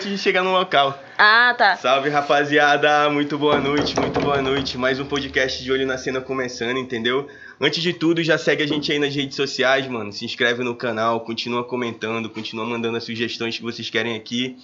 antes 0.00 0.08
de 0.08 0.16
chegar 0.16 0.42
no 0.42 0.50
local. 0.50 0.98
Ah, 1.18 1.54
tá. 1.56 1.76
Salve, 1.76 2.08
rapaziada. 2.08 3.10
Muito 3.10 3.36
boa 3.36 3.60
noite, 3.60 3.94
muito 4.00 4.18
boa 4.18 4.40
noite. 4.40 4.78
Mais 4.78 4.98
um 4.98 5.04
podcast 5.04 5.62
de 5.62 5.70
Olho 5.70 5.86
na 5.86 5.98
Cena 5.98 6.22
começando, 6.22 6.78
entendeu? 6.78 7.28
Antes 7.60 7.82
de 7.82 7.92
tudo, 7.92 8.22
já 8.22 8.38
segue 8.38 8.62
a 8.62 8.66
gente 8.66 8.90
aí 8.90 8.98
nas 8.98 9.14
redes 9.14 9.36
sociais, 9.36 9.86
mano. 9.86 10.10
Se 10.10 10.24
inscreve 10.24 10.64
no 10.64 10.74
canal, 10.74 11.20
continua 11.20 11.64
comentando, 11.64 12.30
continua 12.30 12.64
mandando 12.64 12.96
as 12.96 13.04
sugestões 13.04 13.58
que 13.58 13.62
vocês 13.62 13.90
querem 13.90 14.16
aqui. 14.16 14.56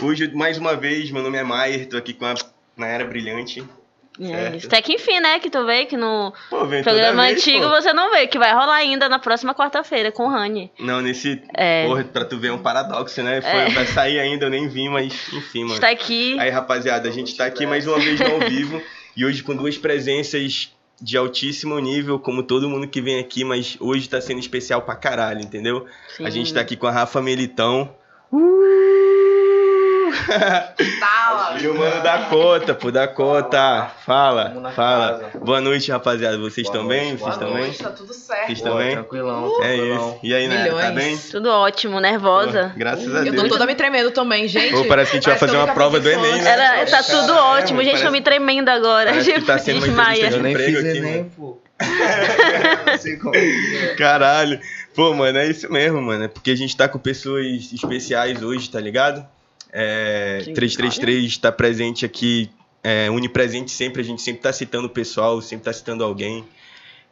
Hoje, 0.00 0.32
mais 0.32 0.58
uma 0.58 0.76
vez, 0.76 1.10
meu 1.10 1.24
nome 1.24 1.38
é 1.38 1.42
Maier, 1.42 1.88
tô 1.88 1.96
aqui 1.96 2.14
com 2.14 2.26
a 2.26 2.34
Nayara 2.76 3.04
Brilhante. 3.04 3.64
É, 4.20 4.56
isso. 4.56 4.66
Até 4.66 4.82
que 4.82 4.94
enfim, 4.94 5.20
né? 5.20 5.38
Que 5.38 5.48
tu 5.48 5.64
veio 5.64 5.86
que 5.86 5.96
no 5.96 6.32
Pô, 6.50 6.64
vem 6.66 6.82
programa 6.82 7.22
vez, 7.24 7.38
antigo 7.38 7.64
pô. 7.64 7.70
você 7.70 7.92
não 7.92 8.10
veio, 8.10 8.28
que 8.28 8.38
vai 8.38 8.52
rolar 8.52 8.76
ainda 8.76 9.08
na 9.08 9.18
próxima 9.18 9.54
quarta-feira 9.54 10.10
com 10.10 10.24
o 10.24 10.28
Rani. 10.28 10.70
Não, 10.78 11.00
nesse. 11.00 11.42
É. 11.54 11.86
Porra, 11.86 12.04
pra 12.04 12.24
tu 12.24 12.38
ver 12.38 12.48
é 12.48 12.52
um 12.52 12.58
paradoxo, 12.58 13.22
né? 13.22 13.40
Foi, 13.40 13.50
É. 13.50 13.68
Vai 13.70 13.86
sair 13.86 14.18
ainda, 14.18 14.46
eu 14.46 14.50
nem 14.50 14.68
vi, 14.68 14.88
mas 14.88 15.12
enfim, 15.32 15.62
mano. 15.62 15.74
Está 15.74 15.90
aqui. 15.90 16.38
Aí, 16.38 16.50
rapaziada, 16.50 17.08
a 17.08 17.12
gente 17.12 17.36
tá 17.36 17.46
aqui 17.46 17.66
mais 17.66 17.86
uma 17.86 17.98
vez 17.98 18.20
ao 18.20 18.40
vivo 18.40 18.82
e 19.16 19.24
hoje 19.24 19.42
com 19.42 19.54
duas 19.54 19.78
presenças 19.78 20.72
de 21.00 21.16
altíssimo 21.16 21.78
nível, 21.78 22.18
como 22.18 22.42
todo 22.42 22.68
mundo 22.68 22.88
que 22.88 23.00
vem 23.00 23.20
aqui, 23.20 23.44
mas 23.44 23.76
hoje 23.78 24.08
tá 24.08 24.20
sendo 24.20 24.40
especial 24.40 24.82
pra 24.82 24.96
caralho, 24.96 25.40
entendeu? 25.40 25.86
A 26.18 26.24
Sim. 26.24 26.30
gente 26.32 26.52
tá 26.52 26.60
aqui 26.60 26.76
com 26.76 26.88
a 26.88 26.90
Rafa 26.90 27.22
Melitão. 27.22 27.94
Tá, 30.28 31.56
E 31.60 31.66
o 31.66 31.74
mano 31.78 32.02
da 32.02 32.18
Cota, 32.26 32.74
pô, 32.74 32.90
da 32.90 33.08
Cota. 33.08 33.90
Fala, 34.04 34.72
fala. 34.74 35.18
casa. 35.30 35.38
Boa 35.44 35.60
noite, 35.60 35.90
rapaziada. 35.90 36.36
Vocês 36.38 36.66
estão 36.66 36.86
bem? 36.86 37.16
Vocês 37.16 37.20
boa 37.20 37.30
estão 37.32 37.48
bem? 37.52 37.62
noite, 37.62 37.82
tá 37.82 37.90
tudo 37.90 38.12
certo. 38.12 38.46
Vocês 38.46 38.60
Pô, 38.60 38.68
também? 38.70 38.92
Tranquilão, 38.92 39.62
É 39.62 39.74
tranquilão. 39.76 39.96
isso. 40.10 40.18
E 40.22 40.34
aí, 40.34 40.48
né? 40.48 40.66
Tá 40.68 40.90
bem? 40.90 40.94
Milhões. 41.06 41.28
Tudo 41.30 41.48
ótimo, 41.50 41.98
nervosa. 42.00 42.70
Pô, 42.74 42.78
graças 42.78 43.14
a 43.14 43.18
Eu 43.20 43.32
Deus. 43.32 43.42
tô 43.44 43.48
toda 43.48 43.66
me 43.66 43.74
tremendo 43.74 44.10
também, 44.10 44.46
gente. 44.46 44.70
Pô, 44.72 44.84
parece 44.84 45.12
que 45.12 45.16
a 45.16 45.20
gente 45.20 45.28
vai 45.30 45.38
Parece 45.38 45.40
fazer 45.40 45.50
que 45.52 45.56
eu 45.56 45.60
uma 45.60 45.66
nunca 45.66 45.74
prova 45.74 46.00
do 46.00 46.08
fiz 46.08 46.18
isso 46.18 46.26
Enem, 46.26 46.42
né? 46.42 46.50
Era, 46.50 46.86
tá 46.86 47.02
tudo 47.02 47.32
ótimo, 47.34 47.78
gente. 47.80 47.90
parece- 47.92 48.04
Tô 48.06 48.12
me 48.12 48.20
tremendo 48.20 48.68
agora. 48.68 49.10
parece 49.10 49.32
que 49.32 49.40
tá 49.42 49.58
sendo 49.58 49.84
uma 49.90 50.12
entrevista 50.14 50.36
Eu 50.36 50.42
nem 50.42 50.52
Emprego 50.52 50.76
fiz 50.78 50.86
aqui, 50.88 50.98
Enem, 50.98 51.12
mano. 51.18 51.30
pô. 51.36 51.58
Não 52.90 52.98
sei 52.98 53.16
como. 53.16 53.34
é. 53.36 53.94
Caralho. 53.96 54.58
Pô, 54.94 55.14
mano, 55.14 55.38
é 55.38 55.46
isso 55.48 55.70
mesmo, 55.72 56.02
mano. 56.02 56.24
É 56.24 56.28
porque 56.28 56.50
a 56.50 56.56
gente 56.56 56.76
tá 56.76 56.88
com 56.88 56.98
pessoas 56.98 57.46
especiais 57.72 58.42
hoje, 58.42 58.68
tá 58.68 58.80
ligado? 58.80 59.24
É, 59.72 60.42
Sim, 60.44 60.54
333 60.54 61.36
tá 61.38 61.52
presente 61.52 62.04
aqui, 62.04 62.50
é, 62.82 63.10
unipresente 63.10 63.70
sempre, 63.70 64.00
a 64.00 64.04
gente 64.04 64.22
sempre 64.22 64.42
tá 64.42 64.52
citando 64.52 64.86
o 64.86 64.90
pessoal, 64.90 65.40
sempre 65.40 65.64
tá 65.64 65.72
citando 65.72 66.02
alguém. 66.04 66.44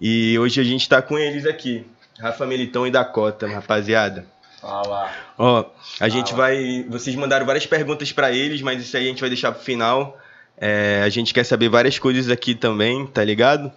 E 0.00 0.38
hoje 0.38 0.60
a 0.60 0.64
gente 0.64 0.88
tá 0.88 1.00
com 1.02 1.18
eles 1.18 1.46
aqui, 1.46 1.84
Rafa 2.18 2.46
Melitão 2.46 2.86
e 2.86 2.90
Dakota, 2.90 3.46
rapaziada. 3.46 4.26
Fala. 4.60 5.12
Ó, 5.38 5.64
a 6.00 6.08
gente 6.08 6.30
Fala. 6.30 6.44
vai. 6.44 6.84
Vocês 6.88 7.14
mandaram 7.14 7.46
várias 7.46 7.66
perguntas 7.66 8.10
pra 8.10 8.32
eles, 8.32 8.62
mas 8.62 8.82
isso 8.82 8.96
aí 8.96 9.04
a 9.04 9.08
gente 9.08 9.20
vai 9.20 9.28
deixar 9.28 9.52
pro 9.52 9.62
final. 9.62 10.18
É, 10.58 11.02
a 11.04 11.08
gente 11.08 11.34
quer 11.34 11.44
saber 11.44 11.68
várias 11.68 11.98
coisas 11.98 12.30
aqui 12.30 12.54
também, 12.54 13.06
tá 13.06 13.22
ligado? 13.22 13.70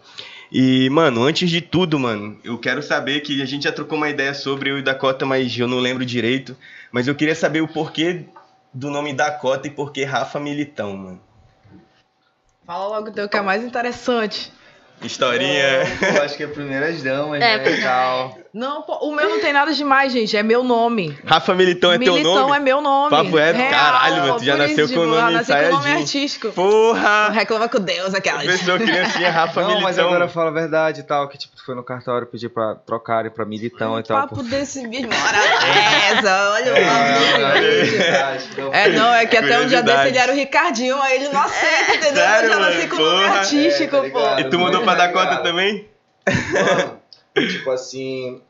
E, 0.51 0.89
mano, 0.89 1.23
antes 1.23 1.49
de 1.49 1.61
tudo, 1.61 1.99
mano, 1.99 2.39
eu 2.43 2.57
quero 2.57 2.81
saber 2.81 3.19
que 3.19 3.41
a 3.41 3.45
gente 3.45 3.63
já 3.63 3.71
trocou 3.71 3.97
uma 3.97 4.09
ideia 4.09 4.33
sobre 4.33 4.71
eu 4.71 4.79
e 4.79 4.81
Dakota, 4.81 5.25
mas 5.25 5.55
eu 5.57 5.67
não 5.67 5.79
lembro 5.79 6.03
direito. 6.05 6.57
Mas 6.91 7.07
eu 7.07 7.13
queria 7.13 7.35
saber 7.35 7.61
o 7.61 7.67
porquê 7.67 8.25
do 8.73 8.89
nome 8.89 9.13
Dakota 9.13 9.67
e 9.67 9.71
porquê 9.71 10.03
Rafa 10.03 10.39
Militão, 10.39 10.95
mano. 10.95 11.21
Fala 12.65 12.87
logo 12.87 13.09
o 13.09 13.11
teu 13.11 13.27
que 13.27 13.37
é 13.37 13.41
mais 13.41 13.63
interessante. 13.63 14.51
Historinha. 15.01 15.83
Eu 16.15 16.23
acho 16.23 16.35
que 16.35 16.43
é 16.43 16.47
primeiras 16.47 17.01
damas, 17.01 17.41
É, 17.41 17.57
né? 17.57 17.81
tal. 17.81 18.37
Não, 18.51 18.81
pô, 18.81 18.93
o 19.07 19.13
meu 19.15 19.29
não 19.29 19.39
tem 19.39 19.53
nada 19.53 19.71
demais, 19.73 20.11
gente. 20.11 20.35
É 20.35 20.41
meu 20.41 20.63
nome. 20.63 21.15
Rafa 21.23 21.53
Militão 21.53 21.91
é 21.91 21.99
teu 21.99 22.13
Militão 22.13 22.47
nome? 22.47 22.57
é 22.57 22.59
meu 22.59 22.81
nome. 22.81 23.09
Papo 23.11 23.35
reto? 23.37 23.57
Real, 23.57 23.69
Caralho, 23.69 24.15
mano, 24.21 24.35
tu 24.37 24.43
já 24.45 24.53
por 24.53 24.57
nasceu 24.67 24.85
isso, 24.85 24.93
com 24.95 24.99
o 25.01 25.05
nome 25.05 25.21
eu 25.21 25.31
nasci 25.31 25.51
com 25.53 25.59
o 25.59 25.69
nome 25.71 25.91
artístico. 25.91 26.51
Porra! 26.53 27.29
Reclama 27.29 27.69
com 27.69 27.79
Deus, 27.79 28.13
aquelas. 28.15 28.45
Pessoa 28.45 28.79
criancinha 28.79 29.29
Rafa 29.31 29.61
Não, 29.61 29.67
Militão. 29.67 29.83
mas 29.87 29.99
agora 29.99 30.27
fala 30.27 30.49
a 30.49 30.53
verdade 30.53 31.01
e 31.01 31.03
tal, 31.03 31.27
que 31.27 31.37
tipo, 31.37 31.55
tu 31.55 31.63
foi 31.63 31.75
no 31.75 31.83
cartório 31.83 32.25
pedir 32.25 32.49
pra 32.49 32.73
trocarem 32.75 33.29
pra 33.29 33.45
militão 33.45 33.99
e 33.99 34.03
tal. 34.03 34.21
Papo 34.21 34.37
pô. 34.37 34.41
desse 34.43 34.87
bicho. 34.87 35.07
Essa, 36.11 36.51
olha 36.51 36.73
o 36.73 36.85
nome 36.85 37.59
dele. 37.59 37.97
É, 38.03 38.85
É, 38.85 38.89
não, 38.89 39.13
é 39.13 39.25
que 39.27 39.37
até 39.37 39.59
um 39.61 39.67
dia 39.67 39.83
desse 39.83 40.07
ele 40.07 40.17
era 40.17 40.31
o 40.31 40.35
Ricardinho, 40.35 40.99
aí 41.01 41.15
ele 41.17 41.29
não 41.29 41.41
aceita, 41.41 41.95
entendeu? 41.95 42.23
Sério, 42.23 42.47
eu 42.49 42.53
já 42.53 42.59
nasci 42.59 42.77
mano? 42.77 42.89
com 42.89 42.95
o 42.95 43.05
nome 43.05 43.25
artístico, 43.25 43.95
É, 43.95 44.09
tá 44.09 44.19
pô. 44.35 44.39
E 44.39 44.43
tu 44.45 44.57
mudou 44.59 44.81
pra 44.81 44.95
Dakota 44.95 45.37
também? 45.37 45.87
Mano, 46.27 46.98
tipo 47.47 47.69
assim, 47.71 48.41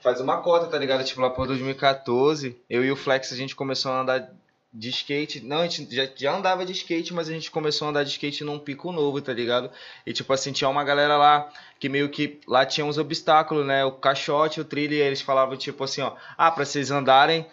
faz 0.00 0.20
uma 0.20 0.38
cota, 0.38 0.66
tá 0.66 0.78
ligado? 0.78 1.04
Tipo, 1.04 1.20
lá 1.20 1.30
por 1.30 1.46
2014, 1.46 2.56
eu 2.68 2.84
e 2.84 2.90
o 2.90 2.96
Flex, 2.96 3.32
a 3.32 3.36
gente 3.36 3.54
começou 3.54 3.92
a 3.92 4.00
andar 4.00 4.30
de 4.72 4.90
skate. 4.90 5.40
Não, 5.40 5.58
a 5.58 5.66
gente 5.66 5.94
já, 5.94 6.08
já 6.14 6.36
andava 6.36 6.64
de 6.64 6.72
skate, 6.72 7.12
mas 7.14 7.28
a 7.28 7.32
gente 7.32 7.50
começou 7.50 7.86
a 7.86 7.90
andar 7.90 8.04
de 8.04 8.10
skate 8.10 8.44
num 8.44 8.58
pico 8.58 8.92
novo, 8.92 9.20
tá 9.20 9.32
ligado? 9.32 9.70
E 10.06 10.12
tipo 10.12 10.32
assim, 10.32 10.52
tinha 10.52 10.68
uma 10.68 10.84
galera 10.84 11.16
lá 11.16 11.50
que 11.80 11.88
meio 11.88 12.08
que 12.08 12.40
lá 12.46 12.64
tinha 12.66 12.84
uns 12.84 12.98
obstáculos, 12.98 13.66
né? 13.66 13.84
O 13.84 13.92
caixote, 13.92 14.60
o 14.60 14.64
trilho, 14.64 14.94
e 14.94 15.00
eles 15.00 15.20
falavam 15.20 15.56
tipo 15.56 15.84
assim, 15.84 16.02
ó, 16.02 16.14
ah, 16.36 16.50
pra 16.50 16.64
vocês 16.64 16.90
andarem. 16.90 17.46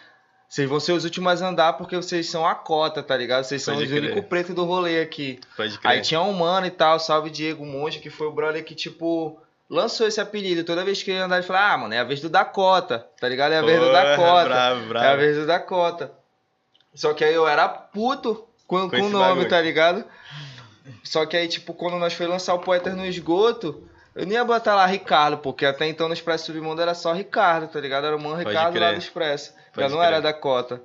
Vocês 0.48 0.68
vão 0.68 0.78
ser 0.78 0.92
os 0.92 1.02
últimos 1.02 1.42
a 1.42 1.48
andar 1.48 1.72
porque 1.72 1.96
vocês 1.96 2.30
são 2.30 2.46
a 2.46 2.54
cota, 2.54 3.02
tá 3.02 3.16
ligado? 3.16 3.42
Vocês 3.42 3.62
são 3.62 3.76
os 3.76 3.90
únicos 3.90 4.24
pretos 4.26 4.54
do 4.54 4.64
rolê 4.64 5.00
aqui. 5.00 5.40
Pode 5.56 5.76
crer. 5.76 5.90
Aí 5.90 6.00
tinha 6.02 6.20
um 6.20 6.32
mano 6.32 6.68
e 6.68 6.70
tal, 6.70 7.00
salve 7.00 7.30
Diego 7.30 7.66
Monte, 7.66 7.98
que 7.98 8.10
foi 8.10 8.28
o 8.28 8.32
brother 8.32 8.64
que, 8.64 8.72
tipo, 8.74 9.40
lançou 9.68 10.06
esse 10.06 10.20
apelido. 10.20 10.64
Toda 10.64 10.84
vez 10.84 11.02
que 11.02 11.10
ele 11.10 11.18
andava, 11.20 11.36
ele 11.40 11.46
falava, 11.46 11.74
ah, 11.74 11.78
mano, 11.78 11.94
é 11.94 11.98
a 12.00 12.04
vez 12.04 12.20
do 12.20 12.28
Dakota, 12.28 13.06
tá 13.20 13.28
ligado? 13.28 13.52
É 13.52 13.58
a 13.58 13.62
vez 13.62 13.78
do 13.80 13.86
Porra, 13.86 14.02
Dakota. 14.04 14.44
Bravo, 14.44 14.80
É 14.80 14.84
a 14.84 14.88
bravo. 14.88 15.16
vez 15.18 15.36
do 15.36 15.46
Dakota. 15.46 16.12
Só 16.94 17.12
que 17.12 17.24
aí 17.24 17.34
eu 17.34 17.46
era 17.46 17.68
puto 17.68 18.46
com, 18.66 18.88
Com 18.88 18.96
o 18.96 19.08
nome, 19.10 19.28
bagulho. 19.28 19.48
tá 19.48 19.60
ligado? 19.60 20.04
Só 21.02 21.26
que 21.26 21.36
aí, 21.36 21.48
tipo, 21.48 21.74
quando 21.74 21.98
nós 21.98 22.12
foi 22.14 22.26
lançar 22.26 22.54
o 22.54 22.58
Poetas 22.60 22.94
no 22.94 23.04
Esgoto, 23.06 23.88
eu 24.14 24.24
nem 24.24 24.34
ia 24.34 24.44
botar 24.44 24.74
lá 24.74 24.86
Ricardo, 24.86 25.38
porque 25.38 25.66
até 25.66 25.86
então 25.86 26.08
no 26.08 26.14
Expresso 26.14 26.46
Submundo 26.46 26.80
era 26.80 26.94
só 26.94 27.12
Ricardo, 27.12 27.68
tá 27.68 27.80
ligado? 27.80 28.06
Era 28.06 28.16
o 28.16 28.20
mano 28.20 28.36
Pode 28.36 28.48
Ricardo 28.48 28.78
lá 28.80 28.92
do 28.92 28.98
Expresso. 28.98 29.52
Pode 29.74 29.88
Já 29.88 29.88
não 29.88 29.98
crer. 29.98 30.08
era 30.12 30.20
Dakota. 30.22 30.80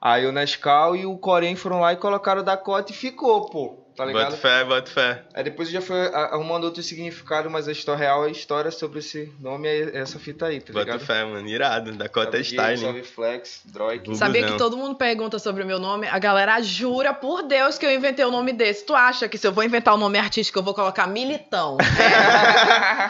Aí 0.00 0.24
o 0.24 0.32
Nescau 0.32 0.96
e 0.96 1.04
o 1.04 1.18
Corém 1.18 1.54
foram 1.56 1.80
lá 1.80 1.92
e 1.92 1.96
colocaram 1.96 2.42
Dakota 2.42 2.90
e 2.90 2.94
ficou, 2.94 3.50
pô. 3.50 3.78
Tá 4.00 4.06
ligado? 4.06 4.24
Bota 4.30 4.36
fé, 4.38 4.64
bota 4.64 4.90
fé. 4.90 5.22
Aí 5.34 5.44
depois 5.44 5.68
já 5.70 5.80
foi 5.82 6.06
a- 6.06 6.30
arrumando 6.32 6.64
outro 6.64 6.82
significado, 6.82 7.50
mas 7.50 7.68
a 7.68 7.72
história 7.72 7.98
real 8.00 8.24
é 8.24 8.28
a 8.28 8.30
história 8.30 8.70
sobre 8.70 9.00
esse 9.00 9.30
nome 9.40 9.68
é 9.68 9.98
essa 9.98 10.18
fita 10.18 10.46
aí, 10.46 10.58
tá 10.60 10.72
Bota 10.72 10.84
ligado? 10.86 11.00
fé, 11.04 11.24
mano. 11.24 11.46
Irado. 11.46 11.92
Dakota 11.92 12.30
Diego, 12.42 12.44
Style. 12.62 12.78
Salve 12.78 13.02
Flex, 13.02 13.60
Droid. 13.66 14.16
Sabia 14.16 14.46
que 14.46 14.56
todo 14.56 14.76
mundo 14.76 14.94
pergunta 14.94 15.38
sobre 15.38 15.62
o 15.62 15.66
meu 15.66 15.78
nome? 15.78 16.06
A 16.08 16.18
galera 16.18 16.60
jura 16.62 17.12
por 17.12 17.42
Deus 17.42 17.76
que 17.78 17.84
eu 17.84 17.92
inventei 17.92 18.24
o 18.24 18.30
nome 18.30 18.52
desse. 18.52 18.84
Tu 18.86 18.94
acha 18.94 19.28
que 19.28 19.36
se 19.36 19.46
eu 19.46 19.52
vou 19.52 19.62
inventar 19.64 19.94
um 19.94 19.98
nome 19.98 20.18
artístico, 20.18 20.58
eu 20.58 20.62
vou 20.62 20.72
colocar 20.74 21.06
Militão? 21.06 21.76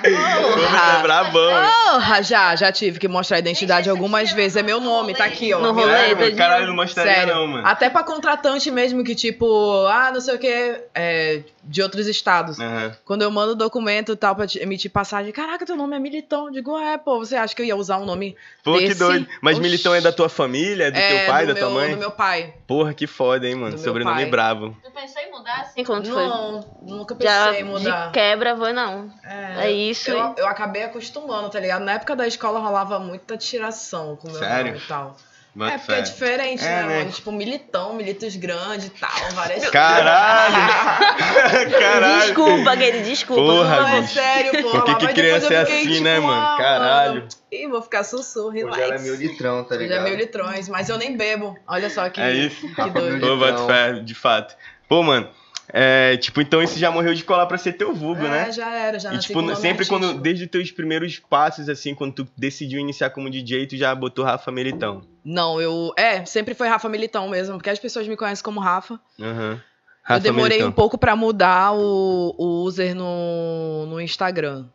Porra, 0.02 0.98
é 0.98 1.02
brabão. 1.02 1.62
Porra, 1.92 2.22
já, 2.22 2.56
já 2.56 2.72
tive 2.72 2.98
que 2.98 3.08
mostrar 3.08 3.36
a 3.36 3.40
identidade 3.40 3.88
algumas 3.90 4.32
vezes. 4.32 4.56
É 4.56 4.62
meu 4.62 4.80
nome, 4.80 5.14
tá 5.14 5.24
aqui, 5.24 5.52
ó. 5.52 5.58
No 5.60 5.72
rolê, 5.72 6.14
mano? 6.14 6.36
Caralho, 6.36 6.66
não 6.68 6.74
mostraria 6.76 7.12
Sério. 7.14 7.34
não, 7.34 7.46
mano. 7.46 7.66
Até 7.66 7.88
pra 7.90 8.02
contratante 8.02 8.70
mesmo, 8.70 9.04
que 9.04 9.14
tipo, 9.14 9.86
ah, 9.86 10.10
não 10.12 10.20
sei 10.20 10.34
o 10.34 10.38
que, 10.38 10.79
é, 10.94 11.42
de 11.64 11.82
outros 11.82 12.06
estados. 12.06 12.58
Aham. 12.58 12.94
Quando 13.04 13.22
eu 13.22 13.30
mando 13.30 13.54
documento 13.54 14.12
e 14.12 14.16
tal 14.16 14.34
pra 14.34 14.46
emitir 14.60 14.90
passagem, 14.90 15.32
caraca, 15.32 15.64
teu 15.66 15.76
nome 15.76 15.96
é 15.96 15.98
Militão. 15.98 16.46
Eu 16.46 16.52
digo, 16.52 16.78
é, 16.78 16.96
pô, 16.98 17.18
você 17.18 17.36
acha 17.36 17.54
que 17.54 17.62
eu 17.62 17.66
ia 17.66 17.76
usar 17.76 17.98
um 17.98 18.04
nome 18.04 18.36
Pô, 18.62 18.74
que 18.78 18.88
Desse- 18.88 18.98
doido. 18.98 19.26
Mas 19.42 19.56
Oxi. 19.56 19.62
Militão 19.62 19.94
é 19.94 20.00
da 20.00 20.12
tua 20.12 20.28
família? 20.28 20.84
É 20.84 20.90
do 20.90 20.98
é, 20.98 21.18
teu 21.24 21.32
pai, 21.32 21.46
do 21.46 21.54
da 21.54 21.60
tua 21.60 21.68
meu- 21.70 21.78
mãe? 21.78 21.90
do 21.92 21.96
meu 21.98 22.10
pai? 22.10 22.54
Porra, 22.66 22.92
que 22.94 23.06
foda, 23.06 23.46
hein, 23.48 23.54
mano. 23.54 23.76
Do 23.76 23.80
Sobrenome 23.80 24.26
bravo. 24.26 24.76
Tu 24.82 24.90
pensou 24.90 25.22
em 25.22 25.30
mudar 25.30 25.60
assim 25.62 25.84
quando 25.84 26.04
tu 26.04 26.12
foi? 26.12 26.26
Não, 26.26 26.64
nunca 26.82 27.16
Já 27.20 27.46
pensei 27.46 27.60
em 27.62 27.64
mudar. 27.64 28.06
de 28.06 28.12
quebra, 28.12 28.56
foi 28.56 28.72
não. 28.72 29.10
É, 29.24 29.66
É 29.66 29.70
isso. 29.72 30.10
Eu, 30.10 30.34
eu 30.36 30.46
acabei 30.46 30.82
acostumando, 30.84 31.48
tá 31.50 31.58
ligado? 31.60 31.82
Na 31.84 31.92
época 31.92 32.14
da 32.16 32.26
escola 32.26 32.58
rolava 32.60 32.98
muita 32.98 33.36
tiração 33.36 34.16
com 34.16 34.28
o 34.28 34.30
meu 34.30 34.40
Sério? 34.40 34.72
nome 34.72 34.84
e 34.84 34.88
tal. 34.88 35.16
É, 35.58 35.78
porque 35.78 35.92
é 35.92 36.00
diferente, 36.02 36.64
É, 36.64 36.68
né, 36.68 36.82
né? 36.86 36.98
mano? 37.00 37.10
Tipo, 37.12 37.32
militão, 37.32 37.94
militos 37.94 38.36
grandes 38.36 38.86
e 38.86 38.90
tal, 38.90 39.10
várias 39.32 39.66
Caralho! 39.70 40.54
Caralho! 41.78 42.20
Desculpa, 42.26 42.74
Guilherme, 42.76 43.02
desculpa. 43.02 43.42
Porra, 43.42 43.76
Não, 43.80 43.88
é 43.88 44.02
sério, 44.06 44.62
pô. 44.62 44.70
Por 44.70 44.84
que 44.84 45.06
que 45.06 45.14
criança 45.14 45.48
depois 45.48 45.50
eu 45.50 45.58
é 45.58 45.64
fiquei, 45.66 45.80
assim, 45.80 45.92
tipo, 45.92 46.04
né, 46.04 46.20
mano? 46.20 46.40
ah, 46.40 46.56
Caralho. 46.58 47.28
Ih, 47.50 47.66
vou 47.66 47.82
ficar 47.82 48.04
sussurro, 48.04 48.50
relax. 48.50 48.76
Hoje 48.78 48.84
ela 48.90 48.94
é 48.94 48.98
mil 49.02 49.14
litrão, 49.16 49.64
tá 49.64 49.74
Hoje 49.74 49.84
ligado? 49.84 50.06
é 50.06 50.10
mil 50.10 50.18
litrões, 50.18 50.68
mas 50.68 50.88
eu 50.88 50.96
nem 50.96 51.16
bebo. 51.16 51.56
Olha 51.66 51.90
só 51.90 52.08
que, 52.08 52.20
É 52.20 52.32
isso? 52.32 52.66
que 52.74 52.90
doido. 52.90 53.20
Pô, 53.38 53.46
Então. 53.46 53.66
fé, 53.66 53.92
de 53.94 54.14
fato. 54.14 54.56
Pô, 54.88 55.02
mano, 55.02 55.28
é, 55.72 56.16
tipo, 56.16 56.40
então 56.40 56.62
esse 56.62 56.78
já 56.78 56.90
morreu 56.90 57.12
de 57.14 57.24
colar 57.24 57.46
pra 57.46 57.58
ser 57.58 57.72
teu 57.72 57.92
vulgo, 57.94 58.24
é, 58.24 58.28
né? 58.28 58.52
já 58.52 58.72
era, 58.74 58.98
já 58.98 59.12
E 59.14 59.18
tipo, 59.18 59.54
sempre 59.56 59.86
quando, 59.86 60.14
desde 60.14 60.44
os 60.44 60.50
teus 60.50 60.70
primeiros 60.70 61.18
passos, 61.18 61.68
assim, 61.68 61.94
quando 61.94 62.12
tu 62.14 62.28
decidiu 62.36 62.78
iniciar 62.80 63.10
como 63.10 63.28
DJ, 63.30 63.66
tu 63.66 63.76
já 63.76 63.92
botou 63.94 64.24
Rafa 64.24 64.50
Melitão. 64.50 65.02
Não, 65.24 65.60
eu... 65.60 65.92
É, 65.96 66.24
sempre 66.24 66.54
foi 66.54 66.68
Rafa 66.68 66.88
Militão 66.88 67.28
mesmo, 67.28 67.56
porque 67.56 67.70
as 67.70 67.78
pessoas 67.78 68.06
me 68.08 68.16
conhecem 68.16 68.44
como 68.44 68.60
Rafa. 68.60 68.98
Eu 69.18 69.60
Rafa 70.02 70.20
demorei 70.20 70.58
Melitão. 70.58 70.68
um 70.68 70.72
pouco 70.72 70.98
pra 70.98 71.14
mudar 71.14 71.72
o, 71.72 72.34
o 72.38 72.62
user 72.64 72.94
no, 72.94 73.86
no 73.86 74.00
Instagram. 74.00 74.66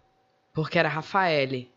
Porque 0.54 0.80
era 0.80 0.88
Rafaele. 0.88 1.70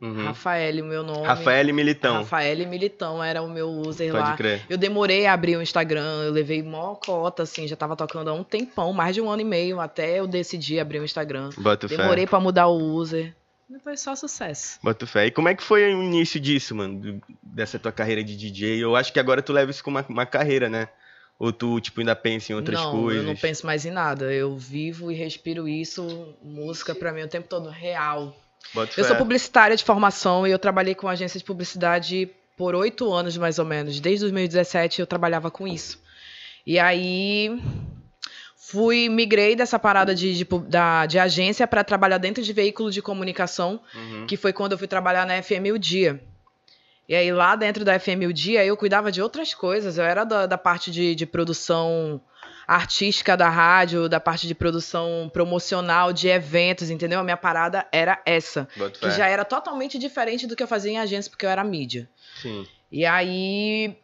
Uhum. 0.00 0.26
Rafael, 0.26 0.82
o 0.82 0.86
meu 0.86 1.02
nome. 1.02 1.26
Rafael 1.26 1.74
Militão. 1.74 2.16
Rafael 2.16 2.68
Militão 2.68 3.24
era 3.24 3.40
o 3.42 3.48
meu 3.48 3.68
user 3.68 4.12
Pode 4.12 4.28
lá. 4.30 4.36
crer. 4.36 4.62
Eu 4.68 4.76
demorei 4.76 5.26
a 5.26 5.32
abrir 5.32 5.56
o 5.56 5.62
Instagram, 5.62 6.24
eu 6.24 6.32
levei 6.32 6.62
mó 6.62 6.94
cota, 6.96 7.44
assim, 7.44 7.66
já 7.66 7.76
tava 7.76 7.96
tocando 7.96 8.28
há 8.28 8.34
um 8.34 8.44
tempão, 8.44 8.92
mais 8.92 9.14
de 9.14 9.22
um 9.22 9.30
ano 9.30 9.40
e 9.40 9.44
meio, 9.44 9.80
até 9.80 10.20
eu 10.20 10.26
decidir 10.26 10.80
abrir 10.80 11.00
o 11.00 11.04
Instagram. 11.04 11.48
Bota. 11.56 11.86
Demorei 11.86 12.26
pra 12.26 12.40
mudar 12.40 12.66
o 12.66 12.76
user. 12.76 13.34
Depois 13.68 14.00
só 14.00 14.14
sucesso. 14.14 14.78
Bota 14.82 15.06
fé. 15.06 15.26
E 15.26 15.30
como 15.30 15.48
é 15.48 15.54
que 15.54 15.62
foi 15.62 15.92
o 15.92 16.02
início 16.02 16.38
disso, 16.38 16.74
mano? 16.74 17.20
dessa 17.42 17.78
tua 17.78 17.90
carreira 17.90 18.22
de 18.22 18.36
DJ? 18.36 18.82
Eu 18.82 18.94
acho 18.94 19.12
que 19.12 19.18
agora 19.18 19.42
tu 19.42 19.52
leva 19.52 19.70
isso 19.70 19.82
como 19.82 19.98
uma, 19.98 20.06
uma 20.08 20.26
carreira, 20.26 20.68
né? 20.68 20.88
Ou 21.38 21.52
tu, 21.52 21.80
tipo, 21.80 22.00
ainda 22.00 22.14
pensa 22.16 22.52
em 22.52 22.54
outras 22.54 22.80
não, 22.80 22.92
coisas? 22.92 23.22
eu 23.22 23.28
não 23.28 23.36
penso 23.36 23.66
mais 23.66 23.84
em 23.84 23.90
nada. 23.90 24.32
Eu 24.32 24.56
vivo 24.56 25.10
e 25.10 25.14
respiro 25.14 25.68
isso. 25.68 26.34
Música 26.42 26.94
pra 26.94 27.12
mim 27.12 27.22
o 27.22 27.28
tempo 27.28 27.48
todo 27.48 27.68
real. 27.68 28.34
Bota 28.72 28.92
Eu 28.92 29.04
fé. 29.04 29.04
sou 29.04 29.16
publicitária 29.16 29.76
de 29.76 29.84
formação 29.84 30.46
e 30.46 30.50
eu 30.50 30.58
trabalhei 30.58 30.94
com 30.94 31.08
agência 31.08 31.38
de 31.38 31.44
publicidade 31.44 32.30
por 32.56 32.74
oito 32.74 33.12
anos, 33.12 33.36
mais 33.36 33.58
ou 33.58 33.64
menos. 33.64 34.00
Desde 34.00 34.20
2017 34.20 35.00
eu 35.00 35.06
trabalhava 35.06 35.50
com 35.50 35.66
isso. 35.66 36.00
E 36.66 36.78
aí 36.78 37.60
fui, 38.68 39.08
migrei 39.08 39.54
dessa 39.54 39.78
parada 39.78 40.14
de, 40.14 40.34
de, 40.36 40.44
da, 40.68 41.06
de 41.06 41.18
agência 41.18 41.66
para 41.66 41.84
trabalhar 41.84 42.18
dentro 42.18 42.42
de 42.42 42.52
veículo 42.52 42.90
de 42.90 43.00
comunicação, 43.00 43.80
Uhum. 43.94 44.26
que 44.26 44.36
foi 44.36 44.52
quando 44.52 44.72
eu 44.72 44.78
fui 44.78 44.88
trabalhar 44.88 45.24
na 45.26 45.40
FM 45.40 45.70
O 45.72 45.78
Dia. 45.78 46.20
E 47.08 47.14
aí 47.14 47.30
lá 47.32 47.54
dentro 47.54 47.84
da 47.84 47.98
FM 47.98 48.24
O 48.28 48.32
Dia 48.32 48.64
eu 48.64 48.76
cuidava 48.76 49.12
de 49.12 49.22
outras 49.22 49.54
coisas. 49.54 49.96
Eu 49.98 50.04
era 50.04 50.24
da, 50.24 50.46
da 50.46 50.58
parte 50.58 50.90
de, 50.90 51.14
de 51.14 51.24
produção 51.24 52.20
artística 52.66 53.36
da 53.36 53.48
rádio, 53.48 54.08
da 54.08 54.18
parte 54.18 54.48
de 54.48 54.54
produção 54.54 55.30
promocional 55.32 56.12
de 56.12 56.26
eventos, 56.26 56.90
entendeu? 56.90 57.20
A 57.20 57.22
minha 57.22 57.36
parada 57.36 57.86
era 57.92 58.20
essa 58.26 58.66
que 58.98 59.08
já 59.12 59.28
era 59.28 59.44
totalmente 59.44 59.96
diferente 60.00 60.48
do 60.48 60.56
que 60.56 60.62
eu 60.64 60.66
fazia 60.66 60.90
em 60.90 60.98
agência, 60.98 61.30
porque 61.30 61.46
eu 61.46 61.50
era 61.50 61.62
mídia. 61.62 62.08
Sim. 62.42 62.66
E 62.90 63.06
aí, 63.06 63.96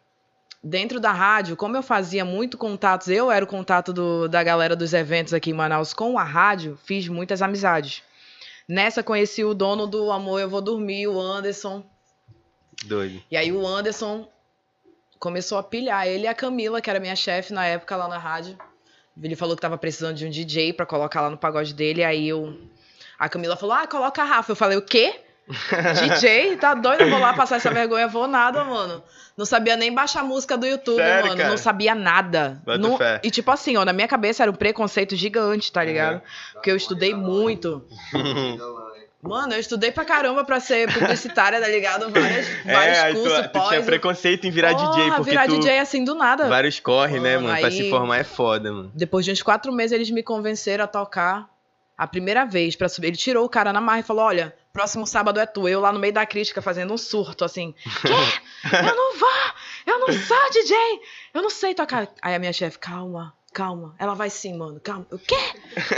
dentro 0.62 1.00
da 1.00 1.12
rádio, 1.12 1.56
como 1.56 1.76
eu 1.76 1.82
fazia 1.82 2.24
muito 2.24 2.56
contatos, 2.56 3.08
eu 3.08 3.30
era 3.30 3.44
o 3.44 3.48
contato 3.48 3.92
do- 3.92 4.28
da 4.28 4.42
galera 4.42 4.76
dos 4.76 4.92
eventos 4.94 5.34
aqui 5.34 5.50
em 5.50 5.54
Manaus 5.54 5.92
com 5.92 6.18
a 6.18 6.22
rádio, 6.24 6.78
fiz 6.84 7.08
muitas 7.08 7.42
amizades. 7.42 8.02
Nessa 8.68 9.02
conheci 9.02 9.42
o 9.44 9.54
dono 9.54 9.86
do 9.86 10.10
Amor 10.12 10.40
Eu 10.40 10.48
Vou 10.48 10.60
Dormir, 10.60 11.08
o 11.08 11.20
Anderson. 11.20 11.84
Doido. 12.84 13.22
E 13.30 13.36
aí 13.36 13.50
o 13.52 13.66
Anderson 13.66 14.28
começou 15.18 15.58
a 15.58 15.62
pilhar. 15.62 16.06
Ele 16.06 16.24
e 16.24 16.26
a 16.26 16.34
Camila, 16.34 16.80
que 16.80 16.88
era 16.88 17.00
minha 17.00 17.16
chefe 17.16 17.52
na 17.52 17.66
época 17.66 17.96
lá 17.96 18.08
na 18.08 18.18
rádio. 18.18 18.56
Ele 19.20 19.36
falou 19.36 19.54
que 19.56 19.60
tava 19.62 19.76
precisando 19.76 20.16
de 20.16 20.26
um 20.26 20.30
DJ 20.30 20.72
pra 20.72 20.86
colocar 20.86 21.20
lá 21.20 21.28
no 21.30 21.36
pagode 21.36 21.74
dele. 21.74 22.02
Aí 22.02 22.28
eu. 22.28 22.56
A 23.18 23.28
Camila 23.28 23.56
falou: 23.56 23.74
Ah, 23.74 23.86
coloca 23.86 24.22
a 24.22 24.24
Rafa. 24.24 24.52
Eu 24.52 24.56
falei: 24.56 24.78
O 24.78 24.82
quê? 24.82 25.20
DJ? 25.48 26.56
Tá 26.56 26.74
doido? 26.74 27.02
Eu 27.02 27.10
vou 27.10 27.18
lá 27.18 27.32
passar 27.34 27.56
essa 27.56 27.70
vergonha? 27.70 28.06
Vou 28.08 28.26
nada, 28.26 28.64
mano. 28.64 29.02
Não 29.36 29.44
sabia 29.46 29.76
nem 29.76 29.92
baixar 29.92 30.20
a 30.20 30.24
música 30.24 30.56
do 30.56 30.66
YouTube, 30.66 30.96
Sério, 30.98 31.26
mano. 31.28 31.36
cara? 31.38 31.50
Não 31.50 31.56
sabia 31.56 31.94
nada. 31.94 32.62
Não-. 32.78 32.98
E 33.22 33.30
tipo 33.30 33.50
assim, 33.50 33.76
ó, 33.76 33.84
na 33.84 33.92
minha 33.92 34.08
cabeça 34.08 34.42
era 34.42 34.50
um 34.50 34.54
preconceito 34.54 35.16
gigante, 35.16 35.72
tá 35.72 35.82
ligado? 35.82 36.22
Porque 36.52 36.70
eu 36.70 36.76
estudei 36.76 37.14
muito. 37.14 37.84
Mano, 39.22 39.52
eu 39.54 39.60
estudei 39.60 39.92
pra 39.92 40.04
caramba 40.04 40.42
pra 40.42 40.58
ser 40.58 40.92
publicitária, 40.92 41.60
tá 41.60 41.68
ligado? 41.68 42.10
Várias, 42.10 42.44
vários 42.66 42.98
é, 42.98 43.02
aí 43.02 43.14
cursos, 43.14 43.38
tu, 43.38 43.42
tu 43.44 43.50
pós. 43.52 43.68
tinha 43.68 43.82
preconceito 43.82 44.48
em 44.48 44.50
virar 44.50 44.74
Porra, 44.74 44.90
DJ, 44.90 45.10
porque 45.12 45.30
virar 45.30 45.46
tu... 45.46 45.58
DJ 45.60 45.78
assim 45.78 46.02
do 46.02 46.16
nada. 46.16 46.48
Vários 46.48 46.80
corre, 46.80 47.20
né, 47.20 47.36
Mano, 47.36 47.46
mano? 47.46 47.58
Pra 47.60 47.68
aí- 47.68 47.72
se 47.76 47.88
formar 47.88 48.18
é 48.18 48.24
foda, 48.24 48.72
mano. 48.72 48.90
Depois 48.92 49.24
de 49.24 49.30
uns 49.30 49.40
quatro 49.40 49.70
meses, 49.72 49.92
eles 49.92 50.10
me 50.10 50.24
convenceram 50.24 50.82
a 50.82 50.88
tocar 50.88 51.48
a 51.96 52.06
primeira 52.06 52.44
vez 52.44 52.74
pra 52.76 52.88
subir. 52.88 53.08
Ele 53.08 53.16
tirou 53.16 53.44
o 53.44 53.48
cara 53.48 53.72
na 53.72 53.80
marra 53.80 54.00
e 54.00 54.04
falou: 54.04 54.24
Olha, 54.24 54.54
próximo 54.72 55.06
sábado 55.06 55.38
é 55.38 55.46
tu. 55.46 55.68
Eu 55.68 55.80
lá 55.80 55.92
no 55.92 55.98
meio 55.98 56.12
da 56.12 56.26
crítica 56.26 56.62
fazendo 56.62 56.92
um 56.92 56.98
surto, 56.98 57.44
assim. 57.44 57.74
Quê? 58.02 58.76
Eu 58.76 58.96
não 58.96 59.18
vou! 59.18 59.28
Eu 59.86 59.98
não 59.98 60.12
sou 60.12 60.50
DJ! 60.50 60.76
Eu 61.34 61.42
não 61.42 61.50
sei 61.50 61.74
tocar. 61.74 62.08
Aí 62.20 62.34
a 62.34 62.38
minha 62.38 62.52
chefe, 62.52 62.78
calma, 62.78 63.34
calma. 63.52 63.94
Ela 63.98 64.14
vai 64.14 64.30
sim, 64.30 64.56
mano, 64.56 64.80
calma. 64.80 65.06
O 65.10 65.18
quê? 65.18 65.36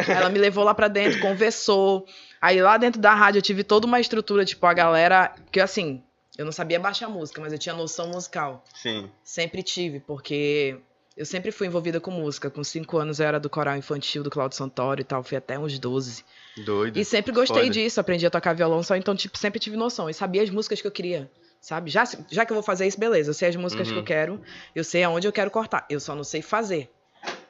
Ela 0.08 0.28
me 0.28 0.38
levou 0.38 0.64
lá 0.64 0.74
pra 0.74 0.88
dentro, 0.88 1.20
conversou. 1.20 2.06
Aí 2.40 2.60
lá 2.60 2.76
dentro 2.76 3.00
da 3.00 3.14
rádio 3.14 3.38
eu 3.38 3.42
tive 3.42 3.64
toda 3.64 3.86
uma 3.86 4.00
estrutura, 4.00 4.44
tipo, 4.44 4.66
a 4.66 4.74
galera. 4.74 5.34
Que 5.50 5.60
assim, 5.60 6.02
eu 6.36 6.44
não 6.44 6.52
sabia 6.52 6.80
baixar 6.80 7.08
música, 7.08 7.40
mas 7.40 7.52
eu 7.52 7.58
tinha 7.58 7.74
noção 7.74 8.08
musical. 8.08 8.64
Sim. 8.74 9.10
Sempre 9.22 9.62
tive, 9.62 10.00
porque 10.00 10.78
eu 11.16 11.24
sempre 11.24 11.50
fui 11.52 11.66
envolvida 11.66 12.00
com 12.00 12.10
música. 12.10 12.50
Com 12.50 12.62
cinco 12.64 12.98
anos 12.98 13.20
eu 13.20 13.26
era 13.26 13.38
do 13.38 13.48
coral 13.48 13.76
infantil 13.76 14.22
do 14.22 14.30
Claudio 14.30 14.56
Santoro 14.56 15.00
e 15.00 15.04
tal, 15.04 15.22
fui 15.22 15.36
até 15.36 15.58
uns 15.58 15.78
12. 15.78 16.24
Doido. 16.64 16.98
E 16.98 17.04
sempre 17.04 17.32
gostei 17.32 17.62
Foda. 17.64 17.72
disso, 17.72 18.00
aprendi 18.00 18.26
a 18.26 18.30
tocar 18.30 18.52
violão 18.52 18.82
só, 18.82 18.94
então, 18.96 19.14
tipo, 19.14 19.36
sempre 19.38 19.58
tive 19.60 19.76
noção. 19.76 20.08
E 20.08 20.14
sabia 20.14 20.42
as 20.42 20.50
músicas 20.50 20.80
que 20.80 20.86
eu 20.86 20.90
queria, 20.92 21.30
sabe? 21.60 21.90
Já, 21.90 22.04
já 22.30 22.44
que 22.44 22.52
eu 22.52 22.54
vou 22.54 22.62
fazer 22.62 22.86
isso, 22.86 22.98
beleza, 22.98 23.30
eu 23.30 23.34
sei 23.34 23.48
as 23.48 23.56
músicas 23.56 23.88
Uhum. 23.88 23.94
que 23.94 24.00
eu 24.00 24.04
quero, 24.04 24.40
eu 24.74 24.84
sei 24.84 25.02
aonde 25.02 25.26
eu 25.26 25.32
quero 25.32 25.50
cortar, 25.50 25.86
eu 25.90 25.98
só 26.00 26.14
não 26.14 26.24
sei 26.24 26.42
fazer. 26.42 26.90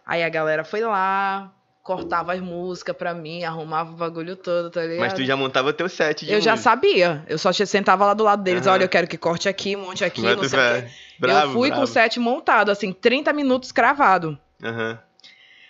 Aí 0.07 0.23
a 0.23 0.29
galera 0.29 0.65
foi 0.65 0.81
lá, 0.81 1.53
cortava 1.85 2.33
as 2.33 2.41
músicas 2.41 2.97
pra 2.97 3.13
mim, 3.13 3.45
arrumava 3.45 3.93
o 3.93 3.95
bagulho 3.95 4.35
todo, 4.37 4.71
tá 4.71 4.81
ligado? 4.81 5.01
Mas 5.01 5.13
tu 5.13 5.23
já 5.23 5.37
montava 5.37 5.71
teu 5.71 5.87
set 5.87 6.25
de 6.25 6.33
Eu 6.33 6.41
já 6.41 6.53
música. 6.53 6.71
sabia, 6.71 7.23
eu 7.29 7.37
só 7.37 7.53
sentava 7.53 8.07
lá 8.07 8.15
do 8.15 8.25
lado 8.25 8.43
deles, 8.43 8.67
Aham. 8.67 8.73
olha, 8.77 8.85
eu 8.85 8.89
quero 8.89 9.07
que 9.07 9.19
corte 9.19 9.51
aqui, 9.51 9.77
monte 9.77 10.03
aqui, 10.03 10.23
Bota 10.23 10.37
não 10.37 10.49
sei 10.49 10.59
o 10.59 10.83
quê. 10.83 10.89
Bravo, 11.19 11.47
eu 11.49 11.53
fui 11.53 11.69
com 11.69 11.77
bravo. 11.77 11.83
o 11.85 11.87
set 11.87 12.19
montado, 12.19 12.71
assim, 12.71 12.91
30 12.91 13.35
minutos 13.35 13.71
cravado. 13.71 14.37
Aham. 14.65 14.99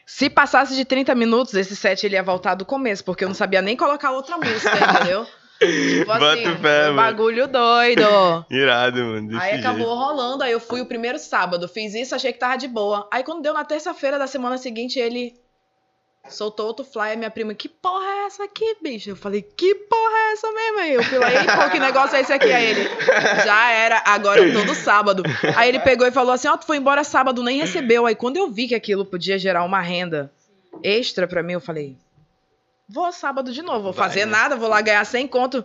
Se 0.06 0.30
passasse 0.30 0.76
de 0.76 0.84
30 0.84 1.14
minutos, 1.16 1.54
esse 1.54 1.74
set 1.74 2.04
ele 2.06 2.14
ia 2.14 2.22
voltar 2.22 2.54
do 2.54 2.64
começo, 2.64 3.02
porque 3.04 3.24
eu 3.24 3.28
não 3.28 3.34
sabia 3.34 3.60
nem 3.60 3.76
colocar 3.76 4.12
outra 4.12 4.36
música, 4.36 4.70
entendeu? 4.78 5.26
Tipo 5.58 6.06
Bota 6.06 6.32
assim, 6.32 6.44
fé, 6.44 6.90
um 6.90 6.94
mano. 6.94 6.96
bagulho 6.96 7.48
doido. 7.48 8.02
Irado, 8.50 9.02
mano. 9.04 9.36
Aí 9.40 9.58
acabou 9.58 9.78
jeito. 9.86 9.94
rolando, 9.94 10.44
aí 10.44 10.52
eu 10.52 10.60
fui 10.60 10.80
o 10.80 10.86
primeiro 10.86 11.18
sábado, 11.18 11.66
fiz 11.66 11.92
isso, 11.94 12.14
achei 12.14 12.32
que 12.32 12.38
tava 12.38 12.56
de 12.56 12.68
boa. 12.68 13.08
Aí 13.10 13.24
quando 13.24 13.42
deu 13.42 13.52
na 13.54 13.64
terça-feira 13.64 14.16
da 14.18 14.26
semana 14.28 14.58
seguinte, 14.58 14.98
ele 14.98 15.34
soltou 16.28 16.66
outro 16.66 16.84
flyer, 16.84 17.16
minha 17.16 17.30
prima, 17.30 17.54
que 17.54 17.68
porra 17.68 18.04
é 18.04 18.26
essa 18.26 18.44
aqui, 18.44 18.76
bicho? 18.82 19.10
Eu 19.10 19.16
falei, 19.16 19.42
que 19.42 19.74
porra 19.74 20.16
é 20.16 20.32
essa 20.32 20.52
mesmo? 20.52 20.78
Aí 20.78 20.94
eu 20.94 21.02
fui 21.02 21.18
lá, 21.18 21.30
ei, 21.30 21.44
pô, 21.46 21.70
que 21.70 21.78
negócio 21.78 22.16
é 22.16 22.20
esse 22.20 22.32
aqui? 22.32 22.50
Aí 22.50 22.64
ele, 22.64 22.88
já 23.44 23.70
era, 23.70 24.02
agora 24.06 24.40
eu 24.40 24.52
todo 24.52 24.74
sábado. 24.74 25.22
Aí 25.56 25.68
ele 25.68 25.80
pegou 25.80 26.06
e 26.06 26.12
falou 26.12 26.32
assim, 26.32 26.48
ó, 26.48 26.56
tu 26.56 26.66
foi 26.66 26.76
embora 26.76 27.04
sábado, 27.04 27.42
nem 27.42 27.60
recebeu. 27.60 28.06
Aí 28.06 28.14
quando 28.14 28.36
eu 28.36 28.50
vi 28.50 28.68
que 28.68 28.74
aquilo 28.74 29.04
podia 29.04 29.38
gerar 29.38 29.64
uma 29.64 29.80
renda 29.80 30.32
extra 30.82 31.26
pra 31.26 31.42
mim, 31.42 31.52
eu 31.52 31.60
falei, 31.60 31.96
vou 32.88 33.12
sábado 33.12 33.52
de 33.52 33.62
novo, 33.62 33.82
vou 33.84 33.92
Vai, 33.92 34.08
fazer 34.08 34.26
né? 34.26 34.32
nada, 34.32 34.56
vou 34.56 34.68
lá 34.68 34.80
ganhar 34.80 35.04
100 35.04 35.28
conto 35.28 35.64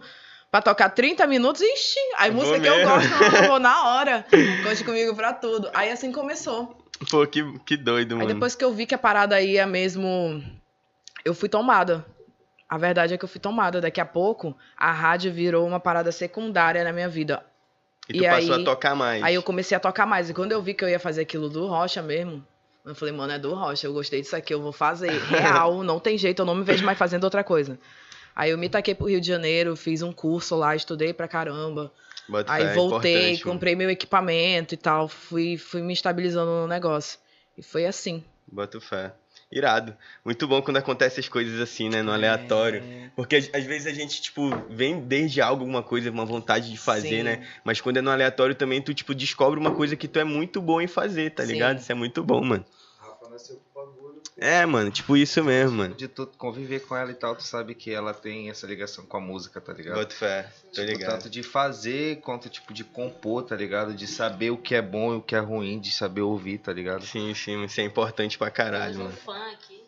pra 0.52 0.62
tocar 0.62 0.90
30 0.90 1.26
minutos, 1.28 1.62
ixi, 1.62 2.00
aí 2.18 2.32
Vou 2.32 2.42
música 2.42 2.60
que 2.60 2.68
eu 2.68 2.84
gosto, 2.84 3.36
eu 3.36 3.48
vou 3.48 3.60
na 3.60 3.88
hora. 3.90 4.26
Conte 4.64 4.84
comigo 4.84 5.16
pra 5.16 5.32
tudo. 5.32 5.70
Aí 5.74 5.92
assim 5.92 6.12
começou. 6.12 6.76
Pô, 7.10 7.26
que, 7.26 7.44
que 7.60 7.78
doido, 7.78 8.14
Aí 8.16 8.18
mano. 8.20 8.34
depois 8.34 8.56
que 8.56 8.64
eu 8.64 8.74
vi 8.74 8.86
que 8.86 8.96
a 8.96 8.98
parada 8.98 9.40
ia 9.42 9.66
mesmo. 9.66 10.44
Eu 11.24 11.34
fui 11.34 11.48
tomada. 11.50 12.06
A 12.68 12.78
verdade 12.78 13.14
é 13.14 13.18
que 13.18 13.24
eu 13.26 13.30
fui 13.30 13.40
tomada. 13.40 13.82
Daqui 13.82 14.00
a 14.02 14.06
pouco, 14.06 14.56
a 14.78 14.92
rádio 14.92 15.32
virou 15.32 15.66
uma 15.68 15.80
parada 15.80 16.12
secundária 16.12 16.84
na 16.84 16.92
minha 16.94 17.10
vida. 17.10 17.44
E 18.08 18.14
tu 18.18 18.24
e 18.24 18.28
passou 18.28 18.56
aí- 18.56 18.62
a 18.62 18.66
tocar 18.66 18.96
mais. 18.96 19.24
Aí 19.24 19.36
eu 19.36 19.44
comecei 19.44 19.76
a 19.76 19.80
tocar 19.80 20.06
mais. 20.06 20.30
E 20.30 20.34
quando 20.34 20.52
eu 20.52 20.62
vi 20.62 20.74
que 20.74 20.84
eu 20.84 20.90
ia 20.90 21.00
fazer 21.00 21.22
aquilo 21.22 21.50
do 21.50 21.68
Rocha 21.68 22.02
mesmo, 22.02 22.46
eu 22.86 22.94
falei, 22.96 23.14
mano, 23.14 23.34
é 23.34 23.40
do 23.40 23.54
Rocha, 23.54 23.88
eu 23.88 23.94
gostei 23.94 24.22
disso 24.22 24.36
aqui, 24.36 24.54
eu 24.54 24.62
vou 24.62 24.72
fazer. 24.72 25.12
Real, 25.30 25.84
não 25.84 26.00
tem 26.00 26.18
jeito, 26.18 26.42
eu 26.42 26.46
não 26.46 26.56
me 26.56 26.64
vejo 26.64 26.86
mais 26.86 26.98
fazendo 26.98 27.24
outra 27.24 27.44
coisa. 27.44 27.80
Aí 28.36 28.52
eu 28.52 28.58
me 28.58 28.70
taquei 28.70 28.96
pro 28.96 29.08
Rio 29.08 29.20
de 29.22 29.28
Janeiro, 29.28 29.76
fiz 29.76 30.02
um 30.02 30.12
curso 30.14 30.56
lá, 30.56 30.76
estudei 30.76 31.14
pra 31.14 31.28
caramba. 31.28 31.92
Bota 32.30 32.54
Aí 32.54 32.64
fé, 32.64 32.72
é 32.72 32.74
voltei, 32.76 33.40
comprei 33.40 33.76
meu 33.76 33.90
equipamento 33.90 34.76
e 34.76 34.78
tal, 34.78 35.08
fui, 35.08 35.58
fui 35.58 35.82
me 35.82 35.94
estabilizando 35.94 36.52
no 36.52 36.68
negócio. 36.68 37.20
E 37.58 37.64
foi 37.64 37.86
assim. 37.86 38.24
Boto 38.48 38.80
fé. 38.80 39.14
Irado. 39.52 39.98
Muito 40.24 40.48
bom 40.48 40.62
quando 40.62 40.78
acontecem 40.78 41.22
as 41.22 41.28
coisas 41.28 41.60
assim, 41.60 41.90
né? 41.90 42.04
No 42.04 42.12
aleatório. 42.12 42.84
É. 42.84 43.10
Porque 43.16 43.36
às 43.36 43.64
vezes 43.64 43.88
a 43.88 43.92
gente, 43.92 44.22
tipo, 44.22 44.48
vem 44.70 45.02
desde 45.02 45.42
algo, 45.42 45.64
alguma 45.64 45.82
coisa, 45.82 46.12
uma 46.12 46.26
vontade 46.26 46.70
de 46.70 46.78
fazer, 46.78 47.18
Sim. 47.18 47.24
né? 47.24 47.48
Mas 47.64 47.82
quando 47.82 47.98
é 47.98 48.02
no 48.02 48.12
aleatório 48.12 48.54
também, 48.54 48.80
tu, 48.80 48.94
tipo, 48.94 49.16
descobre 49.16 49.60
uma 49.60 49.74
coisa 49.74 49.96
que 49.96 50.08
tu 50.08 50.20
é 50.20 50.24
muito 50.24 50.62
bom 50.62 50.80
em 50.80 50.88
fazer, 50.88 51.32
tá 51.32 51.44
Sim. 51.44 51.54
ligado? 51.54 51.80
Isso 51.80 51.92
é 51.92 51.96
muito 51.96 52.24
bom, 52.24 52.44
mano. 52.44 52.64
Rafa 53.00 53.28
nasceu. 53.28 53.60
É, 54.42 54.66
mano, 54.66 54.90
tipo 54.90 55.18
isso 55.18 55.44
mesmo, 55.44 55.78
mano. 55.78 55.96
De 55.96 56.08
tu 56.08 56.26
conviver 56.38 56.80
com 56.82 56.96
ela 56.96 57.12
e 57.12 57.14
tal, 57.14 57.36
tu 57.36 57.44
sabe 57.44 57.76
que 57.76 57.92
ela 57.92 58.14
tem 58.14 58.50
essa 58.50 58.66
ligação 58.66 59.06
com 59.06 59.18
a 59.18 59.20
música, 59.20 59.60
tá 59.60 59.74
ligado? 59.74 59.96
Boto 59.96 60.16
fé. 60.16 60.44
Tô 60.74 60.82
Tipo, 60.82 60.88
ligado. 60.88 61.12
tanto 61.12 61.30
de 61.30 61.44
fazer 61.44 62.22
quanto 62.22 62.48
tipo 62.50 62.74
de 62.74 62.84
compor, 62.84 63.44
tá 63.44 63.56
ligado? 63.56 63.94
De 63.94 64.08
saber 64.08 64.52
o 64.52 64.58
que 64.58 64.76
é 64.76 64.82
bom 64.82 65.14
e 65.14 65.18
o 65.18 65.22
que 65.22 65.36
é 65.36 65.40
ruim, 65.40 65.80
de 65.80 65.92
saber 65.92 66.22
ouvir, 66.22 66.58
tá 66.60 66.72
ligado? 66.72 67.06
Sim, 67.06 67.34
sim, 67.34 67.64
isso 67.66 67.82
é 67.82 67.84
importante 67.84 68.38
pra 68.38 68.50
caralho, 68.50 68.96
um 68.96 69.04
mano. 69.04 69.18
fã 69.18 69.52
aqui. 69.52 69.84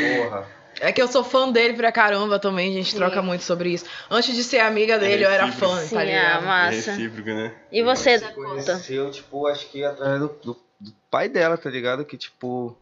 Porra. 0.00 0.46
É 0.80 0.92
que 0.92 1.02
eu 1.02 1.08
sou 1.08 1.22
fã 1.22 1.50
dele 1.50 1.74
pra 1.74 1.92
caramba 1.92 2.38
também, 2.38 2.70
a 2.70 2.72
gente 2.74 2.92
Sim. 2.92 2.96
troca 2.96 3.20
muito 3.20 3.42
sobre 3.44 3.70
isso. 3.70 3.84
Antes 4.10 4.34
de 4.34 4.42
ser 4.42 4.60
amiga 4.60 4.98
dele, 4.98 5.24
eu 5.26 5.30
era 5.30 5.50
fã, 5.52 5.78
Sim, 5.80 5.94
tá 5.94 6.04
ligado? 6.04 6.44
massa. 6.46 6.92
Recíproco, 6.92 7.28
né? 7.28 7.54
E 7.70 7.82
você, 7.82 8.18
Se 8.18 8.24
Dakota? 8.24 8.48
conheceu, 8.72 9.10
tipo, 9.10 9.46
acho 9.46 9.68
que 9.68 9.84
através 9.84 10.20
do, 10.20 10.28
do- 10.42 10.69
do 10.80 10.92
pai 11.10 11.28
dela, 11.28 11.56
tá 11.58 11.68
ligado? 11.70 12.04
Que, 12.04 12.16
tipo, 12.16 12.76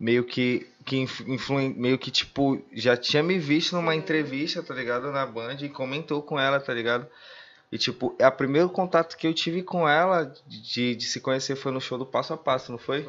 meio 0.00 0.24
que, 0.24 0.66
que 0.84 0.96
influ, 0.96 1.28
influen- 1.34 1.74
meio 1.74 1.98
que, 1.98 2.10
tipo, 2.10 2.62
já 2.72 2.96
tinha 2.96 3.22
me 3.22 3.38
visto 3.38 3.74
numa 3.76 3.94
entrevista, 3.94 4.62
tá 4.62 4.72
ligado? 4.74 5.10
Na 5.12 5.26
Band 5.26 5.56
e 5.60 5.68
comentou 5.68 6.22
com 6.22 6.38
ela, 6.40 6.58
tá 6.60 6.72
ligado? 6.72 7.06
E, 7.70 7.76
tipo, 7.76 8.14
é 8.18 8.26
o 8.26 8.32
primeiro 8.32 8.70
contato 8.70 9.16
que 9.16 9.26
eu 9.26 9.34
tive 9.34 9.62
com 9.62 9.86
ela 9.86 10.32
de, 10.46 10.94
de 10.96 11.04
se 11.04 11.20
conhecer 11.20 11.54
foi 11.56 11.70
no 11.70 11.80
show 11.80 11.98
do 11.98 12.06
Passo 12.06 12.32
a 12.32 12.36
Passo, 12.36 12.72
não 12.72 12.78
foi? 12.78 13.02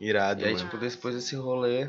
Irado, 0.00 0.42
E 0.42 0.44
aí, 0.46 0.52
mano. 0.54 0.64
tipo, 0.64 0.76
depois 0.78 1.14
desse 1.14 1.36
rolê. 1.36 1.88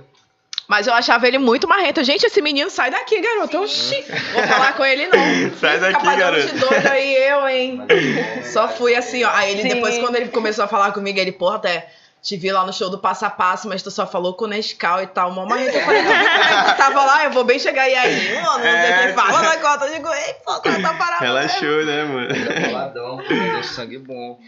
Mas 0.67 0.88
eu 0.88 0.93
achava 0.93 1.27
ele 1.27 1.38
muito 1.38 1.67
marrento. 1.67 2.03
Gente, 2.03 2.24
esse 2.25 2.41
menino 2.41 2.70
sai 2.70 2.89
daqui, 2.89 3.20
garoto. 3.20 3.62
Oxi, 3.63 4.03
vou 4.34 4.43
falar 4.48 4.74
com 4.74 4.86
ele 4.86 5.08
não. 5.08 5.51
Sai 5.60 5.79
daqui, 5.79 6.03
garoto. 6.05 6.48
de 6.48 6.60
doido 6.60 6.88
aí, 6.88 7.15
eu, 7.15 7.48
hein. 7.48 7.82
Só 8.51 8.67
fui 8.70 8.96
assim, 8.96 9.24
ó. 9.24 9.29
Aí 9.34 9.51
ele, 9.51 9.63
Sim. 9.63 9.67
depois, 9.70 9.98
quando 10.00 10.15
ele 10.15 10.29
começou 10.29 10.63
a 10.63 10.67
falar 10.67 10.91
comigo, 10.93 11.20
ele, 11.20 11.32
porra, 11.34 11.58
até 11.58 11.89
te 12.22 12.38
vi 12.38 12.50
lá 12.50 12.65
no 12.65 12.72
show 12.72 12.89
do 12.89 12.98
Passo 12.98 13.25
a 13.25 13.29
Passo, 13.29 13.67
mas 13.67 13.84
tu 13.84 13.91
só 13.91 14.08
falou 14.08 14.34
com 14.36 14.46
o 14.46 14.48
Nescau 14.48 15.03
e 15.03 15.08
tal. 15.08 15.32
Mó 15.32 15.46
marrento. 15.46 15.75
Eu 15.75 15.84
falei, 15.84 16.01
não, 16.01 16.13
tu 16.13 16.77
tava 16.77 17.03
lá, 17.05 17.25
eu 17.25 17.32
vou 17.32 17.43
bem 17.43 17.60
chegar 17.60 17.82
aí 17.84 17.96
aí. 17.96 18.36
Mano, 18.36 18.46
não 18.60 18.62
sei 18.62 18.72
o 18.72 18.75
É. 18.75 19.08
que 19.08 19.13
fala 19.13 19.41
na 19.41 19.58
conta. 19.58 19.86
Eu 19.88 19.93
digo, 19.96 20.08
ei, 20.13 20.34
pô, 20.46 20.53
tu 20.62 20.82
tá 20.82 20.93
parado. 20.93 21.22
Relaxou, 21.24 21.86
né, 21.86 22.03
mano? 22.05 22.29
Boladão, 22.70 23.17
deu 23.17 23.63
sangue 23.63 23.98
bom. 23.98 24.39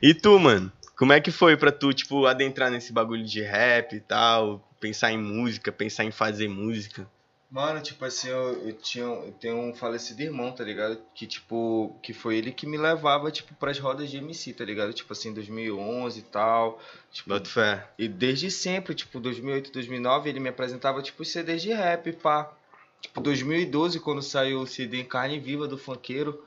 E 0.00 0.14
tu, 0.14 0.38
mano? 0.38 0.70
Como 0.96 1.12
é 1.12 1.20
que 1.20 1.32
foi 1.32 1.56
pra 1.56 1.72
tu, 1.72 1.92
tipo, 1.92 2.26
adentrar 2.26 2.70
nesse 2.70 2.92
bagulho 2.92 3.24
de 3.24 3.42
rap 3.42 3.94
e 3.96 4.00
tal? 4.00 4.67
Pensar 4.80 5.12
em 5.12 5.18
música, 5.18 5.72
pensar 5.72 6.04
em 6.04 6.10
fazer 6.10 6.48
música? 6.48 7.08
Mano, 7.50 7.80
tipo 7.80 8.04
assim, 8.04 8.28
eu, 8.28 8.68
eu 8.68 8.72
tinha, 8.74 9.04
eu 9.04 9.32
tenho 9.40 9.56
um 9.56 9.74
falecido 9.74 10.20
irmão, 10.20 10.52
tá 10.52 10.62
ligado? 10.62 11.00
Que, 11.14 11.26
tipo, 11.26 11.98
que 12.02 12.12
foi 12.12 12.36
ele 12.36 12.52
que 12.52 12.66
me 12.66 12.76
levava, 12.76 13.30
tipo, 13.30 13.54
pras 13.54 13.78
rodas 13.78 14.10
de 14.10 14.18
MC, 14.18 14.52
tá 14.52 14.66
ligado? 14.66 14.92
Tipo 14.92 15.14
assim, 15.14 15.32
2011 15.32 16.18
e 16.18 16.22
tal. 16.24 16.78
Tipo, 17.10 17.42
fé. 17.46 17.88
e 17.98 18.06
desde 18.06 18.50
sempre, 18.50 18.94
tipo, 18.94 19.18
2008, 19.18 19.72
2009, 19.72 20.28
ele 20.28 20.40
me 20.40 20.50
apresentava, 20.50 21.00
tipo, 21.00 21.24
CDs 21.24 21.62
de 21.62 21.72
rap, 21.72 22.12
pá. 22.12 22.52
Tipo, 23.00 23.20
2012, 23.22 23.98
quando 24.00 24.20
saiu 24.20 24.60
o 24.60 24.66
CD 24.66 25.04
Carne 25.04 25.40
Viva 25.40 25.66
do 25.66 25.78
Funkeiro, 25.78 26.44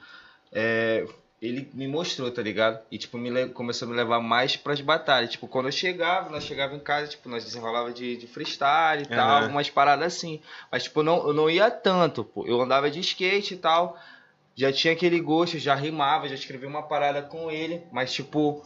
é, 0.51 1.07
ele 1.41 1.67
me 1.73 1.87
mostrou, 1.87 2.29
tá 2.29 2.41
ligado? 2.41 2.79
E, 2.91 2.99
tipo, 2.99 3.17
me 3.17 3.47
começou 3.49 3.87
a 3.87 3.91
me 3.91 3.97
levar 3.97 4.19
mais 4.19 4.55
pras 4.55 4.79
batalhas. 4.79 5.31
Tipo, 5.31 5.47
quando 5.47 5.65
eu 5.67 5.71
chegava, 5.71 6.29
nós 6.29 6.43
chegava 6.43 6.75
em 6.75 6.79
casa, 6.79 7.07
tipo, 7.07 7.27
nós 7.27 7.43
desenrolava 7.43 7.91
de, 7.91 8.15
de 8.15 8.27
freestyle 8.27 9.03
e 9.03 9.07
tal, 9.07 9.43
Aham. 9.43 9.47
umas 9.47 9.69
paradas 9.69 10.05
assim. 10.05 10.39
Mas, 10.71 10.83
tipo, 10.83 11.01
não, 11.01 11.27
eu 11.27 11.33
não 11.33 11.49
ia 11.49 11.71
tanto, 11.71 12.23
pô. 12.23 12.45
Eu 12.45 12.61
andava 12.61 12.91
de 12.91 12.99
skate 12.99 13.55
e 13.55 13.57
tal, 13.57 13.97
já 14.55 14.71
tinha 14.71 14.93
aquele 14.93 15.19
gosto, 15.19 15.57
já 15.57 15.73
rimava, 15.73 16.29
já 16.29 16.35
escrevia 16.35 16.69
uma 16.69 16.83
parada 16.83 17.23
com 17.23 17.49
ele, 17.49 17.81
mas, 17.91 18.13
tipo, 18.13 18.63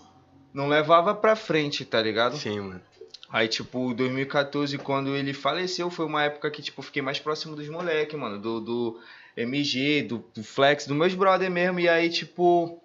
não 0.53 0.67
levava 0.67 1.15
pra 1.15 1.33
frente, 1.33 1.85
tá 1.85 2.01
ligado? 2.01 2.35
Sim, 2.35 2.59
mano. 2.59 2.81
Aí, 3.29 3.47
tipo, 3.47 3.93
2014, 3.93 4.77
quando 4.79 5.15
ele 5.15 5.33
faleceu, 5.33 5.89
foi 5.89 6.05
uma 6.05 6.23
época 6.23 6.51
que, 6.51 6.61
tipo, 6.61 6.81
fiquei 6.81 7.01
mais 7.01 7.19
próximo 7.19 7.55
dos 7.55 7.69
moleques, 7.69 8.19
mano. 8.19 8.37
Do, 8.37 8.59
do 8.59 8.99
MG, 9.37 10.03
do, 10.03 10.25
do 10.33 10.43
Flex, 10.43 10.87
dos 10.87 10.95
meus 10.95 11.13
brother 11.13 11.49
mesmo. 11.51 11.79
E 11.79 11.89
aí, 11.89 12.09
tipo. 12.09 12.81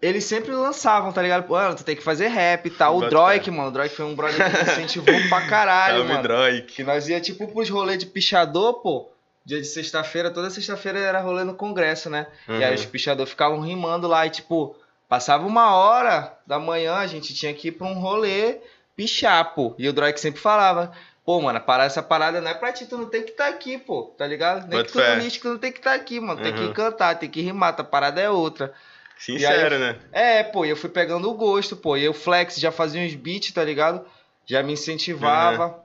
Eles 0.00 0.24
sempre 0.24 0.52
lançavam, 0.52 1.12
tá 1.12 1.22
ligado? 1.22 1.48
Mano, 1.48 1.74
tu 1.74 1.82
tem 1.82 1.96
que 1.96 2.02
fazer 2.02 2.28
rap 2.28 2.66
e 2.66 2.70
tal. 2.70 2.98
O 2.98 3.08
Droik, 3.08 3.50
mano. 3.50 3.68
O 3.68 3.70
Droik 3.70 3.94
foi 3.94 4.04
um 4.04 4.14
brother 4.14 4.36
que 4.36 4.56
me 4.56 4.62
incentivou 4.72 5.28
pra 5.30 5.46
caralho, 5.46 5.96
Salve, 5.98 6.08
mano. 6.12 6.22
Droik. 6.22 6.74
Que 6.74 6.84
nós 6.84 7.08
ia, 7.08 7.20
tipo, 7.20 7.48
pros 7.48 7.70
rolês 7.70 7.98
de 7.98 8.06
pichador, 8.06 8.74
pô. 8.82 9.08
Dia 9.46 9.60
de 9.60 9.66
sexta-feira, 9.66 10.30
toda 10.30 10.50
sexta-feira 10.50 10.98
era 10.98 11.20
rolê 11.20 11.42
no 11.44 11.54
congresso, 11.54 12.08
né? 12.10 12.26
E 12.48 12.52
aí 12.64 12.68
Uhum. 12.68 12.74
os 12.74 12.84
pichadores 12.86 13.30
ficavam 13.30 13.60
rimando 13.60 14.06
lá 14.06 14.26
e, 14.26 14.30
tipo, 14.30 14.76
passava 15.08 15.46
uma 15.46 15.74
hora 15.74 16.36
da 16.46 16.58
manhã, 16.58 16.94
a 16.96 17.06
gente 17.06 17.34
tinha 17.34 17.52
que 17.54 17.68
ir 17.68 17.72
pra 17.72 17.86
um 17.86 17.94
rolê 17.98 18.58
pichar, 18.96 19.54
pô. 19.54 19.74
E 19.78 19.88
o 19.88 19.92
Droik 19.92 20.18
sempre 20.20 20.40
falava, 20.40 20.92
pô, 21.24 21.40
mano, 21.40 21.60
parar 21.60 21.84
essa 21.84 22.02
parada 22.02 22.40
não 22.40 22.50
é 22.50 22.54
pra 22.54 22.72
ti, 22.72 22.86
tu 22.86 22.98
não 22.98 23.06
tem 23.06 23.22
que 23.22 23.30
estar 23.30 23.48
aqui, 23.48 23.78
pô, 23.78 24.14
tá 24.18 24.26
ligado? 24.26 24.66
Nem 24.68 24.82
que 24.84 24.92
tu 24.92 24.98
no 24.98 25.14
lixo, 25.16 25.40
tu 25.40 25.48
não 25.48 25.58
tem 25.58 25.72
que 25.72 25.78
estar 25.78 25.94
aqui, 25.94 26.20
mano. 26.20 26.40
Tem 26.40 26.52
Uhum. 26.52 26.58
que 26.58 26.72
cantar, 26.74 27.18
tem 27.18 27.30
que 27.30 27.40
rimar, 27.40 27.74
a 27.78 27.84
parada 27.84 28.20
é 28.20 28.28
outra. 28.28 28.72
Sincero, 29.16 29.78
né? 29.78 29.96
É, 30.12 30.42
pô, 30.42 30.64
eu 30.64 30.76
fui 30.76 30.90
pegando 30.90 31.30
o 31.30 31.34
gosto, 31.34 31.76
pô. 31.76 31.96
E 31.96 32.08
o 32.08 32.12
Flex 32.12 32.56
já 32.56 32.70
fazia 32.70 33.00
uns 33.00 33.14
beats, 33.14 33.52
tá 33.52 33.64
ligado? 33.64 34.04
Já 34.44 34.62
me 34.62 34.72
incentivava. 34.72 35.82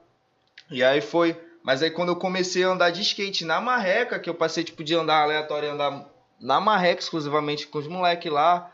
E 0.70 0.82
aí 0.84 1.00
foi. 1.00 1.36
Mas 1.62 1.82
aí 1.82 1.90
quando 1.90 2.10
eu 2.10 2.16
comecei 2.16 2.64
a 2.64 2.68
andar 2.68 2.90
de 2.90 3.00
skate 3.02 3.44
na 3.44 3.60
marreca, 3.60 4.18
que 4.18 4.28
eu 4.28 4.34
passei, 4.34 4.64
tipo, 4.64 4.82
de 4.82 4.94
andar 4.94 5.22
aleatório 5.22 5.68
e 5.68 5.70
andar 5.70 6.04
na 6.40 6.60
marreca 6.60 7.00
exclusivamente 7.00 7.66
com 7.66 7.78
os 7.78 7.86
moleques 7.86 8.30
lá. 8.30 8.70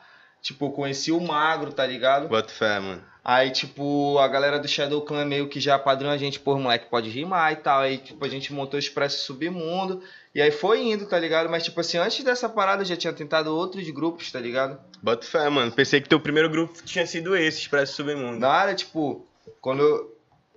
Tipo, 0.47 0.67
eu 0.67 0.71
conheci 0.71 1.11
o 1.11 1.21
Magro, 1.21 1.73
tá 1.73 1.85
ligado? 1.85 2.29
Bota 2.29 2.53
fé, 2.53 2.79
mano. 2.79 3.03
Aí, 3.25 3.51
tipo, 3.51 4.17
a 4.21 4.29
galera 4.29 4.61
do 4.61 4.69
Shadow 4.69 5.03
Clan 5.03 5.25
meio 5.25 5.49
que 5.49 5.59
já 5.59 5.77
padrão 5.77 6.09
a 6.09 6.17
gente, 6.17 6.39
pô, 6.39 6.57
moleque 6.57 6.89
pode 6.89 7.11
rimar 7.11 7.53
e 7.53 7.57
tal. 7.57 7.81
Aí, 7.81 7.99
tipo, 7.99 8.25
a 8.25 8.29
gente 8.29 8.53
montou 8.53 8.77
o 8.77 8.81
Expresso 8.81 9.25
Submundo. 9.25 10.01
E 10.33 10.41
aí 10.41 10.53
foi 10.53 10.83
indo, 10.83 11.05
tá 11.05 11.19
ligado? 11.19 11.51
Mas, 11.51 11.65
tipo 11.65 11.81
assim, 11.81 11.99
antes 11.99 12.23
dessa 12.23 12.49
parada 12.49 12.83
eu 12.83 12.87
já 12.87 12.97
tinha 12.97 13.13
tentado 13.13 13.53
outros 13.53 13.91
grupos, 13.91 14.31
tá 14.31 14.39
ligado? 14.39 14.79
Bota 15.03 15.27
fé, 15.27 15.49
mano. 15.49 15.73
Pensei 15.73 16.01
que 16.01 16.09
teu 16.09 16.21
primeiro 16.21 16.49
grupo 16.49 16.81
tinha 16.85 17.05
sido 17.05 17.37
esse, 17.37 17.63
Expresso 17.63 17.95
Submundo. 17.95 18.39
Na 18.39 18.49
área, 18.49 18.75
tipo, 18.77 19.27
quando 19.61 19.83
eu, 19.83 20.16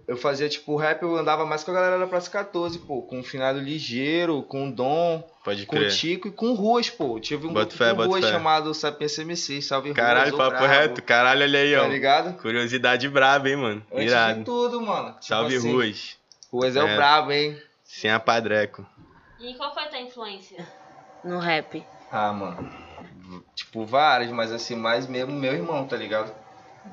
eu 0.10 0.18
fazia, 0.18 0.50
tipo, 0.50 0.75
rap, 0.75 1.04
eu 1.04 1.16
andava 1.16 1.46
mais 1.46 1.63
com 1.63 1.70
a 1.70 1.74
galera 1.75 2.00
da 2.00 2.08
Praça 2.08 2.30
14, 2.32 2.80
pô. 2.80 3.04
Com 3.04 3.20
o 3.20 3.24
Finado 3.24 3.60
Ligeiro, 3.60 4.42
com 4.42 4.68
o 4.68 4.72
Dom, 4.72 5.24
Pode 5.44 5.68
com 5.68 5.75
o. 5.78 5.88
Tico 5.88 6.28
e 6.28 6.32
com 6.32 6.48
o 6.48 6.54
Ruas, 6.56 6.89
pô. 6.89 7.18
Eu 7.18 7.20
Tive 7.20 7.46
um 7.46 7.54
Bota 7.54 7.68
grupo 7.68 7.78
fé, 7.78 7.94
com 7.94 8.04
Ruas 8.06 8.25
fé. 8.25 8.32
chamado 8.32 8.74
Sapiência 8.74 9.22
MC, 9.22 9.62
Salve 9.62 9.94
Caralho, 9.94 10.32
Ruas, 10.36 10.38
papo 10.50 10.58
brabo, 10.58 10.66
reto. 10.74 11.04
Caralho, 11.04 11.44
olha 11.44 11.60
aí, 11.60 11.75
ó. 11.75 11.82
Tá 11.84 11.88
ligado? 11.88 12.42
Curiosidade 12.42 13.08
braba, 13.08 13.48
hein, 13.50 13.56
mano. 13.56 13.86
Antes 13.92 14.06
de 14.06 14.10
Irado. 14.10 14.44
tudo, 14.44 14.82
mano. 14.82 15.10
Tipo 15.12 15.25
Salve, 15.25 15.56
assim, 15.56 15.72
Ruas. 15.72 16.18
Ruas 16.51 16.75
é, 16.75 16.80
É. 16.80 16.84
o 16.84 16.96
brabo, 16.96 17.32
hein? 17.32 17.62
Sem 17.84 18.10
a 18.12 18.20
padreco. 18.20 18.84
E 19.39 19.54
qual 19.54 19.72
foi 19.74 19.84
a 19.84 19.88
tua 19.89 20.00
influência 20.00 20.68
no 21.24 21.38
rap? 21.38 21.84
Ah, 22.12 22.34
mano. 22.34 22.68
Tipo, 23.56 23.86
várias, 23.86 24.32
mas 24.32 24.51
assim, 24.51 24.75
mais 24.75 25.06
mesmo 25.06 25.32
meu 25.34 25.54
irmão, 25.54 25.86
tá 25.86 25.96
ligado? 25.96 26.34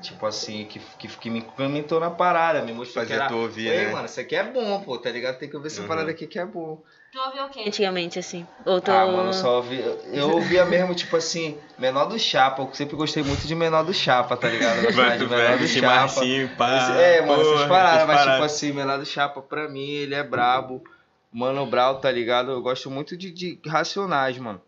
Tipo 0.01 0.25
assim, 0.27 0.65
que, 0.65 0.79
que, 0.99 1.07
que 1.07 1.29
me 1.29 1.39
implementou 1.39 1.99
na 1.99 2.11
parada, 2.11 2.61
me 2.61 2.71
mostrou 2.71 3.03
Fazer 3.03 3.15
que 3.15 3.19
era... 3.19 3.27
tu 3.27 3.35
ouvir, 3.37 3.67
Ei, 3.67 3.85
né? 3.85 3.91
mano, 3.91 4.05
isso 4.05 4.19
aqui 4.19 4.35
é 4.35 4.43
bom, 4.43 4.81
pô, 4.81 4.97
tá 4.97 5.09
ligado? 5.09 5.39
Tem 5.39 5.49
que 5.49 5.55
ouvir 5.55 5.67
essa 5.67 5.81
Uhum. 5.81 5.87
parada 5.87 6.11
aqui 6.11 6.27
que 6.27 6.37
é 6.37 6.45
bom. 6.45 6.81
Tu 7.11 7.19
ouviu 7.19 7.45
o 7.45 7.49
quê 7.49 7.63
antigamente, 7.65 8.19
assim? 8.19 8.45
Ou 8.65 8.79
tu... 8.79 8.91
Ah, 8.91 9.05
mano, 9.07 9.29
eu 9.29 9.33
só 9.33 9.55
ouvi. 9.57 9.79
Eu 10.13 10.31
ouvia 10.31 10.65
mesmo, 10.65 10.93
tipo 10.93 11.15
assim, 11.17 11.57
Menor 11.79 12.05
do 12.05 12.19
Chapa. 12.19 12.61
Eu 12.61 12.69
sempre 12.73 12.95
gostei 12.95 13.23
muito 13.23 13.47
de 13.47 13.55
Menor 13.55 13.83
do 13.83 13.93
Chapa, 13.93 14.37
tá 14.37 14.47
ligado? 14.47 14.77
Eu 14.77 14.83
gostava 14.83 15.17
de 15.17 15.25
Menor 15.25 15.57
do 15.57 15.67
Chapa. 15.67 15.87
Marcinho, 15.87 16.49
pá. 16.55 16.95
É, 16.99 17.21
mano, 17.21 17.43
porra, 17.43 17.55
essas 17.55 17.67
paradas, 17.67 18.07
mas 18.07 18.21
tipo 18.21 18.43
assim, 18.43 18.71
Menor 18.73 18.99
do 18.99 19.05
Chapa, 19.05 19.41
pra 19.41 19.67
mim, 19.67 19.89
ele 19.89 20.13
é 20.13 20.23
brabo. 20.23 20.83
Mano 21.31 21.65
Brau, 21.65 21.99
tá 21.99 22.11
ligado? 22.11 22.51
Eu 22.51 22.61
gosto 22.61 22.89
muito 22.89 23.17
de, 23.17 23.31
de 23.31 23.59
Racionais, 23.65 24.37
mano. 24.37 24.61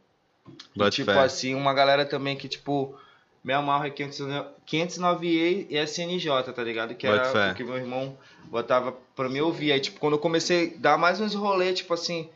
E, 0.75 0.89
tipo 0.89 1.11
fé. 1.11 1.19
assim, 1.19 1.55
uma 1.55 1.73
galera 1.73 2.05
também 2.05 2.35
que, 2.35 2.47
tipo, 2.47 2.95
me 3.43 3.53
amarra 3.53 3.87
é 3.87 3.89
509E 3.89 5.67
e 5.69 5.77
SNJ, 5.77 6.53
tá 6.53 6.63
ligado? 6.63 6.95
Que 6.95 7.07
era 7.07 7.51
o 7.51 7.55
que 7.55 7.63
meu 7.63 7.77
irmão 7.77 8.17
botava 8.45 8.93
pra 9.15 9.29
me 9.29 9.41
ouvir. 9.41 9.71
Aí, 9.71 9.79
tipo, 9.79 9.99
quando 9.99 10.13
eu 10.13 10.19
comecei 10.19 10.75
a 10.75 10.81
dar 10.81 10.97
mais 10.97 11.21
uns 11.21 11.33
rolês, 11.33 11.77
tipo 11.77 11.93
assim. 11.93 12.29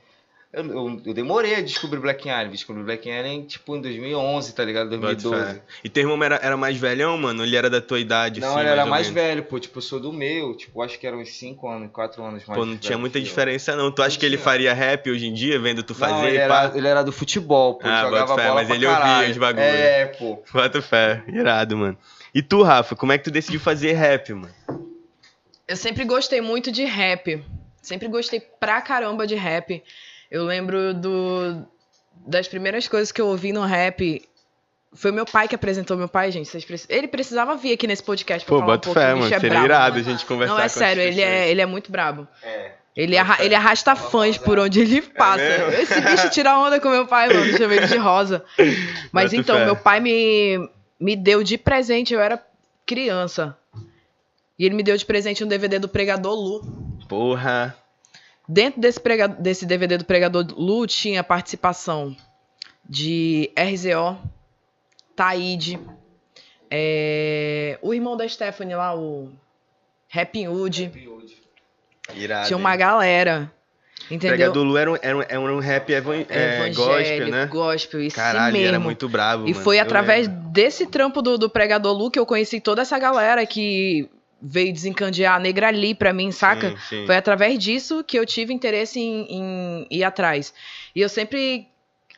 Eu, 0.54 0.64
eu, 0.68 1.02
eu 1.08 1.14
demorei 1.16 1.56
a 1.56 1.62
descobrir 1.62 2.00
Black 2.00 2.30
Alien. 2.30 2.52
Descobri 2.52 2.84
Black 2.84 3.10
Alien, 3.10 3.42
tipo, 3.44 3.76
em 3.76 3.82
2011, 3.82 4.54
tá 4.54 4.64
ligado? 4.64 4.86
Bota 5.00 5.16
2012. 5.16 5.54
fé. 5.56 5.62
E 5.84 5.90
teu 5.90 6.04
irmão 6.04 6.24
era, 6.24 6.36
era 6.44 6.56
mais 6.56 6.78
velhão, 6.78 7.18
mano? 7.18 7.44
Ele 7.44 7.56
era 7.56 7.72
da 7.72 7.82
tua 7.82 8.00
idade, 8.00 8.40
Não, 8.40 8.50
assim, 8.52 8.60
ele 8.60 8.70
era 8.70 8.84
ou 8.84 8.90
mais 8.90 9.10
menos? 9.10 9.24
velho, 9.24 9.44
pô. 9.46 9.60
Tipo, 9.60 9.80
eu 9.80 9.82
sou 9.82 10.00
do 10.00 10.14
meu. 10.14 10.56
Tipo, 10.56 10.84
acho 10.84 11.00
que 11.00 11.08
eram 11.08 11.20
uns 11.22 11.32
5 11.32 11.68
anos, 11.68 11.90
4 11.92 12.24
anos 12.24 12.46
mais 12.46 12.60
Pô, 12.60 12.66
não 12.68 12.78
tinha 12.78 13.00
muita 13.00 13.18
que 13.20 13.26
eu. 13.26 13.30
diferença, 13.30 13.76
não. 13.76 13.92
Tu 13.92 14.04
acha 14.04 14.20
que 14.20 14.26
ele 14.28 14.38
faria 14.38 14.74
rap 14.76 15.10
hoje 15.10 15.26
em 15.26 15.34
dia, 15.34 15.60
vendo 15.60 15.82
tu 15.82 15.96
fazer? 15.96 16.14
Não, 16.14 16.28
ele, 16.28 16.38
era, 16.38 16.72
ele 16.76 16.88
era 16.88 17.04
do 17.04 17.12
futebol, 17.12 17.80
pô. 17.80 17.88
Ah, 17.88 18.02
jogava 18.04 18.28
bota 18.28 18.42
fé, 18.42 18.48
bola 18.48 18.60
mas 18.60 18.68
pra 18.68 18.76
ele 18.76 18.86
ouvia 18.86 19.02
caralho. 19.02 19.32
os 19.32 19.38
bagulho. 19.40 19.64
É, 19.66 20.06
pô. 20.06 20.44
Bota 20.54 20.82
fé. 20.84 21.24
Irado, 21.30 21.76
mano. 21.76 21.98
E 22.36 22.44
tu, 22.44 22.62
Rafa, 22.62 22.96
como 22.96 23.12
é 23.12 23.18
que 23.18 23.24
tu 23.24 23.32
decidiu 23.32 23.60
fazer 23.60 23.94
rap, 23.94 24.32
mano? 24.34 24.54
Eu 25.68 25.76
sempre 25.76 26.06
gostei 26.06 26.42
muito 26.42 26.72
de 26.72 26.84
rap. 26.86 27.44
Sempre 27.82 28.08
gostei 28.08 28.40
pra 28.40 28.82
caramba 28.82 29.26
de 29.26 29.34
rap. 29.36 29.82
Eu 30.34 30.46
lembro 30.46 30.96
do, 30.96 31.64
das 32.26 32.48
primeiras 32.48 32.88
coisas 32.88 33.12
que 33.12 33.22
eu 33.22 33.28
ouvi 33.28 33.54
no 33.54 33.62
rap. 33.62 34.20
Foi 34.92 35.12
meu 35.12 35.26
pai 35.26 35.48
que 35.48 35.54
apresentou 35.54 35.96
meu 35.96 36.08
pai, 36.08 36.32
gente. 36.32 36.48
Vocês 36.50 36.88
Ele 36.90 37.08
precisava 37.08 37.56
vir 37.56 37.72
aqui 37.74 37.86
nesse 37.86 38.02
podcast 38.04 38.44
pra 38.44 38.56
Pô, 38.56 38.60
falar 38.62 38.74
um 38.74 38.76
bota 38.76 38.86
pouco. 38.88 39.00
fé, 39.00 39.14
mano. 39.14 39.26
é 39.28 39.40
Seria 39.40 39.50
brabo, 39.50 39.66
irado 39.66 40.00
a 40.00 40.02
gente 40.02 40.26
conversar 40.26 40.54
Não, 40.56 40.60
é 40.60 40.64
com 40.64 40.70
sério, 40.70 41.02
ele 41.04 41.22
é, 41.22 41.50
ele 41.50 41.62
é 41.62 41.66
muito 41.68 41.92
brabo. 41.92 42.28
É. 42.42 42.72
Ele, 42.96 43.16
arra- 43.18 43.44
ele 43.44 43.54
arrasta 43.56 43.96
fãs 43.96 44.38
por 44.38 44.58
onde 44.60 44.80
ele 44.82 45.02
passa. 45.04 45.38
mesmo? 45.44 45.68
Esse 45.82 46.02
bicho 46.02 46.30
tira 46.32 46.58
onda 46.58 46.80
com 46.80 46.90
meu 46.90 47.06
pai, 47.08 47.28
mano. 47.32 47.56
Chama 47.58 47.76
ele 47.76 47.88
de 47.88 47.98
rosa. 47.98 48.44
Mas 49.12 49.26
Boto 49.32 49.36
então, 49.42 49.58
fé. 49.58 49.66
meu 49.66 49.76
pai 49.76 50.00
me, 50.00 50.70
me 51.00 51.16
deu 51.16 51.44
de 51.44 51.58
presente, 51.60 52.14
eu 52.14 52.20
era 52.20 52.44
criança. 52.86 53.56
E 54.60 54.66
ele 54.66 54.76
me 54.76 54.84
deu 54.84 54.96
de 54.98 55.06
presente 55.06 55.44
um 55.44 55.48
DVD 55.48 55.78
do 55.80 55.90
Pregador 55.90 56.34
Lu. 56.36 56.62
Porra. 57.10 57.76
Dentro 58.48 58.82
desse, 58.82 59.00
prega- 59.00 59.28
desse 59.28 59.66
DVD 59.66 59.98
do 59.98 60.06
Pregador 60.06 60.46
Lu 60.58 60.86
tinha 60.86 61.22
a 61.22 61.24
participação 61.24 62.16
de 62.88 63.50
RZO, 63.58 64.18
Taíde, 65.16 65.80
é, 66.70 67.78
o 67.82 67.94
irmão 67.94 68.18
da 68.18 68.28
Stephanie 68.28 68.76
lá, 68.76 68.96
o. 68.96 69.32
Rap 70.08 70.48
Hood. 70.48 70.92
Irado. 72.16 72.48
Tinha 72.48 72.58
uma 72.58 72.76
galera. 72.76 73.52
Entendeu? 74.12 74.30
Pregador 74.36 74.64
Lu 74.64 74.78
era 74.78 74.92
um, 74.92 74.98
era 75.02 75.18
um, 75.18 75.22
era 75.22 75.42
um 75.56 75.60
rap 75.60 75.90
evan- 75.92 76.26
é, 76.30 76.70
gospel, 76.72 77.28
né? 77.30 77.46
gospel, 77.48 78.02
isso 78.02 78.16
Caralho, 78.18 78.54
mesmo. 78.54 78.68
era 78.68 78.80
muito 78.80 79.08
bravo, 79.08 79.48
E 79.48 79.54
mano. 79.54 79.64
foi 79.64 79.80
através 79.80 80.28
lembro. 80.28 80.50
desse 80.50 80.86
trampo 80.88 81.22
do, 81.22 81.38
do 81.38 81.50
pregador 81.50 81.94
Lu 81.98 82.12
que 82.12 82.20
eu 82.20 82.26
conheci 82.26 82.60
toda 82.60 82.82
essa 82.82 83.00
galera 83.00 83.46
que 83.46 84.10
veio 84.44 84.74
desencandear 84.74 85.36
a 85.36 85.40
Negra 85.40 85.70
Ali 85.70 85.96
pra 85.96 86.12
mim, 86.12 86.30
saca? 86.32 86.72
Sim, 86.72 86.78
sim. 86.90 87.06
Foi 87.06 87.16
através 87.16 87.58
disso 87.58 88.04
que 88.04 88.20
eu 88.20 88.26
tive 88.26 88.54
interesse 88.54 89.00
em, 89.00 89.26
em 89.30 89.88
ir 89.90 90.04
atrás. 90.04 90.54
E 90.94 91.00
eu 91.00 91.08
sempre. 91.08 91.70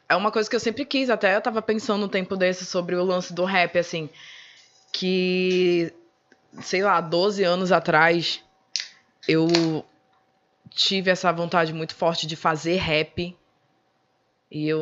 É 0.10 0.16
uma 0.16 0.32
coisa 0.32 0.50
que 0.50 0.56
eu 0.56 0.60
sempre 0.60 0.86
quis, 0.86 1.10
até 1.10 1.36
eu 1.36 1.42
tava 1.42 1.62
pensando 1.62 2.06
um 2.06 2.10
tempo 2.10 2.36
desse 2.36 2.66
sobre 2.66 2.96
o 2.96 3.04
lance 3.04 3.34
do 3.34 3.46
rap, 3.46 3.78
assim. 3.78 4.10
Que. 4.92 5.94
Sei 6.62 6.82
lá, 6.82 7.02
12 7.02 7.44
anos 7.44 7.72
atrás, 7.72 8.42
eu 9.28 9.48
tive 10.70 11.12
essa 11.12 11.32
vontade 11.32 11.74
muito 11.74 11.94
forte 11.94 12.26
de 12.26 12.36
fazer 12.36 12.78
rap. 12.78 13.36
E 14.50 14.68
eu 14.68 14.80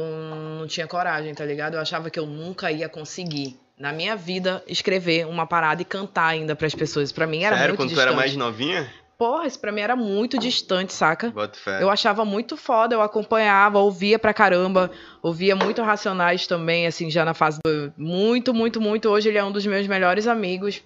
não 0.60 0.68
tinha 0.68 0.88
coragem, 0.88 1.34
tá 1.34 1.44
ligado? 1.44 1.74
Eu 1.74 1.80
achava 1.80 2.10
que 2.10 2.20
eu 2.20 2.28
nunca 2.28 2.72
ia 2.72 2.88
conseguir, 2.88 3.60
na 3.78 3.92
minha 3.92 4.16
vida, 4.16 4.64
escrever 4.68 5.26
uma 5.28 5.46
parada 5.48 5.82
e 5.82 5.86
cantar 5.86 6.28
ainda 6.28 6.56
pras 6.56 6.74
pessoas. 6.76 7.12
Pra 7.12 7.26
mim 7.28 7.44
era 7.44 7.56
Sério, 7.56 7.70
muito 7.72 7.78
quando 7.80 7.90
distante. 7.90 8.06
tu 8.06 8.10
era 8.10 8.16
mais 8.18 8.36
novinha? 8.36 8.92
Porra, 9.18 9.46
isso 9.46 9.60
pra 9.60 9.72
mim 9.72 9.82
era 9.82 9.96
muito 9.96 10.38
distante, 10.38 10.92
saca? 10.92 11.34
Fé. 11.54 11.82
Eu 11.82 11.90
achava 11.90 12.26
muito 12.26 12.58
foda, 12.58 12.96
eu 12.96 13.02
acompanhava, 13.02 13.80
ouvia 13.80 14.18
pra 14.20 14.34
caramba, 14.34 14.92
ouvia 15.22 15.56
muito 15.56 15.82
Racionais 15.82 16.46
também, 16.48 16.88
assim, 16.88 17.10
já 17.10 17.24
na 17.24 17.34
fase 17.34 17.60
do... 17.64 17.94
Muito, 17.98 18.54
muito, 18.54 18.82
muito. 18.82 19.10
Hoje 19.10 19.30
ele 19.30 19.38
é 19.38 19.44
um 19.44 19.52
dos 19.52 19.66
meus 19.66 19.88
melhores 19.88 20.28
amigos. 20.28 20.82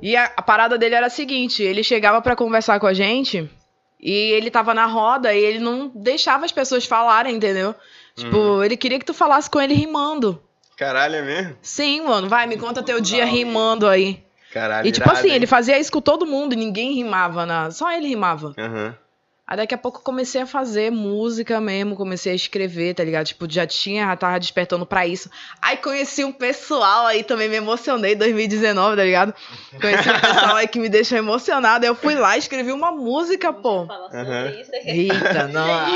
E 0.00 0.16
a, 0.16 0.32
a 0.36 0.42
parada 0.42 0.76
dele 0.76 0.94
era 0.94 1.06
a 1.06 1.10
seguinte, 1.10 1.62
ele 1.62 1.82
chegava 1.84 2.20
pra 2.20 2.34
conversar 2.36 2.80
com 2.80 2.86
a 2.86 2.92
gente 2.94 3.48
e 4.00 4.10
ele 4.10 4.50
tava 4.50 4.74
na 4.74 4.86
roda 4.86 5.32
e 5.32 5.38
ele 5.42 5.58
não 5.60 5.88
deixava 5.94 6.44
as 6.44 6.52
pessoas 6.52 6.84
falarem, 6.84 7.36
entendeu? 7.36 7.74
Tipo, 8.16 8.36
Uhum. 8.36 8.64
ele 8.64 8.76
queria 8.76 8.98
que 8.98 9.04
tu 9.04 9.14
falasse 9.14 9.48
com 9.48 9.60
ele 9.60 9.74
rimando. 9.74 10.42
Caralho, 10.82 11.14
é 11.16 11.22
mesmo? 11.22 11.56
Sim, 11.62 12.00
mano, 12.02 12.28
vai, 12.28 12.46
me 12.46 12.56
conta 12.56 12.82
teu 12.82 13.00
dia 13.00 13.24
rimando 13.24 13.88
aí. 13.88 14.22
Caralho, 14.52 14.86
E 14.86 14.92
tipo 14.92 15.06
irado, 15.06 15.18
assim, 15.18 15.28
hein? 15.28 15.34
ele 15.36 15.46
fazia 15.46 15.78
isso 15.78 15.90
com 15.92 16.00
todo 16.00 16.26
mundo 16.26 16.52
e 16.52 16.56
ninguém 16.56 16.92
rimava, 16.92 17.46
na... 17.46 17.70
só 17.70 17.90
ele 17.92 18.08
rimava. 18.08 18.52
Aham. 18.58 18.94
Aí 19.44 19.56
daqui 19.56 19.74
a 19.74 19.78
pouco 19.78 19.98
eu 19.98 20.02
comecei 20.02 20.40
a 20.40 20.46
fazer 20.46 20.90
música 20.90 21.60
mesmo, 21.60 21.96
comecei 21.96 22.32
a 22.32 22.34
escrever, 22.34 22.94
tá 22.94 23.02
ligado? 23.02 23.26
Tipo, 23.26 23.46
já 23.50 23.66
tinha, 23.66 24.06
já 24.06 24.16
tava 24.16 24.38
despertando 24.38 24.86
pra 24.86 25.04
isso. 25.06 25.28
Aí 25.60 25.76
conheci 25.76 26.24
um 26.24 26.32
pessoal 26.32 27.06
aí, 27.06 27.24
também 27.24 27.48
me 27.48 27.56
emocionei 27.56 28.14
em 28.14 28.16
2019, 28.16 28.96
tá 28.96 29.04
ligado? 29.04 29.34
Conheci 29.80 30.08
um 30.08 30.20
pessoal 30.20 30.56
aí 30.56 30.68
que 30.68 30.78
me 30.78 30.88
deixou 30.88 31.18
emocionada. 31.18 31.84
Aí 31.84 31.90
eu 31.90 31.94
fui 31.94 32.14
lá 32.14 32.36
e 32.36 32.38
escrevi 32.38 32.70
uma 32.70 32.92
música, 32.92 33.52
pô. 33.52 33.88
Isso. 34.60 34.70
é 34.74 34.82
Eita, 34.96 35.48
não. 35.48 35.88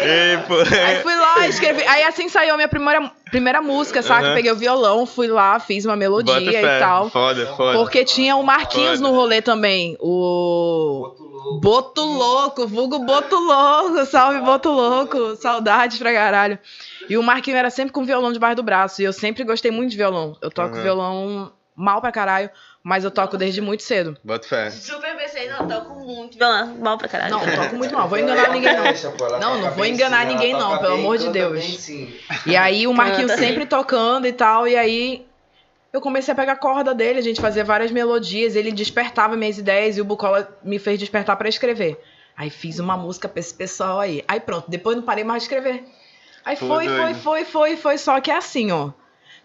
Ei, 0.00 0.38
pô. 0.48 0.56
Aí 0.58 1.02
fui 1.02 1.14
lá, 1.14 1.46
escrevi. 1.46 1.82
Aí 1.86 2.02
assim 2.02 2.28
saiu 2.28 2.54
a 2.54 2.56
minha 2.56 2.68
primeira, 2.68 3.10
primeira 3.30 3.62
música, 3.62 4.02
saca? 4.02 4.26
Aham. 4.26 4.34
Peguei 4.34 4.50
o 4.50 4.56
violão, 4.56 5.06
fui 5.06 5.28
lá, 5.28 5.60
fiz 5.60 5.84
uma 5.84 5.96
melodia 5.96 6.34
Bota 6.34 6.50
e 6.50 6.78
tal. 6.80 7.10
Foda, 7.10 7.46
foda. 7.56 7.78
Porque 7.78 8.04
tinha 8.04 8.34
o 8.34 8.42
Marquinhos 8.42 8.98
Foda. 8.98 9.08
no 9.08 9.14
rolê 9.14 9.40
também. 9.40 9.96
O. 10.00 11.21
Boto 11.42 11.42
louco. 11.42 11.60
Boto 11.60 12.04
Louco, 12.04 12.66
vulgo 12.66 12.98
Boto 13.00 13.36
Louco, 13.36 14.06
salve 14.06 14.40
Boto 14.40 14.70
Louco, 14.70 15.36
saudades 15.36 15.98
pra 15.98 16.12
caralho. 16.12 16.58
E 17.08 17.16
o 17.16 17.22
Marquinho 17.22 17.56
era 17.56 17.70
sempre 17.70 17.92
com 17.92 18.04
violão 18.04 18.32
debaixo 18.32 18.56
do 18.56 18.62
braço, 18.62 19.02
e 19.02 19.04
eu 19.04 19.12
sempre 19.12 19.44
gostei 19.44 19.70
muito 19.70 19.90
de 19.90 19.96
violão. 19.96 20.36
Eu 20.40 20.50
toco 20.50 20.74
Aham. 20.74 20.82
violão 20.82 21.52
mal 21.74 22.00
pra 22.00 22.12
caralho, 22.12 22.50
mas 22.82 23.02
eu 23.02 23.10
toco 23.10 23.36
desde 23.36 23.60
muito 23.60 23.82
cedo. 23.82 24.16
Bota 24.22 24.46
fé. 24.46 24.70
Super 24.70 25.16
pensei, 25.16 25.48
não, 25.48 25.66
toco 25.66 25.94
muito. 25.94 26.36
Violão, 26.38 26.76
mal 26.78 26.98
pra 26.98 27.08
caralho. 27.08 27.32
Não, 27.32 27.44
eu 27.44 27.56
toco 27.56 27.76
muito 27.76 27.94
mal, 27.94 28.08
vou 28.08 28.18
enganar 28.18 28.50
ninguém 28.50 28.76
não. 28.76 29.38
Não, 29.40 29.60
não 29.60 29.70
vou 29.72 29.84
enganar 29.84 30.26
ninguém, 30.26 30.52
não, 30.52 30.78
pelo 30.78 30.94
amor 30.94 31.18
de 31.18 31.28
Deus. 31.30 31.88
E 32.46 32.56
aí 32.56 32.86
o 32.86 32.94
Marquinho 32.94 33.28
sempre 33.28 33.66
tocando 33.66 34.26
e 34.26 34.32
tal, 34.32 34.68
e 34.68 34.76
aí 34.76 35.26
eu 35.92 36.00
comecei 36.00 36.32
a 36.32 36.34
pegar 36.34 36.52
a 36.52 36.56
corda 36.56 36.94
dele, 36.94 37.18
a 37.18 37.22
gente 37.22 37.40
fazia 37.40 37.64
várias 37.64 37.90
melodias, 37.90 38.56
ele 38.56 38.72
despertava 38.72 39.36
minhas 39.36 39.58
ideias 39.58 39.96
e 39.96 40.00
o 40.00 40.04
Bucola 40.04 40.58
me 40.62 40.78
fez 40.78 40.98
despertar 40.98 41.36
pra 41.36 41.48
escrever. 41.48 42.00
Aí 42.36 42.48
fiz 42.48 42.78
uma 42.78 42.96
música 42.96 43.28
pra 43.28 43.40
esse 43.40 43.52
pessoal 43.52 44.00
aí. 44.00 44.24
Aí 44.26 44.40
pronto, 44.40 44.70
depois 44.70 44.96
não 44.96 45.04
parei 45.04 45.22
mais 45.22 45.42
de 45.42 45.48
escrever. 45.48 45.84
Aí 46.44 46.56
foi, 46.56 46.88
foi, 46.88 47.14
foi, 47.14 47.44
foi, 47.44 47.76
foi, 47.76 47.98
só 47.98 48.20
que 48.20 48.30
é 48.30 48.36
assim, 48.36 48.70
ó. 48.72 48.90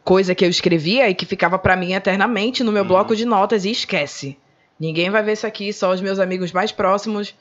Coisa 0.04 0.34
que 0.34 0.46
eu 0.46 0.50
escrevia 0.50 1.10
e 1.10 1.14
que 1.14 1.26
ficava 1.26 1.60
pra 1.60 1.76
mim 1.76 1.94
eternamente 1.94 2.64
no 2.64 2.72
meu 2.72 2.84
Uhum. 2.84 2.88
bloco 2.88 3.16
de 3.16 3.26
notas 3.26 3.66
e 3.66 3.72
esquece. 3.72 4.38
Ninguém 4.80 5.10
vai 5.10 5.22
ver 5.22 5.34
isso 5.34 5.46
aqui, 5.46 5.74
só 5.74 5.92
os 5.92 6.00
meus 6.00 6.18
amigos 6.18 6.52
mais 6.54 6.72
próximos. 6.72 7.36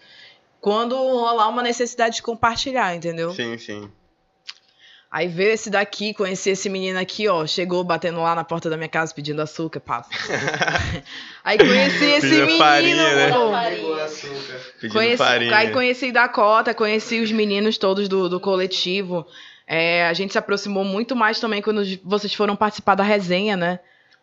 Quando 0.60 0.96
rolar 0.96 1.48
uma 1.48 1.62
necessidade 1.62 2.16
de 2.16 2.22
compartilhar, 2.22 2.94
entendeu? 2.96 3.30
Sim, 3.30 3.56
sim. 3.56 3.90
Aí 5.10 5.28
veio 5.28 5.52
esse 5.52 5.70
daqui, 5.70 6.12
conheci 6.12 6.50
esse 6.50 6.68
menino 6.68 6.98
aqui, 6.98 7.28
ó. 7.28 7.46
Chegou 7.46 7.82
batendo 7.84 8.20
lá 8.20 8.34
na 8.34 8.44
porta 8.44 8.68
da 8.68 8.76
minha 8.76 8.88
casa 8.88 9.14
pedindo 9.14 9.40
açúcar, 9.40 9.80
papo. 9.80 10.08
Aí 11.44 11.56
conheci 11.58 12.04
esse 12.04 12.20
Pedindo 12.28 12.46
menino, 12.46 12.58
farinha, 12.58 13.14
né? 13.14 13.30
Pedindo 14.80 14.92
Conheci, 14.92 15.16
farinha. 15.16 15.56
aí 15.56 15.70
conheci 15.70 16.12
Dakota, 16.12 16.74
conheci 16.74 17.20
os 17.20 17.30
meninos 17.32 17.78
todos 17.78 18.08
do, 18.08 18.28
do 18.28 18.40
coletivo. 18.40 19.26
É, 19.66 20.06
a 20.06 20.12
gente 20.12 20.32
se 20.32 20.38
aproximou 20.38 20.84
muito 20.84 21.14
mais 21.16 21.40
também 21.40 21.62
quando 21.62 21.82
vocês 22.04 22.32
foram 22.34 22.54
participar 22.56 22.94
da 22.94 23.02
resenha, 23.04 23.56
né? 23.56 23.78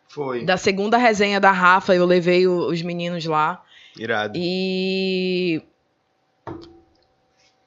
Foi. 0.07 0.43
Da 0.45 0.57
segunda 0.57 0.97
resenha 0.97 1.39
da 1.39 1.51
Rafa, 1.51 1.95
eu 1.95 2.05
levei 2.05 2.45
o- 2.47 2.67
os 2.69 2.81
meninos 2.81 3.25
lá. 3.25 3.63
Irado. 3.97 4.33
E 4.37 5.61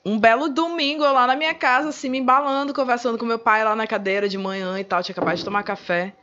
um 0.06 0.20
belo 0.20 0.48
domingo 0.48 1.04
eu 1.04 1.12
lá 1.12 1.26
na 1.26 1.34
minha 1.34 1.52
casa, 1.52 1.88
assim, 1.88 2.08
me 2.08 2.18
embalando, 2.18 2.72
conversando 2.72 3.18
com 3.18 3.26
meu 3.26 3.40
pai 3.40 3.64
lá 3.64 3.74
na 3.74 3.88
cadeira 3.88 4.28
de 4.28 4.38
manhã 4.38 4.78
e 4.78 4.84
tal, 4.84 5.02
tinha 5.02 5.12
acabado 5.12 5.36
de 5.36 5.44
tomar 5.44 5.64
café. 5.64 6.14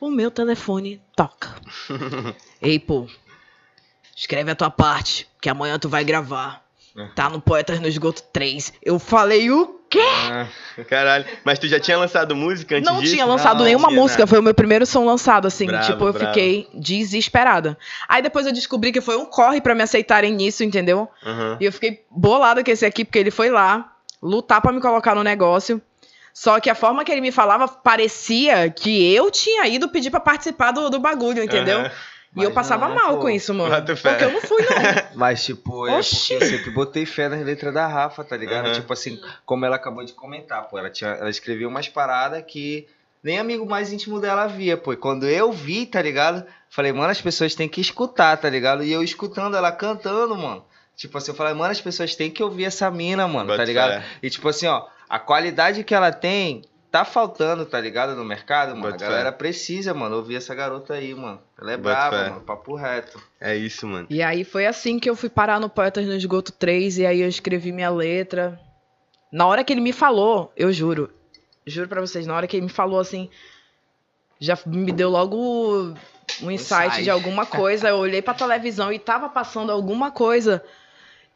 O 0.00 0.10
meu 0.10 0.32
telefone 0.32 1.00
toca. 1.14 1.54
Ei, 2.60 2.76
pô, 2.80 3.06
escreve 4.16 4.50
a 4.50 4.56
tua 4.56 4.68
parte, 4.68 5.28
que 5.40 5.48
amanhã 5.48 5.78
tu 5.78 5.88
vai 5.88 6.02
gravar. 6.02 6.66
Tá 7.14 7.30
no 7.30 7.40
Poetas 7.40 7.78
no 7.78 7.86
Esgoto 7.86 8.20
3. 8.32 8.72
Eu 8.82 8.98
falei 8.98 9.48
o 9.48 9.79
quê? 9.90 10.00
Ah, 10.30 10.46
caralho. 10.88 11.24
Mas 11.44 11.58
tu 11.58 11.66
já 11.68 11.78
tinha 11.80 11.98
lançado 11.98 12.34
música 12.36 12.76
antes 12.76 12.90
Não 12.90 13.00
disso? 13.00 13.12
tinha 13.14 13.26
lançado 13.26 13.58
Não, 13.58 13.64
nenhuma 13.64 13.88
tinha 13.88 14.00
música, 14.00 14.20
nada. 14.20 14.28
foi 14.30 14.38
o 14.38 14.42
meu 14.42 14.54
primeiro 14.54 14.86
som 14.86 15.04
lançado, 15.04 15.46
assim. 15.46 15.66
Bravo, 15.66 15.84
tipo, 15.92 16.04
eu 16.06 16.12
bravo. 16.12 16.26
fiquei 16.32 16.68
desesperada. 16.74 17.76
Aí 18.08 18.22
depois 18.22 18.46
eu 18.46 18.52
descobri 18.52 18.92
que 18.92 19.00
foi 19.00 19.16
um 19.16 19.26
corre 19.26 19.60
pra 19.60 19.74
me 19.74 19.82
aceitarem 19.82 20.32
nisso, 20.32 20.62
entendeu? 20.64 21.08
Aham. 21.26 21.56
E 21.60 21.64
eu 21.64 21.72
fiquei 21.72 22.04
bolada 22.10 22.62
com 22.64 22.70
esse 22.70 22.86
aqui, 22.86 23.04
porque 23.04 23.18
ele 23.18 23.30
foi 23.30 23.50
lá 23.50 23.92
lutar 24.22 24.60
pra 24.60 24.72
me 24.72 24.80
colocar 24.80 25.14
no 25.14 25.22
negócio. 25.22 25.80
Só 26.32 26.60
que 26.60 26.70
a 26.70 26.74
forma 26.76 27.04
que 27.04 27.10
ele 27.10 27.20
me 27.20 27.32
falava 27.32 27.66
parecia 27.66 28.70
que 28.70 29.12
eu 29.12 29.30
tinha 29.30 29.66
ido 29.66 29.88
pedir 29.88 30.10
pra 30.10 30.20
participar 30.20 30.70
do, 30.70 30.88
do 30.88 30.98
bagulho, 31.00 31.42
entendeu? 31.42 31.90
E 32.36 32.42
eu 32.44 32.52
passava 32.52 32.88
não, 32.88 32.94
mal 32.94 33.14
pô. 33.16 33.22
com 33.22 33.30
isso, 33.30 33.52
mano. 33.52 33.74
Bota 33.74 33.96
fé. 33.96 34.10
Porque 34.10 34.24
eu 34.24 34.32
não 34.32 34.40
fui, 34.40 34.62
não. 34.62 34.68
Mas, 35.16 35.44
tipo, 35.44 35.88
é 35.88 35.98
Oxi. 35.98 36.28
porque 36.34 36.44
eu 36.44 36.48
sempre 36.48 36.70
botei 36.70 37.04
fé 37.04 37.28
nas 37.28 37.44
letras 37.44 37.74
da 37.74 37.86
Rafa, 37.88 38.22
tá 38.22 38.36
ligado? 38.36 38.66
Aham. 38.66 38.74
Tipo 38.74 38.92
assim, 38.92 39.20
como 39.44 39.64
ela 39.64 39.76
acabou 39.76 40.04
de 40.04 40.12
comentar, 40.12 40.68
pô, 40.68 40.78
ela, 40.78 40.90
tinha, 40.90 41.10
ela 41.10 41.28
escreveu 41.28 41.68
umas 41.68 41.88
paradas 41.88 42.44
que 42.46 42.86
nem 43.22 43.38
amigo 43.38 43.66
mais 43.66 43.92
íntimo 43.92 44.20
dela 44.20 44.46
via, 44.46 44.76
pô. 44.76 44.92
E 44.92 44.96
quando 44.96 45.26
eu 45.26 45.50
vi, 45.50 45.86
tá 45.86 46.00
ligado? 46.00 46.44
Falei, 46.68 46.92
mano, 46.92 47.10
as 47.10 47.20
pessoas 47.20 47.54
têm 47.54 47.68
que 47.68 47.80
escutar, 47.80 48.36
tá 48.36 48.48
ligado? 48.48 48.84
E 48.84 48.92
eu 48.92 49.02
escutando 49.02 49.56
ela 49.56 49.72
cantando, 49.72 50.36
mano. 50.36 50.64
Tipo 50.94 51.18
assim, 51.18 51.32
eu 51.32 51.34
falei, 51.34 51.54
mano, 51.54 51.72
as 51.72 51.80
pessoas 51.80 52.14
têm 52.14 52.30
que 52.30 52.42
ouvir 52.42 52.64
essa 52.64 52.90
mina, 52.90 53.26
mano, 53.26 53.46
Bota 53.46 53.58
tá 53.58 53.64
ligado? 53.64 54.00
fé. 54.00 54.04
E 54.22 54.30
tipo 54.30 54.48
assim, 54.48 54.66
ó, 54.66 54.86
a 55.08 55.18
qualidade 55.18 55.82
que 55.82 55.94
ela 55.94 56.12
tem 56.12 56.62
tá 56.90 57.04
faltando, 57.04 57.64
tá 57.64 57.80
ligado? 57.80 58.14
No 58.16 58.24
mercado, 58.24 58.70
mano. 58.76 58.92
Bota 58.92 59.04
a 59.04 59.08
galera 59.08 59.32
precisa, 59.32 59.94
mano, 59.94 60.16
ouvir 60.16 60.36
essa 60.36 60.54
garota 60.54 60.94
aí, 60.94 61.14
mano. 61.14 61.40
Ela 61.60 61.72
é 61.72 61.76
Bota 61.76 61.94
brava, 61.94 62.16
fé. 62.24 62.30
mano, 62.30 62.40
papo 62.42 62.74
reto. 62.74 63.22
É 63.40 63.54
isso, 63.56 63.86
mano. 63.86 64.06
E 64.10 64.22
aí 64.22 64.44
foi 64.44 64.66
assim 64.66 64.98
que 64.98 65.08
eu 65.08 65.14
fui 65.14 65.28
parar 65.28 65.60
no 65.60 65.68
Poetas 65.68 66.04
no 66.06 66.14
Esgoto 66.14 66.52
3, 66.52 66.98
e 66.98 67.06
aí 67.06 67.20
eu 67.20 67.28
escrevi 67.28 67.70
minha 67.72 67.90
letra. 67.90 68.58
Na 69.32 69.46
hora 69.46 69.62
que 69.62 69.72
ele 69.72 69.80
me 69.80 69.92
falou, 69.92 70.52
eu 70.56 70.72
juro, 70.72 71.10
juro 71.64 71.88
pra 71.88 72.00
vocês, 72.00 72.26
na 72.26 72.34
hora 72.34 72.46
que 72.48 72.56
ele 72.56 72.66
me 72.66 72.72
falou 72.72 72.98
assim, 72.98 73.30
já 74.40 74.58
me 74.66 74.90
deu 74.90 75.08
logo 75.08 75.36
um 76.42 76.50
insight, 76.50 76.86
Insight. 76.88 77.04
de 77.04 77.10
alguma 77.10 77.46
coisa. 77.46 77.88
Eu 77.88 77.96
olhei 77.96 78.20
pra 78.22 78.34
televisão 78.34 78.92
e 78.92 78.98
tava 78.98 79.28
passando 79.28 79.70
alguma 79.70 80.10
coisa 80.10 80.64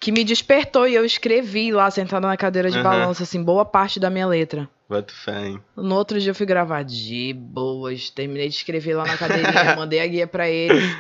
que 0.05 0.13
me 0.13 0.23
despertou 0.23 0.87
e 0.87 0.95
eu 0.95 1.03
escrevi 1.03 1.73
lá 1.73 1.91
sentada 1.91 2.27
na 2.27 2.37
cadeira 2.37 2.69
de 2.71 2.77
Aham. 2.77 2.83
balanço, 2.83 3.23
assim, 3.23 3.43
boa 3.43 3.65
parte 3.65 3.99
da 3.99 4.11
minha 4.11 4.27
letra. 4.27 4.69
Bota 4.87 5.15
fé, 5.15 5.47
hein? 5.47 5.61
No 5.75 5.95
outro 5.95 6.21
dia 6.21 6.31
eu 6.31 6.35
fui 6.35 6.45
gravar 6.45 6.83
de 6.83 7.33
boas. 7.33 8.11
Terminei 8.11 8.51
de 8.51 8.55
escrever 8.55 8.95
lá 8.95 9.07
na 9.07 9.17
cadeirinha, 9.17 9.73
mandei 9.75 10.01
a 10.01 10.07
guia 10.07 10.27
pra 10.27 10.47
ele. 10.47 10.95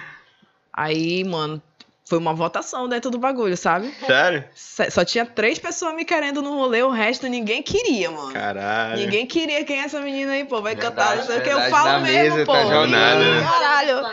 Aí, 0.73 1.23
mano, 1.23 1.62
Foi 2.07 2.19
uma 2.19 2.35
votação 2.35 2.87
dentro 2.87 3.11
do 3.11 3.19
bagulho, 3.19 3.57
sabe? 3.57 3.90
Sério? 4.07 4.45
Sé- 4.55 4.90
Só 4.90 5.05
tinha 5.07 5.25
três 5.25 5.59
pessoas 5.59 5.95
me 5.95 6.05
querendo 6.05 6.43
no 6.43 6.55
rolê, 6.55 6.83
o 6.83 6.90
resto 6.90 7.27
ninguém 7.27 7.62
queria, 7.62 8.11
mano. 8.11 8.31
Caralho. 8.31 9.01
Ninguém 9.01 9.27
queria 9.27 9.64
quem 9.64 9.81
é 9.81 9.85
essa 9.85 10.01
menina 10.01 10.33
aí, 10.33 10.45
pô. 10.45 10.61
Vai 10.61 10.75
Verdade, 10.75 10.95
cantar, 10.97 11.17
não 11.17 11.25
sei 11.25 11.38
o 11.38 11.43
que. 11.43 11.49
Eu 11.49 11.61
falo 11.71 12.03
mesmo, 12.03 12.35
mesa, 12.37 12.45
pô. 12.47 12.53
tá 12.53 12.62
jogando, 12.64 12.90
né? 12.90 13.43
Caralho. 13.51 14.07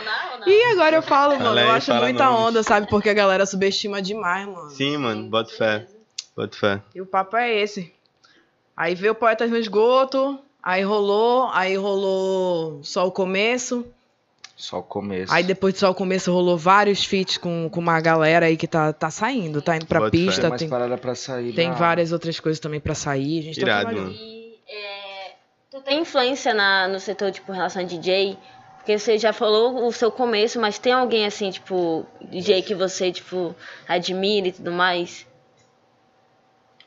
E 0.46 0.62
agora 0.72 0.96
eu 0.96 1.02
falo, 1.02 1.38
mano. 1.38 1.58
aí, 1.58 1.66
eu 1.66 1.70
acho 1.70 1.94
muita 1.94 2.24
nomes. 2.24 2.40
onda, 2.48 2.62
sabe? 2.62 2.88
Porque 2.88 3.10
a 3.10 3.14
galera 3.14 3.44
subestima 3.44 4.00
demais, 4.00 4.46
mano. 4.46 4.70
Sim, 4.70 4.96
mano, 4.96 5.28
bota 5.28 5.52
fé. 5.52 5.86
Bota 6.34 6.56
fé. 6.56 6.80
E 6.94 7.00
o 7.02 7.06
papo 7.06 7.36
é 7.36 7.54
esse. 7.60 7.92
Aí 8.74 8.94
veio 8.94 9.14
Poetas 9.14 9.50
no 9.50 9.56
Esgoto, 9.58 10.38
aí 10.62 10.82
rolou, 10.82 11.50
aí 11.52 11.76
rolou 11.76 12.80
só 12.82 13.06
o 13.06 13.12
começo. 13.12 13.84
Só 14.56 14.78
o 14.78 14.82
começo. 14.82 15.32
Aí 15.32 15.42
depois 15.42 15.74
de 15.74 15.80
só 15.80 15.90
o 15.90 15.94
começo 15.94 16.32
rolou 16.32 16.56
vários 16.56 17.04
feats 17.04 17.36
com, 17.36 17.68
com 17.68 17.80
uma 17.80 18.00
galera 18.00 18.46
aí 18.46 18.56
que 18.56 18.66
tá, 18.68 18.92
tá 18.92 19.10
saindo, 19.10 19.60
tá 19.60 19.76
indo 19.76 19.86
pra 19.86 20.00
fé. 20.02 20.10
tem 20.10 20.26
pista, 20.26 20.48
mais 20.48 20.60
tem, 20.60 20.68
parada 20.68 20.96
pra 20.96 21.14
sair. 21.14 21.52
tem 21.52 21.72
várias 21.72 22.12
outras 22.12 22.38
coisas 22.38 22.60
também 22.60 22.78
pra 22.78 22.94
sair. 22.94 23.40
A 23.40 23.42
gente 23.42 23.60
tá 23.60 23.66
Irado, 23.66 23.86
trabalhando. 23.86 24.12
mano. 24.12 24.18
E 24.18 24.58
é, 24.68 25.34
tu 25.70 25.80
tem 25.80 26.00
influência 26.00 26.54
na, 26.54 26.86
no 26.86 27.00
setor, 27.00 27.32
tipo, 27.32 27.52
em 27.52 27.56
relação 27.56 27.82
a 27.82 27.84
DJ? 27.84 28.38
Porque 28.76 28.98
você 28.98 29.16
já 29.16 29.32
falou 29.32 29.86
o 29.86 29.92
seu 29.92 30.10
começo, 30.10 30.60
mas 30.60 30.78
tem 30.78 30.92
alguém 30.92 31.24
assim, 31.24 31.50
tipo, 31.50 32.04
DJ 32.20 32.62
que 32.62 32.74
você, 32.74 33.12
tipo, 33.12 33.54
admira 33.88 34.48
e 34.48 34.52
tudo 34.52 34.72
mais? 34.72 35.26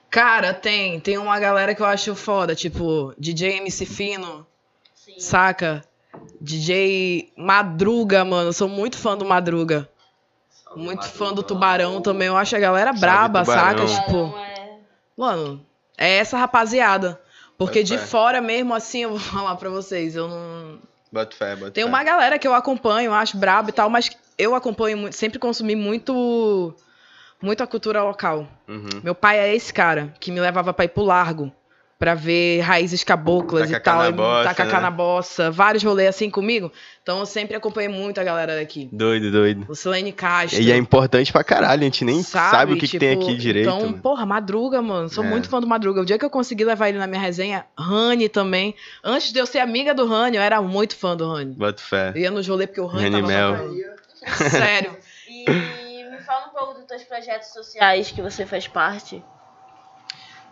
Cara, 0.10 0.54
tem. 0.54 1.00
Tem 1.00 1.18
uma 1.18 1.40
galera 1.40 1.76
que 1.76 1.82
eu 1.82 1.86
acho 1.86 2.16
foda, 2.16 2.56
tipo, 2.56 3.14
DJ 3.18 3.58
MC 3.58 3.86
Fino, 3.86 4.46
Sim. 4.94 5.20
saca? 5.20 5.84
DJ 6.46 7.34
Madruga, 7.36 8.24
mano. 8.24 8.50
Eu 8.50 8.54
sou 8.54 8.70
muito 8.70 8.98
fã 8.98 9.18
do 9.18 9.26
Madruga. 9.26 9.90
Muito 10.76 11.08
fã 11.08 11.34
do 11.34 11.42
Tubarão 11.42 12.02
também. 12.02 12.28
Eu 12.28 12.38
acho 12.38 12.56
a 12.56 12.60
galera 12.60 12.92
Salve, 12.92 13.02
braba, 13.02 13.46
saca? 13.46 13.86
Tipo, 13.86 14.38
é... 14.38 14.78
mano, 15.18 15.66
é 15.98 16.18
essa 16.18 16.38
rapaziada. 16.38 17.20
Porque 17.58 17.80
Bota 17.80 17.96
de 17.96 17.98
fé. 17.98 18.06
fora 18.06 18.42
mesmo, 18.42 18.74
assim, 18.74 19.04
eu 19.04 19.12
vou 19.12 19.20
falar 19.20 19.56
pra 19.56 19.70
vocês, 19.70 20.16
eu 20.16 20.28
não. 20.28 20.80
Bota 21.12 21.36
fé, 21.36 21.56
bota 21.56 21.72
Tem 21.72 21.84
fé. 21.84 21.90
uma 21.90 22.04
galera 22.04 22.38
que 22.38 22.48
eu 22.48 22.54
acompanho, 22.54 23.08
eu 23.08 23.14
acho 23.14 23.38
brabo 23.38 23.70
e 23.70 23.74
tal, 23.74 23.90
mas 23.90 24.12
eu 24.38 24.54
acompanho 24.54 24.98
muito, 24.98 25.16
sempre 25.16 25.40
consumi 25.40 25.76
muito. 25.76 26.76
Muito 27.42 27.62
a 27.62 27.68
cultura 27.68 28.02
local. 28.02 28.48
Uhum. 28.68 29.02
Meu 29.04 29.14
pai 29.14 29.38
é 29.40 29.54
esse 29.54 29.74
cara 29.74 30.14
que 30.20 30.32
me 30.32 30.40
levava 30.40 30.74
pra 30.74 30.86
ir 30.86 30.90
pro 30.90 31.04
largo. 31.04 31.52
Pra 31.98 32.14
ver 32.14 32.60
raízes 32.60 33.06
caboclas 33.06 33.72
e 33.72 33.80
tal. 33.80 34.06
e 34.10 34.12
bossa, 34.12 34.50
tacar 34.50 34.68
né? 34.68 34.80
na 34.82 34.92
bossa. 34.92 35.50
Vários 35.50 35.82
rolês 35.82 36.10
assim 36.10 36.30
comigo. 36.30 36.70
Então 37.02 37.20
eu 37.20 37.26
sempre 37.26 37.56
acompanhei 37.56 37.88
muito 37.88 38.20
a 38.20 38.24
galera 38.24 38.54
daqui. 38.58 38.90
Doido, 38.92 39.32
doido. 39.32 39.66
Lucilene 39.70 40.12
Castro. 40.12 40.62
E 40.62 40.74
é 40.74 40.76
importante 40.76 41.32
pra 41.32 41.42
caralho, 41.42 41.82
a 41.82 41.84
gente 41.86 42.04
nem 42.04 42.22
sabe, 42.22 42.74
o 42.74 42.78
que, 42.78 42.86
que 42.86 43.00
tem 43.00 43.12
Tipo, 43.18 43.24
aqui 43.30 43.38
direito. 43.38 43.68
Então, 43.70 43.80
mano. 43.80 44.00
porra, 44.00 44.26
Madruga, 44.26 44.82
mano. 44.82 45.08
Sou 45.08 45.24
É. 45.24 45.28
muito 45.28 45.48
fã 45.48 45.62
do 45.62 45.68
Madruga. 45.68 46.02
O 46.02 46.06
dia 46.06 46.20
que 46.20 46.26
eu 46.26 46.30
consegui 46.30 46.66
levar 46.66 46.90
ele 46.90 46.98
na 46.98 47.08
minha 47.08 47.22
resenha, 47.22 47.66
Rani 47.78 48.28
também. 48.28 48.76
Antes 49.02 49.32
de 49.32 49.40
eu 49.40 49.46
ser 49.46 49.60
amiga 49.60 49.94
do 49.94 50.06
Rani, 50.06 50.36
eu 50.36 50.44
era 50.44 50.62
muito 50.62 50.98
fã 50.98 51.16
do 51.16 51.32
Rani. 51.32 51.54
Bota 51.56 51.82
fé. 51.82 52.12
Eu 52.14 52.22
ia 52.24 52.32
nos 52.32 52.46
rolê 52.46 52.68
porque 52.68 52.82
o 52.82 52.88
Rani 52.88 53.10
tava 53.10 53.28
Mel. 53.28 53.56
Sério. 54.50 54.98
E 55.28 56.04
me 56.10 56.18
fala 56.26 56.48
um 56.48 56.58
pouco 56.58 56.74
dos 56.76 56.86
teus 56.86 57.04
projetos 57.04 57.50
sociais 57.50 58.10
que 58.12 58.22
você 58.22 58.46
faz 58.46 58.68
parte. 58.68 59.24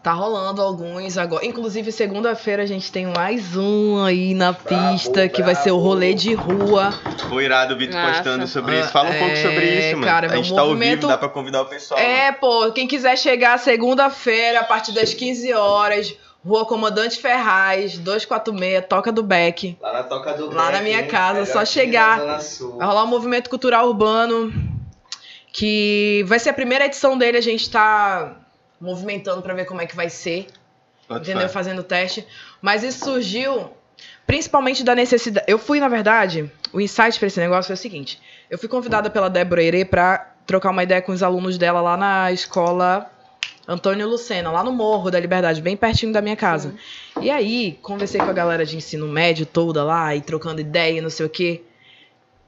Tá 0.03 0.11
rolando 0.11 0.61
alguns 0.61 1.17
agora. 1.17 1.45
Inclusive, 1.45 1.89
segunda-feira 1.89 2.63
a 2.63 2.65
gente 2.65 2.91
tem 2.91 3.05
mais 3.05 3.55
um 3.55 4.03
aí 4.03 4.33
na 4.33 4.51
pista, 4.51 5.29
que 5.29 5.41
vai 5.41 5.55
ser 5.55 5.71
o 5.71 5.77
rolê 5.77 6.13
de 6.13 6.33
rua. 6.33 6.93
Foi 7.29 7.45
irado 7.45 7.73
o 7.73 7.77
Vitor 7.77 7.97
postando 8.01 8.45
sobre 8.45 8.75
Ah, 8.75 8.79
isso. 8.81 8.91
Fala 8.91 9.11
um 9.11 9.17
pouco 9.17 9.31
é, 9.33 9.41
sobre 9.41 9.65
isso, 9.65 9.91
mano. 9.93 10.03
cara, 10.03 10.27
a 10.29 10.35
gente 10.35 10.53
tá 10.53 10.59
ao 10.59 10.67
movimento- 10.67 10.95
vivo, 10.95 11.07
dá 11.07 11.17
pra 11.17 11.29
convidar 11.29 11.61
o 11.61 11.65
pessoal. 11.67 11.97
É, 11.97 12.33
pô, 12.33 12.69
quem 12.73 12.85
quiser 12.85 13.17
chegar 13.17 13.57
segunda-feira, 13.57 14.59
a 14.59 14.63
partir 14.65 14.91
das 14.91 15.13
15 15.13 15.53
horas, 15.53 16.13
Rua 16.45 16.65
Comandante 16.65 17.17
Ferraz, 17.17 17.97
246, 17.97 18.83
Toca 18.89 19.09
do 19.09 19.23
Beck. 19.23 19.77
Lá 19.81 19.93
na 19.93 20.03
Toca 20.03 20.33
do 20.33 20.47
Lá 20.53 20.65
na 20.65 20.71
Beck, 20.79 20.83
minha 20.83 21.07
casa, 21.07 21.45
só 21.45 21.63
chegar. 21.63 22.19
Vai 22.19 22.85
rolar 22.87 23.05
um 23.05 23.07
movimento 23.07 23.49
cultural 23.49 23.87
urbano, 23.87 24.51
que 25.53 26.25
vai 26.27 26.39
ser 26.39 26.49
a 26.49 26.53
primeira 26.53 26.87
edição 26.87 27.17
dele, 27.17 27.37
a 27.37 27.41
gente 27.41 27.69
tá 27.69 28.35
movimentando 28.83 29.41
pra 29.41 29.53
ver 29.53 29.65
como 29.65 29.81
é 29.81 29.85
que 29.85 29.95
vai 29.95 30.09
ser. 30.09 30.47
Bota 31.07 31.21
entendeu? 31.21 31.47
fé. 31.47 31.53
Fazendo 31.53 31.83
teste. 31.83 32.27
Mas 32.61 32.83
isso 32.83 33.05
surgiu 33.05 33.71
principalmente 34.27 34.83
da 34.83 34.93
necessidade. 34.93 35.45
Eu 35.49 35.57
fui, 35.57 35.79
na 35.79 35.87
verdade, 35.87 36.51
o 36.73 36.81
insight 36.81 37.17
pra 37.17 37.27
esse 37.27 37.39
negócio 37.39 37.67
foi 37.67 37.75
o 37.75 37.77
seguinte: 37.77 38.21
eu 38.49 38.59
fui 38.59 38.67
convidada 38.67 39.09
pela 39.09 39.29
Débora 39.29 39.63
Herê 39.63 39.85
pra 39.85 40.33
trocar 40.45 40.71
uma 40.71 40.83
ideia 40.83 41.01
com 41.01 41.13
os 41.13 41.23
alunos 41.23 41.57
dela 41.57 41.79
lá 41.79 41.95
na 41.95 42.31
escola 42.33 43.09
Antônio 43.65 44.09
Lucena, 44.09 44.51
lá 44.51 44.61
no 44.61 44.73
Morro 44.73 45.09
da 45.09 45.19
Liberdade, 45.19 45.61
bem 45.61 45.77
pertinho 45.77 46.11
da 46.11 46.21
minha 46.21 46.35
casa. 46.35 46.75
E 47.21 47.31
aí, 47.31 47.79
conversei 47.81 48.19
com 48.19 48.29
a 48.29 48.33
galera 48.33 48.65
de 48.65 48.75
ensino 48.75 49.07
médio 49.07 49.45
toda 49.45 49.83
lá 49.83 50.13
e 50.13 50.19
trocando 50.19 50.59
ideia 50.59 50.97
e 50.97 51.01
não 51.01 51.09
sei 51.09 51.25
o 51.25 51.29
quê. 51.29 51.63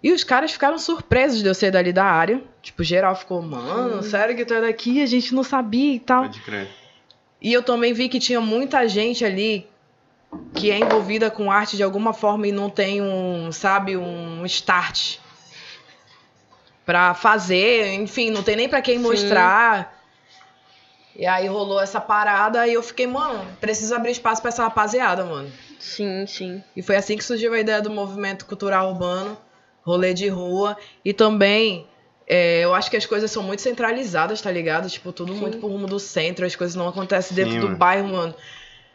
E 0.03 0.11
os 0.11 0.23
caras 0.23 0.51
ficaram 0.51 0.77
surpresos 0.77 1.41
de 1.41 1.47
eu 1.47 1.53
ser 1.55 1.71
dali 1.71 1.93
da 1.93 2.03
área. 2.03 2.43
Tipo, 2.65 2.83
geral 2.83 3.15
ficou, 3.15 3.43
mano, 3.43 4.01
sério 4.01 4.35
que 4.35 4.43
tu 4.43 4.51
é 4.55 4.61
daqui? 4.61 4.99
A 4.99 5.05
gente 5.05 5.35
não 5.35 5.43
sabia 5.43 5.93
e 5.93 5.99
tal. 5.99 6.23
Pode 6.23 6.41
crer. 6.41 6.67
E 7.39 7.53
eu 7.53 7.61
também 7.61 7.93
vi 7.93 8.09
que 8.09 8.19
tinha 8.19 8.41
muita 8.41 8.87
gente 8.87 9.23
ali 9.23 9.69
que 10.55 10.71
é 10.71 10.79
envolvida 10.79 11.29
com 11.29 11.51
arte 11.51 11.77
de 11.77 11.83
alguma 11.83 12.11
forma 12.11 12.47
e 12.47 12.51
não 12.51 12.67
tem 12.67 13.03
um, 13.03 13.51
sabe, 13.51 13.95
um 13.95 14.43
start 14.47 15.19
pra 16.83 17.13
fazer, 17.13 17.93
enfim, 17.93 18.31
não 18.31 18.41
tem 18.41 18.55
nem 18.55 18.67
pra 18.67 18.81
quem 18.81 18.97
Sim. 18.97 19.03
mostrar. 19.03 20.03
E 21.15 21.27
aí 21.27 21.45
rolou 21.45 21.79
essa 21.79 22.01
parada 22.01 22.67
e 22.67 22.73
eu 22.73 22.81
fiquei, 22.81 23.05
mano, 23.05 23.55
preciso 23.61 23.93
abrir 23.93 24.09
espaço 24.09 24.41
pra 24.41 24.49
essa 24.49 24.63
rapaziada, 24.63 25.23
mano. 25.23 25.51
Sim, 25.79 26.25
sim. 26.25 26.63
E 26.75 26.81
foi 26.81 26.95
assim 26.95 27.15
que 27.15 27.23
surgiu 27.23 27.53
a 27.53 27.59
ideia 27.59 27.79
do 27.79 27.91
movimento 27.91 28.47
cultural 28.47 28.89
urbano, 28.89 29.37
rolê 29.83 30.15
de 30.15 30.27
rua. 30.27 30.75
E 31.03 31.13
também, 31.13 31.87
é, 32.27 32.61
eu 32.61 32.73
acho 32.73 32.89
que 32.89 32.97
as 32.97 33.05
coisas 33.05 33.29
são 33.29 33.43
muito 33.43 33.61
centralizadas, 33.61 34.41
tá 34.41 34.51
ligado? 34.51 34.89
Tipo, 34.89 35.11
tudo 35.11 35.33
Sim. 35.33 35.39
muito 35.39 35.57
pro 35.59 35.67
rumo 35.67 35.87
do 35.87 35.99
centro, 35.99 36.45
as 36.45 36.55
coisas 36.55 36.75
não 36.75 36.87
acontecem 36.87 37.35
Sim, 37.35 37.43
dentro 37.43 37.59
do 37.59 37.65
mano. 37.67 37.77
bairro, 37.77 38.07
mano. 38.07 38.35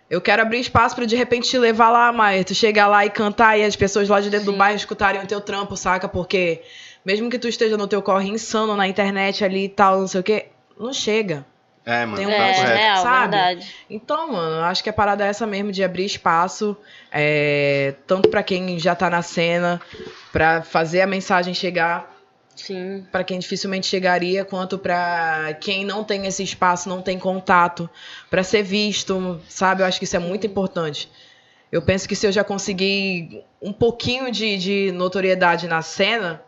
Eu 0.09 0.21
quero 0.21 0.43
abrir 0.43 0.59
espaço 0.59 0.97
pra 0.97 1.05
de 1.05 1.15
repente 1.15 1.49
te 1.49 1.57
levar 1.57 1.89
lá, 1.91 2.13
Maia. 2.13 2.43
Tu 2.43 2.53
chegar 2.53 2.89
lá 2.89 3.07
e 3.07 3.11
cantar 3.11 3.57
e 3.57 3.65
as 3.65 3.77
pessoas 3.77 4.09
lá 4.09 4.21
de 4.21 4.29
dentro 4.29 4.47
do 4.47 4.53
Sim. 4.53 4.59
bairro 4.59 4.77
escutarem 4.77 5.23
o 5.23 5.27
teu 5.27 5.41
trampo, 5.41 5.77
saca? 5.77 6.09
Porque 6.09 6.63
mesmo 7.05 7.31
que 7.31 7.39
tu 7.39 7.47
esteja 7.47 7.77
no 7.77 7.87
teu 7.87 8.03
corre 8.03 8.29
insano 8.29 8.75
na 8.75 8.89
internet 8.89 9.45
ali 9.45 9.67
e 9.67 9.69
tal, 9.69 10.01
não 10.01 10.09
sei 10.09 10.21
o 10.21 10.25
quê, 10.25 10.47
não 10.79 10.93
chega. 10.93 11.47
É, 11.87 12.05
mano, 12.05 12.17
Tem 12.17 12.27
um 12.27 12.31
papo 12.31 12.43
É, 12.43 12.55
projeto, 12.55 12.81
real, 12.81 13.03
sabe? 13.03 13.37
verdade. 13.37 13.75
Então, 13.89 14.33
mano, 14.33 14.57
eu 14.57 14.65
acho 14.65 14.83
que 14.83 14.91
a 14.91 14.93
parada 14.93 15.25
é 15.25 15.29
essa 15.29 15.47
mesmo, 15.47 15.71
de 15.71 15.83
abrir 15.85 16.05
espaço, 16.05 16.77
é, 17.13 17.95
tanto 18.07 18.29
pra 18.29 18.43
quem 18.43 18.79
já 18.81 18.97
tá 18.97 19.09
na 19.09 19.23
cena, 19.23 19.81
pra 20.33 20.61
fazer 20.63 21.01
a 21.03 21.07
mensagem 21.07 21.55
chegar 21.55 22.10
Sim. 22.63 23.07
pra 23.11 23.25
quem 23.25 23.39
dificilmente 23.39 23.87
chegaria, 23.87 24.45
quanto 24.45 24.79
pra 24.79 25.57
quem 25.61 25.85
não 25.85 26.05
tem 26.05 26.27
esse 26.27 26.43
espaço, 26.43 26.89
não 26.89 27.03
tem 27.03 27.19
contato, 27.19 27.89
pra 28.29 28.43
ser 28.43 28.63
visto, 28.63 29.41
sabe? 29.49 29.83
Eu 29.83 29.87
acho 29.87 29.99
que 29.99 30.05
isso 30.05 30.17
é 30.17 30.21
muito 30.21 30.47
importante. 30.47 31.11
Eu 31.73 31.83
penso 31.83 32.09
que 32.09 32.17
se 32.17 32.27
eu 32.27 32.33
já 32.33 32.43
conseguir 32.43 33.45
um 33.63 33.73
pouquinho 33.73 34.31
de, 34.31 34.59
de 34.59 34.93
notoriedade 34.93 35.69
na 35.69 35.83
cena, 35.83 36.43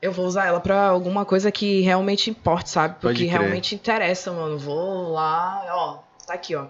eu 0.00 0.12
vou 0.12 0.26
usar 0.26 0.46
ela 0.46 0.60
pra 0.60 0.88
alguma 0.88 1.24
coisa 1.24 1.50
que 1.50 1.80
realmente 1.80 2.30
importe, 2.30 2.70
sabe? 2.70 2.96
Porque 3.00 3.24
realmente 3.24 3.74
interessa, 3.74 4.32
mano. 4.32 4.58
Vou 4.58 5.10
lá, 5.10 5.62
ó, 5.68 5.98
tá 6.26 6.34
aqui, 6.34 6.54
ó. 6.54 6.66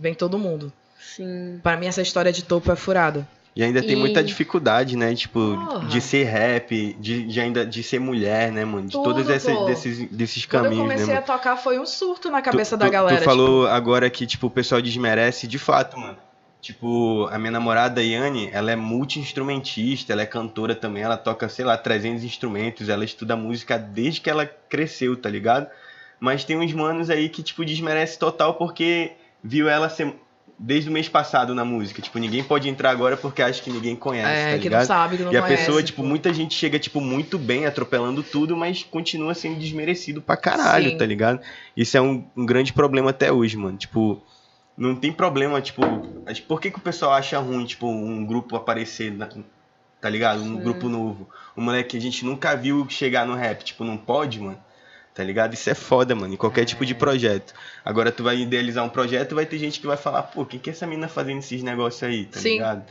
Vem 0.00 0.14
todo 0.14 0.38
mundo. 0.38 0.72
Sim. 0.98 1.60
Pra 1.62 1.76
mim, 1.76 1.86
essa 1.86 2.00
história 2.00 2.32
de 2.32 2.42
topo 2.42 2.72
é 2.72 2.76
furada. 2.76 3.28
E 3.54 3.62
ainda 3.62 3.82
tem 3.82 3.92
E- 3.92 3.96
muita 3.96 4.24
dificuldade, 4.24 4.96
né? 4.96 5.14
Tipo, 5.14 5.38
Porra. 5.68 5.86
de 5.86 6.00
ser 6.00 6.24
rap, 6.24 6.96
de, 6.98 7.24
de 7.24 7.38
ainda 7.40 7.66
de 7.66 7.82
ser 7.82 7.98
mulher, 7.98 8.50
né, 8.50 8.64
mano? 8.64 8.86
De 8.86 8.92
Tudo, 8.92 9.04
todos 9.04 9.28
esses, 9.28 9.64
desses, 9.66 10.08
desses 10.10 10.46
Quando 10.46 10.64
eu 10.64 10.70
caminhos, 10.70 10.88
né, 10.88 10.94
comecei 10.94 11.14
mano? 11.14 11.18
a 11.18 11.36
tocar, 11.36 11.56
foi 11.58 11.78
um 11.78 11.84
surto 11.84 12.30
na 12.30 12.40
Tu- 12.40 12.44
cabeça 12.46 12.76
tu, 12.78 12.80
da 12.80 12.88
galera. 12.88 13.18
Tu 13.20 13.24
falou 13.24 13.66
agora 13.66 14.08
que, 14.08 14.26
tipo, 14.26 14.46
o 14.46 14.50
pessoal 14.50 14.80
desmerece, 14.80 15.46
de 15.46 15.58
fato, 15.58 15.98
mano. 15.98 16.16
Tipo, 16.62 17.28
a 17.30 17.38
minha 17.38 17.50
namorada, 17.50 18.00
Yane, 18.02 18.48
ela 18.52 18.70
é 18.70 18.76
multi-instrumentista, 18.76 20.12
ela 20.12 20.22
é 20.22 20.26
cantora 20.26 20.74
também, 20.74 21.02
ela 21.02 21.16
toca, 21.16 21.48
sei 21.48 21.64
lá, 21.64 21.76
300 21.76 22.24
instrumentos, 22.24 22.88
ela 22.88 23.04
estuda 23.04 23.36
música 23.36 23.78
desde 23.78 24.20
que 24.20 24.30
ela 24.30 24.46
cresceu, 24.46 25.16
tá 25.16 25.28
ligado? 25.28 25.66
Mas 26.20 26.44
tem 26.44 26.56
uns 26.56 26.72
manos 26.72 27.10
aí 27.10 27.28
que, 27.28 27.42
tipo, 27.42 27.64
desmerece 27.64 28.18
total 28.18 28.54
porque 28.54 29.12
viu 29.42 29.68
ela 29.68 29.88
ser 29.88 30.14
desde 30.64 30.88
o 30.88 30.92
mês 30.92 31.08
passado 31.08 31.54
na 31.54 31.64
música. 31.64 32.00
Tipo, 32.00 32.18
ninguém 32.20 32.42
pode 32.44 32.68
entrar 32.68 32.90
agora 32.90 33.16
porque 33.16 33.42
acha 33.42 33.60
que 33.60 33.70
ninguém 33.70 33.96
conhece, 33.96 34.28
É, 34.30 34.50
tá 34.52 34.56
que 34.58 34.62
ligado? 34.64 34.80
não 34.80 34.86
sabe, 34.86 35.16
que 35.16 35.22
não 35.24 35.32
e 35.32 35.36
a 35.36 35.42
conhece. 35.42 35.64
pessoa, 35.64 35.82
tipo, 35.82 36.02
muita 36.04 36.32
gente 36.32 36.54
chega, 36.54 36.78
tipo, 36.78 37.00
muito 37.00 37.36
bem, 37.38 37.66
atropelando 37.66 38.22
tudo, 38.22 38.56
mas 38.56 38.84
continua 38.84 39.34
sendo 39.34 39.58
desmerecido 39.58 40.22
pra 40.22 40.36
caralho, 40.36 40.90
Sim. 40.90 40.96
tá 40.98 41.04
ligado? 41.04 41.40
Isso 41.76 41.96
é 41.96 42.00
um, 42.00 42.24
um 42.36 42.46
grande 42.46 42.72
problema 42.72 43.10
até 43.10 43.32
hoje, 43.32 43.56
mano. 43.56 43.76
Tipo, 43.76 44.22
não 44.76 44.94
tem 44.94 45.12
problema, 45.12 45.60
tipo, 45.60 45.82
mas 46.24 46.38
por 46.38 46.60
que, 46.60 46.70
que 46.70 46.78
o 46.78 46.82
pessoal 46.82 47.12
acha 47.12 47.38
ruim, 47.40 47.64
tipo, 47.64 47.86
um 47.88 48.24
grupo 48.24 48.54
aparecer 48.56 49.12
na- 49.12 49.28
tá 50.00 50.08
ligado? 50.08 50.42
Um 50.42 50.56
grupo 50.56 50.88
novo. 50.88 51.28
Um 51.56 51.62
moleque 51.62 51.90
que 51.90 51.96
a 51.96 52.00
gente 52.00 52.24
nunca 52.24 52.56
viu 52.56 52.86
chegar 52.88 53.26
no 53.26 53.34
rap, 53.34 53.62
tipo, 53.64 53.84
não 53.84 53.96
pode, 53.96 54.40
mano. 54.40 54.58
Tá 55.14 55.22
ligado? 55.22 55.52
Isso 55.52 55.68
é 55.68 55.74
foda, 55.74 56.14
mano, 56.14 56.32
em 56.32 56.36
qualquer 56.38 56.64
tipo 56.64 56.86
de 56.86 56.94
projeto. 56.94 57.52
Agora 57.84 58.10
tu 58.10 58.22
vai 58.22 58.38
idealizar 58.38 58.82
um 58.84 58.88
projeto, 58.88 59.34
vai 59.34 59.44
ter 59.44 59.58
gente 59.58 59.78
que 59.78 59.86
vai 59.86 59.96
falar, 59.96 60.22
pô, 60.22 60.42
o 60.42 60.46
que 60.46 60.58
que 60.58 60.70
é 60.70 60.72
essa 60.72 60.86
mina 60.86 61.06
fazendo 61.06 61.38
esses 61.38 61.62
negócios 61.62 62.02
aí, 62.02 62.24
tá 62.24 62.40
Sim. 62.40 62.54
ligado? 62.54 62.82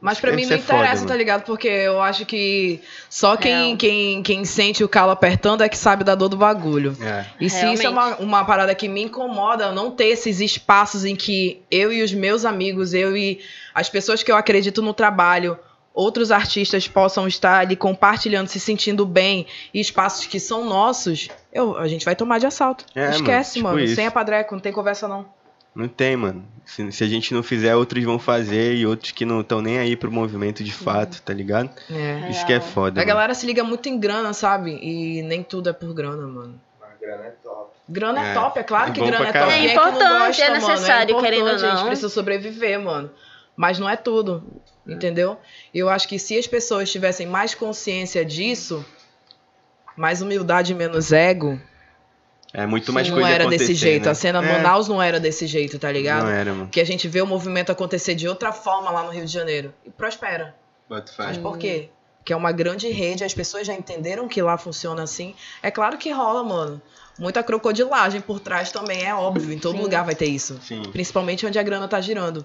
Mas 0.00 0.20
pra 0.20 0.30
Deve 0.30 0.42
mim 0.42 0.48
não 0.48 0.56
ser 0.56 0.62
foda, 0.62 0.78
interessa, 0.78 0.96
mano. 0.96 1.08
tá 1.08 1.16
ligado? 1.16 1.42
Porque 1.44 1.68
eu 1.68 2.00
acho 2.00 2.26
que 2.26 2.80
só 3.08 3.36
quem, 3.36 3.76
quem, 3.76 4.22
quem 4.22 4.44
sente 4.44 4.84
o 4.84 4.88
calo 4.88 5.10
apertando 5.10 5.62
é 5.62 5.68
que 5.68 5.76
sabe 5.76 6.04
da 6.04 6.14
dor 6.14 6.28
do 6.28 6.36
bagulho. 6.36 6.96
É. 7.00 7.24
E 7.40 7.48
se 7.48 7.66
isso 7.72 7.86
é 7.86 7.88
uma, 7.88 8.16
uma 8.16 8.44
parada 8.44 8.74
que 8.74 8.88
me 8.88 9.02
incomoda, 9.02 9.72
não 9.72 9.90
ter 9.90 10.08
esses 10.08 10.40
espaços 10.40 11.04
em 11.04 11.16
que 11.16 11.62
eu 11.70 11.92
e 11.92 12.02
os 12.02 12.12
meus 12.12 12.44
amigos, 12.44 12.92
eu 12.92 13.16
e 13.16 13.40
as 13.74 13.88
pessoas 13.88 14.22
que 14.22 14.30
eu 14.30 14.36
acredito 14.36 14.82
no 14.82 14.92
trabalho, 14.92 15.58
outros 15.94 16.30
artistas 16.30 16.86
possam 16.86 17.26
estar 17.26 17.60
ali 17.60 17.74
compartilhando, 17.74 18.48
se 18.48 18.60
sentindo 18.60 19.06
bem, 19.06 19.46
e 19.72 19.80
espaços 19.80 20.26
que 20.26 20.38
são 20.38 20.68
nossos, 20.68 21.28
eu, 21.56 21.76
a 21.78 21.88
gente 21.88 22.04
vai 22.04 22.14
tomar 22.16 22.38
de 22.38 22.46
assalto. 22.46 22.84
É, 22.94 23.10
Esquece, 23.10 23.60
mano, 23.60 23.76
tipo 23.76 23.84
mano. 23.86 23.94
Sem 23.96 24.06
a 24.06 24.10
padreco, 24.10 24.54
não 24.54 24.60
tem 24.60 24.72
conversa 24.72 25.06
não. 25.08 25.26
Não 25.74 25.88
tem, 25.88 26.16
mano. 26.16 26.42
Se, 26.64 26.90
se 26.90 27.04
a 27.04 27.06
gente 27.06 27.34
não 27.34 27.42
fizer, 27.42 27.76
outros 27.76 28.02
vão 28.02 28.18
fazer 28.18 28.74
e 28.74 28.86
outros 28.86 29.12
que 29.12 29.26
não 29.26 29.42
estão 29.42 29.60
nem 29.60 29.78
aí 29.78 29.94
pro 29.94 30.10
movimento 30.10 30.64
de 30.64 30.72
fato, 30.72 31.20
tá 31.20 31.34
ligado? 31.34 31.68
É. 31.90 32.30
Isso 32.30 32.46
que 32.46 32.52
é 32.52 32.58
Real. 32.58 32.68
foda. 32.70 33.00
A 33.00 33.04
mano. 33.04 33.08
galera 33.14 33.34
se 33.34 33.44
liga 33.44 33.62
muito 33.62 33.86
em 33.88 33.98
grana, 34.00 34.32
sabe? 34.32 34.78
E 34.82 35.20
nem 35.22 35.42
tudo 35.42 35.68
é 35.68 35.72
por 35.74 35.92
grana, 35.92 36.26
mano. 36.26 36.58
A 36.80 36.98
grana 36.98 37.24
é 37.26 37.30
top. 37.42 37.70
Grana 37.88 38.26
é, 38.26 38.30
É. 38.30 38.34
top, 38.34 38.58
é 38.58 38.62
claro 38.62 38.90
É 38.90 38.92
que 38.94 39.00
grana 39.00 39.28
é 39.28 39.32
top. 39.32 39.52
É 39.52 39.58
não 39.58 39.64
importante, 39.66 40.26
gosta, 40.26 40.42
é 40.44 40.48
mano? 40.48 40.66
necessário, 40.68 41.10
importante, 41.12 41.30
querendo 41.30 41.48
ou 41.48 41.54
A 41.54 41.58
gente 41.58 41.74
não. 41.74 41.86
precisa 41.86 42.08
sobreviver, 42.08 42.80
mano. 42.80 43.10
Mas 43.54 43.78
não 43.78 43.88
é 43.88 43.96
tudo, 43.96 44.42
entendeu? 44.86 45.36
E 45.74 45.78
Eu 45.78 45.88
acho 45.90 46.08
que 46.08 46.18
se 46.18 46.38
as 46.38 46.46
pessoas 46.46 46.90
tivessem 46.90 47.26
mais 47.26 47.54
consciência 47.54 48.24
disso, 48.24 48.82
mais 49.96 50.20
humildade 50.22 50.72
e 50.72 50.74
menos 50.74 51.12
ego, 51.12 51.58
É 52.52 52.64
muito 52.66 52.92
mais 52.92 53.08
não 53.08 53.16
coisa 53.16 53.30
era 53.30 53.46
desse 53.48 53.74
jeito. 53.74 54.04
né? 54.06 54.10
A 54.10 54.14
cena 54.14 54.42
É. 54.44 54.52
Manaus 54.52 54.88
não 54.88 55.02
era 55.02 55.18
desse 55.20 55.46
jeito, 55.46 55.78
tá 55.78 55.90
ligado? 55.92 56.24
Não 56.24 56.30
era, 56.30 56.52
mano. 56.52 56.68
Que 56.68 56.80
a 56.80 56.84
gente 56.84 57.06
vê 57.08 57.20
o 57.20 57.26
movimento 57.26 57.70
acontecer 57.72 58.14
de 58.14 58.26
outra 58.28 58.52
forma 58.52 58.90
lá 58.90 59.02
no 59.02 59.10
Rio 59.10 59.24
de 59.26 59.32
Janeiro. 59.32 59.74
E 59.84 59.90
prospera. 59.90 60.54
Fé. 60.88 61.02
Mas 61.18 61.36
por 61.36 61.58
quê? 61.58 61.90
Que 62.24 62.32
é 62.32 62.36
uma 62.36 62.52
grande 62.52 62.88
rede, 62.88 63.24
as 63.24 63.34
pessoas 63.34 63.66
já 63.66 63.74
entenderam 63.74 64.26
que 64.28 64.40
lá 64.40 64.56
funciona 64.56 65.02
assim. 65.02 65.34
É 65.62 65.70
claro 65.70 65.98
que 65.98 66.10
rola, 66.10 66.42
mano. 66.44 66.80
Muita 67.18 67.42
crocodilagem 67.42 68.20
por 68.20 68.40
trás 68.40 68.70
também, 68.70 69.04
é 69.04 69.14
óbvio. 69.14 69.52
Em 69.52 69.58
todo 69.58 69.76
Sim. 69.76 69.82
lugar 69.82 70.04
vai 70.04 70.14
ter 70.14 70.26
isso. 70.26 70.58
Sim. 70.62 70.82
Principalmente 70.92 71.44
onde 71.46 71.58
a 71.58 71.62
grana 71.62 71.88
tá 71.88 72.00
girando. 72.00 72.44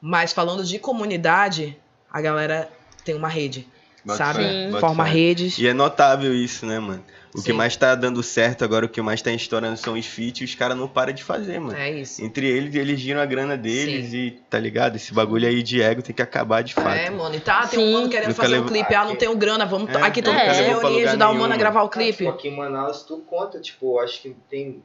Mas 0.00 0.32
falando 0.32 0.64
de 0.64 0.78
comunidade, 0.78 1.76
a 2.10 2.20
galera 2.20 2.70
tem 3.04 3.14
uma 3.14 3.28
rede. 3.28 3.66
Bota 4.04 4.18
sabe? 4.18 4.38
fé, 4.44 4.70
Forma 4.80 5.04
fé. 5.04 5.10
redes. 5.10 5.58
E 5.58 5.66
é 5.66 5.74
notável 5.74 6.34
isso, 6.34 6.64
né, 6.64 6.78
mano? 6.78 7.04
O 7.34 7.42
que 7.42 7.50
Sim. 7.50 7.52
mais 7.52 7.76
tá 7.76 7.94
dando 7.94 8.22
certo 8.22 8.64
agora, 8.64 8.86
o 8.86 8.88
que 8.88 9.02
mais 9.02 9.20
tá 9.20 9.30
estourando 9.30 9.76
são 9.76 9.94
os 9.94 10.06
feats 10.06 10.40
e 10.40 10.44
os 10.44 10.54
caras 10.54 10.76
não 10.76 10.88
param 10.88 11.12
de 11.12 11.22
fazer, 11.22 11.58
mano. 11.60 11.76
É 11.76 11.90
isso. 12.00 12.24
Entre 12.24 12.46
eles, 12.46 12.74
eles 12.74 12.98
giram 12.98 13.20
a 13.20 13.26
grana 13.26 13.54
deles 13.56 14.10
Sim. 14.10 14.16
e, 14.16 14.30
tá 14.48 14.58
ligado? 14.58 14.96
Esse 14.96 15.12
bagulho 15.12 15.46
aí 15.46 15.62
de 15.62 15.82
ego 15.82 16.00
tem 16.00 16.14
que 16.14 16.22
acabar 16.22 16.62
de 16.62 16.72
fato. 16.72 16.88
É, 16.96 17.10
mano. 17.10 17.34
E 17.34 17.40
tá, 17.40 17.66
tem 17.66 17.80
Sim. 17.80 17.88
um 17.88 17.92
mano 17.92 18.08
querendo 18.08 18.28
Nunca 18.30 18.42
fazer 18.42 18.58
um 18.60 18.66
clipe. 18.66 18.94
Ah, 18.94 19.04
não 19.04 19.14
tenho 19.14 19.36
grana, 19.36 19.66
vamos. 19.66 19.90
É, 19.90 20.00
aqui 20.00 20.22
todo 20.22 20.32
nunca 20.32 20.46
mundo 20.46 20.54
se 20.54 20.62
reunir, 20.62 20.74
lugar 20.96 21.08
ajudar 21.08 21.30
o 21.30 21.34
mano 21.34 21.54
a 21.54 21.56
gravar 21.56 21.82
o 21.82 21.86
Ah, 21.86 21.90
clipe. 21.90 22.16
tipo, 22.18 22.30
aqui 22.30 22.48
em 22.48 22.56
Manaus, 22.56 23.02
tu 23.02 23.18
conta, 23.18 23.60
tipo, 23.60 23.98
acho 24.00 24.22
que 24.22 24.34
tem 24.48 24.82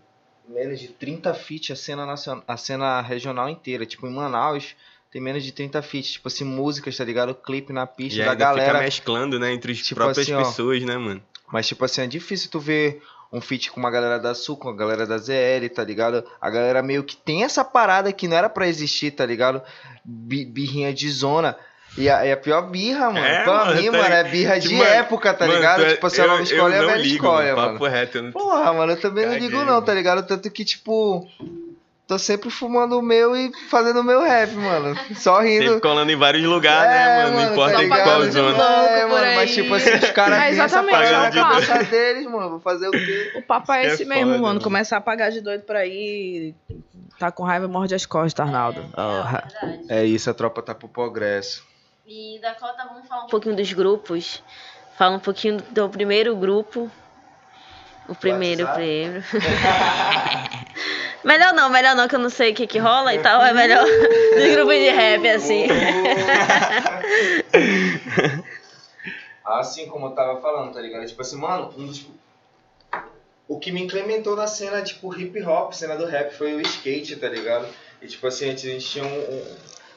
menos 0.48 0.82
de 0.82 0.90
30 0.90 1.34
feats 1.34 1.72
a 1.72 1.76
cena, 1.78 2.06
nacional, 2.06 2.44
a 2.46 2.58
cena 2.58 3.02
regional 3.02 3.48
inteira. 3.48 3.86
Tipo, 3.86 4.06
em 4.06 4.14
Manaus 4.14 4.76
tem 5.14 5.22
menos 5.22 5.44
de 5.44 5.52
30 5.54 5.82
feats. 5.84 6.14
Tipo 6.14 6.28
assim, 6.28 6.44
músicas, 6.44 6.98
tá 6.98 7.06
ligado? 7.06 7.34
Clipe 7.36 7.72
na 7.72 7.86
pista 7.88 8.22
E 8.22 8.26
da 8.26 8.34
galera. 8.36 8.72
fica 8.74 8.84
mesclando, 8.84 9.40
né, 9.40 9.54
entre 9.54 9.72
as 9.72 9.78
Tipo 9.78 9.96
próprias 10.02 10.28
assim, 10.28 10.34
ó. 10.34 10.40
pessoas, 10.44 10.82
né, 10.84 10.98
mano? 10.98 11.22
Mas, 11.52 11.68
tipo 11.68 11.86
assim, 11.86 12.02
é 12.02 12.08
difícil 12.08 12.50
tu 12.50 12.60
ver 12.60 13.02
um 13.32 13.40
feat 13.40 13.72
com 13.72 13.80
uma 13.80 13.90
galera 13.92 14.18
da 14.20 14.34
Sul, 14.34 14.58
com 14.58 14.70
a 14.70 14.76
galera 14.76 15.06
da 15.06 15.18
ZL, 15.18 15.70
tá 15.74 15.84
ligado? 15.84 16.24
A 16.42 16.50
galera 16.50 16.82
meio 16.84 17.04
que 17.04 17.16
tem 17.16 17.44
essa 17.44 17.64
parada 17.64 18.12
que 18.12 18.28
não 18.28 18.36
era 18.38 18.50
pra 18.50 18.68
existir, 18.68 19.12
tá 19.12 19.26
ligado? 19.26 19.62
Bi- 20.04 20.46
birrinha 20.46 20.92
de 20.94 21.10
zona. 21.10 21.56
E 21.96 22.10
a, 22.10 22.26
e 22.26 22.32
a 22.32 22.38
pior 22.38 22.64
birra, 22.72 23.12
mano. 23.12 23.20
É, 23.24 23.44
pra 23.44 23.66
mano, 23.66 23.76
mim, 23.82 23.92
tá 23.92 23.98
mano, 24.00 24.16
é 24.16 24.24
birra 24.24 24.56
Tipo, 24.60 24.68
de 24.70 24.76
mano, 24.80 24.90
época, 24.90 25.32
tá 25.34 25.46
Mano, 25.46 25.58
ligado? 25.60 25.84
é- 25.84 25.94
tipo 25.94 26.08
assim, 26.08 26.22
a 26.22 26.28
nova 26.28 26.40
eu 26.40 26.44
escola 26.44 26.74
é 26.74 26.78
a 26.78 26.82
não 26.82 26.88
velha 26.90 27.02
ligo, 27.04 27.16
escola, 27.16 27.56
mano. 27.56 27.72
Papo 27.74 27.86
reto, 27.88 28.18
eu 28.18 28.24
não... 28.24 28.32
Porra, 28.32 28.74
mano, 28.74 28.92
eu 28.94 29.00
também 29.00 29.26
não 29.28 29.34
Caguei, 29.34 29.48
ligo 29.48 29.64
não, 29.64 29.80
tá 29.82 29.94
ligado? 29.94 30.26
Tanto 30.28 30.50
que, 30.50 30.66
tipo, 30.66 31.28
tô 32.08 32.20
sempre 32.20 32.50
fumando 32.50 32.98
o 33.00 33.02
meu 33.02 33.36
e 33.36 33.52
fazendo 33.70 34.02
o 34.02 34.04
meu 34.04 34.22
rap, 34.22 34.52
mano. 34.54 34.96
Só 35.16 35.40
rindo. 35.42 35.66
Sempre 35.66 35.82
colando 35.82 36.12
em 36.12 36.16
vários 36.16 36.44
lugares, 36.44 36.92
É, 36.92 36.96
né, 37.06 37.24
mano? 37.24 37.36
mano, 37.36 37.46
Não 37.46 37.52
importa 37.54 37.76
tá 37.78 37.84
em 37.84 37.90
qual 37.90 38.24
zona. 38.32 38.64
É, 38.90 39.06
mano, 39.06 39.36
mas 39.36 39.54
tipo 39.54 39.74
assim, 39.74 39.92
os 39.96 40.10
caras 40.12 40.38
É 40.38 40.42
têm 40.42 40.50
essa 40.60 40.64
exatamente, 40.66 40.92
parada 40.92 41.74
é 41.80 41.84
de 41.84 41.90
deles, 41.90 42.26
mano. 42.26 42.50
Vou 42.52 42.60
fazer 42.60 42.88
o 42.88 42.92
quê? 42.92 43.34
O 43.36 43.42
papo 43.42 43.72
é 43.72 43.84
É 43.84 43.88
esse 43.88 44.04
foda, 44.04 44.16
mesmo, 44.16 44.32
mano. 44.32 44.44
mano. 44.44 44.62
Começar 44.62 44.98
a 44.98 45.02
pagar 45.02 45.30
de 45.32 45.42
doido 45.42 45.62
por 45.64 45.76
aí. 45.76 46.54
Tá 47.20 47.32
com 47.32 47.44
raiva, 47.44 47.68
morde 47.68 47.96
as 47.96 48.06
costas, 48.06 48.46
Arnaldo. 48.46 48.82
É 48.82 49.32
verdade. 49.32 49.86
É 49.90 50.06
isso, 50.06 50.30
a 50.30 50.34
tropa 50.34 50.62
tá 50.62 50.76
pro 50.76 50.88
progresso. 50.88 51.64
E 52.06 52.38
Dakota, 52.42 52.86
vamos 52.92 53.08
falar 53.08 53.24
um 53.24 53.28
pouquinho 53.28 53.56
dos 53.56 53.72
grupos. 53.72 54.44
Fala 54.98 55.16
um 55.16 55.20
pouquinho 55.20 55.58
do 55.72 55.88
primeiro 55.90 56.36
grupo. 56.36 56.92
O 58.10 58.14
primeiro, 58.14 58.66
o 58.66 58.68
primeiro. 58.74 59.24
melhor 61.24 61.54
não, 61.54 61.70
melhor 61.70 61.96
não, 61.96 62.08
que 62.08 62.16
eu 62.16 62.20
não 62.20 62.30
sei 62.30 62.52
o 62.52 62.56
que 62.56 62.68
que 62.68 62.80
rola 62.80 63.14
e 63.14 63.20
tal. 63.20 63.42
É 63.42 63.54
melhor 63.54 63.84
dos 63.86 64.52
grupos 64.52 64.76
de 64.76 64.90
rap, 64.90 65.30
assim. 65.30 65.68
Assim 69.44 69.88
como 69.88 70.08
eu 70.08 70.12
tava 70.12 70.40
falando, 70.40 70.74
tá 70.74 70.80
ligado? 70.80 71.06
Tipo 71.06 71.22
assim, 71.22 71.36
mano, 71.36 71.74
um 71.78 71.86
dos. 71.86 72.08
O 73.46 73.60
que 73.60 73.74
me 73.74 73.84
incrementou 73.84 74.38
na 74.38 74.48
cena, 74.48 74.82
tipo, 74.82 75.14
hip 75.20 75.44
hop, 75.44 75.74
cena 75.74 75.98
do 75.98 76.06
rap, 76.06 76.34
foi 76.34 76.54
o 76.54 76.62
skate, 76.62 77.18
tá 77.18 77.28
ligado? 77.28 77.68
E 78.02 78.08
tipo 78.08 78.26
assim, 78.26 78.50
a 78.50 78.56
gente 78.56 78.80
tinha 78.80 79.04
um. 79.04 79.46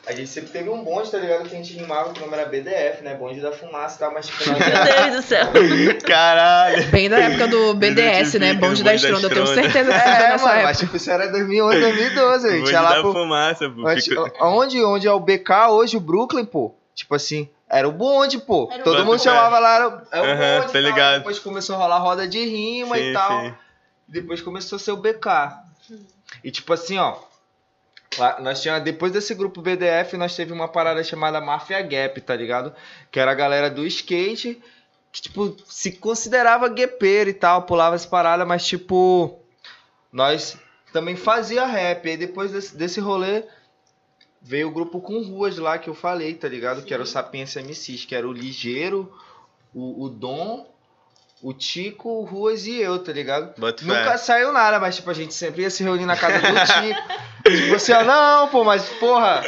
A 0.07 0.13
gente 0.13 0.29
sempre 0.29 0.51
teve 0.51 0.71
um 0.71 0.85
bonde, 0.85 1.11
tá 1.11 1.19
ligado? 1.19 1.49
Que 1.49 1.55
a 1.55 1.59
gente 1.59 1.73
rimava 1.73 2.13
que 2.13 2.21
o 2.21 2.23
nome 2.25 2.35
era 2.39 2.49
BDF, 2.49 3.03
né? 3.03 3.15
Bonde 3.17 3.41
da 3.41 3.51
fumaça 3.51 3.97
e 3.97 3.99
tal, 3.99 4.15
mas 4.15 4.27
tipo. 4.29 4.45
Meu 4.49 4.57
Deus 5.11 5.17
do 5.17 5.23
céu. 5.29 5.47
Caralho! 6.07 6.87
Bem 6.91 7.09
da 7.11 7.19
época 7.19 7.49
do 7.49 7.75
BDS, 7.75 8.35
né? 8.35 8.55
Bonde 8.55 8.61
da 8.61 8.67
Bonde 8.69 8.85
da 8.85 8.95
Estronda. 8.95 9.27
Eu 9.27 9.31
tenho 9.31 9.47
certeza 9.49 9.91
que 9.93 9.99
É, 10.09 10.29
nessa 10.29 10.45
mano, 10.45 10.49
época. 10.59 10.63
mas 10.69 10.79
tipo, 10.79 10.97
isso 10.97 11.11
era 11.11 11.27
2011, 11.29 11.81
2012, 11.81 12.47
a 12.47 12.51
gente 12.51 12.61
Bonde 12.61 12.73
ia 12.73 12.81
lá 12.81 12.95
da 12.95 13.01
pro. 13.01 13.13
fumaça, 13.13 13.69
pô. 13.69 13.83
Onde, 14.47 14.85
onde 14.85 15.07
é 15.09 15.13
o 15.13 15.19
BK 15.21 15.51
hoje, 15.71 15.97
o 15.97 16.01
Brooklyn, 16.01 16.45
pô? 16.45 16.73
Tipo 16.95 17.15
assim, 17.17 17.49
era 17.69 17.89
o 17.89 17.93
bonde, 17.93 18.39
pô. 18.39 18.69
Era 18.71 18.81
o 18.83 18.85
Todo 18.85 18.97
bonde. 18.99 19.07
mundo 19.11 19.23
chamava 19.23 19.59
lá, 19.59 19.75
era, 19.75 19.89
o- 19.89 19.93
o 19.93 19.97
Aham, 20.13 20.61
bonde. 20.61 20.67
tá 20.67 20.73
tal. 20.73 20.83
ligado. 20.83 21.19
Depois 21.19 21.39
começou 21.41 21.75
a 21.75 21.79
rolar 21.79 21.99
roda 21.99 22.29
de 22.29 22.45
rima 22.47 22.97
Sim, 22.97 23.03
e 23.03 23.13
tal. 23.13 23.41
sim. 23.41 23.55
Depois 24.07 24.41
começou 24.41 24.77
a 24.77 24.79
ser 24.79 24.93
o 24.93 24.97
BK. 24.97 25.27
E 26.45 26.51
tipo 26.53 26.73
assim, 26.73 26.97
ó. 26.97 27.17
Nós 28.41 28.63
tinha, 28.63 28.79
depois 28.79 29.13
desse 29.13 29.35
grupo 29.35 29.61
BDF, 29.61 30.17
nós 30.17 30.35
teve 30.35 30.53
uma 30.53 30.69
parada 30.69 31.03
chamada 31.03 31.41
Mafia 31.41 31.83
Gap, 31.83 32.21
tá 32.21 32.35
ligado? 32.35 32.75
Que 33.11 33.21
era 33.21 33.31
a 33.31 33.35
galera 33.35 33.71
do 33.71 33.87
skate, 33.87 34.61
que, 35.13 35.23
tipo, 35.23 35.57
se 35.67 35.93
considerava 35.93 36.69
guepeiro 36.69 37.31
e 37.31 37.35
tal, 37.35 37.63
pulava 37.63 37.95
as 37.95 38.07
paradas, 38.07 38.47
mas, 38.47 38.67
tipo, 38.67 39.39
nós 40.13 40.59
também 40.93 41.17
fazia 41.17 41.67
rap. 41.67 42.09
Aí 42.09 42.17
depois 42.17 42.53
desse, 42.53 42.77
desse 42.77 43.01
rolê, 43.01 43.45
veio 44.41 44.69
o 44.69 44.73
grupo 44.73 45.01
com 45.01 45.23
ruas 45.23 45.59
lá 45.59 45.79
que 45.79 45.91
eu 45.91 45.95
falei, 45.95 46.35
tá 46.35 46.49
ligado? 46.49 46.83
Que 46.83 46.95
era 46.95 47.03
o 47.03 47.07
Sapiência 47.07 47.61
MCs, 47.63 48.05
que 48.05 48.15
era 48.15 48.27
o 48.27 48.33
Ligeiro, 48.33 49.13
o, 49.75 50.05
o 50.05 50.09
Dom, 50.09 50.67
o 51.43 51.53
Tico, 51.53 52.09
o 52.09 52.25
Ruas 52.25 52.67
e 52.67 52.77
eu, 52.81 52.99
tá 52.99 53.13
ligado? 53.13 53.55
Fé. 53.55 53.85
Nunca 53.85 54.17
saiu 54.19 54.53
nada, 54.53 54.81
mas 54.81 54.97
tipo, 54.97 55.11
a 55.11 55.15
gente 55.15 55.35
sempre 55.35 55.63
ia 55.63 55.71
se 55.71 55.83
reunir 55.85 56.07
na 56.07 56.17
casa 56.17 56.39
do 56.39 56.47
Tico. 56.65 57.03
tipo 57.45 57.75
assim, 57.75 57.93
ó, 57.93 58.03
não, 58.05 58.49
pô, 58.49 58.65
mas 58.65 58.89
porra. 59.01 59.43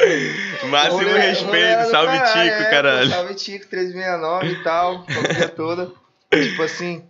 Máximo 0.69 0.97
rolê- 0.97 1.19
respeito, 1.19 1.89
salve 1.89 2.17
caralho, 2.17 2.49
Tico, 2.49 2.61
é, 2.63 2.69
caralho. 2.69 3.09
pô, 3.09 3.15
salve 3.15 3.35
Tico, 3.35 3.67
369 3.67 4.47
e 4.47 4.63
tal, 4.63 5.05
família 5.05 5.49
toda. 5.49 5.91
tipo 6.31 6.61
assim. 6.63 7.03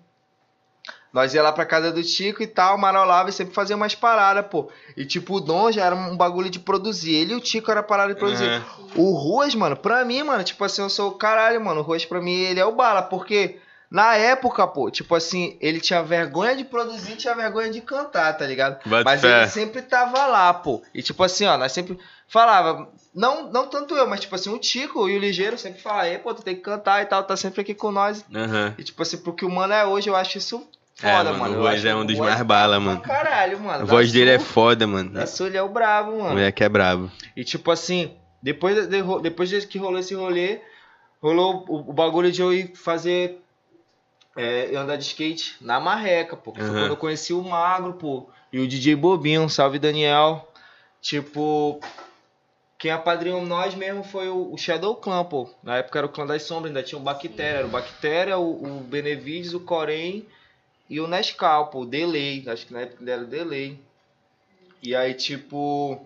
Nós 1.11 1.33
ia 1.33 1.41
lá 1.41 1.51
pra 1.51 1.65
casa 1.65 1.91
do 1.91 2.03
Tico 2.03 2.43
e 2.43 2.47
tal, 2.47 2.77
marolava 2.77 3.29
e 3.29 3.33
sempre 3.33 3.51
fazia 3.53 3.75
umas 3.75 3.95
paradas, 3.95 4.45
pô. 4.45 4.69
E 4.95 5.03
tipo, 5.03 5.37
o 5.37 5.39
Dom 5.41 5.71
já 5.71 5.85
era 5.85 5.95
um 5.95 6.15
bagulho 6.15 6.51
de 6.51 6.59
produzir. 6.59 7.15
Ele 7.15 7.33
e 7.33 7.35
o 7.35 7.39
Tico 7.41 7.71
era 7.71 7.81
parada 7.81 8.13
de 8.13 8.19
produzir. 8.19 8.47
Aham. 8.47 8.63
O 8.95 9.11
Ruas, 9.15 9.55
mano, 9.55 9.75
pra 9.75 10.05
mim, 10.05 10.21
mano, 10.21 10.43
tipo 10.43 10.63
assim, 10.63 10.83
eu 10.83 10.89
sou 10.89 11.09
o 11.09 11.15
caralho, 11.15 11.59
mano. 11.65 11.79
O 11.81 11.83
Ruas 11.83 12.05
pra 12.05 12.21
mim, 12.21 12.35
ele 12.35 12.59
é 12.59 12.65
o 12.65 12.73
bala, 12.75 13.01
porque 13.01 13.57
na 13.89 14.15
época, 14.15 14.67
pô, 14.67 14.91
tipo 14.91 15.15
assim, 15.15 15.58
ele 15.60 15.80
tinha 15.80 16.04
vergonha 16.04 16.56
de 16.56 16.63
produzir, 16.63 17.15
tinha 17.15 17.34
vergonha 17.34 17.69
de 17.71 17.82
cantar, 17.82 18.34
tá 18.38 18.45
ligado? 18.45 18.80
Bota 18.86 19.04
mas 19.04 19.21
fé. 19.21 19.39
ele 19.41 19.47
sempre 19.49 19.82
tava 19.82 20.25
lá, 20.28 20.54
pô. 20.54 20.82
E 20.93 21.02
tipo 21.02 21.23
assim, 21.23 21.45
ó, 21.45 21.58
nós 21.58 21.71
sempre 21.71 21.97
falava, 22.28 22.88
não, 23.15 23.52
não 23.52 23.67
tanto 23.67 23.95
eu, 23.95 24.08
mas 24.08 24.19
tipo 24.19 24.36
assim, 24.36 24.52
o 24.54 24.60
Tico 24.60 25.10
e 25.10 25.15
o 25.17 25.19
Ligeiro 25.19 25.58
sempre 25.58 25.82
falavam, 25.82 26.06
"Ei, 26.12 26.17
pô, 26.19 26.34
tu 26.36 26.43
tem 26.43 26.56
que 26.56 26.62
cantar 26.62 27.02
e 27.02 27.06
tal, 27.08 27.23
tá 27.23 27.36
sempre 27.36 27.62
aqui 27.62 27.73
com 27.73 27.91
nós. 27.91 28.23
Aham. 28.34 28.75
E 28.78 28.84
tipo 28.84 29.02
assim, 29.02 29.17
porque 29.17 29.43
o 29.43 29.49
mano 29.49 29.73
é 29.73 29.84
hoje, 29.86 30.08
eu 30.08 30.15
acho 30.15 30.38
isso 30.38 30.67
É, 31.02 31.12
foda, 31.15 31.32
mano, 31.34 31.54
mano. 31.56 31.63
o 31.63 31.67
acho 31.67 31.88
é 31.88 31.95
um 31.95 32.06
dos 32.06 32.19
o 32.19 32.21
mais 32.23 32.41
bala, 32.43 32.80
mano. 32.80 33.02
Caralho, 33.02 33.60
mano. 33.60 33.82
A 33.84 33.86
voz 33.86 34.12
dele 34.12 34.32
é 34.32 34.39
foda, 34.39 34.86
mano. 34.86 35.10
Da 35.12 35.25
Sul 35.25 35.47
ele 35.47 35.58
é 35.58 35.63
o 35.63 35.69
brabo, 35.69 36.12
O 36.12 36.17
mano. 36.19 36.30
moleque 36.36 36.63
é 36.63 36.69
brabo. 36.69 37.10
E 37.36 37.43
tipo 37.43 37.71
assim, 37.71 38.13
depois, 38.43 38.88
de, 38.88 39.02
depois 39.23 39.49
de 39.49 39.65
que 39.65 39.80
rolou 39.80 39.97
esse 39.99 40.13
rolê, 40.13 40.62
rolou 41.21 41.65
o, 41.67 41.89
o 41.89 41.93
bagulho 41.93 42.32
de 42.32 42.41
eu 42.41 42.54
ir 42.54 42.73
fazer. 42.75 43.41
É, 44.35 44.73
eu 44.73 44.79
andar 44.79 44.95
de 44.95 45.03
skate 45.03 45.55
na 45.59 45.79
marreca, 45.79 46.37
pô. 46.37 46.51
que 46.51 46.61
Foi 46.61 46.69
quando 46.69 46.87
eu 46.87 46.97
conheci 46.97 47.33
o 47.33 47.43
Magro, 47.43 47.93
pô. 47.93 48.29
E 48.51 48.59
o 48.59 48.67
DJ 48.67 48.95
Bobinho, 48.95 49.49
salve 49.49 49.79
Daniel. 49.79 50.47
Tipo. 51.01 51.79
Quem 52.77 52.91
apadrinhou 52.91 53.45
nós 53.45 53.75
mesmo 53.75 54.05
foi 54.05 54.29
o, 54.29 54.55
Shadow 54.57 54.95
Clan, 54.95 55.25
pô. 55.25 55.49
Na 55.61 55.77
época 55.77 55.99
era 55.99 56.05
o 56.05 56.09
clã 56.09 56.25
das 56.25 56.43
sombras, 56.43 56.69
ainda 56.69 56.81
tinha 56.81 56.97
o 56.97 57.03
Bactéria. 57.03 57.57
Era 57.57 57.67
o 57.67 57.69
Bactéria, 57.69 58.37
o, 58.37 58.77
o 58.77 58.79
Benevides, 58.79 59.53
o 59.53 59.59
Corém 59.59 60.25
e 60.89 60.99
o 61.01 61.07
Nescau, 61.07 61.67
pô. 61.67 61.81
O 61.81 61.85
Delay. 61.85 62.45
Acho 62.47 62.65
que 62.65 62.73
na 62.73 62.81
época 62.81 63.03
ele 63.03 63.11
era 63.11 63.21
o 63.21 63.27
Delay. 63.27 63.77
E 64.81 64.95
aí, 64.95 65.13
tipo. 65.13 66.05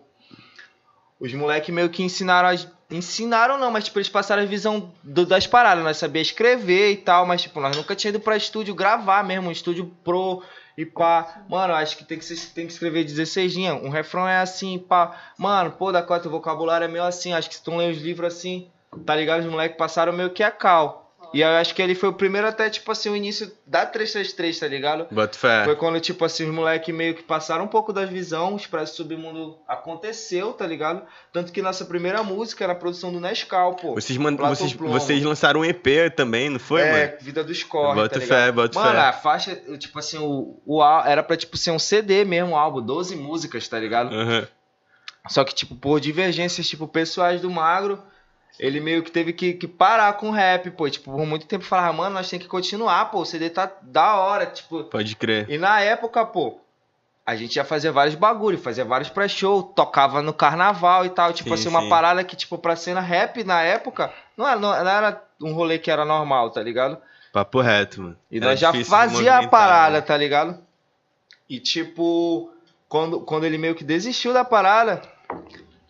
Os 1.19 1.31
moleques 1.33 1.73
meio 1.73 1.89
que 1.89 2.01
ensinaram 2.01 2.49
as. 2.49 2.67
Ensinaram 2.95 3.57
não, 3.57 3.71
mas 3.71 3.85
tipo, 3.85 3.97
eles 3.97 4.09
passaram 4.09 4.43
a 4.43 4.45
visão 4.45 4.91
do- 5.03 5.25
das 5.25 5.47
paradas. 5.47 5.83
Nós 5.83 5.97
sabia 5.97 6.21
escrever 6.21 6.91
e 6.91 6.97
tal, 6.97 7.25
mas 7.25 7.41
tipo, 7.41 7.59
nós 7.59 7.75
nunca 7.75 7.95
tinha 7.95 8.09
ido 8.09 8.19
pra 8.19 8.37
estúdio 8.37 8.75
gravar 8.75 9.23
mesmo, 9.23 9.49
um 9.49 9.51
estúdio 9.51 9.91
pro 10.03 10.43
e 10.77 10.85
pá. 10.85 11.41
Mano, 11.49 11.73
acho 11.73 11.97
que 11.97 12.03
tem 12.03 12.17
que, 12.19 12.25
tem 12.53 12.67
que 12.67 12.73
escrever 12.73 13.03
16 13.03 13.53
linhas. 13.53 13.81
Um 13.83 13.89
refrão 13.89 14.27
é 14.27 14.37
assim, 14.39 14.77
pá. 14.79 15.15
Mano, 15.37 15.71
pô, 15.71 15.91
da 15.91 16.01
cota, 16.03 16.27
o 16.27 16.31
vocabulário 16.31 16.85
é 16.85 16.87
meio 16.87 17.03
assim. 17.03 17.33
Acho 17.33 17.49
que 17.49 17.55
se 17.55 17.63
tu 17.63 17.75
lê 17.75 17.89
os 17.89 17.97
livros 18.01 18.33
assim, 18.35 18.69
tá 19.05 19.15
ligado? 19.15 19.41
Os 19.41 19.45
moleques 19.51 19.77
passaram 19.77 20.13
meio 20.13 20.29
que 20.29 20.43
a 20.43 20.51
cal. 20.51 21.02
E 21.33 21.41
eu 21.41 21.47
acho 21.49 21.73
que 21.73 21.81
ele 21.81 21.95
foi 21.95 22.09
o 22.09 22.13
primeiro 22.13 22.47
até, 22.47 22.69
tipo 22.69 22.91
assim, 22.91 23.09
o 23.09 23.15
início 23.15 23.51
da 23.65 23.85
333, 23.85 24.59
tá 24.59 24.67
ligado? 24.67 25.07
Bota 25.11 25.37
fé. 25.37 25.63
Foi 25.65 25.75
quando, 25.75 25.99
tipo 25.99 26.23
assim, 26.23 26.45
os 26.45 26.53
moleques 26.53 26.93
meio 26.93 27.15
que 27.15 27.23
passaram 27.23 27.65
um 27.65 27.67
pouco 27.67 27.91
da 27.91 28.05
visão, 28.05 28.53
o 28.53 28.57
Expresso 28.57 28.97
Submundo 28.97 29.57
aconteceu, 29.67 30.53
tá 30.53 30.67
ligado? 30.67 31.01
Tanto 31.31 31.51
que 31.51 31.61
nossa 31.61 31.85
primeira 31.85 32.21
música 32.21 32.63
era 32.63 32.73
a 32.73 32.75
produção 32.75 33.11
do 33.11 33.19
Nescau, 33.19 33.75
pô. 33.75 33.95
Vocês, 33.95 34.15
man... 34.17 34.35
Vocês, 34.35 34.73
vocês 34.73 35.23
lançaram 35.23 35.61
um 35.61 35.65
EP 35.65 36.13
também, 36.15 36.49
não 36.49 36.59
foi, 36.59 36.81
é, 36.81 36.91
mano? 36.91 37.17
Vida 37.21 37.43
dos 37.43 37.63
Corre, 37.63 37.95
Bota 37.95 38.19
tá 38.19 38.25
fé, 38.25 38.45
ligado? 38.51 38.75
Mano, 38.75 38.91
fé. 38.91 38.99
a 38.99 39.13
faixa, 39.13 39.55
tipo 39.79 39.97
assim, 39.97 40.19
o, 40.19 40.61
o 40.65 40.83
era 41.03 41.23
pra, 41.23 41.35
tipo, 41.35 41.57
ser 41.57 41.71
um 41.71 41.79
CD 41.79 42.23
mesmo, 42.23 42.51
o 42.51 42.55
álbum, 42.55 42.79
12 42.79 43.15
músicas, 43.15 43.67
tá 43.67 43.79
ligado? 43.79 44.13
Aham. 44.13 44.47
Só 45.29 45.43
que, 45.43 45.55
tipo, 45.55 45.75
por 45.75 45.99
divergências, 45.99 46.67
tipo, 46.67 46.87
pessoais 46.87 47.41
do 47.41 47.49
Magro, 47.49 48.03
ele 48.59 48.79
meio 48.79 49.03
que 49.03 49.11
teve 49.11 49.33
que, 49.33 49.53
que 49.53 49.67
parar 49.67 50.13
com 50.13 50.29
o 50.29 50.31
rap, 50.31 50.69
pô. 50.71 50.89
Tipo, 50.89 51.11
por 51.11 51.25
muito 51.25 51.45
tempo 51.45 51.63
falava, 51.63 51.93
mano, 51.93 52.15
nós 52.15 52.29
tem 52.29 52.39
que 52.39 52.47
continuar, 52.47 53.05
pô, 53.05 53.19
o 53.21 53.25
CD 53.25 53.49
tá 53.49 53.71
da 53.81 54.15
hora, 54.15 54.45
tipo... 54.45 54.83
Pode 54.85 55.15
crer. 55.15 55.49
E 55.49 55.57
na 55.57 55.79
época, 55.81 56.25
pô, 56.25 56.59
a 57.25 57.35
gente 57.35 57.55
ia 57.55 57.63
fazer 57.63 57.91
vários 57.91 58.15
bagulho, 58.15 58.57
fazia 58.57 58.83
vários 58.83 59.09
pré-show, 59.09 59.63
tocava 59.63 60.21
no 60.21 60.33
carnaval 60.33 61.05
e 61.05 61.09
tal. 61.09 61.31
Tipo 61.31 61.49
Sim, 61.49 61.53
assim, 61.55 61.69
uma 61.69 61.81
sim. 61.81 61.89
parada 61.89 62.23
que, 62.23 62.35
tipo, 62.35 62.57
pra 62.57 62.75
cena 62.75 62.99
rap 62.99 63.43
na 63.43 63.61
época, 63.61 64.13
não 64.37 64.47
era, 64.47 64.59
não, 64.59 64.73
era 64.73 65.23
um 65.41 65.53
rolê 65.53 65.79
que 65.79 65.89
era 65.89 66.05
normal, 66.05 66.49
tá 66.51 66.61
ligado? 66.61 66.97
Papo 67.31 67.61
reto, 67.61 68.01
mano. 68.01 68.17
E 68.29 68.37
Era 68.37 68.45
nós 68.47 68.59
já 68.59 68.71
fazia 68.85 69.37
a 69.37 69.47
parada, 69.47 69.95
né? 69.95 70.01
tá 70.01 70.15
ligado? 70.15 70.59
E 71.49 71.59
tipo, 71.59 72.51
quando, 72.87 73.21
quando 73.21 73.45
ele 73.45 73.57
meio 73.57 73.73
que 73.73 73.83
desistiu 73.83 74.33
da 74.33 74.45
parada, 74.45 75.01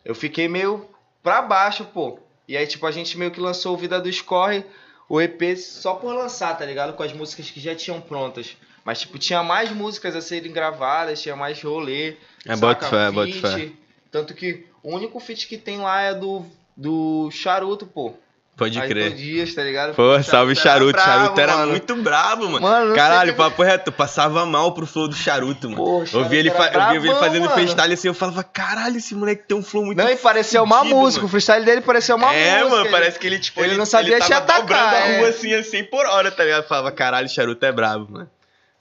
eu 0.06 0.16
fiquei 0.16 0.48
meio 0.48 0.88
pra 1.22 1.42
baixo, 1.42 1.84
pô. 1.86 2.20
E 2.48 2.58
aí, 2.58 2.68
tipo, 2.68 2.86
a 2.86 2.92
gente 2.92 3.18
meio 3.18 3.32
que 3.32 3.40
lançou 3.40 3.74
o 3.74 3.78
Vida 3.78 4.00
do 4.00 4.12
Scorre, 4.12 4.64
o 5.08 5.22
EP 5.22 5.58
só 5.58 5.96
por 5.96 6.14
lançar, 6.14 6.58
tá 6.58 6.66
ligado? 6.66 6.94
Com 6.94 7.04
as 7.04 7.14
músicas 7.14 7.50
que 7.50 7.60
já 7.60 7.76
tinham 7.76 8.02
prontas. 8.02 8.58
Mas, 8.84 9.00
tipo, 9.00 9.18
tinha 9.18 9.42
mais 9.42 9.72
músicas 9.72 10.16
a 10.16 10.22
serem 10.22 10.52
gravadas, 10.52 11.22
tinha 11.22 11.36
mais 11.36 11.62
rolê. 11.62 12.18
É, 12.46 12.56
bota 12.56 12.90
fé, 12.90 13.12
bota 13.12 13.32
fé. 13.32 13.72
Tanto 14.12 14.34
que 14.34 14.66
o 14.82 14.94
único 14.94 15.20
feat 15.20 15.48
que 15.48 15.58
tem 15.58 15.80
lá 15.80 16.02
é 16.02 16.14
do, 16.14 16.46
do 16.76 17.32
Charuto, 17.32 17.86
pô. 17.86 18.14
Pode 18.56 18.78
Ayrton 18.80 18.94
crer. 18.94 19.16
Dias, 19.16 19.54
tá 19.56 19.64
ligado? 19.64 19.96
Pô, 19.96 20.22
salve 20.22 20.52
era 20.52 20.62
Charuto. 20.62 20.92
brabo, 20.94 21.10
Charuto 21.12 21.42
era 21.42 21.58
mano. 21.58 21.72
muito 21.72 21.96
brabo, 21.96 22.44
mano. 22.50 22.62
Mano, 22.62 22.94
Caralho, 22.96 23.32
que- 23.32 23.38
papo 23.38 23.64
reto, 23.64 23.92
passava 23.92 24.46
mal 24.46 24.72
pro 24.74 24.86
flow 24.86 25.08
do 25.08 25.16
Charuto, 25.16 25.70
mano. 25.72 25.84
Pô, 25.84 26.02
eu 26.02 26.06
Charuto 26.06 26.30
vi 26.30 26.38
ele, 26.38 26.50
era 26.50 26.58
fa- 26.58 26.94
eu 26.94 27.02
vi 27.02 27.08
ele 27.10 27.18
fazendo 27.18 27.42
mano. 27.46 27.54
freestyle 27.56 27.94
assim, 27.94 28.08
eu 28.10 28.14
falava, 28.14 28.44
caralho, 28.44 28.98
esse 28.98 29.16
moleque 29.16 29.44
tem 29.48 29.58
um 29.58 29.64
flow 29.64 29.84
muito 29.86 29.98
Não, 29.98 30.08
e 30.08 30.16
parecia 30.18 30.62
uma 30.62 30.78
fudido, 30.80 30.96
música. 30.96 31.22
mano. 31.22 31.28
O 31.28 31.32
freestyle 31.32 31.66
dele 31.66 31.82
parecia 31.82 32.16
uma 32.16 32.32
é, 32.32 32.60
música. 32.60 32.76
mano, 32.78 32.92
parece 32.92 33.18
que 33.18 33.26
ele, 33.26 33.40
tipo, 33.40 33.60
ele 33.64 33.76
não 33.76 33.88
sabia 33.88 34.18
ele 34.18 34.26
te 34.26 34.32
atacar, 34.34 34.62
dobrando 34.62 34.96
a 34.96 35.00
é. 35.00 35.20
rua 35.20 35.30
assim, 35.30 35.54
a 35.56 35.64
100 35.64 35.84
por 35.86 36.06
hora, 36.06 36.30
tá 36.32 36.44
ligado? 36.44 36.62
Eu 36.62 36.68
falava, 36.70 36.92
caralho, 36.92 37.28
Charuto 37.28 37.66
é 37.66 37.72
brabo, 37.72 38.08
mano. 38.12 38.30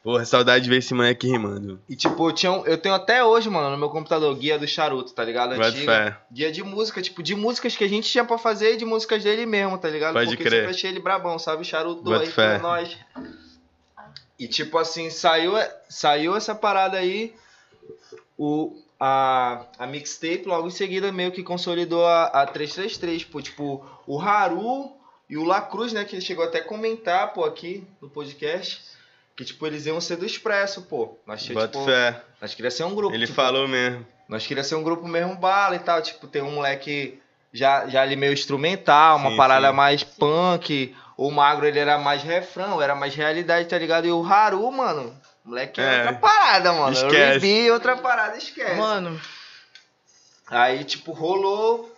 Porra, 0.02 0.24
saudade 0.24 0.64
de 0.64 0.70
ver 0.70 0.78
esse 0.78 0.92
moleque 0.92 1.28
rimando. 1.28 1.80
E 1.88 1.94
tipo, 1.94 2.28
eu, 2.28 2.32
tinha 2.32 2.50
um- 2.50 2.66
eu 2.66 2.76
tenho 2.76 2.94
até 2.94 3.22
hoje, 3.24 3.48
mano, 3.48 3.70
no 3.70 3.78
meu 3.78 3.88
computador, 3.88 4.34
guia 4.36 4.58
do 4.58 4.66
charuto, 4.66 5.12
tá 5.12 5.22
ligado? 5.24 5.52
Antiga. 5.52 5.84
fé. 5.92 6.18
Guia 6.32 6.50
de 6.50 6.62
música, 6.64 7.00
tipo, 7.00 7.22
de 7.22 7.36
músicas 7.36 7.76
que 7.76 7.84
a 7.84 7.88
gente 7.88 8.10
tinha 8.10 8.24
pra 8.24 8.36
fazer 8.36 8.74
e 8.74 8.76
de 8.76 8.84
músicas 8.84 9.22
dele 9.22 9.46
mesmo, 9.46 9.78
tá 9.78 9.88
ligado? 9.88 10.14
Pode 10.14 10.30
Porque 10.30 10.42
crer. 10.42 10.52
eu 10.54 10.58
sempre 10.64 10.74
achei 10.76 10.90
ele 10.90 10.98
brabão, 10.98 11.38
sabe? 11.38 11.64
Charuto 11.64 12.02
Bota 12.02 12.24
aí 12.24 12.30
fé. 12.30 12.58
pra 12.58 12.68
nós. 12.68 12.96
E 14.38 14.48
tipo 14.48 14.76
assim, 14.76 15.08
saiu, 15.08 15.52
saiu 15.88 16.34
essa 16.34 16.52
parada 16.52 16.96
aí, 16.98 17.32
o, 18.36 18.76
a, 18.98 19.64
a 19.78 19.86
mixtape 19.86 20.42
logo 20.46 20.66
em 20.66 20.70
seguida 20.72 21.12
meio 21.12 21.30
que 21.30 21.44
consolidou 21.44 22.04
a, 22.04 22.24
a 22.24 22.46
333, 22.46 23.22
pô. 23.24 23.40
Tipo, 23.40 23.84
o 24.04 24.20
Haru 24.20 24.90
e 25.30 25.36
o 25.36 25.44
Lacruz, 25.44 25.92
né, 25.92 26.04
que 26.04 26.16
ele 26.16 26.22
chegou 26.24 26.44
até 26.44 26.58
a 26.58 26.64
comentar, 26.64 27.32
pô, 27.32 27.44
aqui 27.44 27.84
no 28.00 28.08
podcast. 28.10 28.90
Que, 29.36 29.44
tipo, 29.44 29.66
eles 29.66 29.86
iam 29.86 30.00
ser 30.00 30.16
do 30.16 30.26
Expresso, 30.26 30.82
pô. 30.82 31.16
Nós, 31.26 31.42
tinha, 31.42 31.54
Bota 31.54 31.68
tipo, 31.68 31.84
fé. 31.84 32.20
nós 32.40 32.54
queríamos 32.54 32.74
ser 32.74 32.84
um 32.84 32.94
grupo. 32.94 33.14
Ele 33.14 33.26
tipo, 33.26 33.36
falou 33.36 33.66
mesmo. 33.66 34.06
nós 34.28 34.46
queríamos 34.46 34.68
ser 34.68 34.74
um 34.74 34.82
grupo 34.82 35.06
mesmo 35.08 35.34
bala 35.36 35.74
e 35.76 35.78
tal. 35.78 36.02
Tipo, 36.02 36.26
tem 36.26 36.42
um 36.42 36.50
moleque 36.52 37.18
já, 37.52 37.86
já 37.88 38.02
ali 38.02 38.14
meio 38.14 38.32
instrumental, 38.32 39.16
uma 39.16 39.30
Sim, 39.30 39.36
parada 39.36 39.68
sim. 39.70 39.74
mais 39.74 40.04
punk. 40.04 40.94
O 41.16 41.30
Magro, 41.30 41.66
ele 41.66 41.78
era 41.78 41.98
mais 41.98 42.22
refrão, 42.22 42.80
era 42.80 42.94
mais 42.94 43.14
realidade, 43.14 43.68
tá 43.68 43.78
ligado? 43.78 44.06
E 44.06 44.10
o 44.12 44.24
Haru, 44.24 44.70
mano, 44.72 45.14
moleque 45.44 45.80
é, 45.80 45.84
É. 45.84 45.98
outra 45.98 46.12
parada, 46.14 46.72
mano. 46.72 46.92
Esquece. 46.92 47.30
O 47.30 47.34
Ruby, 47.34 47.70
outra 47.70 47.96
parada, 47.96 48.36
esquece. 48.36 48.74
Mano, 48.76 49.20
Aí, 50.48 50.84
tipo, 50.84 51.12
rolou 51.12 51.91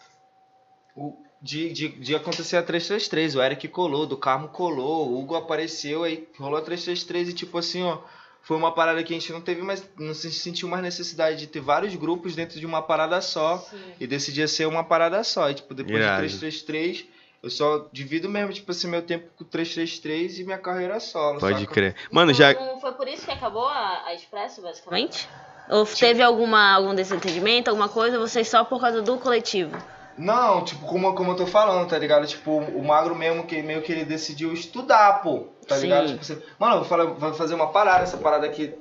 de, 1.44 1.70
de, 1.70 1.88
de 1.88 2.16
acontecer 2.16 2.56
a 2.56 2.62
333. 2.62 3.36
O 3.36 3.42
Eric 3.42 3.68
colou, 3.68 4.06
do 4.06 4.16
Carmo 4.16 4.48
colou, 4.48 5.10
o 5.10 5.20
Hugo 5.20 5.36
apareceu, 5.36 6.02
aí 6.02 6.26
rolou 6.38 6.58
a 6.58 6.62
333 6.62 7.28
e, 7.28 7.32
tipo 7.34 7.58
assim, 7.58 7.82
ó, 7.82 7.98
foi 8.40 8.56
uma 8.56 8.72
parada 8.72 9.02
que 9.04 9.12
a 9.12 9.18
gente 9.18 9.30
não 9.30 9.42
teve 9.42 9.60
mais, 9.60 9.86
não 9.98 10.14
se 10.14 10.32
sentiu 10.32 10.66
mais 10.68 10.82
necessidade 10.82 11.36
de 11.36 11.46
ter 11.46 11.60
vários 11.60 11.94
grupos 11.96 12.34
dentro 12.34 12.58
de 12.58 12.64
uma 12.64 12.80
parada 12.80 13.20
só 13.20 13.62
e 14.00 14.06
decidia 14.06 14.48
ser 14.48 14.66
uma 14.66 14.82
parada 14.82 15.22
só. 15.22 15.50
E, 15.50 15.54
tipo, 15.54 15.74
depois 15.74 15.98
Irado. 15.98 16.26
de 16.26 16.38
333, 16.38 17.04
eu 17.42 17.50
só 17.50 17.88
divido 17.92 18.26
mesmo, 18.26 18.50
tipo 18.54 18.70
assim, 18.70 18.88
meu 18.88 19.02
tempo 19.02 19.28
com 19.36 19.44
333 19.44 20.38
e 20.38 20.44
minha 20.44 20.56
carreira 20.56 20.98
solo, 20.98 21.40
Pode 21.40 21.60
saca? 21.60 21.72
crer. 21.72 21.94
Mano, 22.10 22.32
já. 22.32 22.52
Então, 22.52 22.80
foi 22.80 22.92
por 22.92 23.06
isso 23.06 23.26
que 23.26 23.32
acabou 23.32 23.68
a, 23.68 24.04
a 24.06 24.14
Expresso, 24.14 24.62
basicamente? 24.62 25.28
Ou 25.68 25.84
teve 25.84 26.22
alguma, 26.22 26.72
algum 26.72 26.94
desentendimento, 26.94 27.68
alguma 27.68 27.88
coisa, 27.90 28.18
vocês 28.18 28.48
só 28.48 28.64
por 28.64 28.80
causa 28.80 29.02
do 29.02 29.18
coletivo? 29.18 29.76
Não, 30.16 30.62
tipo, 30.64 30.86
como, 30.86 31.12
como 31.14 31.32
eu 31.32 31.36
tô 31.36 31.46
falando, 31.46 31.88
tá 31.88 31.98
ligado? 31.98 32.26
Tipo, 32.26 32.52
o 32.58 32.84
Magro 32.86 33.14
mesmo, 33.14 33.44
que 33.44 33.60
meio 33.62 33.82
que 33.82 33.90
ele 33.92 34.04
decidiu 34.04 34.52
estudar, 34.52 35.22
pô. 35.22 35.48
Tá 35.66 35.74
Sim. 35.76 35.82
ligado? 35.82 36.06
Tipo, 36.08 36.24
você, 36.24 36.42
mano, 36.58 36.74
eu 36.74 36.78
vou, 36.80 36.88
falar, 36.88 37.04
vou 37.06 37.34
fazer 37.34 37.54
uma 37.54 37.68
parada, 37.68 38.04
essa 38.04 38.16
parada 38.16 38.46
aqui 38.46 38.72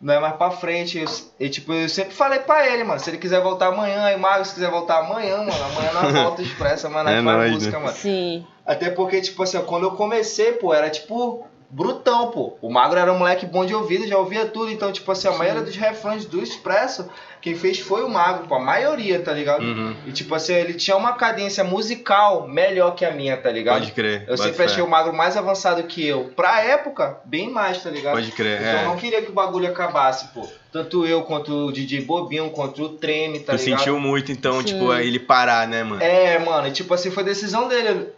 não 0.00 0.14
é 0.14 0.20
mais 0.20 0.36
pra 0.36 0.50
frente. 0.50 0.98
Eu, 0.98 1.08
e, 1.40 1.48
tipo, 1.48 1.72
eu 1.72 1.88
sempre 1.88 2.14
falei 2.14 2.38
pra 2.40 2.66
ele, 2.68 2.84
mano, 2.84 3.00
se 3.00 3.10
ele 3.10 3.18
quiser 3.18 3.40
voltar 3.42 3.68
amanhã, 3.68 4.04
aí 4.04 4.16
Magro, 4.16 4.44
se 4.44 4.54
quiser 4.54 4.70
voltar 4.70 4.98
amanhã, 5.00 5.38
mano, 5.38 5.52
amanhã 5.52 5.92
nós 5.92 6.12
volta 6.22 6.42
expressa, 6.42 6.88
mano, 6.88 7.10
nós 7.10 7.18
É 7.18 7.22
faz 7.22 7.36
nóis, 7.36 7.52
música, 7.52 7.78
né? 7.78 7.84
mano. 7.84 7.96
Sim. 7.96 8.46
Até 8.64 8.90
porque, 8.90 9.20
tipo 9.20 9.42
assim, 9.42 9.60
quando 9.62 9.84
eu 9.84 9.92
comecei, 9.92 10.52
pô, 10.52 10.72
era 10.72 10.88
tipo 10.88 11.46
brutão, 11.72 12.30
pô. 12.30 12.56
O 12.60 12.70
Magro 12.70 12.98
era 12.98 13.12
um 13.12 13.18
moleque 13.18 13.46
bom 13.46 13.64
de 13.64 13.74
ouvido, 13.74 14.06
já 14.06 14.18
ouvia 14.18 14.46
tudo. 14.46 14.70
Então, 14.70 14.90
tipo 14.92 15.10
assim, 15.12 15.28
a 15.28 15.32
maioria 15.32 15.62
dos 15.62 15.76
refrões 15.76 16.24
do 16.24 16.42
Expresso, 16.42 17.08
quem 17.40 17.54
fez 17.54 17.80
foi 17.80 18.02
o 18.02 18.08
Magro, 18.08 18.46
pô, 18.46 18.56
a 18.56 18.60
maioria, 18.60 19.20
tá 19.20 19.32
ligado? 19.32 19.62
Uhum. 19.62 19.94
E 20.06 20.12
tipo 20.12 20.34
assim, 20.34 20.52
ele 20.52 20.74
tinha 20.74 20.96
uma 20.96 21.14
cadência 21.14 21.64
musical 21.64 22.46
melhor 22.46 22.94
que 22.94 23.04
a 23.04 23.10
minha, 23.10 23.36
tá 23.36 23.50
ligado? 23.50 23.80
Pode 23.80 23.92
crer. 23.92 24.24
Eu 24.28 24.36
sempre 24.36 24.54
fé. 24.54 24.64
achei 24.64 24.82
o 24.82 24.88
Magro 24.88 25.12
mais 25.12 25.36
avançado 25.36 25.82
que 25.84 26.06
eu. 26.06 26.32
Pra 26.36 26.62
época, 26.62 27.18
bem 27.24 27.50
mais, 27.50 27.82
tá 27.82 27.90
ligado? 27.90 28.14
Pode 28.14 28.30
crer, 28.32 28.60
Então 28.60 28.72
eu 28.72 28.78
é. 28.78 28.84
não 28.84 28.96
queria 28.96 29.22
que 29.22 29.30
o 29.30 29.34
bagulho 29.34 29.68
acabasse, 29.68 30.28
pô. 30.28 30.46
Tanto 30.70 31.06
eu, 31.06 31.22
quanto 31.22 31.66
o 31.66 31.72
DJ 31.72 32.02
Bobinho, 32.02 32.50
quanto 32.50 32.82
o 32.82 32.88
Treme, 32.90 33.40
tá 33.40 33.56
tu 33.56 33.62
ligado? 33.64 33.78
sentiu 33.78 33.98
muito, 33.98 34.30
então, 34.30 34.60
Sim. 34.60 34.66
tipo, 34.66 34.92
ele 34.94 35.18
parar, 35.18 35.66
né, 35.66 35.82
mano? 35.82 36.02
É, 36.02 36.38
mano, 36.38 36.68
e 36.68 36.72
tipo 36.72 36.92
assim, 36.94 37.10
foi 37.10 37.24
decisão 37.24 37.66
dele. 37.68 38.08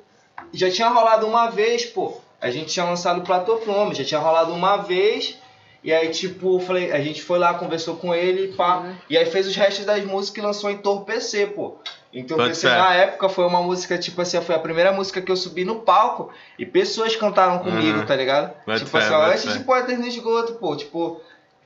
Já 0.52 0.70
tinha 0.70 0.88
rolado 0.88 1.26
uma 1.26 1.48
vez, 1.48 1.86
pô. 1.86 2.20
A 2.40 2.50
gente 2.50 2.72
tinha 2.72 2.84
lançado 2.84 3.20
o 3.20 3.22
Platoplomo, 3.22 3.94
já 3.94 4.04
tinha 4.04 4.20
rolado 4.20 4.52
uma 4.52 4.78
vez. 4.78 5.38
E 5.84 5.92
aí, 5.92 6.10
tipo, 6.10 6.56
eu 6.56 6.60
falei, 6.60 6.92
a 6.92 7.00
gente 7.00 7.22
foi 7.22 7.38
lá, 7.38 7.54
conversou 7.54 7.96
com 7.96 8.14
ele, 8.14 8.52
pá. 8.54 8.78
Uhum. 8.78 8.94
E 9.10 9.18
aí 9.18 9.26
fez 9.26 9.46
os 9.48 9.56
restos 9.56 9.84
das 9.84 10.04
músicas 10.04 10.42
e 10.42 10.46
lançou 10.46 10.70
Entorpecer, 10.70 11.48
pô. 11.52 11.74
Entorpecer 12.14 12.70
na 12.70 12.94
época 12.94 13.28
foi 13.28 13.44
uma 13.46 13.62
música, 13.62 13.96
tipo 13.98 14.20
assim, 14.20 14.40
foi 14.42 14.54
a 14.54 14.58
primeira 14.58 14.92
música 14.92 15.20
que 15.22 15.32
eu 15.32 15.36
subi 15.36 15.64
no 15.64 15.76
palco 15.80 16.30
e 16.58 16.64
pessoas 16.66 17.16
cantaram 17.16 17.58
comigo, 17.60 18.00
Uhum. 18.00 18.06
tá 18.06 18.14
ligado? 18.14 18.52
Tipo 18.78 18.96
assim, 18.98 19.12
ó, 19.12 19.18
bota 19.20 19.32
antes 19.32 19.52
de 19.52 19.64
Poetas 19.64 19.98
no 19.98 20.06
Esgoto, 20.06 20.52
pô. 20.54 20.76
Tipo, 20.76 21.20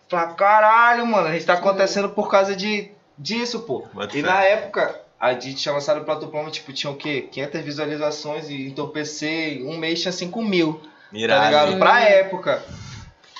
pra 0.09 0.29
caralho, 0.29 1.05
mano, 1.07 1.27
a 1.29 1.33
gente 1.33 1.45
tá 1.45 1.55
acontecendo 1.55 2.09
por 2.11 2.31
causa 2.31 2.55
de, 2.55 2.91
disso, 3.19 3.61
pô. 3.61 3.85
E 4.15 4.23
na 4.23 4.43
época, 4.45 4.99
a 5.21 5.33
gente 5.33 5.57
tinha 5.57 5.75
lançado 5.75 6.01
o 6.01 6.05
Plato 6.05 6.29
Plano, 6.29 6.51
tipo, 6.51 6.73
tinha 6.73 6.91
o 6.93 6.97
quê? 6.97 7.29
500 7.31 7.61
visualizações 7.63 8.49
e 8.49 8.69
entorpecer, 8.69 9.61
um 9.67 9.77
mês 9.77 10.01
tinha 10.01 10.13
5 10.13 10.41
mil, 10.43 10.81
tá 11.13 11.19
Irado. 11.19 11.45
ligado? 11.47 11.79
Pra 11.79 12.01
época. 12.01 12.63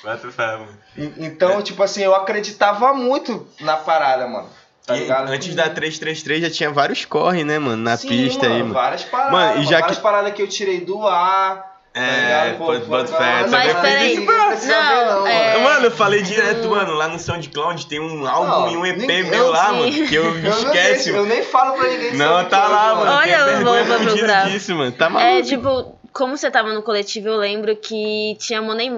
Bota 0.03 0.31
fé, 0.31 0.57
mano. 0.57 0.77
E- 0.95 1.13
Então, 1.25 1.61
tipo 1.61 1.81
assim, 1.83 2.03
eu 2.03 2.15
acreditava 2.15 2.93
muito 2.93 3.47
na 3.61 3.75
parada, 3.77 4.27
mano. 4.27 4.49
Tá 4.85 4.95
E 4.95 4.99
ligado? 5.01 5.29
antes 5.29 5.53
da 5.53 5.69
333 5.69 6.41
já 6.43 6.49
tinha 6.49 6.71
vários 6.71 7.03
corre, 7.03 7.43
né, 7.43 7.59
mano? 7.59 7.81
Na 7.83 7.97
Sim, 7.97 8.07
pista 8.07 8.45
aí, 8.47 8.61
mano. 8.61 8.73
Várias 8.73 9.03
paradas. 9.03 9.31
Mano, 9.33 9.51
e 9.51 9.55
Mano, 9.55 9.69
já 9.69 9.79
várias 9.79 9.97
que- 9.97 10.03
paradas 10.03 10.33
que 10.33 10.41
eu 10.41 10.47
tirei 10.47 10.79
do 10.81 11.05
ar. 11.07 11.75
tá 11.93 11.99
É, 12.03 12.53
pode- 12.59 12.81
pô, 12.81 12.87
pode 12.89 13.11
pô, 13.11 13.17
fé, 13.17 13.47
mas 13.49 13.73
peraí. 13.73 14.17
ninguém 14.19 14.25
precisa 14.27 14.81
ver, 14.81 15.05
Não, 15.07 15.19
não, 15.21 15.27
é- 15.27 15.53
mano. 15.53 15.63
Mano, 15.63 15.85
eu 15.87 15.91
falei 15.91 16.21
direto, 16.21 16.67
mano, 16.69 16.93
lá 16.93 17.07
no 17.07 17.17
SoundCloud 17.17 17.87
tem 17.87 17.99
um 17.99 18.27
álbum 18.27 18.49
Não, 18.51 18.69
e 18.71 18.77
um 18.77 18.85
EP 18.85 19.07
nem- 19.07 19.23
meu 19.23 19.45
eu- 19.45 19.51
lá, 19.51 19.69
sim. 19.71 19.79
mano, 19.79 20.07
que 20.07 20.13
eu 20.15 20.31
deixo, 20.71 21.09
eu 21.09 21.25
nem 21.25 21.41
falo 21.43 21.73
pra 21.75 21.87
ninguém 21.89 22.13
Não, 22.13 22.45
tá 22.45 22.67
lá, 22.67 22.93
mano. 22.95 23.11
Olha, 23.13 23.35
eu 23.39 23.65
vou- 23.65 23.83
vou 23.83 23.99
procurar. 23.99 24.47
disso, 24.47 24.75
mano. 24.75 24.91
Tá 24.91 25.07
É, 25.07 25.09
maluco. 25.09 25.47
tipo, 25.47 25.95
como 26.13 26.37
você 26.37 26.51
tava 26.51 26.71
no 26.71 26.83
coletivo, 26.83 27.29
eu 27.29 27.37
lembro 27.37 27.75
que 27.75 28.37
tinha 28.39 28.61
Money 28.61 28.91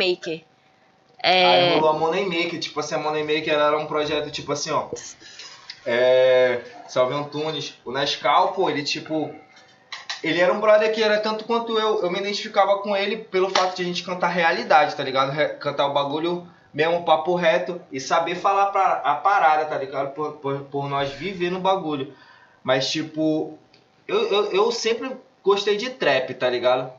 Maker. 1.24 1.46
Aí 1.50 1.70
É. 1.70 1.74
rolou 1.76 1.90
a 1.90 1.94
Money 1.94 2.26
Maker, 2.26 2.60
tipo 2.60 2.80
assim, 2.80 2.96
a 2.96 2.98
Money 2.98 3.24
Maker 3.24 3.54
ela 3.54 3.68
era 3.68 3.78
um 3.78 3.86
projeto, 3.86 4.32
tipo 4.32 4.52
assim, 4.52 4.72
ó. 4.72 4.88
É. 5.86 6.62
Salve 6.88 7.14
Antunes. 7.14 7.76
O 7.86 7.92
Nescau, 7.92 8.54
pô, 8.54 8.70
ele 8.70 8.84
tipo. 8.84 9.34
Ele 10.22 10.40
era 10.42 10.52
um 10.52 10.60
brother 10.60 10.92
que 10.94 11.02
era 11.02 11.18
tanto 11.20 11.46
quanto 11.46 11.78
eu. 11.80 12.02
Eu 12.04 12.12
me 12.12 12.20
identificava 12.20 12.80
com 12.80 12.96
ele 12.96 13.18
pelo 13.18 13.50
fato 13.50 13.76
de 13.78 13.84
a 13.84 13.86
gente 13.86 14.04
cantar 14.04 14.28
realidade, 14.28 14.96
tá 14.96 15.04
ligado? 15.04 15.32
Re- 15.32 15.50
cantar 15.56 15.88
o 15.88 15.94
bagulho 15.94 16.46
mesmo, 16.74 17.04
papo 17.06 17.36
reto. 17.36 17.82
E 17.92 18.00
saber 18.02 18.36
falar 18.36 18.68
pra, 18.68 19.02
a 19.04 19.16
parada, 19.16 19.66
tá 19.66 19.78
ligado? 19.78 20.12
Por, 20.14 20.34
por, 20.34 20.60
por 20.64 20.90
nós 20.90 21.10
viver 21.14 21.50
no 21.50 21.60
bagulho. 21.60 22.14
Mas, 22.64 22.90
tipo. 22.92 23.58
Eu, 24.08 24.28
eu, 24.28 24.52
eu 24.52 24.72
sempre 24.72 25.12
gostei 25.44 25.78
de 25.78 25.92
trap, 25.92 26.34
tá 26.34 26.50
ligado? 26.50 26.92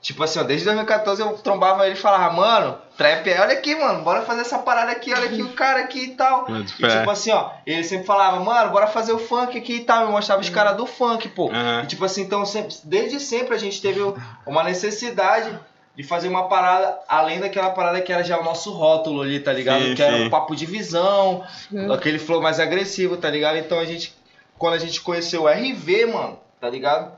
Tipo 0.00 0.24
assim, 0.24 0.38
ó, 0.38 0.42
desde 0.42 0.64
2014 0.64 1.20
eu 1.20 1.32
trombava 1.34 1.84
ele 1.84 1.94
e 1.94 1.98
falava, 1.98 2.32
mano, 2.32 2.78
trap 2.96 3.28
é, 3.28 3.38
olha 3.38 3.52
aqui, 3.52 3.74
mano, 3.74 4.02
bora 4.02 4.22
fazer 4.22 4.40
essa 4.40 4.58
parada 4.58 4.90
aqui, 4.92 5.12
olha 5.12 5.26
aqui 5.26 5.42
o 5.42 5.52
cara 5.52 5.80
aqui 5.80 6.04
e 6.04 6.14
tal. 6.14 6.46
E 6.48 6.64
tipo 6.64 7.10
assim, 7.10 7.30
ó, 7.32 7.50
ele 7.66 7.84
sempre 7.84 8.06
falava, 8.06 8.40
mano, 8.40 8.70
bora 8.70 8.86
fazer 8.86 9.12
o 9.12 9.18
funk 9.18 9.58
aqui 9.58 9.74
e 9.74 9.80
tal, 9.80 10.06
me 10.06 10.12
mostrava 10.12 10.40
os 10.40 10.48
caras 10.48 10.74
do 10.74 10.86
funk, 10.86 11.28
pô. 11.28 11.50
Aham. 11.50 11.82
E 11.84 11.86
tipo 11.86 12.02
assim, 12.04 12.22
então 12.22 12.46
sempre, 12.46 12.74
desde 12.84 13.20
sempre 13.20 13.54
a 13.54 13.58
gente 13.58 13.80
teve 13.82 14.00
uma 14.46 14.64
necessidade 14.64 15.58
de 15.94 16.02
fazer 16.02 16.28
uma 16.28 16.48
parada, 16.48 16.98
além 17.06 17.38
daquela 17.38 17.68
parada 17.68 18.00
que 18.00 18.10
era 18.10 18.24
já 18.24 18.40
o 18.40 18.44
nosso 18.44 18.72
rótulo 18.72 19.20
ali, 19.20 19.38
tá 19.38 19.52
ligado? 19.52 19.82
Sim, 19.82 19.94
que 19.94 20.02
era 20.02 20.16
sim. 20.16 20.26
o 20.28 20.30
papo 20.30 20.56
de 20.56 20.64
visão, 20.64 21.44
Hum. 21.70 21.92
aquele 21.92 22.18
flow 22.18 22.40
mais 22.40 22.58
agressivo, 22.58 23.18
tá 23.18 23.28
ligado? 23.28 23.58
Então 23.58 23.78
a 23.78 23.84
gente, 23.84 24.14
quando 24.56 24.74
a 24.74 24.78
gente 24.78 24.98
conheceu 25.02 25.42
o 25.42 25.48
RV, 25.48 26.06
mano, 26.06 26.38
tá 26.58 26.70
ligado? 26.70 27.12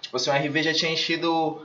Tipo 0.00 0.16
assim, 0.16 0.30
o 0.30 0.32
RV 0.32 0.62
já 0.62 0.72
tinha 0.72 0.92
enchido. 0.92 1.63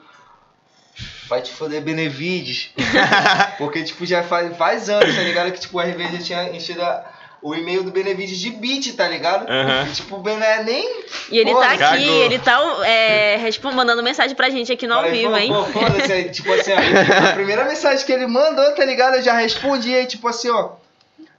Vai 1.30 1.42
te 1.42 1.52
foder 1.52 1.82
Benevides. 1.82 2.72
Porque, 3.58 3.84
tipo, 3.84 4.06
já 4.06 4.24
faz, 4.24 4.58
faz 4.58 4.90
anos, 4.90 5.16
tá 5.16 5.22
ligado? 5.22 5.52
Que 5.52 5.60
tipo, 5.60 5.78
o 5.78 5.82
RV 5.82 6.04
já 6.18 6.24
tinha 6.24 6.44
enchido 6.56 6.82
a- 6.82 7.06
o 7.42 7.56
e-mail 7.56 7.84
do 7.84 7.92
Benevides 7.92 8.38
de 8.38 8.50
beat, 8.50 8.94
tá 8.98 9.08
ligado? 9.08 9.50
Aham. 9.50 9.88
E, 9.88 9.94
tipo, 9.94 10.16
o 10.16 10.20
Bené 10.20 10.64
nem. 10.64 11.04
E 11.32 11.38
ele 11.38 11.52
Pô, 11.52 11.60
tá 11.60 11.68
aqui, 11.70 11.78
cagou. 11.78 12.24
ele 12.26 12.40
tá 12.40 12.60
é, 12.86 13.38
mandando 13.74 14.04
mensagem 14.04 14.36
pra 14.36 14.50
gente 14.50 14.72
aqui 14.74 14.86
no 14.86 14.96
ao 14.96 15.10
vivo, 15.10 15.38
hein? 15.38 15.54
Pô, 15.54 15.64
foda-se, 15.66 16.12
aí, 16.12 16.30
tipo 16.30 16.52
assim, 16.52 16.72
ó, 16.74 16.78
a 17.30 17.34
primeira 17.34 17.64
mensagem 17.64 18.06
que 18.06 18.12
ele 18.12 18.28
mandou, 18.28 18.70
tá 18.76 18.84
ligado? 18.84 19.16
Eu 19.16 19.22
já 19.22 19.34
respondi 19.38 19.94
aí, 19.96 20.06
tipo 20.06 20.28
assim, 20.28 20.50
ó. 20.50 20.72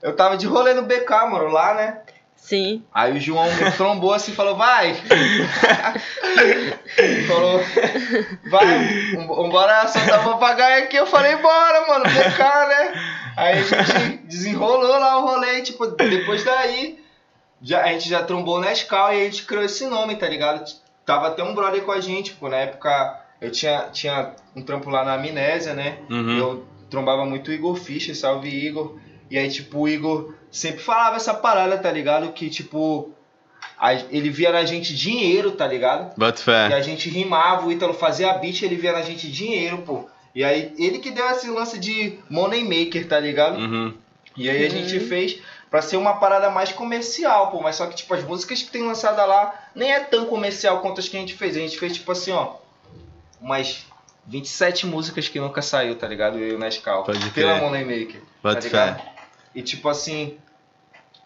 Eu 0.01 0.15
tava 0.15 0.35
de 0.37 0.47
rolê 0.47 0.73
no 0.73 0.81
BK, 0.81 1.09
mano, 1.29 1.49
lá, 1.49 1.75
né? 1.75 1.97
Sim. 2.41 2.83
Aí 2.91 3.15
o 3.15 3.19
João 3.19 3.45
me 3.53 3.71
trombou 3.77 4.13
assim 4.13 4.31
e 4.31 4.35
falou, 4.35 4.57
vai! 4.57 4.95
falou, 7.27 7.61
vai, 8.49 9.15
vambora 9.27 9.87
soltar 9.87 10.27
o 10.27 10.31
papagaio 10.31 10.83
aqui. 10.83 10.97
Eu 10.97 11.05
falei, 11.05 11.35
bora, 11.35 11.87
mano, 11.87 12.03
BK, 12.03 12.39
né? 12.67 12.93
Aí 13.37 13.59
a 13.59 13.61
gente 13.61 14.17
desenrolou 14.25 14.99
lá 14.99 15.19
o 15.19 15.25
rolê, 15.27 15.61
tipo, 15.61 15.85
depois 15.85 16.43
daí, 16.43 16.99
já, 17.61 17.83
a 17.83 17.87
gente 17.89 18.09
já 18.09 18.23
trombou 18.23 18.59
na 18.59 18.71
escala 18.71 19.13
e 19.13 19.21
a 19.21 19.25
gente 19.25 19.45
criou 19.45 19.63
esse 19.63 19.85
nome, 19.85 20.15
tá 20.15 20.27
ligado? 20.27 20.65
Tava 21.05 21.27
até 21.27 21.43
um 21.43 21.53
brother 21.53 21.83
com 21.83 21.91
a 21.91 22.01
gente, 22.01 22.33
pô, 22.33 22.49
na 22.49 22.57
época 22.57 23.21
eu 23.39 23.51
tinha, 23.51 23.87
tinha 23.93 24.33
um 24.55 24.63
trampo 24.63 24.89
lá 24.89 25.05
na 25.05 25.13
Amnésia, 25.13 25.75
né? 25.75 25.99
Uhum. 26.09 26.37
Eu 26.37 26.67
trombava 26.89 27.23
muito 27.23 27.51
o 27.51 27.53
Igor 27.53 27.75
Fischer, 27.75 28.15
salve 28.15 28.49
Igor. 28.49 28.97
E 29.31 29.37
aí, 29.37 29.49
tipo, 29.49 29.79
o 29.79 29.87
Igor 29.87 30.33
sempre 30.51 30.81
falava 30.83 31.15
essa 31.15 31.33
parada, 31.33 31.77
tá 31.77 31.89
ligado? 31.89 32.33
Que, 32.33 32.49
tipo, 32.49 33.11
a- 33.79 33.93
ele 33.93 34.29
via 34.29 34.51
na 34.51 34.65
gente 34.65 34.93
dinheiro, 34.93 35.51
tá 35.51 35.65
ligado? 35.65 36.13
Bota 36.17 36.41
E 36.41 36.43
fé. 36.43 36.65
a 36.73 36.81
gente 36.81 37.09
rimava, 37.09 37.65
o 37.65 37.71
Ítalo 37.71 37.93
fazia 37.93 38.33
beat, 38.33 38.61
ele 38.61 38.75
via 38.75 38.91
na 38.91 39.01
gente 39.01 39.31
dinheiro, 39.31 39.79
pô. 39.79 40.07
E 40.35 40.43
aí, 40.43 40.73
ele 40.77 40.99
que 40.99 41.09
deu 41.11 41.25
esse 41.29 41.49
lance 41.49 41.79
de 41.79 42.19
money 42.29 42.63
maker, 42.63 43.07
tá 43.07 43.19
ligado? 43.19 43.57
Uhum. 43.57 43.93
E 44.35 44.49
aí 44.49 44.65
a 44.65 44.69
gente 44.69 44.99
fez 44.99 45.39
pra 45.69 45.81
ser 45.81 45.95
uma 45.97 46.15
parada 46.15 46.49
mais 46.49 46.71
comercial, 46.73 47.49
pô. 47.51 47.61
Mas 47.61 47.77
só 47.77 47.85
que, 47.87 47.95
tipo, 47.95 48.13
as 48.13 48.23
músicas 48.25 48.61
que 48.61 48.69
tem 48.71 48.81
lançada 48.83 49.23
lá 49.25 49.53
nem 49.73 49.91
é 49.93 50.01
tão 50.01 50.25
comercial 50.25 50.79
quanto 50.81 50.99
as 50.99 51.07
que 51.07 51.15
a 51.15 51.19
gente 51.21 51.33
fez. 51.35 51.55
A 51.55 51.59
gente 51.59 51.77
fez, 51.79 51.93
tipo 51.93 52.11
assim, 52.11 52.31
ó, 52.31 52.55
umas 53.41 53.85
27 54.27 54.85
músicas 54.85 55.27
que 55.27 55.39
nunca 55.39 55.61
saiu, 55.61 55.95
tá 55.95 56.07
ligado? 56.07 56.37
Eu 56.37 56.49
e 56.49 56.53
o 56.53 56.59
Nescau. 56.59 57.03
Pode 57.03 57.29
Pela. 57.31 57.55
Money 57.59 57.83
Maker. 57.85 58.21
Bota 58.43 58.61
tá 58.69 58.69
fé. 58.95 59.11
E 59.53 59.61
tipo 59.61 59.87
assim, 59.89 60.37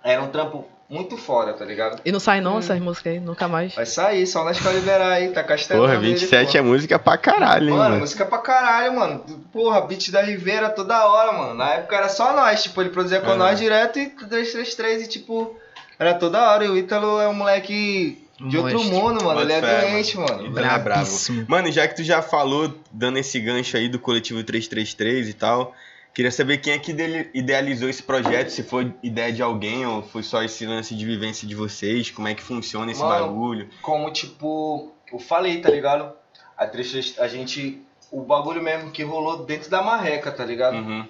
era 0.04 0.22
um 0.22 0.30
trampo 0.30 0.66
muito 0.90 1.18
foda, 1.18 1.52
tá 1.54 1.66
ligado? 1.66 2.00
E 2.06 2.12
não 2.12 2.20
sai 2.20 2.42
não 2.42 2.56
Hum. 2.56 2.60
essas 2.60 2.80
músicas 2.80 3.14
aí, 3.14 3.20
nunca 3.20 3.48
mais. 3.48 3.74
Vai 3.74 3.86
sair, 3.88 4.28
só 4.28 4.44
o 4.44 4.46
Nescau 4.46 4.72
liberar 4.72 5.14
aí, 5.14 5.30
tá 5.30 5.44
castelando. 5.44 5.88
Porra, 5.88 6.00
27 6.00 6.58
é 6.58 6.62
música 6.62 7.00
pra 7.00 7.18
caralho, 7.18 7.66
hein, 7.70 7.76
Mano, 7.76 7.84
mano. 7.90 8.00
música 8.02 8.24
pra 8.26 8.38
caralho, 8.38 8.96
mano. 8.96 9.20
Porra, 9.52 9.82
beat 9.82 10.12
da 10.12 10.22
Ribeira 10.22 10.70
toda 10.70 11.08
hora, 11.08 11.32
mano. 11.34 11.56
Na 11.56 11.74
época 11.74 11.96
era 11.96 12.10
só 12.10 12.34
nós, 12.36 12.62
tipo, 12.64 12.80
ele 12.82 12.92
produzia 12.92 13.20
com 13.20 13.30
Aham. 13.30 13.38
nós 13.38 13.60
direto 13.60 13.98
e 13.98 14.08
333 14.10 15.04
e 15.04 15.08
tipo, 15.08 15.58
era 15.98 16.14
toda 16.14 16.52
hora. 16.52 16.66
E 16.66 16.70
o 16.70 16.78
Ítalo 16.78 17.20
é 17.20 17.28
um 17.28 17.34
moleque 17.34 18.24
de 18.48 18.56
outro 18.58 18.84
mundo, 18.84 19.24
mano. 19.24 19.42
Ele 19.42 19.54
é 19.54 19.62
doente, 19.62 20.18
mano. 20.18 20.46
Ítalo 20.46 20.60
é 20.60 20.62
brabo. 20.62 20.84
Brabíssimo. 20.84 21.46
Mano, 21.48 21.72
já 21.72 21.88
que 21.88 21.96
tu 21.96 22.04
já 22.04 22.22
falou, 22.22 22.72
dando 22.92 23.18
esse 23.18 23.40
gancho 23.40 23.76
aí 23.76 23.90
do 23.90 23.98
coletivo 23.98 24.44
333 24.44 25.30
e 25.30 25.34
tal, 25.34 25.74
queria 26.16 26.32
saber 26.32 26.60
quem 26.60 26.74
é 26.74 26.80
que 26.80 26.96
idealizou 27.34 27.90
esse 27.90 28.02
projeto, 28.02 28.50
se 28.50 28.64
foi 28.64 28.92
ideia 29.04 29.34
de 29.34 29.42
alguém 29.42 29.86
ou 29.86 30.02
foi 30.02 30.24
só 30.24 30.42
esse 30.42 30.66
lance 30.66 30.96
de 30.96 31.06
vivência 31.06 31.46
de 31.46 31.54
vocês, 31.54 32.10
como 32.10 32.30
é 32.30 32.34
que 32.34 32.42
funciona 32.42 32.90
esse 32.90 33.02
Mano, 33.02 33.28
bagulho. 33.28 33.70
Como, 33.82 34.10
tipo, 34.12 34.94
eu 35.12 35.20
falei, 35.20 35.60
tá 35.60 35.70
ligado? 35.70 36.14
A, 36.58 36.66
333 36.66 37.20
a 37.20 37.28
gente. 37.28 37.84
O 38.10 38.22
bagulho 38.22 38.64
mesmo 38.64 38.92
que 38.92 39.04
rolou 39.04 39.46
dentro 39.46 39.70
da 39.70 39.82
marreca, 39.82 40.32
tá 40.32 40.46
ligado? 40.46 40.78
Uhum. 40.78 41.06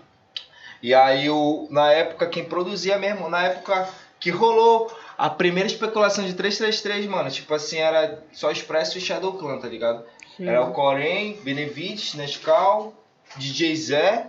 E 0.81 0.91
aí, 0.93 1.29
o, 1.29 1.67
na 1.69 1.91
época, 1.91 2.27
quem 2.27 2.43
produzia 2.43 2.97
mesmo, 2.97 3.29
na 3.29 3.43
época 3.43 3.87
que 4.19 4.31
rolou 4.31 4.91
a 5.15 5.29
primeira 5.29 5.67
especulação 5.67 6.25
de 6.25 6.33
333, 6.33 7.05
mano, 7.05 7.29
tipo 7.29 7.53
assim, 7.53 7.77
era 7.77 8.23
só 8.31 8.49
Expresso 8.49 8.97
e 8.97 9.01
Shadow 9.01 9.33
Clan, 9.33 9.59
tá 9.59 9.67
ligado? 9.67 10.03
Era 10.39 10.63
o 10.63 10.71
Corém, 10.71 11.39
Benevides, 11.43 12.15
Nescau, 12.15 12.93
DJ 13.37 13.75
Zé, 13.75 14.27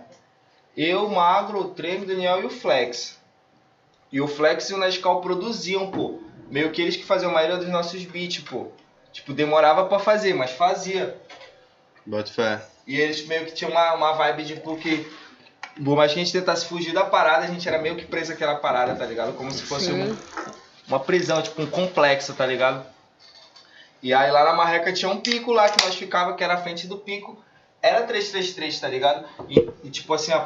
eu, 0.77 1.09
Magro, 1.09 1.59
o 1.59 1.69
Treme, 1.69 2.05
Daniel 2.05 2.41
e 2.41 2.45
o 2.45 2.49
Flex. 2.49 3.17
E 4.11 4.21
o 4.21 4.27
Flex 4.27 4.69
e 4.69 4.73
o 4.73 4.77
Nescau 4.77 5.19
produziam, 5.21 5.91
pô. 5.91 6.19
Meio 6.49 6.71
que 6.71 6.81
eles 6.81 6.95
que 6.95 7.03
faziam 7.03 7.31
a 7.31 7.33
maioria 7.33 7.57
dos 7.57 7.67
nossos 7.69 8.03
beats, 8.05 8.39
pô. 8.43 8.67
Tipo, 9.11 9.33
demorava 9.33 9.85
pra 9.85 9.99
fazer, 9.99 10.33
mas 10.33 10.51
fazia. 10.51 11.17
Bota 12.05 12.31
fé. 12.31 12.61
E 12.85 12.95
eles 12.99 13.25
meio 13.25 13.45
que 13.45 13.51
tinham 13.53 13.71
uma, 13.71 13.93
uma 13.95 14.13
vibe 14.13 14.43
de 14.43 14.55
porque. 14.57 15.05
Por 15.83 15.95
mais 15.95 16.11
que 16.13 16.19
a 16.19 16.23
gente 16.23 16.33
tentasse 16.33 16.65
fugir 16.65 16.93
da 16.93 17.03
parada, 17.05 17.43
a 17.43 17.47
gente 17.47 17.67
era 17.67 17.77
meio 17.79 17.95
que 17.95 18.05
preso 18.05 18.31
àquela 18.33 18.55
parada, 18.55 18.95
tá 18.95 19.05
ligado? 19.05 19.33
Como 19.33 19.51
se 19.51 19.61
fosse 19.63 19.91
um- 19.91 20.17
uma 20.87 20.99
prisão, 20.99 21.41
tipo 21.41 21.61
um 21.61 21.67
complexo, 21.69 22.33
tá 22.33 22.45
ligado? 22.45 22.85
E 24.01 24.13
aí 24.13 24.31
lá 24.31 24.43
na 24.43 24.53
Marreca 24.53 24.93
tinha 24.93 25.11
um 25.11 25.19
pico 25.19 25.51
lá 25.51 25.69
que 25.69 25.83
nós 25.85 25.95
ficava, 25.95 26.33
que 26.35 26.43
era 26.43 26.53
a 26.55 26.57
frente 26.57 26.87
do 26.87 26.97
pico. 26.97 27.37
Era 27.81 28.03
333, 28.03 28.79
tá 28.79 28.87
ligado? 28.87 29.25
E, 29.47 29.69
e, 29.83 29.89
tipo 29.89 30.13
assim, 30.13 30.33
ó, 30.33 30.45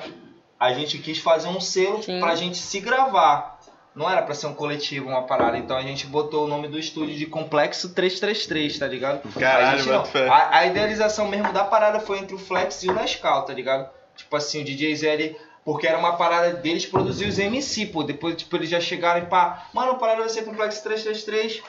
a 0.59 0.73
gente 0.73 0.97
quis 0.99 1.17
fazer 1.19 1.47
um 1.47 1.59
selo 1.59 2.03
Sim. 2.03 2.19
pra 2.19 2.35
gente 2.35 2.57
se 2.57 2.79
gravar. 2.79 3.59
Não 3.93 4.09
era 4.09 4.21
pra 4.21 4.33
ser 4.33 4.47
um 4.47 4.53
coletivo, 4.53 5.09
uma 5.09 5.23
parada. 5.23 5.57
Então 5.57 5.75
a 5.75 5.81
gente 5.81 6.05
botou 6.07 6.45
o 6.45 6.47
nome 6.47 6.67
do 6.67 6.79
estúdio 6.79 7.17
de 7.17 7.25
Complexo 7.25 7.93
333, 7.93 8.79
tá 8.79 8.87
ligado? 8.87 9.33
Caralho, 9.33 9.79
a, 9.79 10.03
gente. 10.03 10.17
A, 10.29 10.57
a 10.59 10.65
idealização 10.65 11.27
mesmo 11.27 11.51
da 11.51 11.63
parada 11.65 11.99
foi 11.99 12.19
entre 12.19 12.35
o 12.35 12.39
Flex 12.39 12.83
e 12.83 12.89
o 12.89 12.93
Nescau, 12.93 13.43
tá 13.43 13.53
ligado? 13.53 13.89
Tipo 14.15 14.35
assim, 14.35 14.61
o 14.61 14.63
DJ 14.63 14.95
Zé 14.95 15.11
ali, 15.11 15.37
porque 15.65 15.87
era 15.87 15.97
uma 15.97 16.15
parada 16.15 16.53
deles 16.53 16.85
produzir 16.85 17.25
os 17.27 17.37
MC, 17.37 17.87
pô. 17.87 18.03
Depois, 18.03 18.35
tipo, 18.35 18.55
eles 18.55 18.69
já 18.69 18.79
chegaram 18.79 19.23
e 19.23 19.25
pá, 19.25 19.67
mano, 19.73 19.91
a 19.91 19.95
parada 19.95 20.21
vai 20.21 20.29
ser 20.29 20.43
Complexo 20.43 20.81
333. 20.83 21.61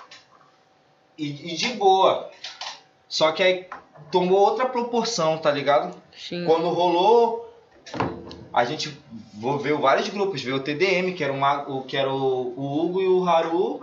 E, 1.19 1.53
e 1.53 1.57
de 1.57 1.69
boa. 1.75 2.31
Só 3.13 3.31
que 3.31 3.43
aí 3.43 3.67
tomou 4.11 4.39
outra 4.39 4.65
proporção, 4.65 5.37
tá 5.37 5.51
ligado? 5.51 5.95
Sim. 6.17 6.47
Quando 6.47 6.71
rolou, 6.71 7.55
a 8.51 8.65
gente 8.65 8.99
veio 9.61 9.79
vários 9.79 10.09
grupos. 10.09 10.41
Veio 10.43 10.57
o 10.57 10.61
TDM, 10.61 11.13
que 11.15 11.23
era, 11.23 11.31
uma, 11.33 11.69
o, 11.69 11.83
que 11.83 11.95
era 11.95 12.11
o, 12.11 12.55
o 12.57 12.81
Hugo 12.81 13.03
e 13.03 13.07
o 13.09 13.29
Haru. 13.29 13.83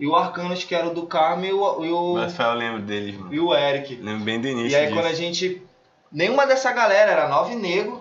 e 0.00 0.06
o 0.08 0.16
Arcanos, 0.16 0.64
que 0.64 0.74
era 0.74 0.88
o 0.88 0.92
do 0.94 1.06
Carmo, 1.06 1.44
e 1.44 1.52
o, 1.52 1.84
e 1.84 1.92
o, 1.92 2.14
Mas 2.14 2.36
eu 2.36 2.54
lembro 2.54 2.82
deles, 2.82 3.16
mano. 3.16 3.32
e 3.32 3.38
o 3.38 3.54
Eric. 3.54 3.94
Lembro 4.02 4.24
bem 4.24 4.40
do 4.40 4.48
início 4.48 4.72
E 4.72 4.74
aí 4.74 4.86
disso. 4.86 4.96
quando 4.96 5.06
a 5.06 5.14
gente. 5.14 5.62
Nenhuma 6.10 6.44
dessa 6.44 6.72
galera, 6.72 7.12
era 7.12 7.28
nove 7.28 7.54
negros. 7.54 8.00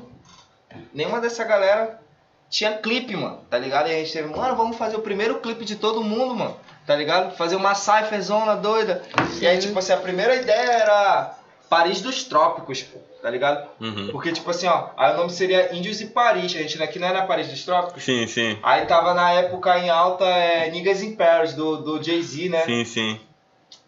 Nenhuma 0.91 1.21
dessa 1.21 1.43
galera 1.43 2.01
tinha 2.49 2.73
clipe, 2.79 3.15
mano. 3.15 3.41
Tá 3.51 3.59
ligado? 3.59 3.87
E 3.87 3.91
a 3.93 3.99
gente 3.99 4.11
teve, 4.13 4.35
mano, 4.35 4.55
vamos 4.55 4.77
fazer 4.77 4.95
o 4.95 5.01
primeiro 5.01 5.39
clipe 5.41 5.63
de 5.63 5.75
todo 5.75 6.03
mundo, 6.03 6.33
mano. 6.35 6.55
Tá 6.85 6.95
ligado? 6.95 7.35
Fazer 7.35 7.55
uma 7.55 7.73
cypher 7.73 8.21
zona 8.21 8.55
doida. 8.55 9.01
E 9.41 9.47
aí, 9.47 9.57
tipo 9.57 9.77
assim, 9.79 9.93
a 9.93 9.97
primeira 9.97 10.35
ideia 10.35 10.71
era 10.71 11.35
Paris 11.69 12.01
dos 12.01 12.23
Trópicos, 12.23 12.83
pô. 12.83 12.99
Tá 13.21 13.29
ligado? 13.31 13.67
Uhum. 13.81 14.09
Porque, 14.11 14.31
tipo 14.31 14.51
assim, 14.51 14.67
ó, 14.67 14.89
aí 14.95 15.15
o 15.15 15.17
nome 15.17 15.31
seria 15.31 15.75
Índios 15.75 15.99
e 15.99 16.05
Paris. 16.05 16.55
A 16.55 16.59
gente 16.59 16.81
aqui 16.83 16.99
não 16.99 17.07
era 17.07 17.25
Paris 17.25 17.47
dos 17.47 17.65
Trópicos. 17.65 18.03
Sim, 18.03 18.27
sim. 18.27 18.59
Aí 18.61 18.85
tava 18.85 19.15
na 19.15 19.31
época 19.31 19.79
em 19.79 19.89
alta 19.89 20.25
é, 20.25 20.69
Niggas 20.69 21.01
in 21.01 21.15
Paris, 21.15 21.53
do, 21.55 21.77
do 21.77 22.03
Jay-Z, 22.03 22.49
né? 22.49 22.63
Sim, 22.65 22.85
sim. 22.85 23.19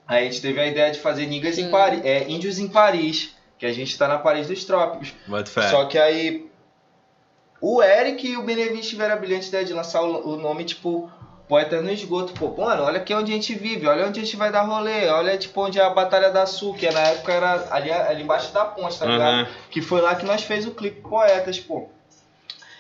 Aí 0.08 0.26
a 0.26 0.32
gente 0.32 0.41
teve 0.41 0.60
a 0.60 0.66
ideia 0.66 0.91
de 0.91 1.00
fazer 1.00 1.26
Niggas 1.26 1.58
em 1.58 1.66
Sim. 1.66 1.72
Paris, 1.72 2.04
é, 2.06 2.30
Índios 2.30 2.60
em 2.60 2.68
Paris, 2.68 3.36
que 3.60 3.66
a 3.66 3.74
gente 3.74 3.98
tá 3.98 4.08
na 4.08 4.18
Paris 4.18 4.48
dos 4.48 4.64
Trópicos. 4.64 5.14
Fé. 5.45 5.68
Só 5.68 5.86
que 5.86 5.98
aí 5.98 6.50
o 7.60 7.84
Eric 7.84 8.26
e 8.26 8.38
o 8.38 8.43
Benevides 8.43 8.88
tiveram 8.88 9.16
a 9.16 9.18
brilhante 9.18 9.50
ideia 9.50 9.66
de 9.66 9.74
lançar 9.74 10.02
o, 10.02 10.30
o 10.30 10.38
nome, 10.38 10.64
tipo, 10.64 11.12
Poeta 11.48 11.82
no 11.82 11.91
Esgoto. 11.91 12.34
Pô, 12.34 12.54
mano, 12.62 12.84
olha 12.84 12.98
aqui 12.98 13.14
onde 13.14 13.32
a 13.32 13.36
gente 13.36 13.56
vive, 13.56 13.88
olha 13.88 14.08
onde 14.08 14.20
a 14.20 14.24
gente 14.24 14.36
vai 14.36 14.52
dar 14.52 14.64
rolê, 14.64 15.08
olha, 15.08 15.38
tipo, 15.38 15.62
onde 15.64 15.80
é 15.80 15.84
a 15.84 15.89
Batalha 15.89 16.30
da 16.30 16.45
Sul, 16.45 16.74
que 16.74 16.89
na 16.91 17.00
época 17.02 17.32
era 17.32 17.68
ali, 17.72 17.91
ali 17.91 18.24
embaixo 18.24 18.54
da 18.54 18.66
ponte, 18.66 19.00
tá 19.00 19.06
ligado? 19.06 19.48
Uhum. 19.48 19.54
Que 19.72 19.82
foi 19.82 20.02
lá 20.02 20.16
que 20.16 20.26
nós 20.26 20.43
fez 20.43 20.66
o 20.66 20.72
clipe 20.72 21.02
Poetas, 21.02 21.60
pô. 21.60 21.88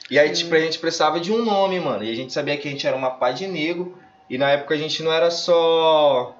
E 0.09 0.17
aí, 0.17 0.31
tipo, 0.31 0.53
a 0.55 0.59
gente 0.59 0.79
precisava 0.79 1.19
de 1.19 1.31
um 1.31 1.43
nome, 1.43 1.79
mano. 1.79 2.03
E 2.03 2.11
a 2.11 2.15
gente 2.15 2.31
sabia 2.31 2.57
que 2.57 2.67
a 2.67 2.71
gente 2.71 2.87
era 2.87 2.95
uma 2.95 3.11
pá 3.11 3.31
de 3.31 3.45
negro. 3.45 3.97
E 4.29 4.37
na 4.37 4.51
época 4.51 4.73
a 4.73 4.77
gente 4.77 5.03
não 5.03 5.11
era 5.11 5.31
só 5.31 6.35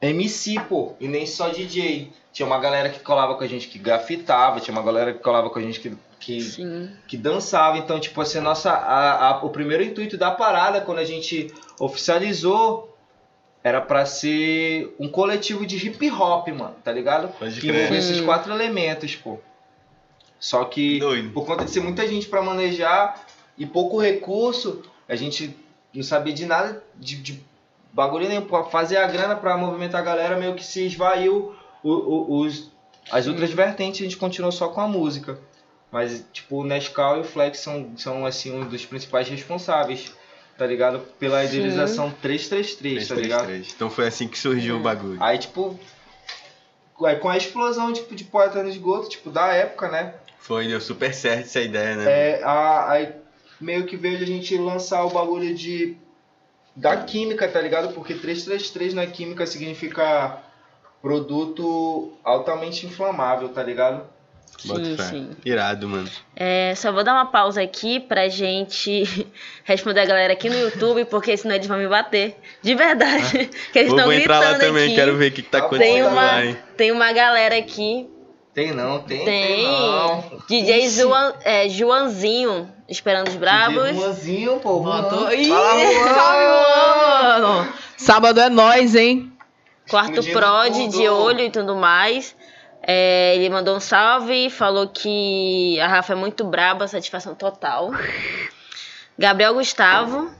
MC, 0.00 0.60
pô, 0.60 0.94
e 1.00 1.08
nem 1.08 1.26
só 1.26 1.48
DJ. 1.48 2.12
Tinha 2.32 2.46
uma 2.46 2.58
galera 2.58 2.88
que 2.88 3.00
colava 3.00 3.34
com 3.34 3.44
a 3.44 3.46
gente 3.46 3.68
que 3.68 3.78
grafitava, 3.78 4.60
tinha 4.60 4.72
uma 4.72 4.82
galera 4.82 5.12
que 5.12 5.18
colava 5.18 5.50
com 5.50 5.58
a 5.58 5.62
gente 5.62 5.80
que, 5.80 5.96
que, 6.20 6.40
Sim. 6.42 6.90
que 7.06 7.16
dançava. 7.16 7.78
Então, 7.78 7.98
tipo 8.00 8.20
assim, 8.20 8.38
a 8.38 8.40
nossa, 8.42 8.70
a, 8.72 9.28
a- 9.28 9.44
o 9.44 9.50
primeiro 9.50 9.82
intuito 9.82 10.16
da 10.16 10.30
parada, 10.30 10.80
quando 10.80 10.98
a 10.98 11.04
gente 11.04 11.52
oficializou, 11.78 12.96
era 13.62 13.80
pra 13.80 14.06
ser 14.06 14.94
um 14.98 15.08
coletivo 15.08 15.66
de 15.66 15.76
hip 15.84 16.10
hop, 16.10 16.48
mano, 16.48 16.74
tá 16.82 16.92
ligado? 16.92 17.28
Pode 17.38 17.60
Que 17.60 17.68
envolvia 17.68 17.98
esses 17.98 18.20
quatro 18.20 18.52
elementos, 18.52 19.14
pô. 19.16 19.38
Só 20.40 20.64
que 20.64 20.98
Doido. 21.00 21.30
por 21.32 21.44
conta 21.44 21.64
de 21.64 21.70
ser 21.70 21.80
muita 21.80 22.06
gente 22.06 22.28
pra 22.28 22.40
manejar 22.40 23.26
e 23.56 23.66
pouco 23.66 23.98
recurso, 24.00 24.82
a 25.08 25.16
gente 25.16 25.56
não 25.92 26.02
sabia 26.02 26.32
de 26.32 26.46
nada 26.46 26.82
de, 26.94 27.16
de 27.16 27.42
bagulho 27.92 28.28
nenhum. 28.28 28.42
Pra 28.42 28.62
fazer 28.64 28.98
a 28.98 29.06
grana 29.08 29.34
pra 29.34 29.56
movimentar 29.56 30.00
a 30.00 30.04
galera, 30.04 30.36
meio 30.36 30.54
que 30.54 30.64
se 30.64 30.86
esvaiu 30.86 31.54
o- 31.82 31.90
o- 31.90 32.40
os, 32.40 32.70
as 33.10 33.26
outras 33.26 33.50
vertentes, 33.50 34.00
a 34.00 34.04
gente 34.04 34.16
continuou 34.16 34.52
só 34.52 34.68
com 34.68 34.80
a 34.80 34.86
música. 34.86 35.38
Mas, 35.90 36.24
tipo, 36.32 36.58
o 36.58 36.64
Nescau 36.64 37.16
e 37.16 37.20
o 37.20 37.24
Flex 37.24 37.60
são, 37.60 37.92
são 37.96 38.26
assim, 38.26 38.52
um 38.52 38.68
dos 38.68 38.84
principais 38.84 39.28
responsáveis, 39.28 40.12
tá 40.56 40.66
ligado? 40.66 41.00
Pela 41.18 41.40
Sim. 41.42 41.56
idealização 41.56 42.10
333, 42.10 43.08
tá 43.08 43.14
ligado? 43.14 43.46
333. 43.46 43.74
Então 43.74 43.88
foi 43.88 44.06
assim 44.06 44.28
que 44.28 44.38
surgiu 44.38 44.76
o 44.76 44.80
bagulho. 44.80 45.22
Aí, 45.22 45.38
tipo, 45.38 45.78
aí 47.02 47.16
com 47.16 47.28
a 47.28 47.36
explosão 47.36 47.92
tipo, 47.92 48.14
de 48.14 48.24
poeta 48.24 48.62
no 48.62 48.68
esgoto, 48.68 49.08
tipo, 49.08 49.30
da 49.30 49.52
época, 49.52 49.88
né? 49.88 50.14
Foi, 50.38 50.68
deu 50.68 50.80
super 50.80 51.14
certo 51.14 51.46
essa 51.46 51.60
ideia, 51.60 51.96
né? 51.96 52.04
É, 52.10 52.42
a, 52.44 52.90
aí 52.90 53.14
meio 53.60 53.86
que 53.86 53.96
veio 53.96 54.18
de 54.18 54.24
a 54.24 54.26
gente 54.26 54.56
lançar 54.56 55.04
o 55.04 55.10
bagulho 55.10 55.54
de 55.54 55.96
da 56.76 56.96
química, 56.98 57.48
tá 57.48 57.60
ligado? 57.60 57.92
Porque 57.92 58.14
333 58.14 58.94
na 58.94 59.06
química 59.06 59.46
significa 59.46 60.38
produto 61.02 62.12
altamente 62.22 62.86
inflamável, 62.86 63.48
tá 63.48 63.62
ligado? 63.62 64.06
Sim, 64.56 64.96
sim. 64.98 65.30
Irado, 65.44 65.88
mano. 65.88 66.08
É, 66.34 66.74
só 66.76 66.90
vou 66.90 67.04
dar 67.04 67.12
uma 67.14 67.26
pausa 67.26 67.62
aqui 67.62 68.00
pra 68.00 68.28
gente 68.28 69.04
responder 69.64 70.00
a 70.00 70.04
galera 70.04 70.32
aqui 70.32 70.48
no 70.48 70.58
YouTube, 70.58 71.04
porque 71.04 71.36
senão 71.36 71.54
eles 71.54 71.66
vão 71.66 71.78
me 71.78 71.86
bater. 71.86 72.36
De 72.62 72.74
verdade. 72.74 73.50
que 73.72 73.78
eles 73.78 73.90
Vou, 73.90 73.98
estão 73.98 74.04
vou 74.04 74.12
entrar 74.12 74.38
lá 74.38 74.50
gritando 74.50 74.66
também, 74.66 74.86
aqui. 74.86 74.94
quero 74.94 75.16
ver 75.16 75.30
o 75.30 75.34
que, 75.34 75.42
que 75.42 75.48
tá 75.48 75.58
Tem 75.58 75.66
acontecendo 75.66 75.92
Tem 75.94 76.02
uma, 76.02 76.22
lá, 76.22 76.44
hein? 76.44 76.58
tem 76.76 76.92
uma 76.92 77.12
galera 77.12 77.56
aqui. 77.56 78.08
Tem 78.54 78.72
não, 78.72 78.98
tem, 78.98 79.24
tem, 79.24 79.56
Tem. 79.56 79.62
não. 79.62 80.24
DJ 80.48 80.88
é, 81.44 81.68
Joãozinho, 81.68 82.68
esperando 82.88 83.28
os 83.28 83.36
bravos. 83.36 83.84
DJ 83.84 83.94
Juanzinho, 83.94 84.58
pô. 84.58 84.80
Botou... 84.80 85.32
Ih, 85.32 85.44
salve, 85.46 86.48
mano. 86.48 87.72
Sábado 87.96 88.40
é 88.40 88.48
nós, 88.48 88.96
hein? 88.96 89.32
Quarto 89.88 90.22
prod 90.32 90.88
de 90.88 91.08
olho 91.08 91.40
e 91.40 91.50
tudo 91.50 91.76
mais. 91.76 92.34
É, 92.90 93.34
ele 93.36 93.50
mandou 93.50 93.76
um 93.76 93.80
salve, 93.80 94.48
falou 94.48 94.88
que 94.88 95.78
a 95.78 95.86
Rafa 95.86 96.14
é 96.14 96.16
muito 96.16 96.42
braba, 96.42 96.88
satisfação 96.88 97.34
total. 97.34 97.90
Gabriel 99.18 99.52
Gustavo. 99.52 100.30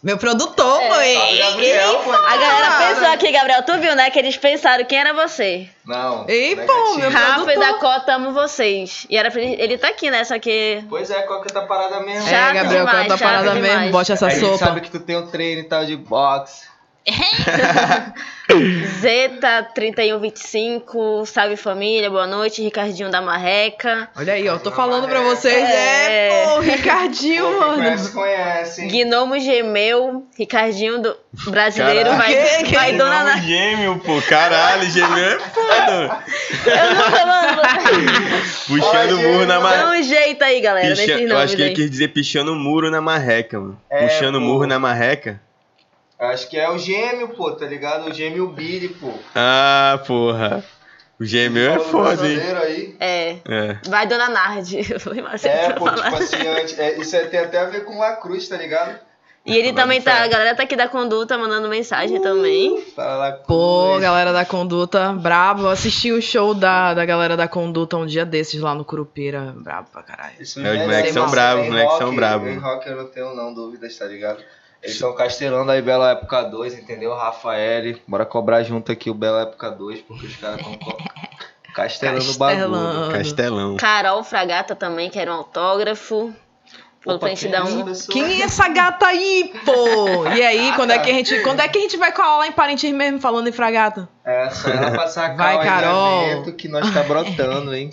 Meu 0.00 0.18
produtor, 0.18 0.80
É, 0.82 0.88
mãe. 0.88 1.38
Gabriel, 1.38 1.98
pô. 2.00 2.12
A 2.12 2.36
galera 2.36 2.70
pensou 2.94 3.08
aqui, 3.12 3.30
Gabriel, 3.32 3.62
tu 3.64 3.78
viu, 3.78 3.94
né? 3.94 4.10
Que 4.10 4.18
eles 4.18 4.36
pensaram 4.36 4.84
quem 4.84 4.98
era 4.98 5.12
você. 5.14 5.68
Não. 5.86 6.24
Ei, 6.28 6.56
negativo. 6.56 6.76
pô, 6.76 6.94
meu 6.96 7.08
Rafa 7.10 7.40
e 7.40 7.44
produtor. 7.44 7.58
Dakota, 7.72 8.14
amo 8.14 8.32
vocês. 8.32 9.06
E 9.08 9.16
era 9.16 9.30
pra 9.30 9.40
ele, 9.40 9.60
ele 9.62 9.78
tá 9.78 9.88
aqui, 9.88 10.10
né? 10.10 10.24
Só 10.24 10.38
que. 10.40 10.84
Pois 10.88 11.08
é, 11.08 11.22
qual 11.22 11.40
que 11.42 11.52
tá 11.52 11.62
parada 11.62 12.00
mesmo? 12.00 12.28
Chato 12.28 12.50
É, 12.50 12.52
Gabriel, 12.54 12.84
demais, 12.84 12.98
canta 13.02 13.14
a 13.14 13.16
chato 13.18 13.28
parada 13.28 13.54
demais. 13.54 13.78
mesmo. 13.78 13.92
Bote 13.92 14.12
essa 14.12 14.26
a 14.26 14.30
gente 14.30 14.40
sopa. 14.40 14.58
sabe 14.58 14.80
que 14.80 14.90
tu 14.90 14.98
tem 15.00 15.16
um 15.16 15.26
treino 15.28 15.60
e 15.62 15.64
tal 15.64 15.84
de 15.84 15.96
boxe. 15.96 16.66
Zeta 19.00 19.62
3125, 19.74 21.24
salve 21.26 21.56
família, 21.56 22.08
boa 22.10 22.26
noite. 22.26 22.62
Ricardinho 22.62 23.10
da 23.10 23.20
Marreca. 23.20 24.08
Olha 24.16 24.34
aí, 24.34 24.48
ó. 24.48 24.58
Tô 24.58 24.70
falando 24.70 25.08
pra 25.08 25.20
vocês. 25.22 25.54
É, 25.68 26.28
É. 26.28 26.44
pô, 26.46 26.60
Ricardinho, 26.62 27.44
Quem 27.44 27.58
mano. 27.58 27.74
conhece, 27.82 28.12
conhece. 28.12 28.86
Gnomo 28.86 29.38
Gemeu, 29.40 30.26
Ricardinho 30.38 31.00
do 31.02 31.16
brasileiro, 31.48 32.10
Caralho. 32.10 32.18
vai, 32.18 32.56
Que- 32.58 32.64
que- 32.64 32.74
vai 32.74 32.92
dona 32.96 33.24
na. 33.24 33.36
Gêmeo, 33.38 33.98
pô. 34.04 34.20
Caralho, 34.22 34.88
gêmeo 34.90 35.18
é 35.24 35.38
foda. 35.40 36.24
Eu 36.66 36.94
não 36.94 37.04
tô 37.04 37.10
falando. 37.10 37.62
Puxando 38.68 39.12
o 39.12 39.18
murro 39.18 39.46
na 39.46 39.54
Dá 39.56 39.60
marreca. 39.60 39.88
um 39.88 40.02
jeito 40.02 40.42
aí, 40.44 40.60
galera, 40.60 40.88
Picha- 40.94 41.06
nesses 41.16 41.30
Eu 41.30 41.38
acho 41.38 41.56
que 41.56 41.62
ele 41.62 41.70
aí. 41.70 41.74
quis 41.76 41.90
dizer 41.90 42.08
pichando 42.08 42.52
o 42.52 42.56
muro 42.56 42.90
na 42.90 43.00
marreca, 43.00 43.58
mano. 43.58 43.78
É, 43.90 44.06
Puxando 44.06 44.36
o 44.36 44.40
pô. 44.40 44.46
murro 44.46 44.66
na 44.66 44.78
marreca. 44.78 45.40
Acho 46.22 46.48
que 46.48 46.56
é 46.56 46.70
o 46.70 46.78
gêmeo, 46.78 47.28
pô, 47.30 47.50
tá 47.50 47.66
ligado? 47.66 48.08
O 48.08 48.14
gêmeo 48.14 48.46
Billy, 48.48 48.88
pô. 48.90 49.12
Ah, 49.34 50.00
porra. 50.06 50.64
O 51.18 51.24
gêmeo 51.24 51.68
é 51.68 51.78
foda, 51.80 52.26
hein? 52.28 52.40
aí. 52.62 52.96
É, 53.00 53.30
É. 53.44 53.78
vai 53.88 54.06
dona 54.06 54.28
Nardi. 54.28 54.78
É, 55.44 55.70
pô, 55.72 55.86
falar. 55.86 56.04
tipo 56.04 56.16
assim, 56.16 56.48
antes, 56.48 56.78
é, 56.78 56.96
isso 56.98 57.16
aí 57.16 57.26
tem 57.26 57.40
até 57.40 57.58
a 57.58 57.64
ver 57.64 57.84
com 57.84 57.98
La 57.98 58.16
Cruz, 58.16 58.48
tá 58.48 58.56
ligado? 58.56 58.98
E 59.44 59.56
ele 59.56 59.72
Vai 59.72 59.82
também 59.82 60.00
tá, 60.00 60.22
a 60.22 60.28
galera 60.28 60.54
tá 60.54 60.62
aqui 60.62 60.76
da 60.76 60.86
conduta 60.86 61.36
mandando 61.36 61.68
mensagem 61.68 62.22
também. 62.22 62.80
Fala. 62.94 63.32
Pô, 63.32 63.98
galera 63.98 64.32
da 64.32 64.44
Conduta, 64.44 65.12
brabo. 65.14 65.66
Assisti 65.66 66.12
o 66.12 66.22
show 66.22 66.54
da, 66.54 66.94
da 66.94 67.04
galera 67.04 67.36
da 67.36 67.48
Conduta 67.48 67.96
um 67.96 68.06
dia 68.06 68.24
desses 68.24 68.60
lá 68.60 68.72
no 68.72 68.84
Curupira. 68.84 69.52
Brabo 69.56 69.88
pra 69.92 70.04
caralho. 70.04 70.34
Isso 70.38 70.60
É, 70.60 70.70
os 70.72 70.78
é 70.78 70.82
moleques 70.84 71.12
são 71.12 71.28
bravos, 71.28 71.64
os 71.64 71.70
moleques 71.70 71.98
são 71.98 72.14
bravos. 72.14 72.48
Em 72.48 72.58
rock 72.58 72.88
eu 72.88 72.96
não 72.96 73.06
tenho 73.06 73.34
não 73.34 73.52
dúvidas, 73.52 73.96
tá 73.98 74.04
ligado? 74.04 74.40
Eles 74.82 74.96
estão 74.96 75.14
castelando 75.14 75.70
aí 75.70 75.80
Bela 75.80 76.10
Época 76.10 76.42
2, 76.42 76.74
entendeu? 76.74 77.14
Rafael, 77.14 77.96
bora 78.06 78.26
cobrar 78.26 78.64
junto 78.64 78.90
aqui 78.90 79.08
o 79.08 79.14
Bela 79.14 79.42
Época 79.42 79.70
2, 79.70 80.00
porque 80.00 80.26
os 80.26 80.36
caras 80.36 80.60
estão 80.60 80.78
castelando 81.72 82.30
o 82.30 82.36
bagulho. 82.36 83.12
Castelão. 83.12 83.76
Carol 83.76 84.24
Fragata 84.24 84.74
também, 84.74 85.08
quer 85.08 85.28
um 85.28 85.34
autógrafo. 85.34 86.34
Falou 87.04 87.18
pra 87.18 87.30
gente 87.30 87.48
dar 87.48 87.66
é 87.66 87.90
essa 87.90 88.10
um. 88.10 88.12
Quem 88.12 88.40
é 88.40 88.44
essa 88.44 88.68
gata 88.68 89.06
aí, 89.06 89.52
pô? 89.64 90.26
E 90.28 90.42
aí, 90.42 90.72
quando 90.76 90.92
é 90.92 90.98
que 91.00 91.10
a 91.10 91.14
gente, 91.14 91.40
quando 91.42 91.60
é 91.60 91.66
que 91.66 91.78
a 91.78 91.80
gente 91.80 91.96
vai 91.96 92.12
colar 92.12 92.38
lá 92.38 92.46
em 92.46 92.52
Parintins 92.52 92.94
mesmo, 92.94 93.20
falando 93.20 93.48
em 93.48 93.52
fragata? 93.52 94.08
É, 94.24 94.48
só 94.50 94.68
ela 94.68 94.92
pra 94.92 95.08
sacar 95.08 95.36
Vai, 95.36 95.56
o 95.56 95.62
Carol. 95.62 96.22
evento 96.22 96.52
que 96.52 96.68
nós 96.68 96.88
tá 96.94 97.02
brotando, 97.02 97.74
hein? 97.74 97.90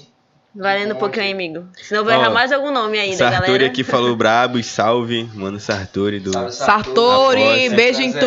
Valendo 0.55 0.95
um 0.95 0.97
pouquinho 0.97 1.31
amigo. 1.31 1.65
Senão 1.81 2.01
eu 2.01 2.05
vou 2.05 2.13
Ó, 2.13 2.17
errar 2.17 2.29
mais 2.31 2.51
algum 2.51 2.71
nome 2.71 2.97
aí 2.99 3.11
da 3.11 3.17
Sartori 3.31 3.45
galera. 3.51 3.65
aqui 3.67 3.83
falou 3.83 4.15
brabo, 4.15 4.61
salve, 4.63 5.29
mano 5.35 5.59
Sartori 5.59 6.19
do 6.19 6.33
Salve, 6.33 6.51
Sartori, 6.53 7.41
Aposta. 7.43 7.75
beijo 7.75 8.01
em 8.01 8.11
tu. 8.11 8.25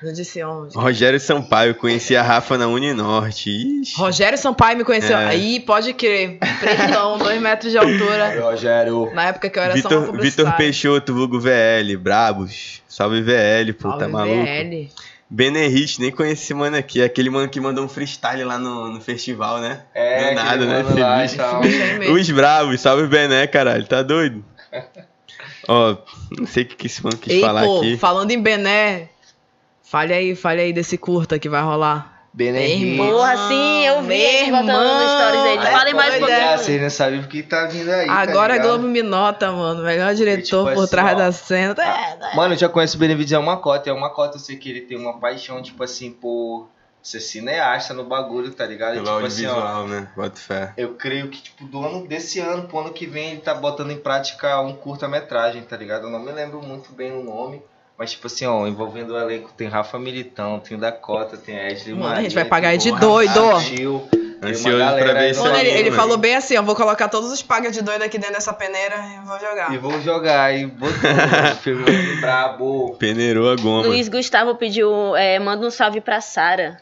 Eu 0.00 0.12
disse 0.12 0.40
onde? 0.44 0.76
Rogério 0.76 1.18
Sampaio, 1.18 1.74
conheci 1.74 2.14
a 2.16 2.22
Rafa 2.22 2.56
na 2.56 2.68
Uninorte. 2.68 3.50
Ixi. 3.50 3.96
Rogério 3.96 4.38
Sampaio 4.38 4.78
me 4.78 4.84
conheceu. 4.84 5.16
É. 5.18 5.26
Aí, 5.26 5.58
pode 5.58 5.92
crer. 5.92 6.38
Pretão, 6.60 7.18
dois 7.18 7.40
metros 7.40 7.72
de 7.72 7.78
altura. 7.78 8.26
Aí, 8.26 8.38
Rogério. 8.38 9.10
Na 9.12 9.24
época 9.24 9.50
que 9.50 9.58
eu 9.58 9.62
era 9.64 9.76
só 9.76 9.88
uma 9.88 10.00
Vitor. 10.12 10.20
Vitor 10.20 10.52
Peixoto, 10.56 11.12
vulgo 11.12 11.40
VL, 11.40 11.96
brabos. 11.98 12.80
Salve 12.88 13.20
VL, 13.22 13.72
pô, 13.72 13.88
tá 13.90 13.98
Salve, 14.08 14.12
maluco? 14.12 14.44
VL. 14.44 14.88
Benerrit, 15.30 16.00
nem 16.00 16.10
conheci 16.10 16.44
esse 16.44 16.54
mano 16.54 16.76
aqui. 16.76 17.02
Aquele 17.02 17.28
mano 17.28 17.48
que 17.48 17.60
mandou 17.60 17.84
um 17.84 17.88
freestyle 17.88 18.44
lá 18.44 18.58
no, 18.58 18.90
no 18.90 19.00
festival, 19.00 19.60
né? 19.60 19.82
É, 19.94 20.30
Do 20.30 20.34
nada, 20.34 20.66
né? 20.66 20.82
lá, 21.00 21.24
então. 21.24 21.60
Os 22.12 22.30
bravos, 22.30 22.80
salve 22.80 23.06
Bené, 23.06 23.46
caralho, 23.46 23.86
tá 23.86 24.02
doido? 24.02 24.42
Ó, 25.68 25.96
não 26.30 26.46
sei 26.46 26.62
o 26.62 26.66
que, 26.66 26.76
que 26.76 26.86
esse 26.86 27.04
mano 27.04 27.18
quis 27.18 27.34
Ei, 27.34 27.40
falar 27.42 27.62
pô, 27.64 27.78
aqui. 27.78 27.98
falando 27.98 28.30
em 28.30 28.40
Bené, 28.40 29.10
fale 29.82 30.14
aí, 30.14 30.34
fale 30.34 30.62
aí 30.62 30.72
desse 30.72 30.96
curta 30.96 31.38
que 31.38 31.48
vai 31.48 31.62
rolar. 31.62 32.17
Bené 32.38 32.96
Porra, 32.96 33.48
sim, 33.48 33.84
eu 33.84 34.00
Meu 34.00 34.50
botando 34.52 35.08
stories 35.08 35.42
dele. 35.42 35.54
irmão, 35.56 35.72
Falem 35.72 35.94
mais 35.94 36.14
um 36.14 36.18
pois 36.20 36.30
é. 36.30 36.36
pouquinho. 36.38 36.58
Vocês 36.58 36.82
não 36.82 36.90
sabem 36.90 37.18
o 37.18 37.26
que 37.26 37.42
tá 37.42 37.66
vindo 37.66 37.90
aí. 37.90 38.06
tá 38.06 38.12
Agora 38.12 38.52
a 38.52 38.56
ligado? 38.58 38.68
Globo 38.68 38.84
me 38.86 39.02
nota, 39.02 39.50
mano. 39.50 39.82
Melhor 39.82 40.14
diretor 40.14 40.42
tipo 40.44 40.74
por 40.76 40.84
assim, 40.84 40.90
trás 40.92 41.14
ó. 41.14 41.16
da 41.16 41.32
cena. 41.32 41.74
É, 41.82 42.36
Mano, 42.36 42.54
eu 42.54 42.58
já 42.58 42.68
conheço 42.68 42.96
o 42.96 43.00
Benevides 43.00 43.32
é 43.32 43.38
uma 43.40 43.56
cota. 43.56 43.90
É 43.90 43.92
uma 43.92 44.10
cota, 44.10 44.36
eu 44.36 44.40
sei 44.40 44.54
que 44.54 44.70
ele 44.70 44.82
tem 44.82 44.96
uma 44.96 45.18
paixão, 45.18 45.60
tipo 45.60 45.82
assim, 45.82 46.12
por 46.12 46.68
ser 47.02 47.18
cineasta 47.18 47.92
no 47.92 48.04
bagulho, 48.04 48.54
tá 48.54 48.64
ligado? 48.64 48.94
Pelo 48.94 49.06
tipo 49.06 49.26
assim, 49.26 49.46
ó, 49.46 49.84
né? 49.88 50.08
Bota 50.14 50.36
fé. 50.38 50.74
eu 50.76 50.94
creio 50.94 51.28
que, 51.30 51.42
tipo, 51.42 51.64
do 51.64 51.84
ano 51.84 52.06
desse 52.06 52.38
ano 52.38 52.68
pro 52.68 52.78
ano 52.78 52.92
que 52.92 53.04
vem 53.04 53.32
ele 53.32 53.40
tá 53.40 53.52
botando 53.52 53.90
em 53.90 53.98
prática 53.98 54.60
um 54.60 54.74
curta-metragem, 54.74 55.62
tá 55.62 55.76
ligado? 55.76 56.04
Eu 56.04 56.10
não 56.10 56.20
me 56.20 56.30
lembro 56.30 56.62
muito 56.62 56.92
bem 56.92 57.10
o 57.10 57.24
nome. 57.24 57.60
Mas, 57.98 58.12
tipo 58.12 58.28
assim, 58.28 58.46
ó, 58.46 58.64
envolvendo 58.64 59.12
o 59.12 59.18
elenco, 59.18 59.50
tem 59.56 59.66
Rafa 59.66 59.98
Militão, 59.98 60.60
tem 60.60 60.76
o 60.76 60.80
Dakota, 60.80 61.36
tem 61.36 61.58
a 61.58 61.66
Ashley 61.66 61.94
Mano, 61.94 62.04
a 62.04 62.08
Maria, 62.10 62.22
gente 62.22 62.34
vai 62.34 62.44
pagar 62.44 62.76
de 62.76 62.92
doido. 62.92 63.40
Ansioso 64.40 64.78
pra 64.96 65.12
ver 65.14 65.30
esse 65.30 65.40
Mano, 65.40 65.56
ele, 65.56 65.70
ele 65.70 65.90
falou 65.90 66.16
bem 66.16 66.36
assim, 66.36 66.56
ó, 66.56 66.62
vou 66.62 66.76
colocar 66.76 67.08
todos 67.08 67.32
os 67.32 67.42
pagas 67.42 67.72
de 67.72 67.82
doido 67.82 68.02
aqui 68.02 68.16
dentro 68.16 68.36
dessa 68.36 68.52
peneira 68.52 68.94
e 69.16 69.26
vou 69.26 69.40
jogar. 69.40 69.74
E 69.74 69.78
vou 69.78 70.00
jogar, 70.00 70.56
e 70.56 70.66
botou 70.66 70.94
o 70.94 71.56
filme 71.60 72.20
brabo. 72.20 72.94
Peneirou 73.00 73.50
a 73.50 73.56
goma. 73.56 73.88
Luiz 73.88 74.08
Gustavo 74.08 74.54
pediu, 74.54 75.16
é, 75.16 75.40
manda 75.40 75.66
um 75.66 75.70
salve 75.70 76.00
pra 76.00 76.20
Sara. 76.20 76.78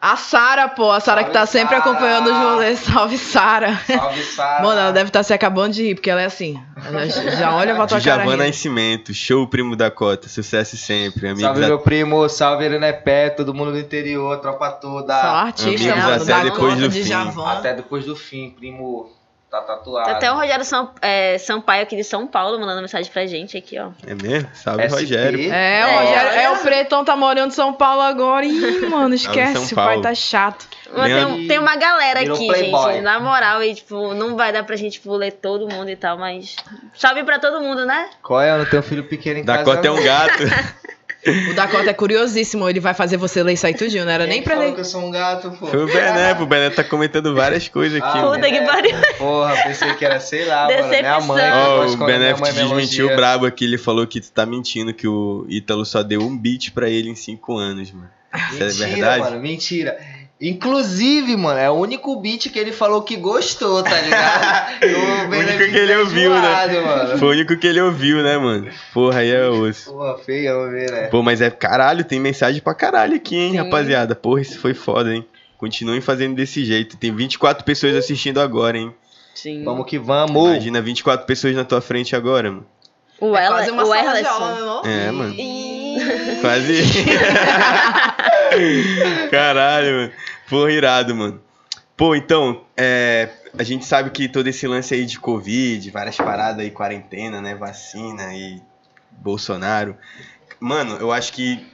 A 0.00 0.16
Sara, 0.16 0.68
pô, 0.68 0.90
a 0.90 1.00
Sara 1.00 1.24
que 1.24 1.30
tá 1.32 1.44
sempre 1.44 1.74
acompanhando 1.74 2.30
os 2.30 2.36
rolês. 2.38 2.78
Salve, 2.80 3.18
Sara. 3.18 3.74
Salve, 3.86 4.22
Sara. 4.22 4.62
Mano, 4.62 4.80
ela 4.80 4.92
deve 4.92 5.08
estar 5.08 5.22
se 5.22 5.32
acabando 5.32 5.74
de 5.74 5.82
rir, 5.82 5.94
porque 5.96 6.08
ela 6.10 6.22
é 6.22 6.26
assim. 6.26 6.60
Ela 6.86 7.08
já, 7.08 7.30
já 7.30 7.54
olha 7.54 7.74
pra 7.74 7.86
tua 7.86 8.00
cara. 8.00 8.18
Djavan 8.22 8.32
rindo. 8.32 8.44
Nascimento, 8.46 9.12
show 9.12 9.46
primo 9.48 9.74
da 9.74 9.90
cota, 9.90 10.28
sucesso 10.28 10.76
sempre, 10.76 11.26
amigos 11.28 11.42
Salve, 11.42 11.60
da... 11.60 11.66
meu 11.66 11.78
primo. 11.80 12.28
Salve, 12.28 12.64
Erenepé, 12.64 13.30
todo 13.30 13.52
mundo 13.52 13.72
do 13.72 13.78
interior, 13.78 14.38
tropa 14.40 14.70
toda. 14.70 15.20
Só 15.20 15.26
artista, 15.26 15.92
Amigos 15.92 16.04
mano. 16.04 16.22
até 16.22 16.24
Da 16.32 16.42
depois 16.44 16.76
do 16.78 16.88
de 16.88 17.02
fim. 17.02 17.08
Javan. 17.08 17.46
Até 17.48 17.74
depois 17.74 18.04
do 18.04 18.14
fim, 18.16 18.50
primo. 18.50 19.10
Tá 19.50 19.62
tatuado. 19.62 20.04
Tem 20.04 20.14
até 20.14 20.30
o 20.30 20.34
Rogério 20.34 20.62
Sam, 20.62 20.90
é, 21.00 21.38
Sampaio 21.38 21.82
aqui 21.82 21.96
de 21.96 22.04
São 22.04 22.26
Paulo 22.26 22.60
mandando 22.60 22.82
mensagem 22.82 23.10
pra 23.10 23.24
gente 23.26 23.56
aqui, 23.56 23.78
ó. 23.78 23.88
É 24.06 24.14
mesmo? 24.14 24.46
Salve, 24.52 24.82
SP. 24.84 25.00
Rogério. 25.00 25.52
É, 25.52 25.80
É, 25.80 25.86
o 25.86 25.98
Rogério, 26.00 26.30
é, 26.38 26.50
o 26.50 26.56
Pretão 26.58 27.02
tá 27.02 27.16
morando 27.16 27.48
em 27.48 27.54
São 27.54 27.72
Paulo 27.72 28.02
agora. 28.02 28.44
Ih, 28.44 28.80
mano, 28.90 29.14
esquece, 29.14 29.54
São 29.54 29.64
o 29.64 29.74
pai 29.74 29.86
Paulo. 29.86 30.02
tá 30.02 30.14
chato. 30.14 30.68
Mas 30.92 31.04
tem, 31.04 31.14
Leandro- 31.14 31.34
um- 31.34 31.48
tem 31.48 31.58
uma 31.58 31.76
galera 31.76 32.20
Virou 32.20 32.36
aqui, 32.36 32.46
playboy. 32.46 32.92
gente. 32.92 33.02
Na 33.02 33.20
moral, 33.20 33.62
e 33.62 33.74
tipo, 33.74 34.12
não 34.12 34.36
vai 34.36 34.52
dar 34.52 34.64
pra 34.64 34.76
gente 34.76 34.92
tipo, 34.94 35.14
ler 35.16 35.32
todo 35.32 35.66
mundo 35.66 35.88
e 35.88 35.96
tal, 35.96 36.18
mas. 36.18 36.54
Salve 36.94 37.24
pra 37.24 37.38
todo 37.38 37.58
mundo, 37.60 37.86
né? 37.86 38.10
Qual 38.22 38.40
é? 38.42 38.50
Eu 38.50 38.58
não 38.58 38.66
tenho 38.66 38.82
filho 38.82 39.04
pequeno 39.04 39.38
em 39.38 39.44
casa. 39.44 39.64
Dakota 39.64 39.88
é 39.88 39.90
um 39.90 40.02
gato. 40.02 40.42
O 41.50 41.54
Dakota 41.54 41.90
é 41.90 41.92
curiosíssimo, 41.92 42.68
ele 42.68 42.80
vai 42.80 42.94
fazer 42.94 43.16
você 43.16 43.42
ler 43.42 43.54
isso 43.54 43.66
aí 43.66 43.74
tudinho, 43.74 44.04
não 44.04 44.12
era 44.12 44.24
Quem 44.24 44.34
nem 44.34 44.42
pra 44.42 44.54
falou 44.54 44.68
ler. 44.68 44.74
que 44.74 44.80
eu 44.80 44.84
sou 44.84 45.02
um 45.02 45.10
gato, 45.10 45.50
pô. 45.52 45.66
Foi 45.66 45.84
o 45.84 45.86
Bené, 45.86 46.34
pô. 46.34 46.42
O 46.44 46.46
Bené 46.46 46.70
tá 46.70 46.84
comentando 46.84 47.34
várias 47.34 47.68
coisas 47.68 48.00
aqui. 48.00 48.18
Ah, 48.18 48.22
mano. 48.22 48.34
Puta 48.36 48.48
que 48.48 48.56
é, 48.56 48.66
pariu. 48.66 48.96
Porra, 49.18 49.54
pensei 49.62 49.94
que 49.94 50.04
era, 50.04 50.20
sei 50.20 50.44
lá, 50.44 50.66
mano. 50.66 50.88
Minha 50.88 51.20
mãe. 51.20 51.50
gosto 51.76 51.94
o 51.94 51.98
mãe 51.98 52.42
te 52.42 52.42
me 52.42 52.52
desmentiu 52.52 53.14
brabo 53.16 53.46
aqui. 53.46 53.64
Ele 53.64 53.78
falou 53.78 54.06
que 54.06 54.20
tu 54.20 54.30
tá 54.32 54.44
mentindo, 54.46 54.92
que 54.94 55.06
o 55.06 55.46
Ítalo 55.48 55.84
só 55.84 56.02
deu 56.02 56.20
um 56.22 56.36
beat 56.36 56.72
pra 56.72 56.88
ele 56.88 57.08
em 57.10 57.14
cinco 57.14 57.56
anos, 57.56 57.92
mano. 57.92 58.10
Isso 58.52 58.62
é 58.62 58.66
Mentira, 58.66 58.88
verdade? 58.88 59.20
mano, 59.20 59.40
mentira. 59.40 59.96
Inclusive, 60.40 61.36
mano, 61.36 61.58
é 61.58 61.68
o 61.68 61.74
único 61.74 62.14
beat 62.20 62.48
que 62.50 62.58
ele 62.58 62.70
falou 62.70 63.02
que 63.02 63.16
gostou, 63.16 63.82
tá 63.82 64.00
ligado? 64.00 64.84
o 65.32 65.36
único 65.36 65.58
que 65.58 65.76
ele 65.76 65.96
ouviu, 65.96 66.30
né? 66.30 66.66
Mano. 66.80 67.18
Foi 67.18 67.28
o 67.28 67.30
único 67.32 67.56
que 67.56 67.66
ele 67.66 67.80
ouviu, 67.80 68.22
né, 68.22 68.38
mano? 68.38 68.70
Porra, 68.94 69.20
aí 69.20 69.30
é 69.32 69.48
osso. 69.48 69.92
Porra, 69.92 70.16
ver, 70.18 70.90
né? 70.92 71.06
Pô, 71.08 71.22
mas 71.24 71.40
é 71.40 71.50
caralho, 71.50 72.04
tem 72.04 72.20
mensagem 72.20 72.62
pra 72.62 72.72
caralho 72.72 73.16
aqui, 73.16 73.36
hein, 73.36 73.50
Sim. 73.50 73.56
rapaziada. 73.58 74.14
Porra, 74.14 74.40
isso 74.40 74.60
foi 74.60 74.74
foda, 74.74 75.12
hein? 75.12 75.26
Continuem 75.56 76.00
fazendo 76.00 76.36
desse 76.36 76.64
jeito. 76.64 76.96
Tem 76.96 77.12
24 77.12 77.64
pessoas 77.64 77.96
assistindo 77.96 78.40
agora, 78.40 78.78
hein? 78.78 78.94
Sim. 79.34 79.64
Vamos 79.64 79.86
que 79.86 79.98
vamos. 79.98 80.50
Imagina 80.50 80.80
24 80.80 81.26
pessoas 81.26 81.54
na 81.56 81.64
tua 81.64 81.80
frente 81.80 82.14
agora, 82.14 82.50
mano. 82.50 82.66
O, 83.20 83.36
É 83.36 83.44
Ela, 83.44 83.62
o 83.62 83.64
sala 83.64 83.72
de 83.74 83.80
aula, 83.80 83.98
Erlerson. 83.98 84.64
não? 84.64 84.82
É, 84.84 85.10
mano. 85.10 85.34
Ih. 85.34 85.77
Quase. 86.40 86.82
Caralho, 89.30 89.96
mano. 89.96 90.12
Porra, 90.48 90.72
irado, 90.72 91.14
mano. 91.14 91.40
Pô, 91.96 92.14
então, 92.14 92.64
é, 92.76 93.28
a 93.58 93.62
gente 93.62 93.84
sabe 93.84 94.10
que 94.10 94.28
todo 94.28 94.46
esse 94.46 94.66
lance 94.66 94.94
aí 94.94 95.04
de 95.04 95.18
Covid, 95.18 95.90
várias 95.90 96.16
paradas 96.16 96.60
aí, 96.60 96.70
quarentena, 96.70 97.40
né? 97.40 97.54
Vacina 97.54 98.32
e 98.34 98.62
Bolsonaro. 99.10 99.96
Mano, 100.60 100.96
eu 100.98 101.12
acho 101.12 101.32
que 101.32 101.66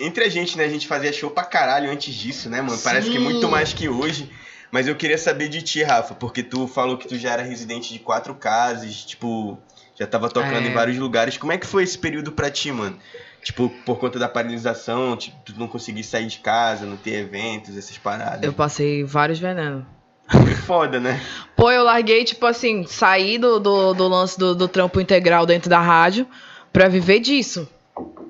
entre 0.00 0.24
a 0.24 0.28
gente, 0.28 0.58
né, 0.58 0.64
a 0.64 0.68
gente 0.68 0.86
fazia 0.88 1.12
show 1.12 1.30
pra 1.30 1.44
caralho 1.44 1.90
antes 1.90 2.12
disso, 2.12 2.50
né, 2.50 2.60
mano? 2.60 2.78
Parece 2.82 3.08
que 3.08 3.18
Sim. 3.18 3.22
muito 3.22 3.48
mais 3.48 3.72
que 3.72 3.88
hoje. 3.88 4.30
Mas 4.72 4.88
eu 4.88 4.96
queria 4.96 5.16
saber 5.16 5.48
de 5.48 5.62
ti, 5.62 5.82
Rafa, 5.84 6.12
porque 6.14 6.42
tu 6.42 6.66
falou 6.66 6.98
que 6.98 7.06
tu 7.06 7.16
já 7.16 7.32
era 7.32 7.42
residente 7.42 7.92
de 7.92 8.00
quatro 8.00 8.34
casas, 8.34 8.96
tipo, 9.04 9.56
já 9.96 10.08
tava 10.08 10.28
tocando 10.28 10.66
É. 10.66 10.70
em 10.70 10.74
vários 10.74 10.98
lugares. 10.98 11.38
Como 11.38 11.52
é 11.52 11.58
que 11.58 11.66
foi 11.66 11.84
esse 11.84 11.96
período 11.96 12.32
pra 12.32 12.50
ti, 12.50 12.72
mano? 12.72 12.98
Tipo, 13.46 13.68
por 13.84 13.96
conta 14.00 14.18
da 14.18 14.28
paralisação, 14.28 15.16
tipo, 15.16 15.36
tu 15.44 15.54
não 15.56 15.68
conseguir 15.68 16.02
sair 16.02 16.26
de 16.26 16.38
casa, 16.38 16.84
não 16.84 16.96
ter 16.96 17.12
eventos, 17.12 17.76
essas 17.76 17.96
paradas. 17.96 18.42
Eu 18.42 18.52
passei 18.52 19.04
vários 19.04 19.38
venenos. 19.38 19.84
Foi 20.28 20.52
foda, 20.56 20.98
né? 20.98 21.22
Pô, 21.54 21.70
eu 21.70 21.84
larguei, 21.84 22.24
tipo 22.24 22.44
assim, 22.44 22.84
saí 22.88 23.38
do, 23.38 23.60
do, 23.60 23.94
do 23.94 24.08
lance 24.08 24.36
do, 24.36 24.52
do 24.52 24.66
trampo 24.66 25.00
integral 25.00 25.46
dentro 25.46 25.70
da 25.70 25.78
rádio 25.78 26.26
pra 26.72 26.88
viver 26.88 27.20
disso. 27.20 27.68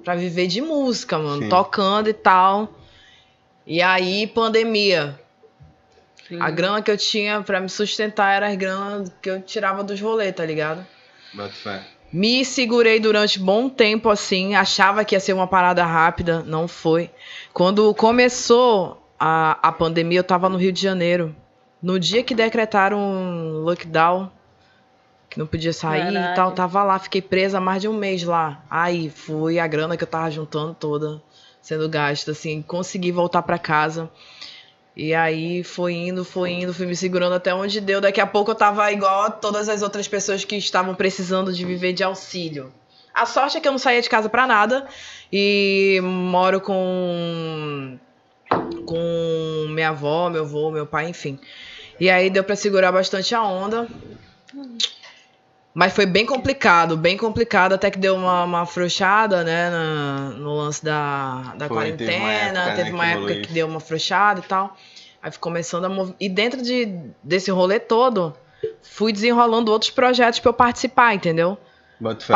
Pra 0.05 0.15
viver 0.15 0.49
de 0.49 0.61
música, 0.61 1.19
mano. 1.19 1.45
Sim. 1.45 1.49
Tocando 1.49 2.11
e 2.11 2.13
tal. 2.13 2.79
E 3.67 3.81
aí, 3.81 4.27
pandemia. 4.27 5.19
Sim. 6.29 6.43
A 6.43 6.51
grana 6.51 6.83
que 6.83 6.91
eu 6.91 6.97
tinha 6.99 7.41
pra 7.41 7.59
me 7.59 7.71
sustentar 7.71 8.35
era 8.35 8.49
as 8.49 8.57
grana 8.57 9.03
que 9.23 9.31
eu 9.31 9.41
tirava 9.41 9.83
dos 9.83 9.99
rolês, 9.99 10.35
tá 10.35 10.45
ligado? 10.45 10.87
Bota 11.33 11.55
fé. 11.55 11.96
Me 12.17 12.47
segurei 12.47 12.99
durante 12.99 13.39
bom 13.39 13.69
tempo 13.69 14.09
assim, 14.09 14.55
achava 14.55 15.05
que 15.05 15.15
ia 15.15 15.21
ser 15.21 15.35
uma 15.35 15.47
parada 15.47 15.85
rápida, 15.85 16.43
não 16.47 16.67
foi. 16.67 17.11
Quando 17.53 17.93
começou 17.93 19.07
a, 19.21 19.59
a 19.63 19.71
pandemia, 19.71 20.21
eu 20.21 20.25
tava 20.25 20.49
no 20.49 20.57
Rio 20.57 20.73
de 20.73 20.81
Janeiro. 20.81 21.37
No 21.83 22.01
dia 22.01 22.23
que 22.23 22.35
decretaram 22.35 22.99
um 22.99 23.59
lockdown, 23.59 24.31
que 25.29 25.39
não 25.39 25.47
podia 25.47 25.75
sair 25.75 26.09
e 26.09 26.15
Caralho. 26.15 26.35
tal, 26.35 26.53
tava 26.53 26.83
lá, 26.83 26.99
fiquei 26.99 27.21
presa 27.21 27.61
mais 27.61 27.83
de 27.83 27.89
um 27.89 27.93
mês 27.93 28.23
lá. 28.23 28.65
Aí 28.71 29.11
foi 29.11 29.59
a 29.59 29.67
grana 29.67 29.95
que 29.95 30.03
eu 30.03 30.09
tava 30.09 30.31
juntando 30.31 30.73
toda, 30.73 31.23
sendo 31.61 31.87
gasta, 31.87 32.31
assim, 32.31 32.63
consegui 32.63 33.13
voltar 33.13 33.43
pra 33.43 33.59
casa. 33.59 34.11
E 34.97 35.15
aí 35.15 35.63
foi 35.63 35.93
indo, 35.93 36.25
foi 36.25 36.53
indo, 36.53 36.73
fui 36.73 36.87
me 36.87 36.97
segurando 36.97 37.35
até 37.35 37.55
onde 37.55 37.83
deu. 37.83 38.01
Daqui 38.01 38.21
a 38.21 38.27
pouco 38.27 38.53
eu 38.53 38.55
tava 38.55 38.91
igual 38.91 39.25
a 39.25 39.31
todas 39.31 39.69
as 39.69 39.83
outras 39.83 40.09
pessoas 40.09 40.43
que 40.43 40.57
estavam 40.57 40.95
precisando 40.95 41.53
de 41.53 41.67
viver 41.67 41.93
de 41.93 42.03
auxílio. 42.03 42.73
A 43.13 43.27
sorte 43.27 43.59
é 43.59 43.61
que 43.61 43.69
eu 43.69 43.73
não 43.73 43.79
saía 43.79 44.01
de 44.01 44.09
casa 44.09 44.29
pra 44.29 44.47
nada 44.47 44.87
e 45.31 46.01
moro 46.03 46.61
com 46.63 47.99
com 48.87 49.67
minha 49.69 49.91
avó, 49.91 50.31
meu 50.31 50.45
avô, 50.45 50.71
meu 50.71 50.87
pai, 50.87 51.09
enfim. 51.09 51.39
E 52.01 52.09
aí 52.09 52.31
deu 52.31 52.45
pra 52.45 52.57
segurar 52.57 52.93
bastante 52.93 53.35
a 53.35 53.43
onda. 53.43 53.87
Mas 55.79 55.93
foi 55.93 56.07
bem 56.07 56.25
complicado, 56.25 56.97
bem 56.97 57.19
complicado, 57.19 57.75
até 57.75 57.91
que 57.91 57.99
deu 57.99 58.15
uma, 58.15 58.45
uma 58.45 58.63
afrouxada, 58.63 59.45
né, 59.45 59.69
na- 59.69 60.31
no 60.31 60.55
lance 60.57 60.83
da, 60.83 61.53
da 61.55 61.69
Foi, 61.69 61.93
teve 61.93 62.15
uma 62.15 62.21
quarentena. 62.23 62.61
época, 62.61 62.77
Teve 62.77 62.91
né, 62.91 62.95
uma 62.97 63.05
que 63.05 63.11
época 63.13 63.35
que 63.47 63.53
deu 63.53 63.67
uma 63.67 63.77
afrouxada 63.77 64.41
e 64.41 64.43
tal. 64.45 64.75
Aí 65.23 65.31
fui 65.31 65.39
começando 65.39 65.85
a 65.85 65.89
mover. 65.91 66.15
E 66.19 66.31
dentro 66.31 66.63
de, 66.63 66.89
desse 67.23 67.51
rolê 67.51 67.79
todo, 67.79 68.35
fui 68.81 69.13
desenrolando 69.13 69.71
outros 69.71 69.91
projetos 69.91 70.41
pra 70.41 70.49
eu 70.49 70.55
participar, 70.55 71.13
entendeu? 71.15 71.59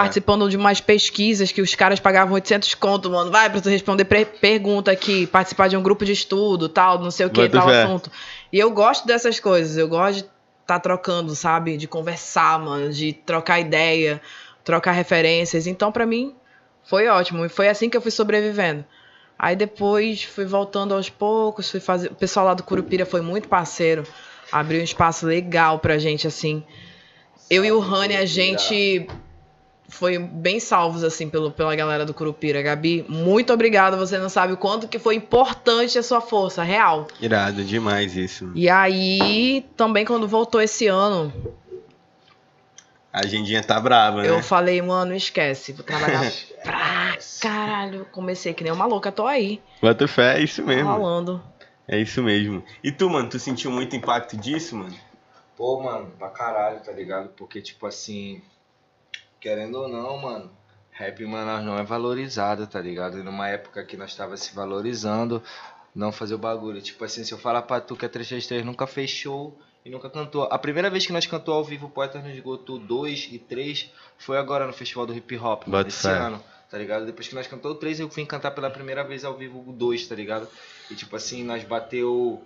Participando 0.02 0.48
de 0.50 0.56
umas 0.58 0.82
pesquisas 0.82 1.50
que 1.50 1.62
os 1.62 1.74
caras 1.74 1.98
pagavam 1.98 2.34
800 2.34 2.74
conto, 2.74 3.08
mano. 3.10 3.30
Vai 3.30 3.48
pra 3.48 3.60
tu 3.62 3.70
responder 3.70 4.04
pergunta 4.04 4.90
aqui, 4.90 5.26
participar 5.26 5.68
de 5.68 5.78
um 5.78 5.82
grupo 5.82 6.04
de 6.04 6.12
estudo, 6.12 6.68
tal, 6.68 6.98
não 6.98 7.10
sei 7.10 7.24
o 7.24 7.30
que, 7.30 7.48
tal 7.48 7.68
fé. 7.68 7.84
assunto. 7.84 8.10
E 8.52 8.58
eu 8.58 8.70
gosto 8.70 9.06
dessas 9.06 9.40
coisas, 9.40 9.78
eu 9.78 9.88
gosto 9.88 10.24
de 10.24 10.28
estar 10.74 10.80
trocando, 10.80 11.34
sabe? 11.34 11.76
De 11.76 11.86
conversar, 11.86 12.58
mano, 12.58 12.92
de 12.92 13.12
trocar 13.12 13.60
ideia, 13.60 14.20
trocar 14.64 14.92
referências. 14.92 15.66
Então, 15.66 15.90
pra 15.90 16.06
mim, 16.06 16.34
foi 16.84 17.08
ótimo. 17.08 17.44
E 17.44 17.48
foi 17.48 17.68
assim 17.68 17.90
que 17.90 17.96
eu 17.96 18.00
fui 18.00 18.10
sobrevivendo. 18.10 18.84
Aí 19.38 19.56
depois 19.56 20.22
fui 20.22 20.44
voltando 20.44 20.94
aos 20.94 21.08
poucos, 21.08 21.70
fui 21.70 21.80
fazer. 21.80 22.12
O 22.12 22.14
pessoal 22.14 22.46
lá 22.46 22.54
do 22.54 22.62
Curupira 22.62 23.06
foi 23.06 23.20
muito 23.20 23.48
parceiro. 23.48 24.04
Abriu 24.52 24.80
um 24.80 24.84
espaço 24.84 25.26
legal 25.26 25.78
pra 25.78 25.98
gente, 25.98 26.26
assim. 26.26 26.62
Eu 27.48 27.64
e 27.64 27.72
o 27.72 27.78
Rani, 27.80 28.16
a 28.16 28.26
gente 28.26 29.06
foi 29.90 30.16
bem 30.18 30.58
salvos, 30.60 31.04
assim, 31.04 31.28
pelo, 31.28 31.50
pela 31.50 31.74
galera 31.76 32.06
do 32.06 32.14
Curupira. 32.14 32.62
Gabi, 32.62 33.04
muito 33.08 33.52
obrigada. 33.52 33.96
Você 33.96 34.16
não 34.16 34.28
sabe 34.28 34.52
o 34.52 34.56
quanto 34.56 34.88
que 34.88 34.98
foi 34.98 35.16
importante 35.16 35.98
a 35.98 36.02
sua 36.02 36.20
força, 36.20 36.62
real. 36.62 37.06
Irado, 37.20 37.62
demais 37.64 38.16
isso. 38.16 38.50
E 38.54 38.70
aí, 38.70 39.66
também 39.76 40.04
quando 40.04 40.26
voltou 40.28 40.60
esse 40.60 40.86
ano, 40.86 41.32
A 43.12 43.20
agendinha 43.24 43.62
tá 43.62 43.78
brava, 43.80 44.22
né? 44.22 44.28
Eu 44.30 44.40
falei, 44.42 44.80
mano, 44.80 45.14
esquece, 45.14 45.72
vou 45.72 45.84
trabalhar 45.84 46.30
pra 46.62 47.18
caralho. 47.40 48.06
Comecei 48.12 48.54
que 48.54 48.62
nem 48.62 48.72
uma 48.72 48.86
louca, 48.86 49.10
tô 49.10 49.26
aí, 49.26 49.60
Bota 49.82 50.06
fé, 50.06 50.38
é 50.38 50.42
isso 50.42 50.62
mesmo. 50.64 50.88
rolando. 50.90 51.42
É 51.88 51.98
isso 51.98 52.22
mesmo. 52.22 52.62
E 52.84 52.92
tu, 52.92 53.10
mano, 53.10 53.28
tu 53.28 53.38
sentiu 53.40 53.70
muito 53.72 53.96
impacto 53.96 54.36
disso, 54.36 54.76
mano? 54.76 54.94
Pô, 55.56 55.82
mano, 55.82 56.12
pra 56.16 56.28
caralho, 56.28 56.78
tá 56.80 56.92
ligado? 56.92 57.30
Porque, 57.36 57.60
tipo 57.60 57.84
assim, 57.84 58.40
querendo 59.40 59.76
ou 59.76 59.88
não, 59.88 60.18
mano, 60.18 60.50
rap 60.90 61.22
em 61.22 61.26
Manaus 61.26 61.64
não 61.64 61.78
é 61.78 61.82
valorizado, 61.82 62.66
tá 62.66 62.80
ligado? 62.80 63.18
E 63.18 63.22
numa 63.22 63.48
época 63.48 63.82
que 63.84 63.96
nós 63.96 64.14
tava 64.14 64.36
se 64.36 64.54
valorizando, 64.54 65.42
não 65.94 66.12
fazer 66.12 66.34
o 66.34 66.38
bagulho. 66.38 66.80
Tipo 66.80 67.04
assim, 67.04 67.24
se 67.24 67.32
eu 67.32 67.38
falar 67.38 67.62
pra 67.62 67.80
tu 67.80 67.96
que 67.96 68.04
a 68.04 68.08
333 68.08 68.64
nunca 68.64 68.86
fez 68.86 69.10
show 69.10 69.58
e 69.84 69.90
nunca 69.90 70.10
cantou. 70.10 70.44
A 70.50 70.58
primeira 70.58 70.90
vez 70.90 71.06
que 71.06 71.12
nós 71.12 71.26
cantou 71.26 71.54
ao 71.54 71.64
vivo 71.64 71.88
Poetas 71.88 72.22
no 72.22 72.30
Esgoto 72.30 72.78
2 72.78 73.28
e 73.32 73.38
3 73.38 73.90
foi 74.18 74.36
agora 74.36 74.66
no 74.66 74.72
Festival 74.72 75.06
do 75.06 75.14
Hip 75.14 75.36
Hop, 75.38 75.66
mano, 75.66 75.88
esse 75.88 76.06
ano, 76.06 76.42
tá 76.70 76.76
ligado? 76.76 77.06
Depois 77.06 77.26
que 77.26 77.34
nós 77.34 77.46
cantou 77.46 77.72
o 77.72 77.74
3, 77.74 78.00
eu 78.00 78.08
vim 78.08 78.26
cantar 78.26 78.50
pela 78.50 78.70
primeira 78.70 79.02
vez 79.02 79.24
ao 79.24 79.34
vivo 79.34 79.64
o 79.66 79.72
2, 79.72 80.06
tá 80.06 80.14
ligado? 80.14 80.46
E 80.90 80.94
tipo 80.94 81.16
assim, 81.16 81.42
nós 81.42 81.64
bateu 81.64 82.42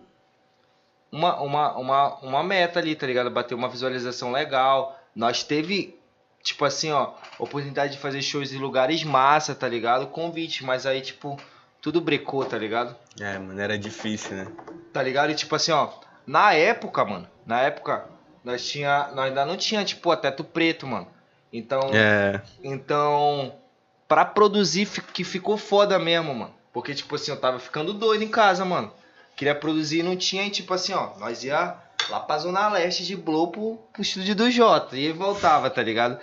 uma, 1.10 1.40
uma, 1.40 1.76
uma, 1.76 2.14
uma 2.20 2.42
meta 2.42 2.78
ali, 2.78 2.94
tá 2.94 3.06
ligado? 3.06 3.30
Bateu 3.30 3.56
uma 3.56 3.68
visualização 3.68 4.32
legal. 4.32 4.98
Nós 5.14 5.42
teve, 5.42 5.98
tipo 6.44 6.64
assim, 6.64 6.92
ó, 6.92 7.14
oportunidade 7.38 7.94
de 7.94 7.98
fazer 7.98 8.22
shows 8.22 8.52
em 8.52 8.58
lugares 8.58 9.02
massa, 9.02 9.54
tá 9.54 9.66
ligado? 9.66 10.06
Convite, 10.06 10.62
mas 10.62 10.84
aí, 10.86 11.00
tipo, 11.00 11.36
tudo 11.80 12.00
brecou, 12.00 12.44
tá 12.44 12.56
ligado? 12.58 12.94
É, 13.18 13.38
mano, 13.38 13.58
era 13.60 13.76
difícil, 13.78 14.36
né? 14.36 14.46
Tá 14.92 15.02
ligado? 15.02 15.30
E 15.30 15.34
tipo 15.34 15.56
assim, 15.56 15.72
ó, 15.72 15.88
na 16.26 16.52
época, 16.52 17.04
mano, 17.04 17.26
na 17.46 17.60
época, 17.62 18.04
nós 18.44 18.64
tinha, 18.68 19.08
nós 19.14 19.26
ainda 19.28 19.44
não 19.46 19.56
tinha, 19.56 19.82
tipo, 19.84 20.10
a 20.12 20.16
teto 20.16 20.44
preto, 20.44 20.86
mano. 20.86 21.08
Então, 21.50 21.80
É. 21.92 22.42
então, 22.62 23.54
pra 24.06 24.24
produzir 24.24 24.86
que 25.12 25.24
ficou 25.24 25.56
foda 25.56 25.98
mesmo, 25.98 26.34
mano. 26.34 26.54
Porque, 26.72 26.92
tipo 26.94 27.14
assim, 27.14 27.30
eu 27.30 27.40
tava 27.40 27.58
ficando 27.58 27.94
doido 27.94 28.22
em 28.22 28.28
casa, 28.28 28.64
mano. 28.64 28.92
Queria 29.36 29.54
produzir 29.54 30.00
e 30.00 30.02
não 30.02 30.16
tinha, 30.16 30.44
e 30.44 30.50
tipo 30.50 30.74
assim, 30.74 30.92
ó, 30.92 31.16
nós 31.18 31.42
ia 31.42 31.74
lá 32.10 32.20
pra 32.20 32.38
Zona 32.38 32.68
Leste 32.68 33.04
de 33.04 33.16
Blow 33.16 33.48
pro, 33.48 33.78
pro 33.92 34.02
estúdio 34.02 34.34
do 34.34 34.50
Jota. 34.50 34.96
E 34.96 35.06
aí 35.06 35.12
voltava, 35.12 35.70
tá 35.70 35.82
ligado? 35.82 36.18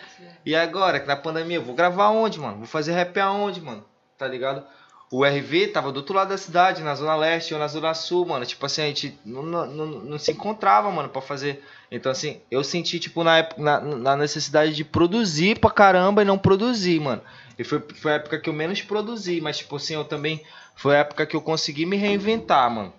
E 0.45 0.55
agora, 0.55 0.99
que 0.99 1.07
na 1.07 1.15
pandemia, 1.15 1.57
eu 1.57 1.63
vou 1.63 1.75
gravar 1.75 2.09
onde, 2.09 2.39
mano? 2.39 2.57
Vou 2.57 2.67
fazer 2.67 2.93
rap 2.93 3.19
aonde, 3.19 3.61
mano? 3.61 3.83
Tá 4.17 4.27
ligado? 4.27 4.63
O 5.11 5.25
RV 5.25 5.67
tava 5.67 5.91
do 5.91 5.97
outro 5.97 6.15
lado 6.15 6.29
da 6.29 6.37
cidade, 6.37 6.81
na 6.81 6.95
Zona 6.95 7.15
Leste 7.17 7.53
ou 7.53 7.59
na 7.59 7.67
Zona 7.67 7.93
Sul, 7.93 8.25
mano. 8.25 8.45
Tipo 8.45 8.65
assim, 8.65 8.81
a 8.81 8.85
gente 8.85 9.19
não, 9.25 9.43
não, 9.43 9.65
não, 9.67 9.85
não 9.85 10.17
se 10.17 10.31
encontrava, 10.31 10.89
mano, 10.89 11.09
pra 11.09 11.21
fazer. 11.21 11.61
Então, 11.91 12.09
assim, 12.09 12.39
eu 12.49 12.63
senti, 12.63 12.97
tipo, 12.97 13.21
na, 13.21 13.39
época, 13.39 13.61
na, 13.61 13.81
na 13.81 14.15
necessidade 14.15 14.73
de 14.73 14.85
produzir 14.85 15.59
pra 15.59 15.69
caramba 15.69 16.21
e 16.21 16.25
não 16.25 16.37
produzir, 16.37 16.97
mano. 17.01 17.21
E 17.59 17.63
foi, 17.65 17.83
foi 17.93 18.13
a 18.13 18.15
época 18.15 18.39
que 18.39 18.49
eu 18.49 18.53
menos 18.53 18.81
produzi, 18.81 19.41
mas, 19.41 19.57
tipo 19.57 19.75
assim, 19.75 19.95
eu 19.95 20.05
também. 20.05 20.41
Foi 20.75 20.95
a 20.95 20.99
época 20.99 21.25
que 21.25 21.35
eu 21.35 21.41
consegui 21.41 21.85
me 21.85 21.97
reinventar, 21.97 22.71
mano. 22.71 22.93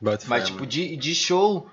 Bota 0.00 0.24
Mas, 0.26 0.42
fé, 0.42 0.46
tipo, 0.50 0.66
de, 0.66 0.96
de 0.96 1.14
show, 1.14 1.70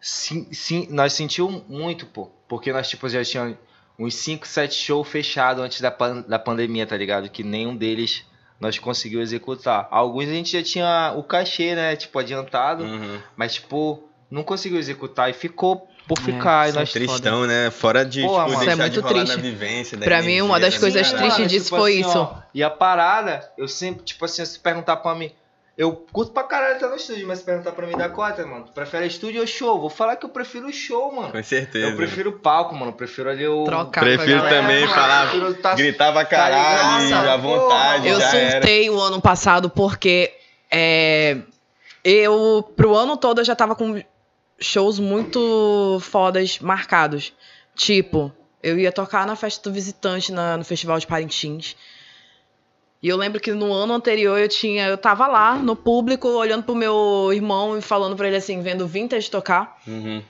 sim, 0.00 0.46
sim, 0.52 0.86
nós 0.90 1.12
sentiu 1.12 1.64
muito, 1.68 2.06
pô. 2.06 2.30
Porque 2.48 2.72
nós, 2.72 2.88
tipo, 2.88 3.08
já 3.08 3.22
tínhamos 3.24 3.56
uns 3.98 4.14
5, 4.14 4.46
7 4.46 4.74
shows 4.74 5.08
fechados 5.08 5.62
antes 5.62 5.80
da, 5.80 5.90
pan- 5.90 6.24
da 6.26 6.38
pandemia, 6.38 6.86
tá 6.86 6.96
ligado? 6.96 7.28
Que 7.28 7.42
nenhum 7.44 7.76
deles 7.76 8.24
nós 8.58 8.78
conseguiu 8.78 9.20
executar. 9.20 9.86
Alguns 9.90 10.24
a 10.28 10.32
gente 10.32 10.52
já 10.52 10.62
tinha 10.62 11.14
o 11.16 11.22
cachê, 11.22 11.74
né? 11.74 11.96
Tipo, 11.96 12.18
adiantado. 12.18 12.84
Uhum. 12.84 13.18
Mas, 13.36 13.54
tipo, 13.54 14.02
não 14.30 14.42
conseguiu 14.42 14.78
executar 14.78 15.30
e 15.30 15.32
ficou 15.32 15.86
por 16.08 16.18
É, 16.18 16.22
ficar. 16.22 16.66
e 16.66 16.70
é 16.70 16.74
nós 16.74 16.92
Tristão, 16.92 17.46
né? 17.46 17.70
Fora 17.70 18.04
de 18.04 18.22
Porra, 18.22 18.44
tipo, 18.46 18.56
mano. 18.56 18.66
deixar 18.66 18.72
é 18.72 18.88
de 18.88 18.96
muito 18.96 19.00
rolar 19.00 19.20
triste. 19.24 19.36
na 19.36 19.42
vivência. 19.42 19.96
da 19.98 20.04
Pra 20.04 20.22
mim, 20.22 20.40
uma 20.40 20.58
energia, 20.58 20.60
das 20.60 20.74
né, 20.74 20.80
coisas 20.80 21.06
cara? 21.12 21.18
tristes 21.22 21.48
disso 21.48 21.64
tipo 21.66 21.76
foi 21.76 21.92
assim, 22.00 22.00
isso. 22.08 22.18
ó, 22.18 22.34
e 22.52 22.62
a 22.62 22.70
parada, 22.70 23.52
eu 23.56 23.68
sempre, 23.68 24.02
tipo 24.04 24.24
assim, 24.24 24.44
se 24.44 24.58
perguntar 24.58 24.96
pra 24.96 25.14
mim. 25.14 25.30
Eu 25.80 25.92
curto 26.12 26.32
pra 26.32 26.42
caralho 26.42 26.74
estar 26.74 26.88
no 26.88 26.96
estúdio, 26.96 27.26
mas 27.26 27.38
se 27.38 27.44
perguntar 27.46 27.72
pra 27.72 27.86
mim 27.86 27.96
da 27.96 28.06
cota, 28.10 28.44
mano. 28.46 28.66
Tu 28.66 28.72
prefere 28.72 29.06
estúdio 29.06 29.40
ou 29.40 29.46
show? 29.46 29.80
Vou 29.80 29.88
falar 29.88 30.16
que 30.16 30.26
eu 30.26 30.28
prefiro 30.28 30.66
o 30.66 30.72
show, 30.72 31.10
mano. 31.10 31.32
Com 31.32 31.42
certeza. 31.42 31.86
Eu 31.86 31.96
prefiro 31.96 32.28
o 32.30 32.38
palco, 32.38 32.74
mano. 32.74 32.88
Eu 32.90 32.92
prefiro 32.96 33.30
ali 33.30 33.46
o. 33.48 33.64
Trocar 33.64 34.00
com 34.00 34.00
a 34.00 34.02
Prefiro 34.02 34.42
galera. 34.42 34.60
também 34.62 34.80
mano, 34.82 34.94
falar, 34.94 35.30
prefiro 35.30 35.54
tá- 35.54 35.74
Gritava 35.74 36.22
caralho, 36.26 37.04
ligado? 37.06 37.28
à 37.28 37.36
vontade, 37.38 38.08
Eu 38.08 38.20
já 38.20 38.36
era. 38.36 38.50
surtei 38.60 38.90
o 38.90 39.00
ano 39.00 39.22
passado 39.22 39.70
porque 39.70 40.30
é, 40.70 41.38
eu, 42.04 42.62
pro 42.76 42.94
ano 42.94 43.16
todo, 43.16 43.40
eu 43.40 43.44
já 43.44 43.56
tava 43.56 43.74
com 43.74 44.02
shows 44.60 44.98
muito 44.98 45.98
fodas 46.02 46.58
marcados. 46.58 47.32
Tipo, 47.74 48.30
eu 48.62 48.78
ia 48.78 48.92
tocar 48.92 49.26
na 49.26 49.34
festa 49.34 49.70
do 49.70 49.72
visitante 49.74 50.30
na- 50.30 50.58
no 50.58 50.64
Festival 50.64 50.98
de 50.98 51.06
Parintins. 51.06 51.74
E 53.02 53.08
eu 53.08 53.16
lembro 53.16 53.40
que 53.40 53.52
no 53.52 53.72
ano 53.72 53.94
anterior 53.94 54.38
eu 54.38 54.48
tinha, 54.48 54.86
eu 54.86 54.98
tava 54.98 55.26
lá 55.26 55.54
no 55.56 55.74
público, 55.74 56.28
olhando 56.28 56.64
pro 56.64 56.74
meu 56.74 57.30
irmão 57.32 57.78
e 57.78 57.80
falando 57.80 58.14
pra 58.16 58.26
ele 58.26 58.36
assim, 58.36 58.60
vendo 58.60 58.82
o 58.84 58.86
Vintage 58.86 59.30
tocar 59.30 59.78
Uhum. 59.86 60.22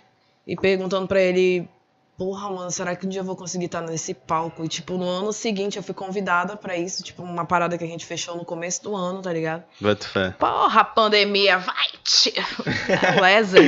e 0.47 0.55
perguntando 0.55 1.09
pra 1.09 1.21
ele, 1.21 1.69
porra, 2.17 2.49
mano, 2.49 2.71
será 2.71 2.95
que 2.95 3.05
um 3.05 3.09
dia 3.09 3.23
eu 3.23 3.25
vou 3.25 3.35
conseguir 3.35 3.65
estar 3.65 3.81
nesse 3.81 4.15
palco? 4.15 4.65
E, 4.65 4.69
tipo, 4.69 4.95
no 4.95 5.09
ano 5.09 5.33
seguinte 5.33 5.79
eu 5.79 5.83
fui 5.83 5.95
convidada 5.95 6.55
pra 6.57 6.77
isso, 6.77 7.03
tipo, 7.03 7.25
uma 7.25 7.45
parada 7.45 7.77
que 7.77 7.83
a 7.83 7.87
gente 7.89 8.07
fechou 8.07 8.37
no 8.37 8.45
começo 8.45 8.85
do 8.85 8.95
ano, 8.95 9.21
tá 9.21 9.33
ligado? 9.33 9.65
Bota 9.81 10.07
fé. 10.07 10.31
Porra, 10.39 10.85
pandemia, 10.85 11.59
vai, 11.59 11.87
tia! 12.05 12.45
Beleza. 12.87 13.59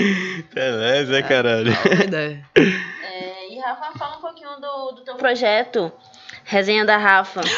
Beleza, 0.54 1.18
é 1.18 1.22
caralho. 1.22 1.72
ideia. 2.04 2.46
É, 2.54 3.52
e 3.52 3.58
Rafa, 3.58 3.98
fala 3.98 4.18
um 4.18 4.20
pouquinho 4.20 4.60
do, 4.60 4.92
do 4.92 5.00
teu 5.02 5.16
projeto. 5.16 5.90
Resenha 6.44 6.84
da 6.84 6.96
Rafa. 6.98 7.40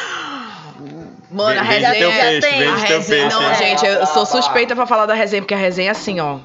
Mano, 1.34 1.58
a 1.60 1.62
Vende 1.64 1.84
resenha... 1.84 1.94
teu 1.98 2.10
peixe, 2.10 2.40
tem. 2.40 2.58
vende 2.60 2.82
A 2.82 2.86
teu 2.86 2.98
resenha, 2.98 3.22
peixe. 3.28 3.36
não, 3.42 3.48
hein? 3.48 3.54
gente, 3.56 3.86
eu 3.86 4.06
sou 4.06 4.24
suspeita 4.24 4.74
pra 4.76 4.86
falar 4.86 5.06
da 5.06 5.14
resenha, 5.14 5.42
porque 5.42 5.54
a 5.54 5.58
resenha 5.58 5.88
é 5.88 5.90
assim, 5.90 6.20
ó. 6.20 6.38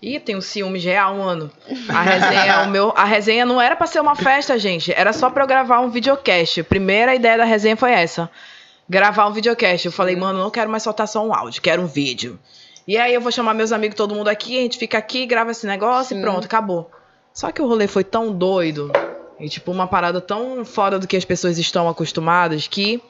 Ih, 0.00 0.18
tem 0.18 0.34
um 0.36 0.40
ciúme 0.40 0.78
real, 0.78 1.14
mano. 1.16 1.50
A 1.88 2.00
resenha, 2.00 2.52
é 2.52 2.62
o 2.62 2.70
meu, 2.70 2.92
a 2.96 3.04
resenha 3.04 3.44
não 3.44 3.60
era 3.60 3.76
pra 3.76 3.86
ser 3.86 4.00
uma 4.00 4.14
festa, 4.14 4.58
gente. 4.58 4.92
Era 4.92 5.12
só 5.12 5.28
pra 5.28 5.42
eu 5.42 5.46
gravar 5.46 5.80
um 5.80 5.90
videocast. 5.90 6.60
A 6.60 6.64
primeira 6.64 7.14
ideia 7.14 7.36
da 7.36 7.44
resenha 7.44 7.76
foi 7.76 7.92
essa. 7.92 8.30
Gravar 8.88 9.26
um 9.26 9.32
videocast. 9.32 9.84
Eu 9.84 9.92
falei, 9.92 10.16
mano, 10.16 10.38
não 10.38 10.50
quero 10.50 10.70
mais 10.70 10.82
soltar 10.84 11.06
só 11.06 11.22
um 11.26 11.34
áudio, 11.34 11.60
quero 11.60 11.82
um 11.82 11.86
vídeo. 11.86 12.38
E 12.88 12.96
aí 12.96 13.12
eu 13.12 13.20
vou 13.20 13.30
chamar 13.30 13.52
meus 13.54 13.72
amigos, 13.72 13.94
todo 13.96 14.14
mundo 14.14 14.28
aqui, 14.28 14.58
a 14.58 14.62
gente 14.62 14.78
fica 14.78 14.96
aqui, 14.96 15.26
grava 15.26 15.50
esse 15.50 15.66
negócio 15.66 16.14
Sim. 16.14 16.20
e 16.20 16.22
pronto, 16.22 16.44
acabou. 16.46 16.90
Só 17.34 17.52
que 17.52 17.60
o 17.60 17.66
rolê 17.68 17.86
foi 17.86 18.02
tão 18.02 18.32
doido 18.32 18.90
e, 19.38 19.48
tipo, 19.48 19.70
uma 19.70 19.86
parada 19.86 20.20
tão 20.20 20.64
fora 20.64 20.98
do 20.98 21.06
que 21.06 21.16
as 21.16 21.24
pessoas 21.24 21.58
estão 21.58 21.88
acostumadas 21.88 22.66
que 22.66 23.02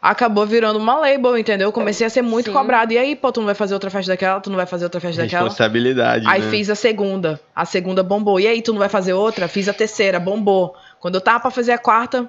acabou 0.00 0.46
virando 0.46 0.78
uma 0.78 0.94
label, 0.96 1.36
entendeu? 1.36 1.68
Eu 1.68 1.72
comecei 1.72 2.06
a 2.06 2.10
ser 2.10 2.22
muito 2.22 2.46
Sim. 2.46 2.52
cobrado. 2.52 2.92
E 2.92 2.98
aí, 2.98 3.14
pô, 3.14 3.30
tu 3.30 3.40
não 3.40 3.46
vai 3.46 3.54
fazer 3.54 3.74
outra 3.74 3.90
festa 3.90 4.12
daquela, 4.12 4.40
tu 4.40 4.48
não 4.50 4.56
vai 4.56 4.66
fazer 4.66 4.84
outra 4.84 5.00
festa 5.00 5.22
daquela. 5.22 5.44
Responsabilidade, 5.44 6.26
Aí 6.26 6.40
né? 6.42 6.50
fiz 6.50 6.70
a 6.70 6.74
segunda. 6.74 7.40
A 7.54 7.64
segunda 7.64 8.02
bombou. 8.02 8.40
E 8.40 8.46
aí, 8.46 8.62
tu 8.62 8.72
não 8.72 8.78
vai 8.78 8.88
fazer 8.88 9.12
outra? 9.12 9.48
Fiz 9.48 9.68
a 9.68 9.72
terceira, 9.72 10.18
bombou. 10.18 10.74
Quando 10.98 11.16
eu 11.16 11.20
tava 11.20 11.40
pra 11.40 11.50
fazer 11.50 11.72
a 11.72 11.78
quarta, 11.78 12.28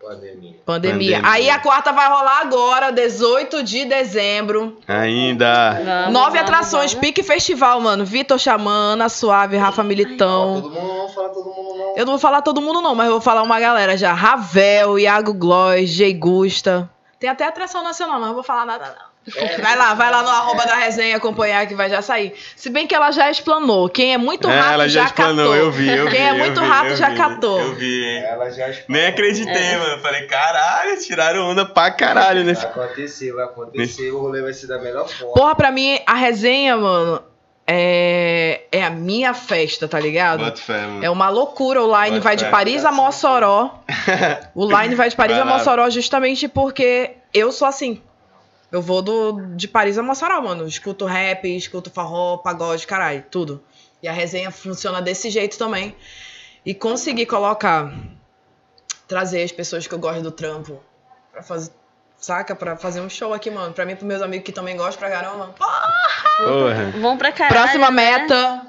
Pandemia. 0.00 0.54
pandemia. 0.64 1.16
Pandemia. 1.16 1.20
Aí 1.24 1.50
a 1.50 1.58
quarta 1.58 1.90
vai 1.92 2.08
rolar 2.08 2.40
agora, 2.42 2.92
18 2.92 3.62
de 3.64 3.84
dezembro. 3.86 4.78
Ainda. 4.86 5.72
Vamos, 5.72 6.12
Nove 6.12 6.30
vamos, 6.36 6.40
atrações, 6.42 6.92
vamos. 6.92 7.06
pique 7.06 7.22
festival, 7.24 7.80
mano. 7.80 8.04
Vitor 8.04 8.38
Xamana, 8.38 9.08
Suave, 9.08 9.56
Rafa 9.56 9.82
Militão. 9.82 10.60
Todo 10.62 10.70
mundo 10.74 10.86
não 10.98 11.08
fala 11.08 11.28
todo 11.30 11.46
mundo. 11.52 11.75
Eu 11.96 12.04
não 12.04 12.12
vou 12.12 12.20
falar 12.20 12.42
todo 12.42 12.60
mundo, 12.60 12.80
não, 12.82 12.94
mas 12.94 13.06
eu 13.06 13.12
vou 13.12 13.20
falar 13.22 13.42
uma 13.42 13.58
galera 13.58 13.96
já. 13.96 14.12
Ravel, 14.12 14.98
Iago 14.98 15.32
Gloss, 15.32 15.88
Jay 15.88 16.12
Gusta. 16.12 16.88
Tem 17.18 17.30
até 17.30 17.44
atração 17.46 17.82
nacional, 17.82 18.18
mas 18.20 18.28
não 18.28 18.34
vou 18.34 18.44
falar 18.44 18.66
nada, 18.66 18.84
não. 18.98 19.16
Vai 19.60 19.74
lá, 19.76 19.92
vai 19.94 20.08
lá 20.08 20.22
no 20.22 20.28
arroba 20.28 20.64
da 20.66 20.76
resenha 20.76 21.16
acompanhar 21.16 21.66
que 21.66 21.74
vai 21.74 21.90
já 21.90 22.00
sair. 22.00 22.32
Se 22.54 22.70
bem 22.70 22.86
que 22.86 22.94
ela 22.94 23.10
já 23.10 23.28
explanou. 23.28 23.88
Quem 23.88 24.12
é 24.14 24.18
muito 24.18 24.48
É, 24.48 24.56
rato 24.56 24.72
ela 24.74 24.88
já 24.88 25.00
já, 25.00 25.06
explanou, 25.06 25.46
catou. 25.46 25.56
eu 25.56 25.72
vi, 25.72 25.88
eu 25.88 26.04
vi. 26.04 26.10
Quem 26.12 26.28
é 26.28 26.32
muito 26.34 26.60
vi, 26.60 26.66
rato 26.68 26.94
já 26.94 27.08
vi. 27.08 27.16
catou. 27.16 27.58
Eu 27.60 27.74
vi, 27.74 28.04
hein? 28.04 28.22
Ela 28.24 28.50
já 28.50 28.66
Nem 28.88 29.06
acreditei, 29.08 29.52
É. 29.64 29.78
mano. 29.78 30.00
Falei, 30.00 30.26
caralho, 30.28 30.96
tiraram 31.00 31.48
onda 31.50 31.66
pra 31.66 31.90
caralho 31.90 32.44
Vai 32.44 32.52
nesse. 32.52 32.66
acontecer, 32.66 33.32
vai 33.32 33.46
acontecer, 33.46 34.10
o 34.12 34.20
rolê 34.20 34.42
vai 34.42 34.52
ser 34.52 34.68
da 34.68 34.78
melhor 34.78 35.08
forma. 35.08 35.34
Porra, 35.34 35.56
pra 35.56 35.72
mim, 35.72 35.98
a 36.06 36.14
resenha, 36.14 36.76
mano, 36.76 37.20
é, 37.66 38.62
é 38.70 38.84
a 38.84 38.90
minha 38.90 39.34
festa, 39.34 39.88
tá 39.88 39.98
ligado? 39.98 40.44
É 41.02 41.10
uma 41.10 41.28
loucura. 41.28 41.82
O 41.82 42.04
Line 42.04 42.20
vai 42.20 42.36
de. 42.36 42.44
Paris 42.46 42.84
a 42.84 42.92
Mossoró. 42.92 43.82
O 44.54 44.64
Line 44.64 44.94
vai 44.94 45.08
de 45.08 45.16
Paris 45.16 45.36
Vai 45.36 45.42
a. 45.42 45.44
Mossoró 45.44 45.90
justamente 45.90 46.46
porque 46.46 47.16
eu 47.34 47.50
sou 47.50 47.66
assim. 47.66 48.00
Eu 48.70 48.80
vou 48.80 49.02
do, 49.02 49.54
de 49.56 49.66
Paris 49.66 49.98
a 49.98 50.02
Mossoró, 50.02 50.40
mano. 50.40 50.66
Escuto 50.66 51.06
rap, 51.06 51.44
escuto 51.44 51.90
forró, 51.90 52.36
pagode, 52.36 52.86
caralho, 52.86 53.24
tudo. 53.30 53.62
E 54.02 54.06
a 54.06 54.12
resenha 54.12 54.50
funciona 54.50 55.02
desse 55.02 55.28
jeito 55.30 55.58
também. 55.58 55.94
E 56.64 56.74
conseguir 56.74 57.26
colocar, 57.26 57.92
trazer 59.08 59.42
as 59.42 59.50
pessoas 59.52 59.86
que 59.86 59.94
eu 59.94 59.98
gosto 59.98 60.22
do 60.22 60.30
trampo 60.30 60.80
pra 61.32 61.42
fazer, 61.42 61.70
saca? 62.26 62.56
Pra 62.56 62.76
fazer 62.76 63.00
um 63.00 63.08
show 63.08 63.32
aqui, 63.32 63.50
mano. 63.50 63.72
Pra 63.72 63.86
mim 63.86 63.92
e 63.92 63.96
pros 63.96 64.08
meus 64.08 64.20
amigos 64.20 64.44
que 64.44 64.52
também 64.52 64.76
gostam 64.76 64.98
pra 64.98 65.10
caramba. 65.10 65.54
Porra. 65.56 66.92
Vamos 67.00 67.18
pra 67.18 67.30
caralho. 67.30 67.54
Próxima 67.54 67.90
né? 67.90 68.18
meta. 68.18 68.62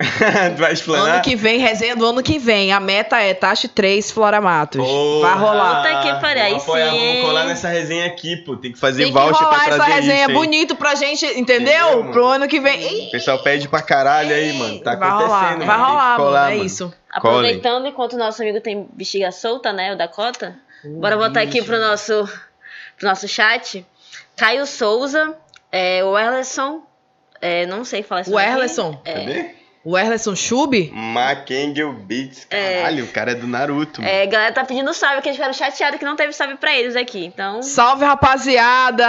tu 0.56 0.60
vai 0.60 0.72
explanar? 0.72 1.14
Ano 1.16 1.22
que 1.22 1.36
vem, 1.36 1.58
resenha 1.58 1.94
do 1.94 2.06
ano 2.06 2.22
que 2.22 2.38
vem. 2.38 2.72
A 2.72 2.80
meta 2.80 3.20
é 3.20 3.34
Taxe 3.34 3.68
3 3.68 4.10
Flora 4.10 4.40
Matos. 4.40 4.84
Porra. 4.84 5.28
Vai 5.28 5.38
rolar. 5.38 5.82
Puta 5.82 6.00
que 6.02 6.20
pariu, 6.20 6.42
aí 6.42 6.50
Vamos 6.50 6.64
apoiar, 6.64 6.90
sim, 6.90 6.98
Vamos 6.98 7.14
hein? 7.14 7.22
colar 7.22 7.44
nessa 7.46 7.68
resenha 7.68 8.06
aqui, 8.06 8.36
pô. 8.36 8.56
Tem 8.56 8.72
que 8.72 8.78
fazer 8.78 9.04
Tem 9.04 9.12
que 9.12 9.18
voucher 9.18 9.36
pra 9.36 9.46
rolar 9.46 9.64
trazer 9.64 9.82
essa 9.82 9.94
resenha 9.94 10.24
isso, 10.26 10.34
bonito 10.34 10.76
pra 10.76 10.94
gente, 10.94 11.24
entendeu? 11.38 11.88
Entendeu? 11.88 12.12
Pro 12.12 12.26
ano 12.26 12.48
que 12.48 12.60
vem. 12.60 13.08
O 13.08 13.10
pessoal 13.10 13.38
pede 13.42 13.68
pra 13.68 13.82
caralho 13.82 14.34
aí, 14.34 14.52
mano. 14.54 14.80
Tá 14.80 14.94
vai 14.94 15.08
acontecendo. 15.08 15.30
rolar, 15.30 15.52
mano. 15.52 15.66
vai 15.66 15.78
rolar, 15.78 16.16
colar, 16.16 16.50
mano. 16.50 16.62
É 16.62 16.64
isso. 16.64 16.94
Aproveitando 17.10 17.86
enquanto 17.86 18.12
o 18.14 18.18
nosso 18.18 18.40
amigo 18.42 18.60
tem 18.60 18.88
bexiga 18.92 19.32
solta, 19.32 19.72
né? 19.72 19.92
O 19.92 19.96
Dakota. 19.96 20.56
Bora 20.84 21.16
botar 21.16 21.40
aqui 21.42 21.62
pro 21.62 21.78
nosso, 21.78 22.24
pro 22.98 23.08
nosso 23.08 23.26
chat. 23.28 23.84
Caio 24.36 24.66
Souza, 24.66 25.34
é, 25.70 26.02
o 26.04 26.18
Erlerson. 26.18 26.82
é, 27.40 27.66
não 27.66 27.84
sei 27.84 28.02
falar 28.02 28.22
isso 28.22 28.32
O. 28.34 28.40
Erlerson. 28.40 28.96
Cadê? 29.04 29.54
O 29.84 29.96
Erlerson 29.98 30.36
Chub? 30.36 30.90
Macangel 30.92 31.92
Beats. 31.94 32.44
Caralho, 32.46 33.04
o 33.04 33.08
cara 33.08 33.32
é 33.32 33.34
do 33.34 33.46
Naruto. 33.46 34.02
mano. 34.02 34.12
É, 34.12 34.22
a 34.24 34.26
galera 34.26 34.52
tá 34.52 34.64
pedindo 34.64 34.92
salve, 34.92 35.22
que 35.22 35.28
eles 35.28 35.36
ficaram 35.36 35.54
chateados 35.54 35.98
que 35.98 36.04
não 36.04 36.16
teve 36.16 36.32
salve 36.34 36.56
pra 36.56 36.74
eles 36.76 36.96
aqui. 36.96 37.24
Então, 37.24 37.62
Salve, 37.62 38.04
rapaziada! 38.04 39.06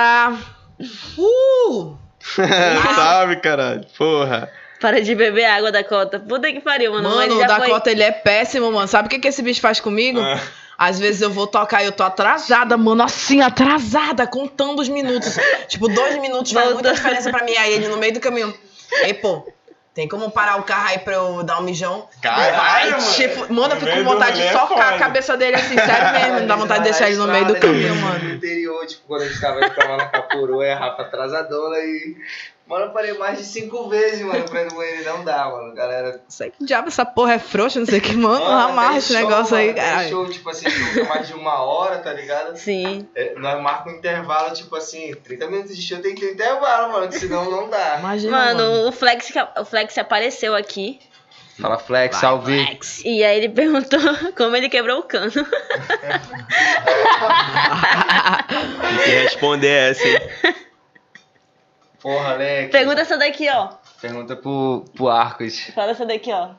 Uh! 1.17 1.95
Salve, 2.95 3.36
caralho. 3.38 3.86
Porra. 3.97 4.49
para 4.80 5.01
de 5.01 5.13
beber 5.13 5.45
água, 5.45 5.72
Dakota. 5.72 6.19
Puta 6.19 6.51
que 6.51 6.59
pariu, 6.59 6.91
mano. 6.93 7.09
Mano, 7.09 7.36
o 7.36 7.39
já 7.39 7.47
foi- 7.47 7.67
Dakota, 7.67 7.91
ele 7.91 8.03
é 8.03 8.11
péssimo, 8.11 8.72
mano. 8.72 8.88
Sabe 8.88 9.07
o 9.07 9.09
que, 9.09 9.19
que 9.19 9.28
esse 9.28 9.41
bicho 9.43 9.61
faz 9.61 9.80
comigo? 9.80 10.19
Ah. 10.19 10.39
Às 10.84 10.97
vezes 10.97 11.21
eu 11.21 11.29
vou 11.29 11.45
tocar 11.45 11.84
e 11.84 11.86
eu 11.86 11.91
tô 11.91 12.01
atrasada, 12.01 12.75
mano, 12.75 13.03
assim, 13.03 13.39
atrasada, 13.39 14.25
contando 14.25 14.79
os 14.79 14.89
minutos. 14.89 15.38
tipo, 15.67 15.88
dois 15.88 16.19
minutos 16.19 16.51
faz 16.51 16.73
muita 16.73 16.91
diferença 16.91 17.29
pra 17.29 17.43
mim. 17.45 17.55
Aí 17.55 17.73
ele 17.73 17.88
no 17.88 17.97
meio 17.97 18.13
do 18.13 18.19
caminho. 18.19 18.51
Ei, 19.03 19.13
pô, 19.13 19.45
tem 19.93 20.07
como 20.07 20.32
parar 20.32 20.55
o 20.55 20.63
carro 20.63 20.88
aí 20.88 20.97
pra 20.97 21.13
eu 21.13 21.43
dar 21.43 21.59
um 21.59 21.63
mijão? 21.63 22.07
Caralho, 22.19 22.55
Vai, 22.57 22.89
mano. 22.89 23.13
tipo, 23.13 23.53
mano, 23.53 23.75
eu 23.75 23.79
fico 23.79 23.91
com 23.91 24.03
vontade 24.05 24.38
de 24.38 24.43
é 24.47 24.51
socar 24.51 24.67
foda. 24.69 24.84
a 24.86 24.97
cabeça 24.97 25.38
dele 25.38 25.55
assim, 25.57 25.75
sério 25.75 26.11
mesmo. 26.13 26.39
Não 26.39 26.47
dá 26.47 26.55
vontade 26.55 26.79
de 26.84 26.89
deixar 26.89 27.09
ele 27.09 27.17
no 27.17 27.27
meio 27.27 27.45
do 27.45 27.55
caminho, 27.59 27.95
mano. 27.97 28.23
No 28.23 28.34
interior, 28.34 28.84
tipo, 28.88 29.03
quando 29.07 29.21
a 29.21 29.27
gente 29.27 29.39
tava 29.39 29.63
indo 29.63 29.75
pra 29.75 29.88
Manacapuru, 29.88 30.63
é 30.63 30.73
Rafa 30.73 31.03
atrasadona 31.03 31.77
e. 31.77 32.15
Mano, 32.72 32.86
eu 32.86 32.89
parei 32.91 33.13
mais 33.17 33.38
de 33.38 33.43
cinco 33.43 33.89
vezes, 33.89 34.22
mano, 34.22 34.45
pra 34.45 34.61
ir 34.61 34.69
no 34.72 34.78
banheiro 34.78 35.03
não 35.03 35.26
dá, 35.26 35.43
mano. 35.49 35.74
Galera. 35.76 36.22
Sei 36.30 36.51
que 36.51 36.63
diabo 36.63 36.88
essa 36.88 37.03
porra 37.05 37.34
é 37.34 37.38
frouxa, 37.39 37.78
não 37.82 37.86
sei 37.86 37.99
o 37.99 38.01
que, 38.01 38.15
mano. 38.15 38.39
Mano, 38.39 38.69
amarra 38.69 38.97
esse 38.97 39.11
show, 39.11 39.22
negócio 39.22 39.57
aí, 39.57 39.65
mano, 39.67 39.76
tem 39.78 39.84
caralho. 39.84 40.09
show, 40.09 40.30
tipo 40.30 40.49
assim, 40.49 40.65
que 40.93 40.99
é 41.01 41.03
mais 41.03 41.28
de 41.28 41.34
uma 41.34 41.61
hora, 41.61 41.97
tá 41.97 42.13
ligado? 42.13 42.55
Sim. 42.55 43.05
É, 43.13 43.34
nós 43.36 43.61
marcamos 43.61 43.93
um 43.93 43.97
intervalo, 43.97 44.53
tipo 44.53 44.74
assim, 44.78 45.13
30 45.22 45.47
minutos 45.47 45.76
de 45.76 45.82
show 45.82 45.99
tem 45.99 46.15
que 46.15 46.22
ter 46.22 46.32
intervalo, 46.32 46.93
mano, 46.93 47.09
que 47.09 47.19
senão 47.19 47.51
não 47.51 47.69
dá. 47.69 47.97
Imagina, 47.99 48.32
Mano, 48.38 48.63
mano. 48.63 48.88
o 48.88 48.91
Flex, 48.93 49.34
o 49.59 49.65
Flex 49.65 49.97
apareceu 49.97 50.55
aqui. 50.55 50.97
Fala 51.59 51.78
Flex, 51.78 52.13
Vai, 52.15 52.22
salve. 52.22 52.65
Flex. 52.65 53.01
E 53.03 53.22
aí 53.22 53.36
ele 53.38 53.49
perguntou 53.49 53.99
como 54.38 54.55
ele 54.55 54.69
quebrou 54.69 54.99
o 54.99 55.03
cano. 55.03 55.30
Tem 55.30 55.43
que 59.03 59.09
responder 59.24 59.67
essa, 59.91 60.07
hein? 60.07 60.19
Porra, 62.01 62.31
Alex. 62.33 62.71
Pergunta 62.71 63.01
essa 63.01 63.17
daqui, 63.17 63.47
ó. 63.49 63.69
Pergunta 64.01 64.35
pro, 64.35 64.85
pro 64.95 65.09
Arcos. 65.09 65.59
Fala 65.75 65.91
essa 65.91 66.05
daqui, 66.05 66.31
ó. 66.31 66.49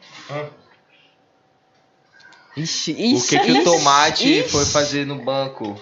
Ixi, 2.56 2.92
O 2.92 2.96
ixi, 3.16 3.38
que, 3.38 3.44
que 3.46 3.52
o 3.52 3.54
ixi, 3.56 3.64
tomate 3.64 4.40
ixi. 4.40 4.48
foi 4.50 4.64
fazer 4.66 5.06
no 5.06 5.16
banco? 5.16 5.74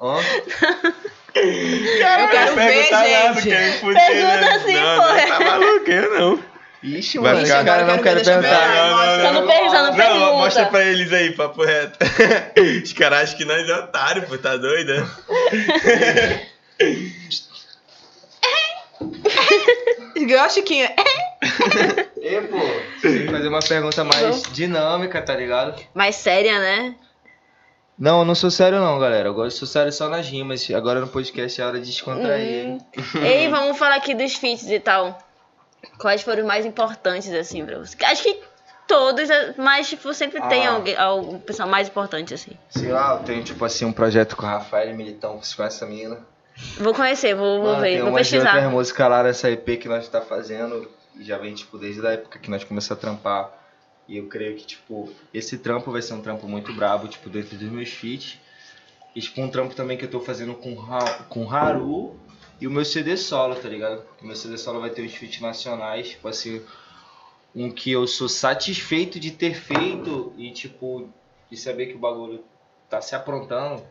Hã? 0.00 0.16
Eu 1.34 2.28
quero 2.30 2.54
ver, 2.54 2.84
gente. 2.84 3.42
Pergunta 3.44 4.54
assim, 4.56 4.72
não, 4.74 4.96
pô. 4.96 5.02
Não, 5.12 5.28
tá 5.28 5.40
maluco, 5.44 5.90
eu 5.90 6.18
não. 6.18 6.42
Ixi, 6.82 7.18
Vai 7.18 7.34
mano, 7.34 7.44
ficar- 7.46 7.56
esse 7.58 7.66
cara 7.66 7.84
não 7.84 7.98
quero 8.02 8.16
ver, 8.18 8.24
deixa 8.24 8.32
eu 8.32 8.40
ver. 8.42 8.48
perguntar. 8.48 9.18
Não, 9.18 9.24
Só 9.24 9.32
não 9.32 9.46
pergunta, 9.46 9.82
não 9.82 9.90
Não, 9.90 9.96
pergunta. 9.96 10.32
mostra 10.32 10.66
pra 10.66 10.82
eles 10.84 11.12
aí, 11.12 11.30
papo 11.32 11.62
reto. 11.64 11.98
Os 12.84 12.92
caras 12.94 13.22
acham 13.24 13.36
que 13.38 13.44
nós 13.44 13.68
é 13.68 13.74
otário, 13.74 14.26
pô, 14.26 14.38
tá 14.38 14.56
doido? 14.56 14.92
Igual 20.16 20.44
a 20.44 20.48
Chiquinha. 20.48 20.90
E, 22.26 22.40
pô, 22.40 22.58
tem 23.02 23.24
que 23.26 23.30
fazer 23.30 23.46
uma 23.46 23.60
pergunta 23.60 24.02
mais 24.02 24.42
dinâmica, 24.50 25.22
tá 25.22 25.36
ligado? 25.36 25.80
Mais 25.94 26.16
séria, 26.16 26.58
né? 26.58 26.96
Não, 27.96 28.18
eu 28.18 28.24
não 28.24 28.34
sou 28.34 28.50
sério 28.50 28.80
não, 28.80 28.98
galera. 28.98 29.28
Eu 29.28 29.50
ser 29.50 29.64
sério 29.66 29.92
só 29.92 30.08
nas 30.08 30.26
rimas. 30.28 30.68
Agora 30.72 30.98
no 31.00 31.06
podcast 31.06 31.60
é 31.60 31.64
hora 31.64 31.78
de 31.78 31.86
descontrair. 31.86 32.66
Hum. 32.66 32.78
Ei, 33.24 33.48
vamos 33.48 33.78
falar 33.78 33.94
aqui 33.94 34.12
dos 34.12 34.34
feats 34.34 34.68
e 34.68 34.80
tal. 34.80 35.16
Quais 35.98 36.22
foram 36.22 36.42
os 36.42 36.48
mais 36.48 36.66
importantes, 36.66 37.32
assim, 37.32 37.64
pra 37.64 37.78
você? 37.78 37.96
Acho 38.04 38.24
que 38.24 38.40
todos, 38.88 39.28
mas, 39.56 39.88
tipo, 39.88 40.12
sempre 40.12 40.40
tem 40.48 40.66
Ah. 40.66 40.72
alguém, 40.72 40.96
algum 40.96 41.38
pessoal 41.38 41.68
mais 41.68 41.86
importante, 41.88 42.34
assim. 42.34 42.52
Sei 42.70 42.90
lá, 42.90 43.14
eu 43.14 43.24
tenho 43.24 43.44
tipo 43.44 43.64
assim 43.64 43.84
um 43.84 43.92
projeto 43.92 44.36
com 44.36 44.46
a 44.46 44.50
Rafael 44.50 44.92
Militão, 44.96 45.38
que 45.38 45.46
se 45.46 45.54
conhece 45.54 45.76
essa 45.76 45.86
menina. 45.86 46.18
Vou 46.78 46.94
conhecer, 46.94 47.34
vou, 47.34 47.60
vou 47.60 47.70
Mano, 47.70 47.80
ver, 47.82 47.92
tem 47.92 48.00
vou 48.00 48.10
umas 48.10 48.32
outras 48.32 48.42
pesquisar. 48.52 48.70
músicas 48.70 49.10
lá 49.10 49.22
nessa 49.22 49.50
EP 49.50 49.76
que 49.78 49.88
nós 49.88 50.08
tá 50.08 50.20
fazendo. 50.20 50.90
Já 51.20 51.38
vem, 51.38 51.54
tipo, 51.54 51.78
desde 51.78 52.06
a 52.06 52.10
época 52.12 52.38
que 52.38 52.50
nós 52.50 52.64
começamos 52.64 52.98
a 52.98 53.00
trampar. 53.00 53.52
E 54.08 54.16
eu 54.18 54.26
creio 54.28 54.56
que, 54.56 54.64
tipo, 54.66 55.12
esse 55.34 55.58
trampo 55.58 55.90
vai 55.90 56.00
ser 56.02 56.14
um 56.14 56.20
trampo 56.22 56.46
muito 56.46 56.72
brabo, 56.72 57.08
tipo, 57.08 57.28
dentro 57.28 57.56
dos 57.56 57.68
meus 57.70 57.88
feats. 57.90 58.38
E, 59.14 59.20
tipo, 59.20 59.40
um 59.40 59.48
trampo 59.50 59.74
também 59.74 59.96
que 59.96 60.04
eu 60.04 60.10
tô 60.10 60.20
fazendo 60.20 60.54
com, 60.54 60.74
Ra- 60.74 61.24
com 61.28 61.50
Haru 61.50 62.18
e 62.60 62.66
o 62.66 62.70
meu 62.70 62.84
CD 62.84 63.16
solo, 63.16 63.54
tá 63.56 63.68
ligado? 63.68 64.02
O 64.22 64.26
meu 64.26 64.36
CD 64.36 64.56
solo 64.58 64.80
vai 64.80 64.90
ter 64.90 65.02
os 65.02 65.14
feats 65.14 65.40
nacionais, 65.40 66.10
tipo 66.10 66.28
assim, 66.28 66.62
um 67.54 67.70
que 67.70 67.90
eu 67.90 68.06
sou 68.06 68.28
satisfeito 68.28 69.18
de 69.18 69.30
ter 69.30 69.54
feito 69.54 70.32
e, 70.36 70.52
tipo, 70.52 71.08
de 71.50 71.56
saber 71.56 71.86
que 71.86 71.94
o 71.94 71.98
bagulho 71.98 72.44
tá 72.88 73.00
se 73.00 73.14
aprontando. 73.14 73.82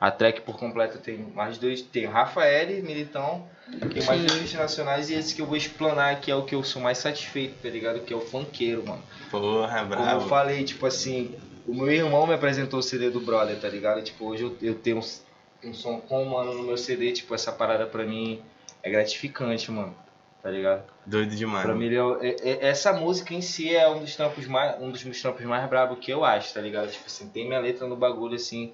A 0.00 0.10
track 0.10 0.42
por 0.42 0.58
completo 0.58 0.98
tem 0.98 1.18
mais 1.18 1.56
dois. 1.58 1.80
Tem 1.80 2.06
o 2.06 2.10
Rafael, 2.10 2.68
Militão, 2.82 3.48
tem 3.92 4.04
mais 4.04 4.20
dois 4.20 4.32
feats 4.32 4.52
nacionais 4.54 5.08
e 5.10 5.14
esse 5.14 5.34
que 5.34 5.40
eu 5.40 5.46
vou 5.46 5.56
explanar 5.56 6.12
aqui 6.12 6.30
é 6.30 6.34
o 6.34 6.44
que 6.44 6.54
eu 6.54 6.62
sou 6.62 6.82
mais 6.82 6.98
satisfeito, 6.98 7.54
tá 7.62 7.68
ligado? 7.70 8.00
Que 8.00 8.12
é 8.12 8.16
o 8.16 8.20
funkeiro, 8.20 8.86
mano. 8.86 9.02
Porra, 9.30 9.78
Como 9.80 9.92
eu 9.92 9.96
bravo. 10.04 10.28
falei, 10.28 10.64
tipo 10.64 10.84
assim, 10.86 11.34
o 11.66 11.74
meu 11.74 11.90
irmão 11.90 12.26
me 12.26 12.34
apresentou 12.34 12.78
o 12.80 12.82
CD 12.82 13.08
do 13.10 13.20
Brother, 13.20 13.58
tá 13.58 13.68
ligado? 13.68 14.02
Tipo, 14.02 14.26
hoje 14.26 14.42
eu, 14.42 14.56
eu 14.60 14.74
tenho 14.74 14.98
um, 14.98 15.68
um 15.70 15.72
som 15.74 15.98
com 16.00 16.22
o 16.22 16.30
mano 16.30 16.52
no 16.54 16.62
meu 16.62 16.76
CD, 16.76 17.12
tipo, 17.12 17.34
essa 17.34 17.50
parada 17.50 17.86
pra 17.86 18.04
mim 18.04 18.42
é 18.82 18.90
gratificante, 18.90 19.70
mano. 19.70 19.96
Tá 20.42 20.50
ligado? 20.50 20.84
Doido 21.04 21.34
demais. 21.34 21.64
Pra 21.64 21.74
mim, 21.74 21.88
eu- 21.88 22.22
é- 22.22 22.36
é- 22.40 22.66
essa 22.68 22.92
música 22.92 23.34
em 23.34 23.40
si 23.42 23.74
é 23.74 23.88
um 23.88 23.98
dos 23.98 24.14
trampos 24.14 24.46
mais, 24.46 24.80
um 24.80 24.90
dos 24.92 25.02
meus 25.02 25.20
trampos 25.20 25.44
mais 25.44 25.68
brabos 25.68 25.98
que 25.98 26.10
eu 26.12 26.24
acho, 26.24 26.54
tá 26.54 26.60
ligado? 26.60 26.88
Tipo 26.92 27.06
assim, 27.06 27.28
tem 27.28 27.48
minha 27.48 27.58
letra 27.58 27.86
no 27.88 27.96
bagulho, 27.96 28.36
assim, 28.36 28.72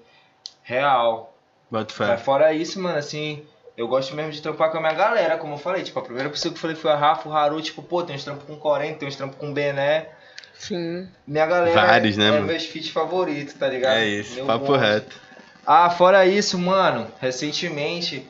real. 0.63 1.33
Bota 1.69 1.93
fé. 1.93 2.07
Mas 2.07 2.21
fora 2.21 2.53
isso, 2.53 2.79
mano, 2.79 2.97
assim, 2.97 3.43
eu 3.77 3.87
gosto 3.87 4.15
mesmo 4.15 4.31
de 4.31 4.41
trampar 4.41 4.71
com 4.71 4.77
a 4.77 4.81
minha 4.81 4.93
galera, 4.93 5.37
como 5.37 5.53
eu 5.55 5.57
falei. 5.57 5.83
Tipo, 5.83 5.99
a 5.99 6.03
primeira 6.03 6.29
pessoa 6.29 6.51
que 6.51 6.57
eu 6.57 6.61
falei 6.61 6.75
foi 6.75 6.91
a 6.91 6.95
Rafa, 6.95 7.29
o 7.29 7.33
Haru, 7.33 7.61
tipo, 7.61 7.81
pô, 7.81 8.03
tem 8.03 8.15
uns 8.15 8.23
trampos 8.23 8.45
com 8.45 8.53
o 8.53 8.57
Corém, 8.57 8.95
tem 8.95 9.07
uns 9.07 9.15
trampos 9.15 9.37
com 9.37 9.49
o 9.49 9.53
Bené. 9.53 10.07
Sim. 10.53 11.09
Minha 11.27 11.45
galera 11.45 11.87
Vários, 11.87 12.17
é, 12.17 12.19
né, 12.21 12.27
é 12.27 12.31
mano? 12.31 12.45
meus 12.45 12.65
feats 12.65 12.89
favoritos, 12.89 13.53
tá 13.55 13.67
ligado? 13.67 13.97
É 13.97 14.05
isso, 14.05 14.35
Meu 14.35 14.45
papo 14.45 14.65
bonde. 14.67 14.79
reto. 14.85 15.19
Ah, 15.65 15.89
fora 15.89 16.25
isso, 16.25 16.57
mano, 16.59 17.07
recentemente 17.19 18.27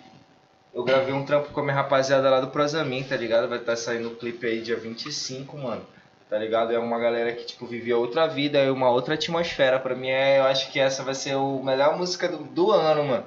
eu 0.74 0.84
gravei 0.84 1.14
um 1.14 1.26
trampo 1.26 1.50
com 1.50 1.60
a 1.60 1.64
minha 1.64 1.76
rapaziada 1.76 2.30
lá 2.30 2.40
do 2.40 2.48
Prosamin, 2.48 3.04
tá 3.04 3.16
ligado? 3.16 3.48
Vai 3.48 3.60
estar 3.60 3.76
saindo 3.76 4.10
o 4.10 4.16
clipe 4.16 4.46
aí 4.48 4.62
dia 4.62 4.76
25, 4.76 5.58
mano. 5.58 5.86
Tá 6.34 6.40
ligado? 6.40 6.74
É 6.74 6.80
uma 6.80 6.98
galera 6.98 7.32
que, 7.34 7.46
tipo, 7.46 7.64
vivia 7.68 7.96
outra 7.96 8.26
vida 8.26 8.58
e 8.64 8.72
uma 8.72 8.90
outra 8.90 9.14
atmosfera. 9.14 9.80
Pra 9.80 9.94
mim, 9.94 10.10
é, 10.10 10.40
eu 10.40 10.46
acho 10.46 10.72
que 10.72 10.80
essa 10.80 11.04
vai 11.04 11.14
ser 11.14 11.36
a 11.36 11.40
melhor 11.64 11.96
música 11.96 12.28
do, 12.28 12.38
do 12.40 12.72
ano, 12.72 13.04
mano. 13.04 13.26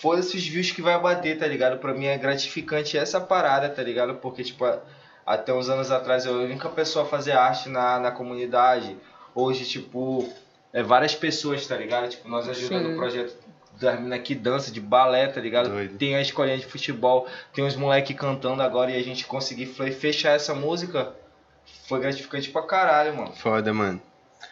Foda-se 0.00 0.36
os 0.36 0.46
views 0.46 0.70
que 0.70 0.80
vai 0.80 0.96
bater, 1.00 1.36
tá 1.40 1.44
ligado? 1.48 1.78
Pra 1.78 1.92
mim 1.92 2.06
é 2.06 2.16
gratificante 2.16 2.96
essa 2.96 3.20
parada, 3.20 3.68
tá 3.68 3.82
ligado? 3.82 4.14
Porque, 4.14 4.44
tipo, 4.44 4.64
até 5.26 5.52
uns 5.52 5.68
anos 5.68 5.90
atrás 5.90 6.24
eu 6.24 6.34
era 6.34 6.42
a 6.42 6.44
única 6.44 6.68
pessoa 6.68 7.04
a 7.04 7.08
fazer 7.08 7.32
arte 7.32 7.68
na, 7.68 7.98
na 7.98 8.12
comunidade. 8.12 8.96
Hoje, 9.34 9.64
tipo, 9.64 10.32
é 10.72 10.84
várias 10.84 11.16
pessoas, 11.16 11.66
tá 11.66 11.74
ligado? 11.76 12.08
Tipo, 12.10 12.28
nós 12.28 12.48
ajudando 12.48 12.86
Sim. 12.86 12.94
o 12.94 12.96
projeto 12.96 13.36
das 13.80 13.98
minas 14.00 14.20
que 14.22 14.36
dança 14.36 14.70
de 14.70 14.80
balé, 14.80 15.26
tá 15.26 15.40
ligado? 15.40 15.68
Doido. 15.70 15.98
Tem 15.98 16.14
a 16.14 16.20
escolinha 16.22 16.58
de 16.58 16.66
futebol, 16.66 17.26
tem 17.52 17.66
os 17.66 17.74
moleque 17.74 18.14
cantando 18.14 18.62
agora 18.62 18.92
e 18.92 18.96
a 18.96 19.02
gente 19.02 19.26
conseguir 19.26 19.66
fe- 19.66 19.90
fechar 19.90 20.30
essa 20.36 20.54
música 20.54 21.12
foi 21.88 22.00
gratificante 22.00 22.50
pra 22.50 22.62
caralho, 22.62 23.16
mano. 23.16 23.32
Foda, 23.32 23.72
mano. 23.72 24.00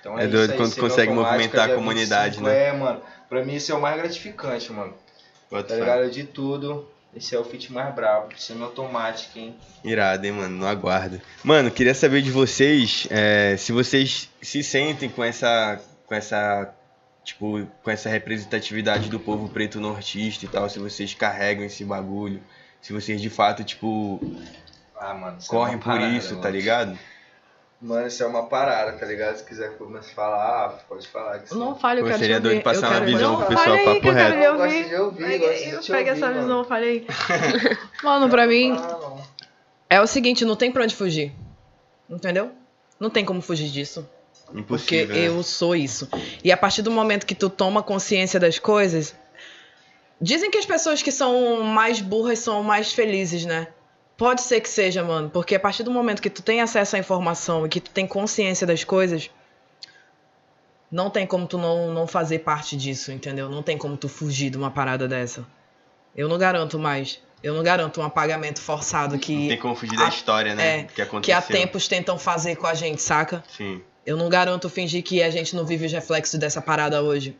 Então 0.01 0.19
É 0.19 0.23
isso 0.23 0.33
doido 0.33 0.51
aí, 0.53 0.57
quando 0.57 0.77
consegue 0.77 1.13
movimentar 1.13 1.65
a 1.65 1.67
dia 1.67 1.75
comunidade, 1.77 2.39
25, 2.39 2.49
É, 2.49 2.73
mano. 2.73 3.03
Pra 3.29 3.45
mim 3.45 3.55
isso 3.55 3.73
é 3.73 3.75
o 3.75 3.81
mais 3.81 3.97
gratificante, 3.97 4.73
mano. 4.73 4.95
Bota 5.51 5.69
Tá 5.69 5.75
ligado? 5.75 6.11
De 6.11 6.25
tudo. 6.25 6.89
Esse 7.15 7.35
é 7.35 7.39
o 7.39 7.45
feat 7.45 7.73
mais 7.73 7.95
brabo. 7.95 8.29
Semi-automático, 8.37 9.39
hein? 9.39 9.57
Irado, 9.83 10.27
hein, 10.27 10.33
mano? 10.33 10.57
No 10.57 10.67
aguardo. 10.67 11.21
Mano, 11.43 11.71
queria 11.71 11.95
saber 11.95 12.21
de 12.21 12.31
vocês 12.31 13.07
é, 13.11 13.57
se 13.57 13.73
vocês 13.73 14.29
se 14.43 14.63
sentem 14.63 15.09
com 15.09 15.25
essa. 15.25 15.81
com 16.07 16.15
essa. 16.15 16.73
Tipo, 17.25 17.67
com 17.83 17.91
essa 17.91 18.09
representatividade 18.09 19.09
do 19.09 19.19
povo 19.19 19.49
preto 19.49 19.81
nortista 19.81 20.45
e 20.45 20.49
tal, 20.49 20.69
se 20.69 20.79
vocês 20.79 21.13
carregam 21.13 21.65
esse 21.65 21.85
bagulho, 21.85 22.41
se 22.81 22.93
vocês 22.93 23.21
de 23.21 23.29
fato, 23.29 23.65
tipo, 23.65 24.21
Ah, 24.99 25.15
mano. 25.15 25.37
isso 25.39 25.49
é 25.53 25.57
correm 25.57 25.75
uma 25.75 25.83
por 25.83 25.93
parada, 25.93 26.13
isso, 26.17 26.31
mano. 26.31 26.43
tá 26.43 26.51
ligado? 26.51 26.99
Mano, 27.81 28.07
isso 28.07 28.23
é 28.23 28.27
uma 28.27 28.47
parada, 28.47 28.93
tá 28.93 29.05
ligado? 29.05 29.37
Se 29.37 29.45
quiser 29.45 29.77
começar 29.77 30.11
a 30.11 30.15
falar, 30.15 30.69
pode 30.89 31.07
falar. 31.09 31.39
Que 31.41 31.55
Não 31.55 31.75
fale, 31.79 32.01
eu 32.01 32.07
quero 32.07 32.19
seria 32.19 32.41
doido 32.41 32.63
passar 32.63 32.87
eu 32.87 32.99
uma 32.99 33.05
visão 33.07 33.33
não, 33.33 33.39
pro 33.39 33.47
pessoal, 33.49 33.67
fale 33.67 33.79
aí, 33.79 33.85
papo 33.85 34.01
que 34.01 34.09
eu 34.09 34.13
reto. 34.15 34.39
Eu 34.39 34.57
gosto 34.57 34.89
de 34.89 34.95
ouvir, 34.97 35.39
gosto 35.39 35.81
de 35.83 35.93
Pega 35.93 36.11
essa 36.13 36.27
mano. 36.29 36.41
visão, 36.41 36.65
fale 36.65 36.87
aí. 36.87 37.07
Mano, 38.03 38.29
pra 38.31 38.47
mim, 38.47 38.73
Ah, 38.73 38.99
não. 39.01 39.21
é 39.91 40.01
o 40.01 40.07
seguinte, 40.07 40.45
não 40.45 40.57
tem 40.57 40.73
pra 40.73 40.85
onde 40.85 40.95
fugir. 40.97 41.33
Entendeu? 42.09 42.51
Não 42.99 43.11
tem 43.11 43.25
como 43.25 43.43
fugir 43.43 43.69
disso. 43.69 44.09
Porque 44.47 45.03
Impossível. 45.03 45.15
né? 45.17 45.29
eu 45.29 45.43
sou 45.43 45.77
isso. 45.77 46.09
E 46.43 46.51
a 46.51 46.57
partir 46.57 46.81
do 46.81 46.91
momento 46.91 47.27
que 47.27 47.35
tu 47.35 47.51
toma 47.51 47.83
consciência 47.83 48.41
das 48.41 48.59
coisas. 48.59 49.15
Dizem 50.19 50.51
que 50.51 50.57
as 50.57 50.65
pessoas 50.65 51.03
que 51.03 51.13
são 51.13 51.63
mais 51.63 52.01
burras 52.01 52.39
são 52.39 52.63
mais 52.63 52.91
felizes, 52.93 53.45
né? 53.45 53.69
Pode 54.17 54.41
ser 54.43 54.61
que 54.61 54.69
seja, 54.69 55.05
mano. 55.05 55.29
Porque 55.29 55.55
a 55.55 55.61
partir 55.61 55.83
do 55.83 55.91
momento 55.91 56.23
que 56.23 56.31
tu 56.31 56.43
tem 56.43 56.61
acesso 56.61 56.97
à 56.97 56.99
informação 56.99 57.67
e 57.67 57.69
que 57.69 57.81
tu 57.81 57.91
tem 57.91 58.07
consciência 58.07 58.67
das 58.67 58.83
coisas. 58.85 59.31
Não 60.91 61.11
tem 61.11 61.27
como 61.27 61.47
tu 61.47 61.59
não, 61.59 61.93
não 61.93 62.07
fazer 62.07 62.39
parte 62.41 62.77
disso, 62.77 63.11
entendeu? 63.13 63.49
Não 63.51 63.63
tem 63.63 63.77
como 63.77 63.97
tu 63.97 64.09
fugir 64.09 64.51
de 64.51 64.57
uma 64.57 64.71
parada 64.71 65.07
dessa. 65.09 65.45
Eu 66.17 66.29
não 66.29 66.39
garanto 66.39 66.79
mais. 66.79 67.21
Eu 67.43 67.53
não 67.55 67.63
garanto 67.63 68.01
um 68.01 68.05
apagamento 68.05 68.61
forçado 68.63 69.19
que, 69.19 69.35
Não 69.37 69.49
tem 69.49 69.59
como 69.59 69.75
fugir 69.75 69.97
da 69.99 70.07
a- 70.07 70.09
história, 70.09 70.55
né? 70.55 70.79
é, 70.81 70.83
que 70.85 71.03
aconteceu. 71.03 71.21
que 71.23 71.33
há 71.33 71.43
tempos 71.43 71.87
tentam 71.87 72.19
fazer 72.19 72.57
com 72.57 72.67
a 72.67 72.73
gente, 72.75 73.03
saca? 73.03 73.45
Sim. 73.49 73.83
Eu 74.07 74.17
não 74.17 74.29
garanto 74.29 74.71
fingir 74.71 75.03
que 75.03 75.23
a 75.23 75.29
gente 75.31 75.55
não 75.55 75.67
vive 75.67 75.85
os 75.87 75.93
reflexos 75.93 76.39
dessa 76.41 76.63
parada 76.63 77.03
hoje. 77.03 77.37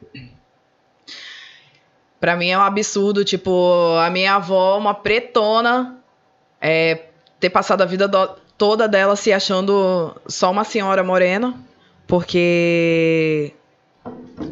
Pra 2.19 2.37
mim 2.37 2.49
é 2.49 2.59
um 2.59 2.63
absurdo, 2.63 3.25
tipo, 3.25 3.97
a 4.05 4.11
minha 4.11 4.35
avó, 4.35 4.77
uma 4.79 4.95
pretona, 4.95 5.96
é, 6.61 7.05
ter 7.41 7.51
passado 7.51 7.83
a 7.83 7.87
vida 7.87 8.07
do- 8.09 8.37
toda 8.59 8.89
dela 8.89 9.17
se 9.17 9.33
achando 9.33 10.17
só 10.27 10.51
uma 10.51 10.65
senhora 10.65 11.03
morena, 11.05 11.55
porque 12.07 13.53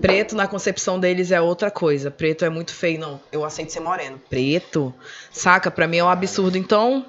preto 0.01 0.35
na 0.37 0.47
concepção 0.47 0.99
deles 0.99 1.31
é 1.31 1.41
outra 1.41 1.71
coisa. 1.71 2.11
Preto 2.11 2.45
é 2.45 2.49
muito 2.51 2.75
feio, 2.75 3.01
não. 3.01 3.21
Eu 3.33 3.45
aceito 3.45 3.73
ser 3.73 3.81
moreno. 3.81 4.21
Preto, 4.29 4.93
saca? 5.31 5.71
Pra 5.71 5.87
mim 5.87 5.99
é 5.99 6.05
um 6.05 6.09
absurdo. 6.09 6.59
Então, 6.59 7.07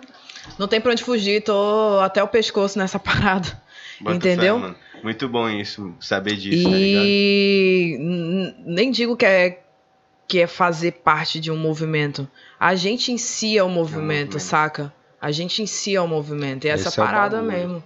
não 0.58 0.68
tem 0.68 0.80
pra 0.80 0.91
onde 0.91 1.04
fugir, 1.04 1.41
tô 1.43 2.00
até 2.02 2.24
o 2.24 2.28
pescoço 2.28 2.78
nessa 2.78 3.00
parada. 3.00 3.62
Bota 4.00 4.16
Entendeu? 4.16 4.60
fé. 4.62 4.76
Muito 5.04 5.30
bom 5.30 5.48
isso, 5.50 5.93
saber 6.00 6.36
disso, 6.36 6.64
tá? 6.64 6.70
E 6.76 7.96
n- 8.00 8.56
nem 8.66 8.89
digo 8.91 9.16
que 9.16 9.26
é, 9.26 9.60
que 10.28 10.39
é 10.39 10.47
fazer 10.47 10.93
parte 10.93 11.39
de 11.39 11.51
um 11.51 11.57
movimento. 11.57 12.28
A 12.59 12.76
gente 12.76 13.11
em 13.11 13.17
si 13.17 13.57
é 13.57 13.63
o 13.63 13.69
movimento, 13.69 14.34
movimento. 14.34 14.39
saca? 14.39 14.93
A 15.21 15.32
gente 15.32 15.61
em 15.61 15.65
si 15.65 15.95
é 15.95 16.01
o 16.01 16.07
movimento. 16.07 16.65
E 16.65 16.69
essa 16.69 16.89
Esse 16.89 16.99
é 16.99 17.03
parada 17.03 17.41
mesmo. 17.41 17.84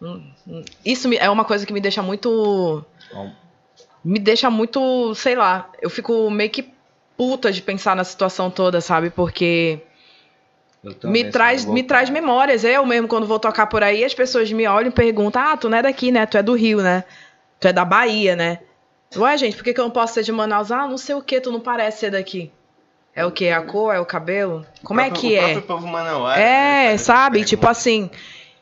Hum, 0.00 0.30
hum. 0.46 0.64
Isso 0.84 1.08
é 1.14 1.30
uma 1.30 1.44
coisa 1.44 1.64
que 1.64 1.72
me 1.72 1.80
deixa 1.80 2.02
muito. 2.02 2.84
Me 4.04 4.18
deixa 4.18 4.50
muito, 4.50 5.14
sei 5.14 5.34
lá. 5.34 5.70
Eu 5.80 5.88
fico 5.88 6.30
meio 6.30 6.50
que 6.50 6.72
puta 7.16 7.52
de 7.52 7.62
pensar 7.62 7.94
na 7.94 8.04
situação 8.04 8.50
toda, 8.50 8.80
sabe? 8.80 9.10
Porque 9.10 9.80
me 11.04 11.30
traz, 11.30 11.64
me 11.64 11.82
traz 11.82 12.10
memórias. 12.10 12.64
Eu 12.64 12.84
mesmo, 12.84 13.06
quando 13.06 13.26
vou 13.26 13.38
tocar 13.38 13.66
por 13.66 13.82
aí, 13.82 14.04
as 14.04 14.14
pessoas 14.14 14.50
me 14.50 14.66
olham 14.66 14.88
e 14.88 14.92
perguntam: 14.92 15.40
Ah, 15.40 15.56
tu 15.56 15.68
não 15.68 15.78
é 15.78 15.82
daqui, 15.82 16.10
né? 16.10 16.26
Tu 16.26 16.36
é 16.36 16.42
do 16.42 16.54
Rio, 16.54 16.82
né? 16.82 17.04
Tu 17.60 17.68
é 17.68 17.72
da 17.72 17.84
Bahia, 17.84 18.34
né? 18.34 18.58
Ué, 19.16 19.36
gente, 19.36 19.56
por 19.56 19.64
que, 19.64 19.74
que 19.74 19.80
eu 19.80 19.84
não 19.84 19.90
posso 19.90 20.14
ser 20.14 20.22
de 20.22 20.32
Manaus? 20.32 20.70
Ah, 20.70 20.86
não 20.86 20.96
sei 20.98 21.14
o 21.14 21.22
que, 21.22 21.40
tu 21.40 21.50
não 21.52 21.60
parece 21.60 22.00
ser 22.00 22.10
daqui. 22.10 22.50
É 23.14 23.26
o 23.26 23.30
que? 23.30 23.48
A 23.50 23.60
cor? 23.62 23.94
É 23.94 24.00
o 24.00 24.06
cabelo? 24.06 24.64
Como 24.82 25.00
é 25.00 25.10
próprio- 25.10 25.30
que 25.30 25.36
o 25.36 25.38
é? 25.38 25.42
próprio 25.52 25.62
povo 25.62 25.86
manauara, 25.86 26.40
né, 26.40 26.86
É, 26.86 26.92
essa 26.92 27.04
sabe? 27.04 27.44
Tipo 27.44 27.68
assim, 27.68 28.10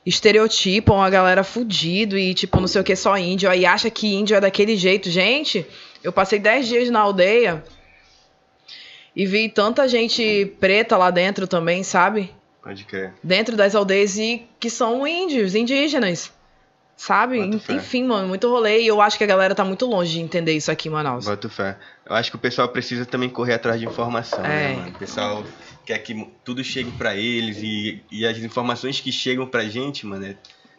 estereotipam 0.05 1.01
a 1.01 1.09
galera 1.11 1.45
fudido 1.45 2.19
e 2.19 2.35
tipo, 2.35 2.59
não 2.61 2.67
sei 2.67 2.81
o 2.81 2.85
que, 2.85 2.97
só 2.97 3.17
índio. 3.17 3.49
Aí 3.49 3.65
acha 3.65 3.89
que 3.91 4.13
índio 4.13 4.37
é 4.37 4.41
daquele 4.41 4.77
jeito. 4.77 5.09
Gente, 5.09 5.65
eu 6.03 6.13
passei 6.13 6.39
10 6.41 6.67
dias 6.67 6.91
na 6.91 6.99
aldeia 7.01 7.63
e 9.15 9.25
vi 9.27 9.49
tanta 9.49 9.87
gente 9.87 10.47
preta 10.59 10.97
lá 10.97 11.11
dentro 11.11 11.47
também, 11.47 11.83
sabe? 11.85 12.35
Pode 12.63 12.85
crer. 12.85 13.15
Dentro 13.23 13.57
das 13.57 13.75
aldeias 13.75 14.19
e 14.19 14.47
que 14.59 14.69
são 14.69 15.07
índios, 15.07 15.55
indígenas. 15.55 16.33
Sabe? 17.01 17.39
Enfim, 17.71 18.05
mano, 18.05 18.29
muito 18.29 18.47
rolê. 18.47 18.83
E 18.83 18.87
eu 18.87 19.01
acho 19.01 19.17
que 19.17 19.25
a 19.25 19.27
galera 19.27 19.55
tá 19.55 19.65
muito 19.65 19.87
longe 19.87 20.13
de 20.13 20.21
entender 20.21 20.53
isso 20.53 20.71
aqui 20.71 20.89
em 20.89 20.91
Manaus. 20.91 21.25
Boto 21.25 21.49
fé. 21.49 21.79
Eu 22.05 22.15
acho 22.15 22.31
que 22.31 22.37
o 22.37 22.39
pessoal 22.39 22.69
precisa 22.69 23.07
também 23.07 23.31
correr 23.31 23.55
atrás 23.55 23.81
de 23.81 23.87
informação, 23.87 24.43
né, 24.43 24.73
É. 24.73 24.77
mano? 24.77 24.91
O 24.91 24.99
pessoal 24.99 25.45
quer 25.87 25.99
que 26.01 26.31
tudo 26.45 26.63
chegue 26.63 26.91
pra 26.91 27.17
eles 27.17 27.57
e, 27.63 28.05
e 28.11 28.27
as 28.27 28.37
informações 28.37 29.01
que 29.01 29.11
chegam 29.11 29.47
pra 29.47 29.65
gente, 29.65 30.07
mano, 30.07 30.27
é, 30.27 30.37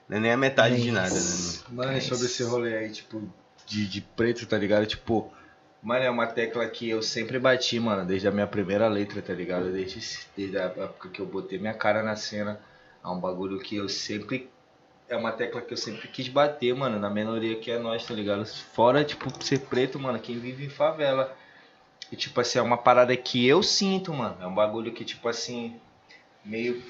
não 0.07 0.17
é 0.17 0.19
nem 0.19 0.31
a 0.31 0.37
metade 0.37 0.79
de 0.79 0.91
nada, 0.91 1.09
né? 1.09 1.19
mano? 1.19 1.59
Mano, 1.69 1.97
É 1.97 1.99
sobre 1.99 2.27
esse 2.27 2.43
rolê 2.43 2.77
aí, 2.77 2.91
tipo, 2.91 3.27
de, 3.65 3.87
de 3.87 4.01
preto, 4.01 4.45
tá 4.45 4.59
ligado? 4.59 4.85
Tipo, 4.85 5.33
mano, 5.81 6.05
é 6.05 6.09
uma 6.11 6.27
tecla 6.27 6.67
que 6.67 6.87
eu 6.87 7.01
sempre 7.01 7.39
bati, 7.39 7.79
mano, 7.79 8.05
desde 8.05 8.27
a 8.27 8.31
minha 8.31 8.45
primeira 8.45 8.87
letra, 8.87 9.23
tá 9.23 9.33
ligado? 9.33 9.71
Desde, 9.71 9.99
desde 10.37 10.55
a 10.59 10.65
época 10.65 11.09
que 11.09 11.19
eu 11.19 11.25
botei 11.25 11.57
minha 11.57 11.73
cara 11.73 12.03
na 12.03 12.15
cena. 12.15 12.59
É 13.03 13.07
um 13.07 13.19
bagulho 13.19 13.57
que 13.57 13.75
eu 13.75 13.89
sempre. 13.89 14.47
É 15.11 15.17
uma 15.17 15.33
tecla 15.33 15.59
que 15.61 15.73
eu 15.73 15.77
sempre 15.77 16.07
quis 16.07 16.29
bater, 16.29 16.73
mano, 16.73 16.97
na 16.97 17.09
minoria 17.09 17.57
que 17.57 17.69
é 17.69 17.77
nós, 17.77 18.05
tá 18.05 18.13
ligado? 18.13 18.45
Fora, 18.45 19.03
tipo, 19.03 19.29
ser 19.43 19.59
preto, 19.59 19.99
mano, 19.99 20.17
quem 20.17 20.39
vive 20.39 20.63
em 20.63 20.69
favela. 20.69 21.35
E, 22.09 22.15
tipo 22.15 22.39
assim, 22.39 22.59
é 22.59 22.61
uma 22.61 22.77
parada 22.77 23.13
que 23.17 23.45
eu 23.45 23.61
sinto, 23.61 24.13
mano. 24.13 24.37
É 24.39 24.47
um 24.47 24.55
bagulho 24.55 24.93
que, 24.93 25.03
tipo 25.03 25.27
assim, 25.27 25.75
meio 26.45 26.81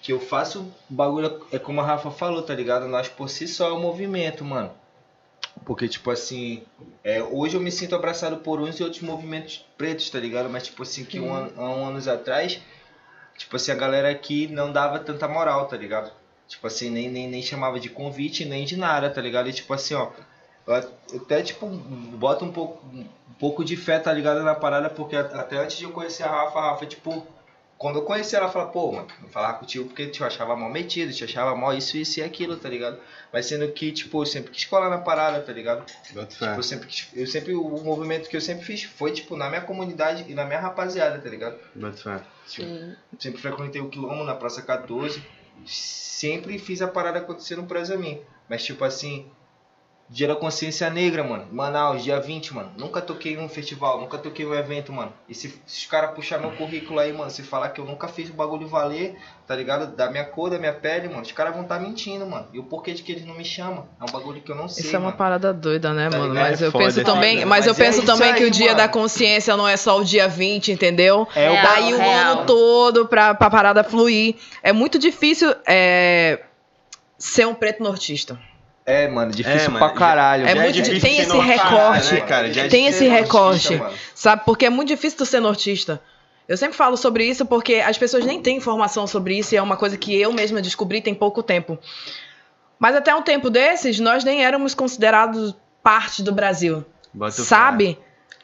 que 0.00 0.10
eu 0.10 0.18
faço 0.18 0.72
bagulho, 0.88 1.46
é 1.52 1.58
como 1.58 1.82
a 1.82 1.84
Rafa 1.84 2.10
falou, 2.10 2.40
tá 2.40 2.54
ligado? 2.54 2.88
Nós 2.88 3.10
por 3.10 3.28
si 3.28 3.46
só 3.46 3.68
é 3.68 3.72
o 3.72 3.78
movimento, 3.78 4.42
mano. 4.42 4.72
Porque, 5.66 5.86
tipo 5.86 6.10
assim, 6.10 6.62
é, 7.04 7.22
hoje 7.22 7.58
eu 7.58 7.60
me 7.60 7.70
sinto 7.70 7.94
abraçado 7.94 8.38
por 8.38 8.58
uns 8.58 8.80
e 8.80 8.82
outros 8.82 9.02
movimentos 9.02 9.66
pretos, 9.76 10.08
tá 10.08 10.18
ligado? 10.18 10.48
Mas, 10.48 10.64
tipo 10.64 10.82
assim, 10.82 11.04
que 11.04 11.20
um, 11.20 11.34
há 11.34 11.70
um 11.76 11.88
anos 11.88 12.08
atrás, 12.08 12.58
tipo 13.36 13.54
assim, 13.54 13.70
a 13.70 13.74
galera 13.74 14.08
aqui 14.08 14.46
não 14.46 14.72
dava 14.72 14.98
tanta 14.98 15.28
moral, 15.28 15.66
tá 15.66 15.76
ligado? 15.76 16.10
Tipo 16.48 16.66
assim, 16.66 16.90
nem, 16.90 17.08
nem, 17.10 17.28
nem 17.28 17.42
chamava 17.42 17.78
de 17.78 17.88
convite, 17.90 18.44
nem 18.44 18.64
de 18.64 18.76
nada, 18.76 19.10
tá 19.10 19.20
ligado? 19.20 19.48
E, 19.48 19.52
tipo 19.52 19.72
assim, 19.74 19.94
ó, 19.94 20.08
eu 20.66 20.74
até, 20.74 21.42
tipo, 21.42 21.66
boto 21.66 22.44
um 22.44 22.50
pouco, 22.52 22.84
um 22.86 23.06
pouco 23.38 23.64
de 23.64 23.76
fé, 23.76 23.98
tá 23.98 24.12
ligado, 24.12 24.42
na 24.42 24.54
parada, 24.54 24.88
porque 24.88 25.14
a- 25.14 25.20
até 25.20 25.56
antes 25.58 25.76
de 25.76 25.84
eu 25.84 25.90
conhecer 25.92 26.22
a 26.24 26.30
Rafa, 26.30 26.58
a 26.58 26.70
Rafa, 26.70 26.86
tipo, 26.86 27.26
quando 27.76 27.96
eu 28.00 28.02
conheci 28.02 28.34
ela, 28.34 28.46
ela 28.46 28.52
falava, 28.52 28.72
pô, 28.72 28.90
mano, 28.92 29.06
não 29.20 29.28
falar 29.28 29.52
contigo 29.54 29.84
porque 29.84 30.06
te 30.08 30.24
achava 30.24 30.56
mal 30.56 30.68
metido, 30.68 31.12
te 31.12 31.22
achava 31.22 31.54
mal 31.54 31.72
isso, 31.76 31.96
isso 31.96 32.18
e 32.18 32.22
aquilo, 32.24 32.56
tá 32.56 32.68
ligado? 32.68 32.98
Mas 33.32 33.46
sendo 33.46 33.70
que, 33.70 33.92
tipo, 33.92 34.20
eu 34.20 34.26
sempre 34.26 34.50
quis 34.50 34.64
colar 34.64 34.88
na 34.90 34.98
parada, 34.98 35.40
tá 35.40 35.52
ligado? 35.52 35.84
Tipo, 36.26 36.44
eu 36.56 36.62
sempre, 36.62 36.88
quis- 36.88 37.08
eu 37.14 37.26
sempre, 37.26 37.54
o 37.54 37.68
movimento 37.84 38.28
que 38.28 38.36
eu 38.36 38.40
sempre 38.40 38.64
fiz 38.64 38.82
foi, 38.82 39.12
tipo, 39.12 39.36
na 39.36 39.48
minha 39.48 39.60
comunidade 39.60 40.24
e 40.28 40.34
na 40.34 40.44
minha 40.44 40.58
rapaziada, 40.58 41.18
tá 41.20 41.28
ligado? 41.28 41.56
Boto 41.74 42.02
fé. 42.02 42.20
Sim. 42.46 42.96
Sempre 43.18 43.40
frequentei 43.40 43.80
o 43.80 43.88
Quilombo 43.90 44.24
na 44.24 44.34
Praça 44.34 44.60
14. 44.62 45.22
Sempre 45.66 46.58
fiz 46.58 46.82
a 46.82 46.88
parada 46.88 47.18
acontecer 47.18 47.56
no 47.56 47.66
Prazo 47.66 47.94
a 47.94 47.96
mim. 47.96 48.20
Mas, 48.48 48.64
tipo 48.64 48.84
assim, 48.84 49.30
Dia 50.10 50.26
da 50.28 50.34
Consciência 50.34 50.88
Negra, 50.88 51.22
mano. 51.22 51.46
Manaus, 51.52 52.02
dia 52.02 52.18
20, 52.18 52.54
mano. 52.54 52.70
Nunca 52.78 53.02
toquei 53.02 53.34
em 53.34 53.38
um 53.38 53.48
festival, 53.48 54.00
nunca 54.00 54.16
toquei 54.16 54.46
em 54.46 54.48
um 54.48 54.54
evento, 54.54 54.90
mano. 54.90 55.12
E 55.28 55.34
se, 55.34 55.48
se 55.66 55.80
os 55.82 55.86
caras 55.86 56.14
puxar 56.14 56.38
meu 56.38 56.50
currículo 56.52 56.98
aí, 56.98 57.12
mano, 57.12 57.30
se 57.30 57.42
falar 57.42 57.68
que 57.68 57.80
eu 57.80 57.84
nunca 57.84 58.08
fiz 58.08 58.30
o 58.30 58.32
bagulho 58.32 58.66
valer, 58.66 59.18
tá 59.46 59.54
ligado? 59.54 59.94
Da 59.94 60.10
minha 60.10 60.24
cor, 60.24 60.48
da 60.48 60.58
minha 60.58 60.72
pele, 60.72 61.08
mano, 61.08 61.20
os 61.20 61.32
caras 61.32 61.52
vão 61.52 61.62
estar 61.64 61.78
mentindo, 61.78 62.24
mano. 62.26 62.46
E 62.54 62.58
o 62.58 62.62
porquê 62.64 62.94
de 62.94 63.02
que 63.02 63.12
eles 63.12 63.26
não 63.26 63.34
me 63.34 63.44
chamam? 63.44 63.86
É 64.00 64.04
um 64.04 64.06
bagulho 64.12 64.40
que 64.40 64.50
eu 64.50 64.56
não 64.56 64.66
sei. 64.66 64.86
Isso 64.86 64.96
é 64.96 64.98
uma 64.98 65.06
mano. 65.08 65.18
parada 65.18 65.52
doida, 65.52 65.92
né, 65.92 66.08
Tá 66.08 66.16
mano? 66.16 66.32
ligado? 66.32 66.50
Mas 66.50 66.62
É 66.62 66.66
eu 66.66 66.72
foda, 66.72 66.84
penso 66.86 67.00
é 67.00 67.04
também, 67.04 67.34
foda. 67.36 67.46
mas 67.46 67.66
eu 67.66 67.72
Mas 67.74 67.80
é 67.80 67.84
penso 67.84 68.06
também 68.06 68.32
que 68.34 68.42
aí, 68.44 68.48
o 68.48 68.50
dia 68.50 68.66
mano. 68.68 68.78
da 68.78 68.88
consciência 68.88 69.56
não 69.58 69.68
é 69.68 69.76
só 69.76 69.98
o 70.00 70.04
dia 70.04 70.26
20, 70.26 70.72
entendeu? 70.72 71.28
É 71.36 71.50
o 71.50 71.52
Real, 71.52 71.66
Tá 71.66 71.80
o 71.80 72.00
ano 72.10 72.46
todo 72.46 73.06
pra, 73.06 73.34
pra 73.34 73.50
parada 73.50 73.84
fluir. 73.84 74.36
É 74.62 74.72
muito 74.72 74.98
difícil 74.98 75.54
é, 75.66 76.40
ser 77.18 77.46
um 77.46 77.52
preto 77.54 77.82
nortista. 77.82 78.38
É, 78.88 79.06
mano, 79.06 79.30
difícil 79.30 79.60
É, 79.60 79.68
mano, 79.68 79.78
pra 79.78 79.90
caralho. 79.90 80.46
É 80.46 80.54
Já 80.54 80.62
muito 80.62 80.80
difícil 80.80 81.00
tem 81.00 81.18
esse 81.18 81.36
recorte. 81.36 82.14
né, 82.14 82.20
cara? 82.22 82.50
Já 82.50 82.64
é 82.64 82.68
Tem 82.68 82.86
esse 82.86 83.06
recorte. 83.06 83.82
Sabe? 84.14 84.42
Porque 84.46 84.64
é 84.64 84.70
muito 84.70 84.88
difícil 84.88 85.18
tu 85.18 85.26
ser 85.26 85.40
nortista. 85.40 86.00
Eu 86.48 86.56
sempre 86.56 86.74
falo 86.74 86.96
sobre 86.96 87.24
isso 87.24 87.44
porque 87.44 87.74
as 87.74 87.98
pessoas 87.98 88.24
nem 88.24 88.40
têm 88.40 88.56
informação 88.56 89.06
sobre 89.06 89.36
isso 89.36 89.54
e 89.54 89.58
é 89.58 89.62
uma 89.62 89.76
coisa 89.76 89.98
que 89.98 90.18
eu 90.18 90.32
mesma 90.32 90.62
descobri 90.62 91.02
tem 91.02 91.14
pouco 91.14 91.42
tempo. 91.42 91.78
Mas 92.78 92.96
até 92.96 93.14
um 93.14 93.20
tempo 93.20 93.50
desses, 93.50 94.00
nós 94.00 94.24
nem 94.24 94.42
éramos 94.42 94.74
considerados 94.74 95.54
parte 95.82 96.22
do 96.22 96.32
Brasil. 96.32 96.82
Boto 97.12 97.36
fé. 97.36 97.42
sabe? 97.42 97.98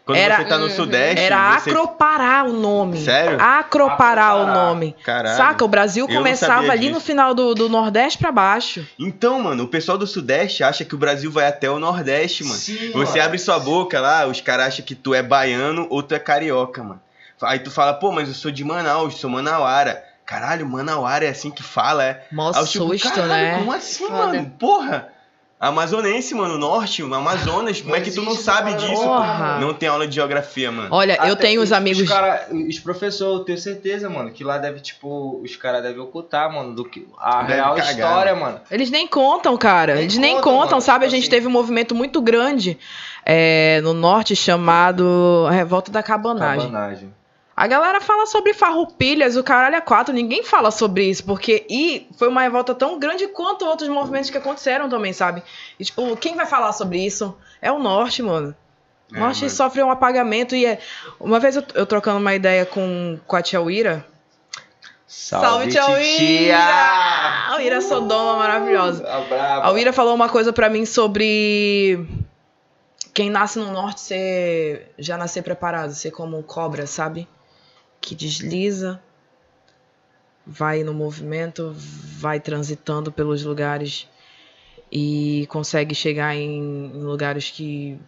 Quando 0.04 0.18
Era- 0.18 0.36
você 0.36 0.44
tá 0.44 0.58
no. 0.58 0.68
Sudeste. 0.68 1.24
Era 1.24 1.58
você... 1.58 1.70
Acropará 1.70 2.44
o 2.44 2.52
nome. 2.52 3.02
Sério? 3.02 3.38
Acropará 3.40 4.34
o 4.34 4.46
nome. 4.46 4.94
Caralho. 5.02 5.36
Saca? 5.36 5.64
O 5.64 5.68
Brasil 5.68 6.06
começava 6.06 6.70
ali 6.70 6.88
no 6.88 6.96
disso. 6.96 7.06
final 7.06 7.32
do, 7.34 7.54
do 7.54 7.68
Nordeste 7.70 8.18
pra 8.18 8.30
baixo. 8.30 8.86
Então, 8.98 9.40
mano, 9.40 9.64
o 9.64 9.68
pessoal 9.68 9.96
do 9.96 10.06
Sudeste 10.06 10.62
acha 10.62 10.84
que 10.84 10.94
o 10.94 10.98
Brasil 10.98 11.30
vai 11.30 11.46
até 11.46 11.70
o 11.70 11.78
Nordeste, 11.78 12.44
mano. 12.44 12.56
Sim, 12.56 12.90
Você 12.92 13.12
mano. 13.12 13.22
abre 13.24 13.38
sua 13.38 13.58
boca 13.58 13.98
lá, 14.00 14.26
os 14.26 14.40
caras 14.42 14.66
acham 14.68 14.84
que 14.84 14.94
tu 14.94 15.14
é 15.14 15.22
baiano 15.22 15.86
ou 15.88 16.02
tu 16.02 16.14
é 16.14 16.18
carioca, 16.18 16.82
mano. 16.82 17.00
Aí 17.42 17.58
tu 17.60 17.70
fala, 17.70 17.94
pô, 17.94 18.12
mas 18.12 18.28
eu 18.28 18.34
sou 18.34 18.50
de 18.50 18.62
Manaus, 18.64 19.16
sou 19.20 19.28
manauara. 19.30 20.02
caralho, 20.26 20.66
Manauara 20.68 21.24
é 21.24 21.28
assim 21.28 21.50
que 21.50 21.62
fala, 21.62 22.04
é. 22.04 22.24
Mó 22.32 22.50
tipo, 22.52 22.66
susto, 22.88 23.08
caralho, 23.10 23.28
né? 23.28 23.58
Como 23.58 23.72
assim, 23.72 24.06
Foda. 24.06 24.26
mano? 24.26 24.52
Porra! 24.58 25.08
Amazonense, 25.58 26.34
mano, 26.34 26.58
norte, 26.58 27.02
Amazonas, 27.02 27.80
como 27.80 27.96
é 27.96 28.00
que 28.00 28.10
tu 28.10 28.20
não 28.20 28.34
sabe 28.34 28.74
disso? 28.74 29.02
Porra. 29.02 29.58
Não 29.60 29.72
tem 29.72 29.88
aula 29.88 30.06
de 30.06 30.14
geografia, 30.14 30.70
mano. 30.70 30.88
Olha, 30.90 31.16
eu 31.24 31.32
Até 31.32 31.42
tenho 31.46 31.60
os 31.62 31.68
os 31.68 31.72
amigos. 31.72 32.06
cara- 32.08 32.48
os 32.68 32.78
professores, 32.80 33.38
eu 33.38 33.44
tenho 33.44 33.56
certeza, 33.58 34.10
mano, 34.10 34.30
que 34.30 34.44
lá 34.44 34.58
deve, 34.58 34.80
tipo, 34.80 35.40
os 35.42 35.56
caras 35.56 35.82
devem 35.82 36.00
ocultar, 36.00 36.52
mano, 36.52 36.74
do 36.74 36.84
que 36.84 37.06
a 37.18 37.42
Deve 37.44 37.52
real 37.54 37.74
cagar, 37.76 37.90
história, 37.92 38.34
mano. 38.34 38.60
Eles 38.70 38.90
nem 38.90 39.06
contam, 39.08 39.56
cara. 39.56 39.94
Nem 39.94 40.02
Eles 40.04 40.18
nem 40.18 40.34
contam, 40.36 40.52
contam, 40.52 40.68
mano. 40.72 40.80
sabe? 40.82 41.06
A 41.06 41.08
Tipo 41.08 41.14
gente 41.16 41.22
assim. 41.24 41.30
teve 41.30 41.46
um 41.46 41.50
movimento 41.50 41.94
muito 41.94 42.20
grande 42.20 42.76
é, 43.24 43.80
no 43.82 43.94
norte 43.94 44.36
chamado 44.36 45.46
Revolta 45.50 45.90
da 45.90 46.02
Cabanagem. 46.02 46.66
Cabanagem. 46.70 47.14
A 47.56 47.68
galera 47.68 48.00
fala 48.00 48.26
sobre 48.26 48.52
farroupilhas, 48.52 49.36
o 49.36 49.44
caralho 49.44 49.76
é 49.76 49.80
quatro, 49.80 50.12
ninguém 50.12 50.42
fala 50.42 50.72
sobre 50.72 51.04
isso, 51.08 51.24
porque 51.24 51.64
e 51.70 52.08
foi 52.18 52.26
uma 52.28 52.42
revolta 52.42 52.74
tão 52.74 52.98
grande 52.98 53.28
quanto 53.28 53.64
outros 53.64 53.88
movimentos 53.88 54.28
que 54.28 54.36
aconteceram 54.38 54.88
também, 54.88 55.12
sabe? 55.12 55.40
E 55.78 55.84
tipo, 55.84 56.16
quem 56.16 56.34
vai 56.34 56.46
falar 56.46 56.72
sobre 56.72 56.98
isso? 57.04 57.36
É 57.62 57.70
o 57.70 57.78
norte, 57.78 58.22
mano. 58.22 58.56
O 59.12 59.16
É, 59.16 59.20
norte 59.20 59.42
mano. 59.42 59.50
sofre 59.50 59.82
um 59.84 59.90
apagamento 59.90 60.56
e 60.56 60.66
é. 60.66 60.80
Uma 61.20 61.38
vez 61.38 61.54
eu, 61.54 61.62
eu 61.74 61.86
trocando 61.86 62.18
uma 62.18 62.34
ideia 62.34 62.66
com, 62.66 63.20
com 63.24 63.36
a 63.36 63.42
tia 63.42 63.60
Uira. 63.60 64.04
Salve, 65.06 65.68
tia 65.68 65.84
titia! 65.84 66.58
A 66.58 67.56
Uira 67.58 67.80
Sodoma 67.80 68.36
maravilhosa. 68.36 69.06
A 69.08 69.20
braba. 69.20 69.66
A 69.66 69.70
Uira 69.70 69.92
falou 69.92 70.12
uma 70.12 70.28
coisa 70.28 70.52
pra 70.52 70.68
mim 70.68 70.84
sobre 70.84 72.04
quem 73.12 73.30
nasce 73.30 73.60
no 73.60 73.70
norte 73.70 74.00
ser 74.00 74.92
já 74.98 75.16
nascer 75.16 75.42
preparado, 75.42 75.94
ser 75.94 76.10
como 76.10 76.42
cobra, 76.42 76.84
sabe? 76.84 77.28
Que 78.04 78.14
desliza, 78.14 79.00
vai 80.46 80.84
no 80.84 80.92
movimento, 80.92 81.74
vai 81.74 82.38
transitando 82.38 83.10
pelos 83.10 83.42
lugares 83.42 84.06
e 84.92 85.46
consegue 85.48 85.94
chegar 85.94 86.36
em, 86.36 86.92
em 86.94 87.02
lugares 87.02 87.50
que 87.50 87.98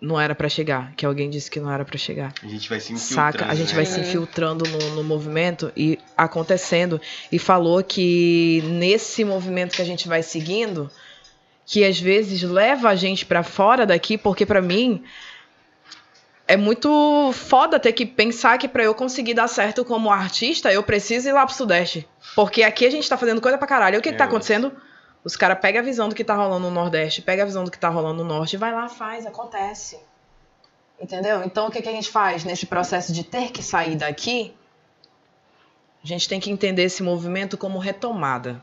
não 0.00 0.18
era 0.18 0.34
pra 0.34 0.48
chegar, 0.48 0.94
que 0.96 1.04
alguém 1.04 1.28
disse 1.28 1.50
que 1.50 1.60
não 1.60 1.70
era 1.70 1.84
pra 1.84 1.98
chegar. 1.98 2.32
A 2.42 2.46
gente 2.46 2.66
vai 2.66 2.80
se 2.80 2.94
infiltrando. 2.94 3.38
Saca? 3.38 3.46
A 3.52 3.54
gente 3.54 3.68
né? 3.68 3.74
vai 3.74 3.84
se 3.84 4.00
infiltrando 4.00 4.64
no, 4.66 4.94
no 4.94 5.04
movimento 5.04 5.70
e 5.76 5.98
acontecendo. 6.16 6.98
E 7.30 7.38
falou 7.38 7.84
que 7.84 8.62
nesse 8.64 9.22
movimento 9.22 9.76
que 9.76 9.82
a 9.82 9.86
gente 9.86 10.08
vai 10.08 10.22
seguindo, 10.22 10.90
que 11.66 11.84
às 11.84 12.00
vezes 12.00 12.40
leva 12.40 12.88
a 12.88 12.94
gente 12.94 13.26
pra 13.26 13.42
fora 13.42 13.84
daqui, 13.84 14.16
porque 14.16 14.46
pra 14.46 14.62
mim 14.62 15.04
é 16.46 16.56
muito 16.56 17.32
foda 17.32 17.80
ter 17.80 17.92
que 17.92 18.04
pensar 18.04 18.58
que 18.58 18.68
pra 18.68 18.84
eu 18.84 18.94
conseguir 18.94 19.34
dar 19.34 19.48
certo 19.48 19.84
como 19.84 20.10
artista, 20.10 20.72
eu 20.72 20.82
preciso 20.82 21.28
ir 21.28 21.32
lá 21.32 21.44
pro 21.46 21.54
Sudeste. 21.54 22.06
Porque 22.34 22.62
aqui 22.62 22.86
a 22.86 22.90
gente 22.90 23.08
tá 23.08 23.16
fazendo 23.16 23.40
coisa 23.40 23.56
pra 23.56 23.66
caralho. 23.66 23.96
E 23.96 23.98
o 23.98 24.02
que, 24.02 24.12
que 24.12 24.18
tá 24.18 24.24
É, 24.24 24.26
acontecendo? 24.26 24.72
Os 25.24 25.36
caras 25.36 25.58
pegam 25.58 25.80
a 25.80 25.84
visão 25.84 26.08
do 26.08 26.14
que 26.14 26.22
tá 26.22 26.34
rolando 26.34 26.68
no 26.68 26.70
Nordeste, 26.70 27.22
pega 27.22 27.42
a 27.42 27.46
visão 27.46 27.64
do 27.64 27.70
que 27.70 27.78
tá 27.78 27.88
rolando 27.88 28.22
no 28.22 28.28
Norte 28.28 28.58
vai 28.58 28.72
lá, 28.72 28.88
faz, 28.88 29.24
acontece. 29.24 29.98
Entendeu? 31.00 31.42
Então 31.44 31.66
o 31.66 31.70
que, 31.70 31.80
que 31.80 31.88
a 31.88 31.92
gente 31.92 32.10
faz 32.10 32.44
nesse 32.44 32.66
processo 32.66 33.12
de 33.12 33.24
ter 33.24 33.50
que 33.50 33.62
sair 33.62 33.96
daqui? 33.96 34.54
A 36.02 36.06
gente 36.06 36.28
tem 36.28 36.38
que 36.38 36.50
entender 36.50 36.82
esse 36.82 37.02
movimento 37.02 37.56
como 37.56 37.78
retomada. 37.78 38.62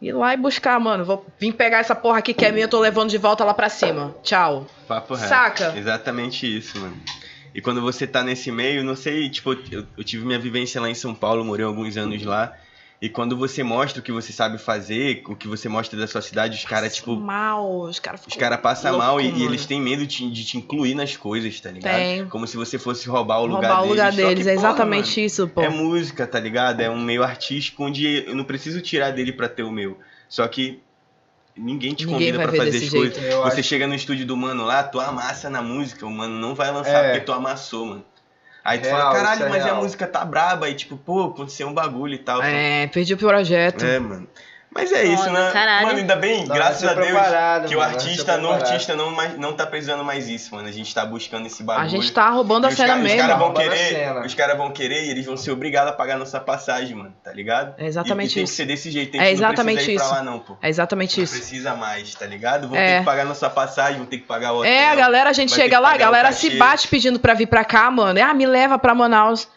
Ir 0.00 0.12
lá 0.12 0.32
e 0.32 0.36
buscar, 0.36 0.78
mano. 0.78 1.04
Vou 1.04 1.26
vir 1.38 1.52
pegar 1.52 1.78
essa 1.78 1.94
porra 1.94 2.18
aqui 2.18 2.32
que 2.32 2.44
é 2.44 2.52
minha, 2.52 2.64
eu 2.64 2.68
tô 2.68 2.78
levando 2.78 3.10
de 3.10 3.18
volta 3.18 3.44
lá 3.44 3.52
pra 3.52 3.68
cima. 3.68 4.14
Tchau. 4.22 4.66
Papo 4.86 5.14
reto. 5.14 5.28
Saca? 5.28 5.74
Exatamente 5.76 6.46
isso, 6.46 6.78
mano. 6.78 6.96
E 7.54 7.60
quando 7.60 7.80
você 7.80 8.06
tá 8.06 8.22
nesse 8.22 8.52
meio, 8.52 8.84
não 8.84 8.94
sei, 8.94 9.28
tipo, 9.28 9.52
eu, 9.72 9.84
eu 9.96 10.04
tive 10.04 10.24
minha 10.24 10.38
vivência 10.38 10.80
lá 10.80 10.88
em 10.88 10.94
São 10.94 11.14
Paulo, 11.14 11.44
morei 11.44 11.64
alguns 11.64 11.96
anos 11.96 12.22
lá. 12.22 12.52
E 13.00 13.08
quando 13.08 13.36
você 13.36 13.62
mostra 13.62 14.00
o 14.00 14.02
que 14.02 14.10
você 14.10 14.32
sabe 14.32 14.58
fazer, 14.58 15.22
o 15.28 15.36
que 15.36 15.46
você 15.46 15.68
mostra 15.68 15.96
da 15.96 16.08
sua 16.08 16.20
cidade, 16.20 16.56
os 16.56 16.64
caras, 16.64 16.96
tipo, 16.96 17.14
Mal, 17.14 17.82
os 17.82 18.00
caras 18.00 18.20
os 18.26 18.34
caras 18.34 18.60
passam 18.60 18.98
mal 18.98 19.20
e, 19.20 19.30
e 19.30 19.44
eles 19.44 19.66
têm 19.66 19.80
medo 19.80 20.04
de, 20.04 20.16
te- 20.16 20.30
de 20.30 20.44
te 20.44 20.58
incluir 20.58 20.96
nas 20.96 21.16
coisas, 21.16 21.60
tá 21.60 21.70
ligado? 21.70 21.94
Tem. 21.94 22.26
Como 22.28 22.44
se 22.44 22.56
você 22.56 22.76
fosse 22.76 23.08
roubar 23.08 23.38
o 23.40 23.46
lugar 23.46 23.68
roubar 23.70 23.78
o 23.78 23.82
deles. 23.82 23.90
lugar 23.96 24.12
deles. 24.12 24.44
que, 24.44 24.50
é 24.50 24.54
porra, 24.54 24.66
exatamente 24.68 25.16
mano, 25.16 25.26
isso, 25.26 25.46
pô. 25.48 25.60
É 25.62 25.68
música, 25.68 26.26
tá 26.26 26.40
ligado? 26.40 26.80
É 26.80 26.90
um 26.90 27.00
meio 27.00 27.22
artístico 27.22 27.84
onde 27.84 28.24
eu 28.26 28.34
não 28.34 28.42
preciso 28.42 28.80
tirar 28.80 29.12
dele 29.12 29.32
pra 29.32 29.48
ter 29.48 29.62
o 29.62 29.70
meu. 29.70 29.96
Só 30.28 30.48
que 30.48 30.80
ninguém 31.56 31.94
te 31.94 32.04
Ninguém 32.04 32.32
convida 32.32 32.50
ver 32.50 32.56
fazer 32.58 32.78
as 32.84 32.90
coisas. 32.90 33.16
jeito. 33.16 33.36
Você 33.42 33.60
acho- 33.60 33.62
chega 33.68 33.86
no 33.86 33.94
estúdio 33.94 34.26
do 34.26 34.36
mano 34.36 34.64
lá, 34.64 34.82
tu 34.82 34.98
amassa 34.98 35.48
na 35.48 35.62
música, 35.62 36.04
o 36.04 36.10
mano 36.10 36.34
não 36.36 36.52
vai 36.52 36.72
lançar 36.72 37.04
É. 37.04 37.10
porque 37.12 37.24
tu 37.24 37.32
amassou, 37.32 37.86
mano. 37.86 38.04
Aí 38.64 38.78
tu 38.78 38.84
Real, 38.84 38.98
fala, 38.98 39.14
caralho, 39.14 39.44
é 39.44 39.48
mas 39.48 39.66
a 39.66 39.74
música 39.74 40.06
tá 40.06 40.24
braba. 40.24 40.68
E 40.68 40.74
tipo, 40.74 40.96
pô, 40.96 41.26
aconteceu 41.26 41.68
um 41.68 41.74
bagulho 41.74 42.14
e 42.14 42.18
tal. 42.18 42.42
É, 42.42 42.86
perdi 42.88 43.14
o 43.14 43.18
projeto. 43.18 43.84
É, 43.84 43.98
mano. 43.98 44.28
Mas 44.78 44.92
é 44.92 45.04
isso, 45.04 45.28
né? 45.30 45.50
caralho. 45.52 45.86
Mano, 45.88 45.98
ainda 45.98 46.14
bem, 46.16 46.46
Não, 46.46 46.54
graças 46.54 46.84
a 46.84 46.94
nasceu 46.94 47.02
Deus, 47.14 47.68
que 47.68 47.74
o 47.74 47.78
mano, 47.80 47.90
artista, 47.94 48.32
preparado. 48.34 48.62
artista 48.62 48.94
não, 48.96 49.10
mais, 49.10 49.36
não 49.36 49.52
tá 49.52 49.66
precisando 49.66 50.04
mais 50.04 50.28
isso, 50.28 50.54
mano. 50.54 50.68
A 50.68 50.70
gente 50.72 50.94
tá 50.94 51.04
buscando 51.04 51.46
esse 51.46 51.62
bagulho. 51.64 51.84
A 51.84 51.88
gente 51.88 52.12
tá 52.12 52.28
roubando 52.30 52.66
a 52.66 52.68
os 52.68 52.74
cena 52.76 52.88
ca- 52.90 52.96
os 52.96 53.02
mesmo. 53.02 53.18
caras 53.18 53.38
vão 53.38 53.48
a 53.50 53.54
querer, 53.54 54.24
os 54.24 54.34
caras 54.34 54.56
vão 54.56 54.70
querer 54.70 55.04
e 55.06 55.10
eles 55.10 55.26
vão 55.26 55.36
ser 55.36 55.50
obrigados 55.50 55.90
a 55.92 55.94
pagar 55.96 56.16
nossa 56.16 56.38
passagem, 56.38 56.94
mano, 56.96 57.12
tá 57.24 57.32
ligado? 57.32 57.74
É 57.76 57.86
exatamente 57.86 58.28
e, 58.28 58.32
e 58.32 58.34
tem 58.36 58.44
isso. 58.44 58.52
que 58.52 58.56
ser 58.56 58.66
desse 58.66 58.90
jeito, 58.90 59.12
tem 59.12 59.20
É 59.20 59.24
que 59.24 59.30
exatamente 59.32 59.78
não 59.78 59.84
precisa 59.84 59.90
ir 59.92 59.96
isso. 59.96 60.08
pra 60.08 60.16
lá 60.18 60.22
não, 60.22 60.38
pô. 60.38 60.56
É 60.62 60.68
exatamente 60.68 61.16
Não 61.16 61.24
isso. 61.24 61.34
precisa 61.34 61.74
mais, 61.74 62.14
tá 62.14 62.26
ligado? 62.26 62.68
Vão 62.68 62.78
É. 62.78 62.86
ter 62.94 62.98
que 63.00 63.04
pagar 63.04 63.24
nossa 63.24 63.50
passagem, 63.50 63.98
vão 63.98 64.06
ter 64.06 64.18
que 64.18 64.26
pagar 64.26 64.52
o 64.52 64.58
hotel. 64.60 64.70
É, 64.72 64.88
a 64.90 64.94
galera, 64.94 65.30
a 65.30 65.32
gente 65.32 65.52
chega 65.52 65.78
lá, 65.80 65.92
a 65.92 65.96
galera 65.96 66.30
se 66.32 66.50
bate 66.50 66.86
pedindo 66.86 67.18
pra 67.18 67.34
vir 67.34 67.46
pra 67.48 67.64
cá, 67.64 67.90
mano. 67.90 68.20
Ah, 68.22 68.32
me 68.32 68.46
leva 68.46 68.78
pra 68.78 68.94
Manaus. 68.94 69.48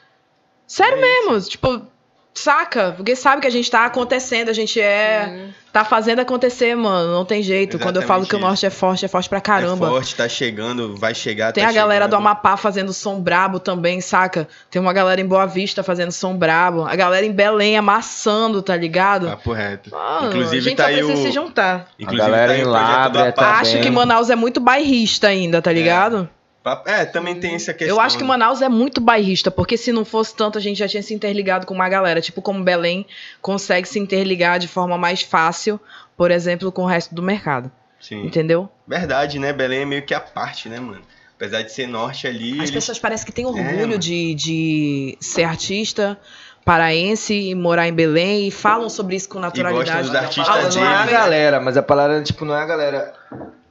Sério 0.66 0.98
É 0.98 1.02
mesmo, 1.02 1.42
tipo, 1.50 1.86
saca? 2.34 2.94
Porque 2.96 3.16
sabe 3.16 3.42
que 3.42 3.48
a 3.48 3.52
gente 3.52 3.70
tá 3.70 3.86
acontecendo, 3.86 4.50
a 4.50 4.54
gente 4.54 4.80
é. 4.80 5.28
Hum. 5.30 5.62
Tá 5.72 5.86
fazendo 5.86 6.20
acontecer, 6.20 6.76
mano. 6.76 7.14
Não 7.14 7.24
tem 7.24 7.42
jeito. 7.42 7.80
Quando 7.80 7.96
eu 7.96 8.02
falo 8.02 8.24
Exatamente 8.24 8.30
que 8.30 8.36
o 8.36 8.40
norte 8.40 8.66
é 8.66 8.70
forte, 8.70 9.06
é 9.06 9.08
forte 9.08 9.30
pra 9.30 9.40
caramba. 9.40 9.88
É 9.88 9.90
forte, 9.90 10.16
tá 10.16 10.28
chegando, 10.28 10.98
vai 10.98 11.16
chegar, 11.16 11.54
Tem 11.54 11.64
tá 11.64 11.70
a 11.70 11.74
galera 11.74 12.10
do. 12.10 12.16
Amapá 12.18 12.58
fazendo 12.58 12.92
som 12.92 13.22
brabo 13.22 13.58
também, 13.58 14.02
saca? 14.02 14.50
Tem 14.70 14.82
uma 14.82 14.92
galera 14.92 15.22
em 15.22 15.26
Boa 15.26 15.46
Vista 15.46 15.82
fazendo 15.82 16.12
som 16.12 16.36
brabo. 16.36 16.84
A 16.84 16.94
galera 16.94 17.26
em 17.26 17.32
Belém 17.32 17.78
amassando, 17.78 18.62
tá 18.62 18.76
ligado? 18.76 19.28
Papo 19.28 19.54
reto. 19.54 19.92
Mano, 19.92 20.28
Inclusive 20.28 20.58
a 20.58 20.62
gente 20.62 20.76
tá 20.76 20.84
só 20.84 20.90
aí 20.90 20.96
precisa 20.98 21.20
o... 21.20 21.24
se 21.24 21.32
juntar. 21.32 21.88
Inclusive, 21.98 22.22
A 22.22 22.26
galera 22.32 22.54
tá 22.54 22.60
em 22.60 22.64
Lábrea 22.64 23.30
Apá. 23.30 23.42
Tá 23.42 23.60
Acho 23.62 23.80
que 23.80 23.90
Manaus 23.90 24.30
é 24.30 24.36
muito 24.36 24.60
bairrista 24.60 25.30
ainda, 25.30 25.62
tá 25.62 25.72
ligado? 25.72 26.18
Papo- 26.18 26.41
É, 26.86 27.06
também 27.06 27.40
tem 27.40 27.56
essa 27.56 27.74
questão. 27.74 27.96
Eu 27.98 28.00
acho 28.02 28.18
que 28.18 28.24
né? 28.24 28.28
Manaus 28.30 28.62
é 28.62 28.70
muito 28.70 29.02
bairrista, 29.02 29.50
porque 29.50 29.76
se 29.78 29.92
não 29.92 30.06
fosse 30.06 30.36
tanto, 30.36 30.58
a 30.58 30.62
gente 30.62 30.78
já 30.78 30.88
tinha 30.88 31.02
se 31.02 31.14
interligado 31.14 31.66
com 31.66 31.74
uma 31.74 31.90
galera. 31.90 32.22
Tipo 32.22 32.42
como 32.42 32.64
Belém 32.64 33.06
consegue 33.42 33.88
se 33.88 33.98
interligar 34.00 34.60
de 34.60 34.68
forma 34.68 34.98
mais 34.98 35.22
fácil, 35.24 35.80
por 36.16 36.30
exemplo, 36.30 36.72
com 36.72 36.84
o 36.84 36.86
resto 36.86 37.16
do 37.16 37.24
mercado. 37.24 37.72
Sim. 38.00 38.26
Entendeu? 38.26 38.70
Verdade, 38.88 39.40
né? 39.40 39.52
Belém 39.54 39.82
é 39.82 39.86
meio 39.86 40.02
que 40.06 40.14
a 40.14 40.20
parte, 40.20 40.70
né, 40.70 40.80
mano? 40.80 41.02
Apesar 41.36 41.64
de 41.64 41.72
ser 41.72 41.88
norte 41.88 42.28
ali. 42.28 42.52
As 42.54 42.58
eles- 42.60 42.72
pessoas 42.72 43.00
parecem 43.00 43.26
que 43.26 43.32
têm 43.32 43.46
É, 43.46 43.48
orgulho 43.48 43.88
mano. 43.88 43.98
de, 43.98 44.36
de 44.36 45.18
ser 45.20 45.44
artista 45.44 46.20
paraense 46.64 47.34
e 47.34 47.56
morar 47.56 47.88
em 47.88 47.94
Belém 47.94 48.48
e 48.48 48.52
falam 48.52 48.88
sobre 48.88 49.16
isso 49.16 49.28
com 49.28 49.40
naturalidade. 49.40 50.08
dos 50.10 50.16
artistas 50.16 50.48
Ah, 50.78 50.80
não 50.80 50.86
é 50.92 50.96
a 50.96 51.06
galera, 51.08 51.60
mas 51.60 51.76
a 51.76 51.82
parada, 51.82 52.22
tipo, 52.22 52.46
não 52.46 52.56
é 52.56 52.62
a 52.62 52.66
galera. 52.66 53.14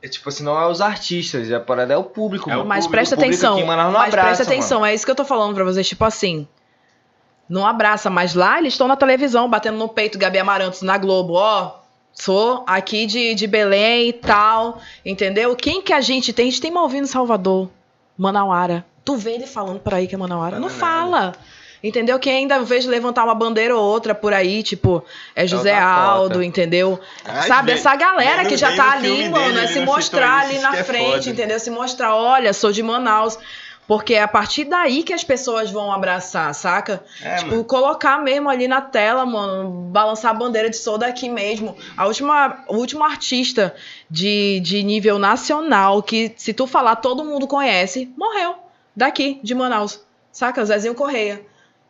É 0.02 0.08
tipo 0.08 0.28
assim, 0.28 0.42
não 0.42 0.58
é 0.60 0.66
os 0.66 0.80
artistas, 0.80 1.52
a 1.52 1.60
parada 1.60 1.92
é 1.92 1.96
o 1.96 2.04
público. 2.04 2.48
É 2.50 2.54
o 2.54 2.58
mano. 2.58 2.68
Mas 2.68 2.84
público- 2.86 2.92
presta 2.92 3.14
atenção. 3.16 3.52
aqui 3.58 3.66
não 3.66 3.68
mas 3.92 4.08
abraça, 4.08 4.26
presta 4.28 4.42
atenção, 4.44 4.84
é 4.86 4.94
isso 4.94 5.04
que 5.04 5.10
eu 5.10 5.14
tô 5.16 5.24
falando 5.24 5.54
pra 5.54 5.64
vocês. 5.64 5.86
Tipo 5.88 6.04
assim, 6.04 6.48
não 7.48 7.66
abraça, 7.66 8.08
mas 8.08 8.34
lá 8.34 8.58
eles 8.58 8.72
estão 8.74 8.88
na 8.88 8.96
televisão, 8.96 9.48
batendo 9.48 9.76
no 9.76 9.88
peito, 9.88 10.18
Gabi 10.18 10.38
Amarantos 10.38 10.82
na 10.82 10.96
Globo, 10.96 11.34
ó. 11.34 11.78
Sou 12.12 12.64
aqui 12.66 13.06
de, 13.06 13.34
de 13.34 13.46
Belém 13.46 14.08
e 14.08 14.12
tal, 14.12 14.80
entendeu? 15.04 15.54
Quem 15.54 15.80
que 15.80 15.92
a 15.92 16.00
gente 16.00 16.32
tem? 16.32 16.48
A 16.48 16.50
gente 16.50 16.60
tem 16.60 16.70
Malvino 16.70 17.06
Salvador, 17.06 17.68
Manauara. 18.18 18.84
Tu 19.04 19.16
vê 19.16 19.32
ele 19.32 19.46
falando 19.46 19.80
por 19.80 19.94
aí 19.94 20.06
que 20.06 20.14
é 20.14 20.18
Manauara? 20.18 20.58
Não 20.58 20.68
Fala 20.68 21.10
nada. 21.10 21.32
fala. 21.32 21.44
Entendeu? 21.82 22.18
Quem 22.18 22.36
ainda 22.36 22.60
vejo 22.62 22.90
levantar 22.90 23.24
uma 23.24 23.34
bandeira 23.34 23.74
ou 23.74 23.82
outra 23.82 24.14
por 24.14 24.34
aí, 24.34 24.62
tipo, 24.62 25.02
é 25.34 25.46
José 25.46 25.74
Aldo, 25.78 26.42
entendeu? 26.42 27.00
Ah, 27.24 27.42
Sabe, 27.42 27.68
vem- 27.72 27.74
essa 27.76 27.96
galera 27.96 28.44
que 28.44 28.56
já 28.56 28.76
tá 28.76 28.92
ali, 28.92 29.28
mano, 29.30 29.46
dele, 29.46 29.58
é 29.58 29.62
ele 29.64 29.72
se 29.72 29.80
mostrar 29.80 30.40
ali 30.40 30.58
na 30.58 30.76
é 30.76 30.84
frente, 30.84 31.14
foda. 31.24 31.30
entendeu? 31.30 31.58
Se 31.58 31.70
mostrar, 31.70 32.14
olha, 32.14 32.52
sou 32.52 32.70
de 32.70 32.82
Manaus. 32.82 33.38
Porque 33.88 34.14
é 34.14 34.22
a 34.22 34.28
partir 34.28 34.66
daí 34.66 35.02
que 35.02 35.12
as 35.12 35.24
pessoas 35.24 35.68
vão 35.68 35.90
abraçar, 35.90 36.54
saca? 36.54 37.02
É, 37.20 37.36
tipo, 37.36 37.50
mano. 37.50 37.64
colocar 37.64 38.18
mesmo 38.22 38.48
ali 38.48 38.68
na 38.68 38.80
tela, 38.80 39.26
mano, 39.26 39.68
balançar 39.90 40.30
a 40.30 40.34
bandeira 40.34 40.70
de 40.70 40.76
sou 40.76 40.96
daqui 40.96 41.28
mesmo. 41.28 41.76
A 41.96 42.06
última, 42.06 42.62
o 42.68 42.76
último 42.76 43.02
artista 43.02 43.74
de, 44.08 44.60
de 44.60 44.84
nível 44.84 45.18
nacional 45.18 46.04
que, 46.04 46.32
se 46.36 46.52
tu 46.52 46.68
falar, 46.68 46.96
todo 46.96 47.24
mundo 47.24 47.48
conhece, 47.48 48.08
morreu. 48.16 48.54
Daqui, 48.94 49.40
de 49.42 49.56
Manaus. 49.56 49.98
Saca? 50.30 50.64
Zezinho 50.64 50.94
Correia. 50.94 51.40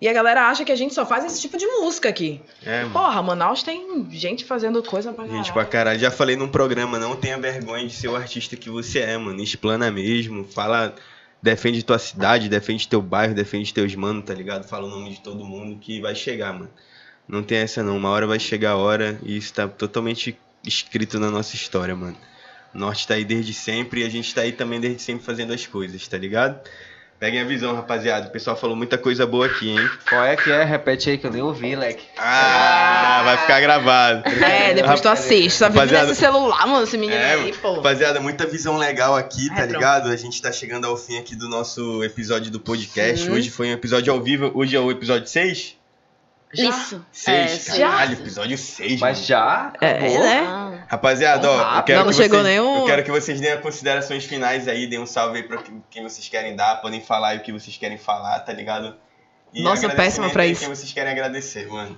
E 0.00 0.08
a 0.08 0.12
galera 0.12 0.48
acha 0.48 0.64
que 0.64 0.72
a 0.72 0.76
gente 0.76 0.94
só 0.94 1.04
faz 1.04 1.24
esse 1.26 1.40
tipo 1.40 1.58
de 1.58 1.66
música 1.66 2.08
aqui. 2.08 2.40
É, 2.64 2.80
mano. 2.82 2.92
Porra, 2.92 3.22
Manaus 3.22 3.62
tem 3.62 4.08
gente 4.10 4.44
fazendo 4.44 4.82
coisa 4.82 5.12
pra 5.12 5.24
Gente, 5.24 5.32
caralho. 5.34 5.52
pra 5.52 5.64
caralho, 5.66 6.00
já 6.00 6.10
falei 6.10 6.36
num 6.36 6.48
programa, 6.48 6.98
não 6.98 7.14
tenha 7.16 7.38
vergonha 7.38 7.86
de 7.86 7.92
ser 7.92 8.08
o 8.08 8.16
artista 8.16 8.56
que 8.56 8.70
você 8.70 9.00
é, 9.00 9.18
mano. 9.18 9.42
Explana 9.42 9.90
mesmo, 9.90 10.44
fala 10.44 10.94
defende 11.42 11.82
tua 11.82 11.98
cidade, 11.98 12.48
defende 12.48 12.88
teu 12.88 13.02
bairro, 13.02 13.34
defende 13.34 13.72
teus 13.72 13.94
manos, 13.94 14.24
tá 14.24 14.34
ligado? 14.34 14.66
Fala 14.66 14.86
o 14.86 14.90
nome 14.90 15.10
de 15.10 15.20
todo 15.20 15.44
mundo 15.44 15.78
que 15.78 16.00
vai 16.00 16.14
chegar, 16.14 16.52
mano. 16.52 16.70
Não 17.28 17.42
tem 17.42 17.58
essa 17.58 17.82
não, 17.82 17.96
uma 17.96 18.08
hora 18.08 18.26
vai 18.26 18.38
chegar 18.38 18.72
a 18.72 18.76
hora 18.76 19.18
e 19.22 19.36
isso 19.36 19.52
tá 19.52 19.68
totalmente 19.68 20.36
escrito 20.66 21.18
na 21.18 21.30
nossa 21.30 21.54
história, 21.54 21.94
mano. 21.94 22.16
O 22.74 22.78
Norte 22.78 23.06
tá 23.06 23.14
aí 23.14 23.24
desde 23.24 23.52
sempre 23.52 24.00
e 24.00 24.04
a 24.04 24.08
gente 24.08 24.34
tá 24.34 24.42
aí 24.42 24.52
também 24.52 24.80
desde 24.80 25.02
sempre 25.02 25.24
fazendo 25.24 25.52
as 25.52 25.66
coisas, 25.66 26.06
tá 26.08 26.16
ligado? 26.16 26.60
Peguem 27.20 27.42
a 27.42 27.44
visão, 27.44 27.74
rapaziada. 27.76 28.28
O 28.28 28.30
pessoal 28.30 28.56
falou 28.56 28.74
muita 28.74 28.96
coisa 28.96 29.26
boa 29.26 29.44
aqui, 29.44 29.68
hein? 29.68 29.90
Qual 30.08 30.24
é 30.24 30.36
que 30.36 30.50
é? 30.50 30.64
Repete 30.64 31.10
aí 31.10 31.18
que 31.18 31.26
eu 31.26 31.30
nem 31.30 31.42
ouvi, 31.42 31.76
leque. 31.76 32.02
Ah, 32.16 33.20
vai 33.22 33.36
ficar 33.36 33.60
gravado. 33.60 34.22
É, 34.42 34.72
depois 34.72 35.02
tu 35.02 35.08
assiste. 35.10 35.50
Só 35.50 35.66
vive 35.66 35.80
Rapaziada- 35.80 36.08
nesse 36.08 36.20
celular, 36.20 36.66
mano, 36.66 36.84
esse 36.84 36.96
menino 36.96 37.20
É, 37.20 37.34
aí, 37.34 37.52
pô. 37.52 37.74
rapaziada, 37.74 38.20
muita 38.20 38.46
visão 38.46 38.78
legal 38.78 39.14
aqui, 39.14 39.50
tá 39.54 39.64
É, 39.64 39.66
ligado? 39.66 40.08
A 40.08 40.16
gente 40.16 40.40
tá 40.40 40.50
chegando 40.50 40.86
ao 40.86 40.96
fim 40.96 41.18
aqui 41.18 41.36
do 41.36 41.46
nosso 41.46 42.02
episódio 42.02 42.50
do 42.50 42.58
podcast. 42.58 43.26
Sim. 43.26 43.30
Hoje 43.32 43.50
foi 43.50 43.68
um 43.68 43.72
episódio 43.72 44.10
ao 44.10 44.22
vivo. 44.22 44.50
Hoje 44.54 44.74
é 44.74 44.80
o 44.80 44.90
episódio 44.90 45.28
6? 45.28 45.76
Isso. 46.54 47.04
6, 47.12 47.68
É, 47.68 47.78
caralho, 47.80 48.14
episódio 48.14 48.56
6, 48.56 48.98
Mas 48.98 49.18
mano. 49.18 49.26
já? 49.28 49.72
É, 49.78 49.90
Acabou? 49.90 50.20
né? 50.20 50.79
Rapaziada, 50.90 51.48
ó, 51.48 51.76
eu 51.78 51.82
quero, 51.84 52.00
não 52.00 52.06
que 52.08 52.14
chegou 52.14 52.40
vocês, 52.40 52.44
nenhum- 52.58 52.78
eu 52.80 52.84
quero 52.86 53.04
que 53.04 53.10
vocês 53.12 53.40
deem 53.40 53.52
as 53.52 53.60
considerações 53.60 54.24
finais 54.24 54.66
aí, 54.66 54.88
deem 54.88 55.00
um 55.00 55.06
salve 55.06 55.36
aí 55.38 55.42
pra 55.44 55.62
quem 55.88 56.02
vocês 56.02 56.28
querem 56.28 56.56
dar, 56.56 56.80
podem 56.82 57.00
falar 57.00 57.28
aí 57.28 57.38
o 57.38 57.42
que 57.42 57.52
vocês 57.52 57.76
querem 57.76 57.96
falar, 57.96 58.40
tá 58.40 58.52
ligado? 58.52 58.96
E 59.54 59.62
Nossa, 59.62 59.88
péssima 59.88 60.30
pra 60.30 60.42
aí 60.42 60.50
isso. 60.50 60.62
Quem 60.62 60.68
vocês 60.68 60.92
querem 60.92 61.12
agradecer, 61.12 61.68
mano. 61.68 61.96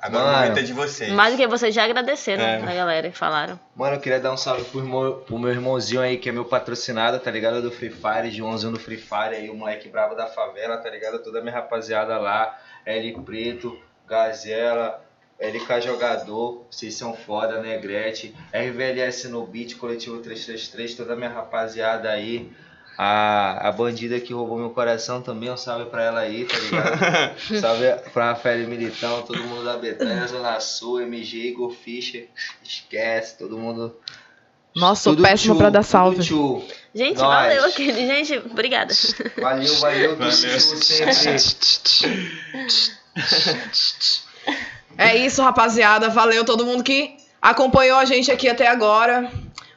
Agora 0.00 0.24
Mano. 0.24 0.36
o 0.36 0.40
momento 0.42 0.58
é 0.58 0.62
de 0.62 0.72
vocês. 0.72 1.12
Mais 1.12 1.32
do 1.32 1.36
que 1.38 1.46
vocês 1.46 1.72
já 1.74 1.84
agradeceram 1.84 2.42
É. 2.44 2.56
a 2.56 2.74
galera 2.74 3.08
que 3.08 3.16
falaram. 3.16 3.58
Mano, 3.74 3.96
eu 3.96 4.00
queria 4.00 4.18
dar 4.20 4.32
um 4.32 4.36
salve 4.36 4.64
pro, 4.64 4.80
irmão- 4.80 5.22
pro 5.24 5.38
meu 5.38 5.50
irmãozinho 5.50 6.00
aí, 6.02 6.18
que 6.18 6.28
é 6.28 6.32
meu 6.32 6.44
patrocinado, 6.44 7.18
tá 7.20 7.30
ligado? 7.30 7.62
Do 7.62 7.70
Free 7.70 7.88
Fire, 7.90 8.30
Joãozinho 8.30 8.72
do 8.72 8.80
Free 8.80 8.98
Fire 8.98 9.34
aí, 9.36 9.48
o 9.48 9.54
moleque 9.54 9.88
brabo 9.88 10.14
da 10.16 10.26
favela, 10.26 10.76
tá 10.76 10.90
ligado? 10.90 11.20
Toda 11.22 11.38
a 11.38 11.42
minha 11.42 11.54
rapaziada 11.54 12.18
lá, 12.18 12.58
L 12.84 13.12
Preto, 13.24 13.78
Gazela, 14.06 15.00
LK 15.40 15.80
Jogador, 15.82 16.64
vocês 16.70 16.94
são 16.94 17.14
foda, 17.14 17.60
Negrete, 17.60 18.34
RVLS 18.54 19.28
no 19.28 19.46
beat, 19.46 19.74
Coletivo 19.76 20.18
333, 20.18 20.94
toda 20.94 21.12
a 21.12 21.16
minha 21.16 21.28
rapaziada 21.30 22.10
aí. 22.10 22.50
A, 22.96 23.68
a 23.68 23.72
bandida 23.72 24.20
que 24.20 24.32
roubou 24.32 24.56
meu 24.56 24.70
coração 24.70 25.20
também, 25.20 25.50
um 25.50 25.56
salve 25.56 25.86
pra 25.90 26.04
ela 26.04 26.20
aí, 26.20 26.44
tá 26.44 26.56
ligado? 26.56 27.38
salve 27.60 27.86
pra 28.12 28.30
Rafael 28.34 28.68
Militão, 28.68 29.22
todo 29.22 29.42
mundo 29.42 29.64
da 29.64 29.76
Betânia, 29.76 30.24
Zona 30.28 30.60
Sul, 30.60 31.00
MG, 31.00 31.48
Igor 31.48 31.72
Fischer, 31.72 32.28
esquece, 32.62 33.36
todo 33.36 33.58
mundo 33.58 33.96
Nossa, 34.76 35.02
sou 35.02 35.16
tudo 35.16 35.24
péssima 35.24 35.54
tchu, 35.54 35.58
pra 35.58 35.70
dar 35.70 35.82
salve. 35.82 36.22
tchu. 36.22 36.62
Gente, 36.94 37.16
Nós. 37.18 37.26
valeu 37.26 37.64
aquele. 37.64 38.06
Gente, 38.06 38.38
obrigada. 38.48 38.94
Valeu, 39.42 39.74
valeu, 39.80 40.16
Valeu. 40.16 40.30
sempre. 40.30 41.10
É 44.96 45.16
isso, 45.16 45.42
rapaziada. 45.42 46.08
Valeu 46.08 46.44
todo 46.44 46.64
mundo 46.66 46.82
que 46.82 47.16
acompanhou 47.40 47.98
a 47.98 48.04
gente 48.04 48.30
aqui 48.30 48.48
até 48.48 48.66
agora. 48.66 49.30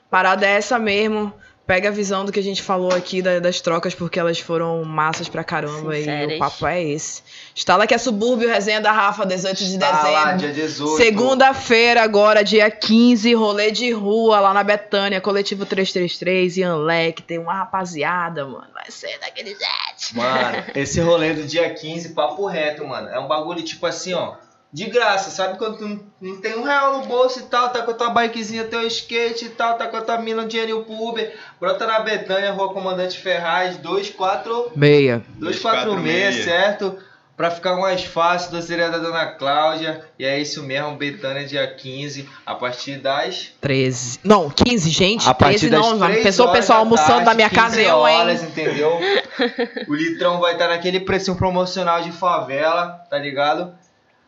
Parada 0.09 0.45
é 0.45 0.51
essa 0.51 0.77
mesmo. 0.79 1.33
Pega 1.65 1.89
a 1.89 1.91
visão 1.91 2.23
do 2.23 2.31
que 2.31 2.39
a 2.39 2.43
gente 2.43 2.61
falou 2.61 2.93
aqui 2.93 3.21
da- 3.21 3.39
das 3.39 3.59
trocas, 3.59 3.93
porque 3.93 4.17
elas 4.17 4.39
foram 4.39 4.85
massas 4.85 5.27
pra 5.27 5.43
caramba. 5.43 5.97
E 5.99 6.05
o 6.37 6.39
papo 6.39 6.65
é 6.65 6.81
esse. 6.81 7.21
Instala 7.53 7.85
que 7.85 7.93
é 7.93 7.97
subúrbio, 7.97 8.47
resenha 8.47 8.79
da 8.79 8.93
Rafa, 8.93 9.25
18 9.25 9.65
de 9.65 9.77
Tá 9.77 9.91
lá, 9.91 10.31
dezembro. 10.31 10.37
dia 10.53 10.65
18. 10.65 10.95
Segunda-feira, 10.95 12.01
agora, 12.03 12.41
dia 12.41 12.71
15, 12.71 13.33
rolê 13.33 13.69
de 13.69 13.91
rua 13.91 14.39
lá 14.39 14.53
na 14.53 14.63
Betânia, 14.63 15.19
coletivo 15.19 15.65
333, 15.65 16.55
Ian 16.55 16.77
Leque, 16.77 17.21
tem 17.21 17.37
uma 17.37 17.53
rapaziada, 17.55 18.45
mano. 18.45 18.67
Vai 18.73 18.89
ser 18.89 19.19
daquele 19.19 19.49
jeito. 19.49 20.15
Mano, 20.15 20.63
esse 20.73 21.01
rolê 21.01 21.33
do 21.33 21.43
dia 21.43 21.69
15, 21.73 22.13
papo 22.13 22.45
reto, 22.45 22.87
mano. 22.87 23.09
É 23.09 23.19
um 23.19 23.27
bagulho 23.27 23.61
tipo 23.61 23.85
assim, 23.85 24.13
ó. 24.13 24.35
De 24.77 24.85
graça, 24.91 25.31
sabe 25.31 25.57
quando 25.57 25.77
tu 25.79 25.87
não- 25.87 25.99
não 26.21 26.39
tem 26.39 26.55
um 26.55 26.61
real 26.61 26.99
no 26.99 27.05
bolso 27.07 27.39
e 27.39 27.43
tal, 27.43 27.69
tá 27.69 27.81
com 27.81 27.89
a 27.89 27.93
tua 27.95 28.11
bikezinha, 28.11 28.63
teu 28.65 28.85
skate 28.85 29.45
e 29.45 29.49
tal, 29.49 29.75
tá 29.75 29.87
com 29.87 29.97
a 29.97 30.01
tua 30.01 30.19
mina, 30.19 30.43
um 30.43 30.47
dinheirinho 30.47 30.83
pro 30.83 30.93
Uber, 30.93 31.33
brota 31.59 31.87
na 31.87 31.99
Betânia, 32.01 32.51
Rua 32.51 32.71
Comandante 32.71 33.17
Ferraz, 33.17 33.75
24 33.77 34.71
Meia. 34.75 35.23
246, 35.39 36.43
certo? 36.43 36.95
Pra 37.35 37.49
ficar 37.49 37.75
mais 37.75 38.03
fácil, 38.03 38.51
doceria 38.51 38.89
da 38.89 38.99
Dona 38.99 39.25
Cláudia. 39.27 40.03
E 40.19 40.25
é 40.25 40.39
isso 40.39 40.61
mesmo, 40.61 40.95
Betânia, 40.95 41.43
dia 41.45 41.65
15, 41.67 42.29
a 42.45 42.53
partir 42.53 42.97
das 42.97 43.53
13. 43.59 44.19
Não, 44.23 44.47
15, 44.49 44.89
gente. 44.91 45.27
A 45.27 45.33
partir 45.33 45.69
13 45.69 45.69
das 45.71 45.99
não, 45.99 46.23
Pensou 46.23 46.47
o 46.47 46.51
pessoal 46.51 46.77
da 46.79 46.83
almoçando 46.83 47.09
tarde, 47.09 47.25
na 47.25 47.33
minha 47.33 47.49
15 47.49 47.61
casa, 47.61 47.81
eu, 47.81 48.07
hein? 48.07 48.15
horas, 48.15 48.43
entendeu? 48.43 48.99
o 49.87 49.95
litrão 49.95 50.39
vai 50.39 50.53
estar 50.53 50.67
naquele 50.67 50.99
precinho 50.99 51.35
promocional 51.35 52.01
de 52.01 52.11
favela, 52.11 53.05
tá 53.09 53.17
ligado? 53.17 53.71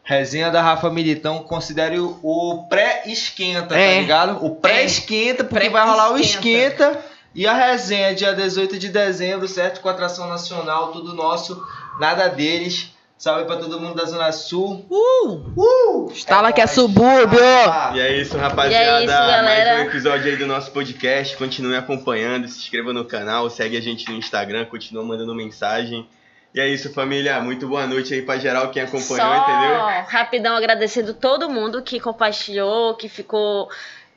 Resenha 0.03 0.49
da 0.49 0.61
Rafa 0.61 0.89
Militão, 0.89 1.43
considere 1.43 1.99
o, 1.99 2.17
o 2.23 2.65
pré-esquenta, 2.67 3.75
É. 3.77 3.95
tá 3.95 4.01
ligado? 4.01 4.45
O 4.45 4.55
pré-esquenta, 4.55 5.43
porque 5.43 5.69
vai 5.69 5.85
rolar 5.87 6.13
o 6.13 6.17
esquenta. 6.17 6.99
E 7.35 7.45
a 7.45 7.53
resenha, 7.53 8.15
dia 8.15 8.33
18 8.33 8.79
de 8.79 8.89
dezembro, 8.89 9.47
certo? 9.47 9.81
Com 9.81 9.89
atração 9.89 10.27
nacional, 10.27 10.91
tudo 10.91 11.13
nosso, 11.13 11.63
nada 11.99 12.27
deles. 12.27 12.91
Salve 13.19 13.43
pra 13.45 13.57
todo 13.57 13.79
mundo 13.81 13.95
da 13.95 14.05
Zona 14.05 14.31
Sul. 14.31 14.85
Uh! 14.89 15.51
Uh! 15.55 16.09
Instala 16.11 16.53
que 16.53 16.61
é 16.61 16.65
subúrbio. 16.65 17.37
Ah, 17.67 17.91
E 17.93 17.99
é 17.99 18.17
isso, 18.17 18.37
rapaziada. 18.37 18.83
E 18.83 18.87
é 18.87 18.99
isso, 19.03 19.07
galera. 19.13 19.73
Mais 19.73 19.85
um 19.85 19.89
episódio 19.89 20.25
aí 20.31 20.37
do 20.37 20.47
nosso 20.47 20.71
podcast. 20.71 21.35
Continue 21.35 21.75
acompanhando, 21.75 22.47
se 22.47 22.57
inscreva 22.59 22.93
no 22.93 23.03
canal, 23.03 23.49
segue 23.49 23.75
a 23.75 23.81
gente 23.81 24.09
no 24.09 24.15
Instagram, 24.17 24.65
continua 24.65 25.03
mandando 25.03 25.35
mensagem. 25.35 26.07
E 26.53 26.59
é 26.59 26.67
isso, 26.67 26.91
família. 26.93 27.39
Muito 27.41 27.67
boa 27.67 27.85
noite 27.85 28.13
aí 28.13 28.21
pra 28.21 28.37
geral 28.39 28.69
quem 28.71 28.81
acompanhou, 28.81 29.17
Só 29.17 29.43
entendeu? 29.43 29.79
rapidão 30.07 30.55
agradecendo 30.55 31.13
todo 31.13 31.49
mundo 31.49 31.81
que 31.81 31.99
compartilhou, 31.99 32.95
que 32.95 33.07
ficou 33.07 33.69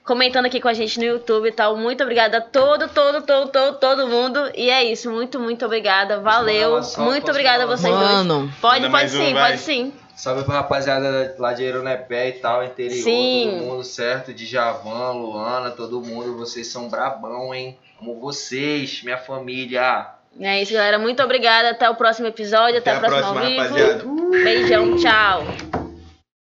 comentando 0.05 0.47
aqui 0.47 0.61
com 0.61 0.69
a 0.69 0.73
gente 0.73 0.99
no 0.99 1.05
YouTube 1.05 1.49
e 1.49 1.53
tal. 1.53 1.77
Muito 1.77 2.03
obrigada 2.03 2.39
a 2.39 2.41
todo, 2.41 2.89
todo, 2.89 3.23
todo, 3.23 3.51
todo, 3.51 3.79
todo 3.79 4.09
mundo. 4.09 4.51
E 4.55 4.71
é 4.71 4.83
isso, 4.83 5.11
muito, 5.11 5.39
muito 5.39 5.65
obrigada. 5.67 6.21
Valeu. 6.21 6.83
salva, 6.83 7.11
Muito 7.11 7.31
obrigada 7.31 7.65
a 7.65 7.67
vocês 7.67 7.95
dois. 7.95 8.11
Mano. 8.11 8.53
Pode, 8.61 8.81
Manda 8.81 8.99
pode 8.99 9.17
um, 9.17 9.27
sim, 9.27 9.35
vai. 9.35 9.51
pode 9.51 9.63
sim. 9.63 9.93
Salve 10.17 10.45
pra 10.45 10.55
rapaziada 10.57 11.35
lá 11.39 11.53
de 11.53 11.65
Aeronepé 11.65 12.29
e 12.29 12.33
tal, 12.33 12.63
interior, 12.63 13.03
Sim. 13.03 13.57
todo 13.59 13.67
mundo 13.67 13.83
certo, 13.83 14.33
de 14.33 14.47
Javan, 14.47 15.13
Luana, 15.13 15.71
todo 15.71 16.01
mundo, 16.03 16.37
vocês 16.37 16.67
são 16.69 16.89
brabão, 16.89 17.53
hein? 17.55 17.77
Amo 18.01 18.21
vocês, 18.21 19.03
minha 19.03 19.17
família. 19.19 20.07
É 20.41 20.63
isso, 20.63 20.73
galera. 20.73 20.99
Muito 20.99 21.23
obrigada. 21.23 21.71
Até 21.71 21.89
o 21.89 21.95
próximo 21.95 22.27
episódio. 22.29 22.79
Até, 22.79 22.91
Até 22.93 23.07
a 23.07 23.09
próxima, 23.11 23.33
próxima, 23.33 23.41
ao 23.41 23.47
vivo. 23.47 23.63
rapaziada. 23.63 24.05
Beijão, 24.45 24.97
tchau. 24.97 25.82